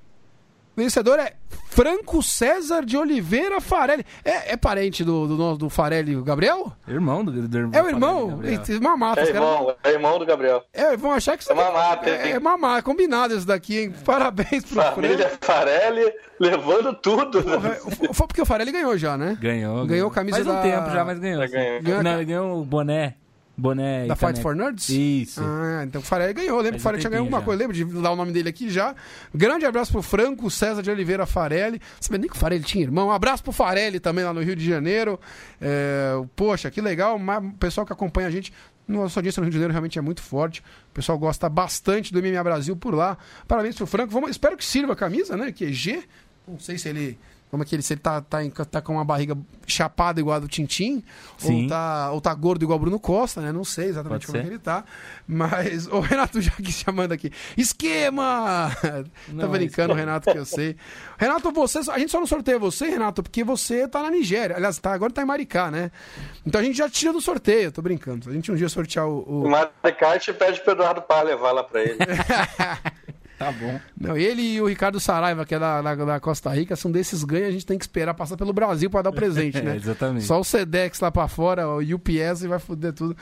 O 0.76 0.80
vencedor 0.80 1.20
é 1.20 1.34
Franco 1.68 2.20
César 2.20 2.84
de 2.84 2.96
Oliveira 2.96 3.60
Farelli. 3.60 4.04
É, 4.24 4.52
é 4.52 4.56
parente 4.56 5.04
do, 5.04 5.26
do, 5.26 5.56
do 5.56 5.70
Farelli, 5.70 6.16
o 6.16 6.24
Gabriel? 6.24 6.72
Irmão 6.86 7.24
do, 7.24 7.48
do 7.48 7.76
É 7.76 7.80
o 7.80 7.88
irmão? 7.88 8.40
É 8.42 8.78
mamata, 8.80 9.20
é 9.20 9.28
irmão, 9.28 9.66
cara... 9.66 9.76
é 9.84 9.90
irmão 9.90 10.18
do 10.18 10.26
Gabriel. 10.26 10.64
É, 10.72 10.96
vão 10.96 11.12
achar 11.12 11.38
que 11.38 11.50
é 11.50 11.54
mamata. 11.54 12.10
É, 12.10 12.30
é 12.30 12.40
mamata, 12.40 12.82
combinado 12.82 13.36
isso 13.36 13.46
daqui, 13.46 13.78
hein? 13.78 13.94
Parabéns 14.04 14.64
pro 14.64 14.82
Família 14.82 15.28
Franco. 15.28 15.46
Farelli 15.46 16.12
levando 16.40 16.94
tudo. 16.94 17.42
Foi 18.12 18.26
porque 18.26 18.42
o 18.42 18.46
Farelli 18.46 18.72
ganhou 18.72 18.96
já, 18.98 19.16
né? 19.16 19.38
Ganhou. 19.40 19.86
Ganhou 19.86 20.08
a 20.08 20.12
camisa 20.12 20.38
Faz 20.38 20.48
um 20.48 20.54
da... 20.54 20.62
tempo 20.62 20.90
já, 20.90 21.04
mas 21.04 21.18
ganhou. 21.20 21.48
ganhou. 21.48 21.82
ganhou. 21.82 22.02
Não, 22.02 22.14
ele 22.14 22.24
ganhou 22.24 22.60
o 22.60 22.64
boné. 22.64 23.14
Boné 23.56 24.06
da 24.06 24.16
Fight 24.16 24.40
for 24.40 24.54
Nerds? 24.54 24.88
Isso. 24.88 25.40
Ah, 25.42 25.84
então 25.84 26.00
o 26.00 26.04
Farelli 26.04 26.32
ganhou. 26.32 26.56
Lembro 26.58 26.72
que 26.72 26.78
o 26.78 26.82
Farelli 26.82 27.00
tinha 27.00 27.10
ganhado 27.10 27.24
alguma 27.24 27.38
já. 27.38 27.44
coisa. 27.44 27.58
Lembro 27.60 27.76
de 27.76 27.84
dar 28.02 28.10
o 28.10 28.16
nome 28.16 28.32
dele 28.32 28.48
aqui 28.48 28.68
já. 28.68 28.94
Grande 29.32 29.64
abraço 29.64 29.92
pro 29.92 30.02
Franco 30.02 30.50
César 30.50 30.82
de 30.82 30.90
Oliveira 30.90 31.24
Farelli. 31.24 31.80
Sabia 32.00 32.18
nem 32.18 32.28
que 32.28 32.36
o 32.36 32.38
Farelli 32.38 32.64
tinha 32.64 32.82
irmão. 32.82 33.08
Um 33.08 33.12
abraço 33.12 33.42
pro 33.42 33.52
Farelli 33.52 34.00
também 34.00 34.24
lá 34.24 34.32
no 34.32 34.42
Rio 34.42 34.56
de 34.56 34.64
Janeiro. 34.64 35.20
É, 35.60 36.14
poxa, 36.34 36.70
que 36.70 36.80
legal. 36.80 37.16
O 37.16 37.52
pessoal 37.52 37.86
que 37.86 37.92
acompanha 37.92 38.28
a 38.28 38.30
gente. 38.30 38.52
Nossa 38.86 39.18
audiência 39.20 39.40
no 39.40 39.44
Rio 39.44 39.52
de 39.52 39.56
Janeiro 39.56 39.72
realmente 39.72 39.98
é 39.98 40.02
muito 40.02 40.20
forte. 40.20 40.60
O 40.90 40.94
pessoal 40.94 41.16
gosta 41.16 41.48
bastante 41.48 42.12
do 42.12 42.20
MMA 42.20 42.42
Brasil 42.42 42.76
por 42.76 42.92
lá. 42.92 43.16
Parabéns 43.46 43.76
pro 43.76 43.86
Franco. 43.86 44.12
Vamos, 44.12 44.30
espero 44.30 44.56
que 44.56 44.64
sirva 44.64 44.92
a 44.92 44.96
camisa, 44.96 45.36
né? 45.36 45.52
Que 45.52 45.66
é 45.66 45.72
G. 45.72 46.02
Não 46.46 46.58
sei 46.58 46.76
se 46.76 46.88
ele 46.88 47.18
como 47.54 47.62
é 47.62 47.66
que 47.66 47.72
ele, 47.72 47.82
se 47.82 47.94
ele 47.94 48.00
tá, 48.00 48.20
tá, 48.20 48.38
tá 48.68 48.82
com 48.82 48.94
uma 48.94 49.04
barriga 49.04 49.38
chapada 49.64 50.18
igual 50.18 50.36
a 50.36 50.40
do 50.40 50.48
Tintim, 50.48 51.04
ou 51.44 51.68
tá, 51.68 52.10
ou 52.10 52.20
tá 52.20 52.34
gordo 52.34 52.64
igual 52.64 52.76
o 52.76 52.80
Bruno 52.80 52.98
Costa, 52.98 53.40
né? 53.40 53.52
Não 53.52 53.62
sei 53.62 53.86
exatamente 53.86 54.26
Pode 54.26 54.26
como 54.26 54.38
é 54.38 54.42
que 54.42 54.48
ele 54.48 54.58
tá. 54.58 54.84
Mas 55.24 55.86
o 55.88 56.00
Renato 56.00 56.40
já 56.40 56.50
que 56.50 56.72
chamando 56.72 57.12
aqui. 57.12 57.30
Esquema! 57.56 58.70
Não, 59.28 59.44
tá 59.44 59.46
brincando, 59.46 59.92
esquema. 59.92 59.94
Renato, 59.94 60.32
que 60.32 60.36
eu 60.36 60.44
sei. 60.44 60.76
Renato, 61.16 61.52
você. 61.52 61.78
A 61.92 61.98
gente 62.00 62.10
só 62.10 62.18
não 62.18 62.26
sorteia 62.26 62.58
você, 62.58 62.86
Renato, 62.86 63.22
porque 63.22 63.44
você 63.44 63.86
tá 63.86 64.02
na 64.02 64.10
Nigéria. 64.10 64.56
Aliás, 64.56 64.76
tá, 64.78 64.92
agora 64.92 65.12
tá 65.12 65.22
em 65.22 65.24
Maricá, 65.24 65.70
né? 65.70 65.92
Então 66.44 66.60
a 66.60 66.64
gente 66.64 66.76
já 66.76 66.90
tira 66.90 67.12
do 67.12 67.20
sorteio, 67.20 67.70
tô 67.70 67.80
brincando. 67.80 68.28
A 68.28 68.32
gente 68.32 68.50
um 68.50 68.56
dia 68.56 68.68
sortear 68.68 69.06
o. 69.06 69.24
O, 69.24 69.44
o 69.44 69.48
Maricá 69.48 70.18
te 70.18 70.32
pede 70.32 70.60
pro 70.60 70.72
Eduardo 70.72 71.02
para 71.02 71.22
levar 71.22 71.52
lá 71.52 71.62
pra 71.62 71.82
ele. 71.82 71.98
Tá 73.44 73.52
bom. 73.52 73.80
Não, 74.00 74.16
ele 74.16 74.40
e 74.40 74.60
o 74.60 74.66
Ricardo 74.66 74.98
Saraiva, 74.98 75.44
que 75.44 75.54
é 75.54 75.58
da, 75.58 75.82
da, 75.82 75.94
da, 75.94 76.20
Costa 76.20 76.50
Rica, 76.50 76.74
são 76.76 76.90
desses 76.90 77.22
ganhos, 77.24 77.48
a 77.48 77.52
gente 77.52 77.66
tem 77.66 77.76
que 77.76 77.84
esperar 77.84 78.14
passar 78.14 78.38
pelo 78.38 78.54
Brasil 78.54 78.88
para 78.88 79.02
dar 79.02 79.10
o 79.10 79.12
presente, 79.12 79.60
né? 79.60 79.72
é, 79.72 79.76
exatamente. 79.76 80.24
Só 80.24 80.40
o 80.40 80.44
Sedex 80.44 80.98
lá 81.00 81.10
para 81.10 81.28
fora, 81.28 81.68
o 81.68 81.78
UPS 81.80 82.42
e 82.42 82.48
vai 82.48 82.58
foder 82.58 82.94
tudo. 82.94 83.14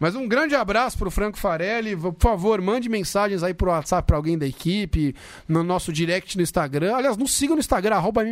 Mas 0.00 0.14
um 0.14 0.26
grande 0.26 0.54
abraço 0.54 0.96
pro 0.96 1.10
Franco 1.10 1.38
Farelli. 1.38 1.96
Por 1.96 2.14
favor, 2.18 2.60
mande 2.60 2.88
mensagens 2.88 3.42
aí 3.42 3.52
pro 3.54 3.70
WhatsApp 3.70 4.06
para 4.06 4.16
alguém 4.16 4.38
da 4.38 4.46
equipe, 4.46 5.14
no 5.48 5.62
nosso 5.62 5.92
direct 5.92 6.36
no 6.36 6.42
Instagram. 6.42 6.94
Aliás, 6.94 7.16
nos 7.16 7.34
siga 7.34 7.54
no 7.54 7.60
Instagram, 7.60 7.96
arroba 7.96 8.22
uh, 8.22 8.26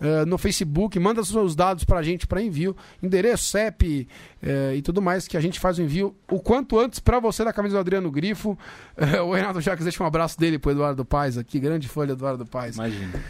eh, 0.00 0.24
no 0.26 0.38
Facebook, 0.38 0.98
manda 0.98 1.20
os 1.20 1.28
seus 1.28 1.54
dados 1.54 1.84
pra 1.84 2.02
gente 2.02 2.26
para 2.26 2.42
envio, 2.42 2.76
endereço, 3.02 3.44
CEP 3.44 4.08
uh, 4.42 4.74
e 4.74 4.82
tudo 4.82 5.02
mais, 5.02 5.26
que 5.26 5.36
a 5.36 5.40
gente 5.40 5.58
faz 5.58 5.78
o 5.78 5.82
envio 5.82 6.14
o 6.30 6.40
quanto 6.40 6.78
antes 6.78 7.00
para 7.00 7.18
você 7.18 7.44
da 7.44 7.52
camisa 7.52 7.76
do 7.76 7.80
Adriano 7.80 8.10
Grifo. 8.10 8.58
Uh, 8.96 9.22
o 9.26 9.34
Renato 9.34 9.60
Jacques 9.60 9.83
deixa 9.84 10.02
um 10.02 10.06
abraço 10.06 10.38
dele 10.38 10.58
pro 10.58 10.70
Eduardo 10.70 11.04
Paes 11.04 11.38
aqui, 11.38 11.58
grande 11.58 11.88
folha 11.88 12.12
Eduardo 12.12 12.44
Paes. 12.44 12.76
Imagina. 12.76 13.22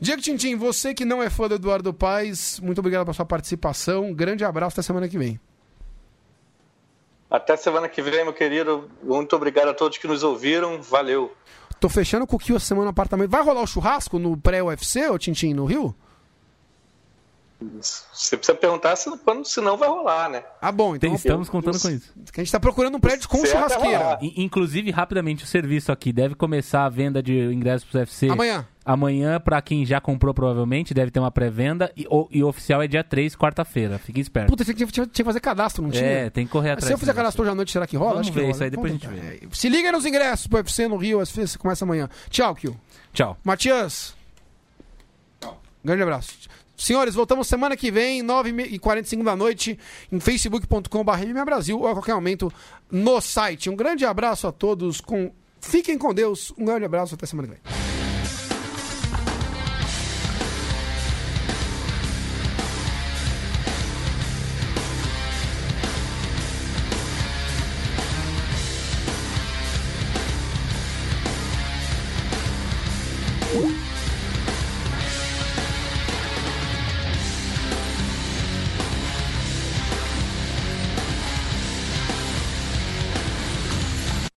Diego 0.00 0.20
Tintim, 0.20 0.56
você 0.56 0.92
que 0.92 1.04
não 1.04 1.22
é 1.22 1.30
fã 1.30 1.48
do 1.48 1.54
Eduardo 1.54 1.92
Paes, 1.92 2.60
muito 2.60 2.78
obrigado 2.78 3.04
pela 3.04 3.14
sua 3.14 3.24
participação. 3.24 4.12
grande 4.12 4.44
abraço 4.44 4.74
até 4.74 4.82
semana 4.82 5.08
que 5.08 5.16
vem. 5.16 5.40
Até 7.30 7.56
semana 7.56 7.88
que 7.88 8.00
vem, 8.00 8.22
meu 8.22 8.32
querido. 8.32 8.88
Muito 9.02 9.34
obrigado 9.34 9.68
a 9.68 9.74
todos 9.74 9.98
que 9.98 10.06
nos 10.06 10.22
ouviram. 10.22 10.80
Valeu. 10.82 11.32
Tô 11.80 11.88
fechando 11.88 12.26
com 12.26 12.36
o 12.36 12.38
Kio 12.38 12.56
essa 12.56 12.66
semana 12.66 12.84
no 12.84 12.90
apartamento. 12.90 13.30
Vai 13.30 13.42
rolar 13.42 13.62
o 13.62 13.66
churrasco 13.66 14.18
no 14.18 14.36
pré-UFC, 14.36 15.08
ô 15.08 15.18
Tintim, 15.18 15.52
no 15.52 15.64
Rio? 15.64 15.94
Você 17.80 18.36
precisa 18.36 18.56
perguntar 18.56 18.96
se, 18.96 19.10
quando, 19.18 19.44
se 19.44 19.60
não 19.60 19.76
vai 19.76 19.88
rolar, 19.88 20.28
né? 20.28 20.42
Ah, 20.60 20.72
bom, 20.72 20.96
então. 20.96 21.14
Estamos 21.14 21.48
contando 21.48 21.80
com 21.80 21.88
isso. 21.88 22.12
A 22.16 22.40
gente 22.40 22.46
está 22.46 22.60
procurando 22.60 22.96
um 22.96 23.00
prédio 23.00 23.28
com 23.28 23.38
certo 23.44 23.52
churrasqueira. 23.52 24.18
Inclusive, 24.20 24.90
rapidamente, 24.90 25.44
o 25.44 25.46
serviço 25.46 25.92
aqui 25.92 26.12
deve 26.12 26.34
começar 26.34 26.84
a 26.84 26.88
venda 26.88 27.22
de 27.22 27.34
ingressos 27.52 27.88
para 27.88 27.98
o 27.98 28.00
UFC. 28.00 28.28
Amanhã. 28.28 28.66
Amanhã, 28.84 29.40
para 29.40 29.62
quem 29.62 29.86
já 29.86 29.98
comprou, 29.98 30.34
provavelmente, 30.34 30.92
deve 30.92 31.10
ter 31.10 31.18
uma 31.18 31.30
pré-venda. 31.30 31.90
E, 31.96 32.06
o, 32.10 32.28
e 32.30 32.44
oficial 32.44 32.82
é 32.82 32.86
dia 32.86 33.02
3, 33.02 33.34
quarta-feira. 33.34 33.98
Fique 33.98 34.20
esperto. 34.20 34.50
Puta, 34.50 34.62
tinha, 34.62 34.74
tinha, 34.74 34.88
tinha, 34.90 35.06
que 35.06 35.24
fazer 35.24 35.40
cadastro, 35.40 35.82
não 35.82 35.90
tinha? 35.90 36.04
É, 36.04 36.30
tem 36.30 36.44
que 36.44 36.52
correr 36.52 36.72
atrás. 36.72 36.86
Se 36.86 36.92
eu 36.92 36.98
fizer 36.98 37.14
cadastro 37.14 37.42
hoje 37.42 37.52
à 37.52 37.54
noite, 37.54 37.72
será 37.72 37.86
que 37.86 37.96
rola? 37.96 38.12
Vamos 38.12 38.28
Acho 38.28 38.34
ver 38.34 38.44
que 38.44 38.50
isso 38.50 38.62
aí, 38.62 38.70
depois 38.70 38.92
Vamos 38.92 39.06
a 39.06 39.10
gente 39.10 39.40
vê. 39.40 39.46
É, 39.46 39.48
se 39.52 39.68
liga 39.70 39.90
nos 39.90 40.04
ingressos 40.04 40.46
pro 40.46 40.58
UFC 40.58 40.86
no 40.86 40.96
Rio, 40.96 41.18
UFC 41.18 41.58
começa 41.58 41.84
amanhã. 41.84 42.10
Tchau, 42.28 42.54
Kio. 42.54 42.78
Tchau. 43.14 43.38
Matias. 43.42 44.14
Tchau. 45.40 45.62
Grande 45.82 46.02
abraço. 46.02 46.36
Senhores, 46.76 47.14
voltamos 47.14 47.46
semana 47.46 47.76
que 47.76 47.90
vem, 47.90 48.22
9h45 48.22 49.22
da 49.22 49.36
noite, 49.36 49.78
em 50.10 50.20
facebook.com.br 50.20 51.44
Brasil 51.44 51.78
ou 51.78 51.86
a 51.86 51.92
qualquer 51.92 52.14
momento 52.14 52.52
no 52.90 53.20
site. 53.20 53.70
Um 53.70 53.76
grande 53.76 54.04
abraço 54.04 54.46
a 54.46 54.52
todos. 54.52 55.00
Com... 55.00 55.32
Fiquem 55.60 55.96
com 55.96 56.12
Deus. 56.12 56.52
Um 56.58 56.64
grande 56.64 56.84
abraço. 56.84 57.14
Até 57.14 57.26
semana 57.26 57.48
que 57.48 57.54
vem. 57.54 58.03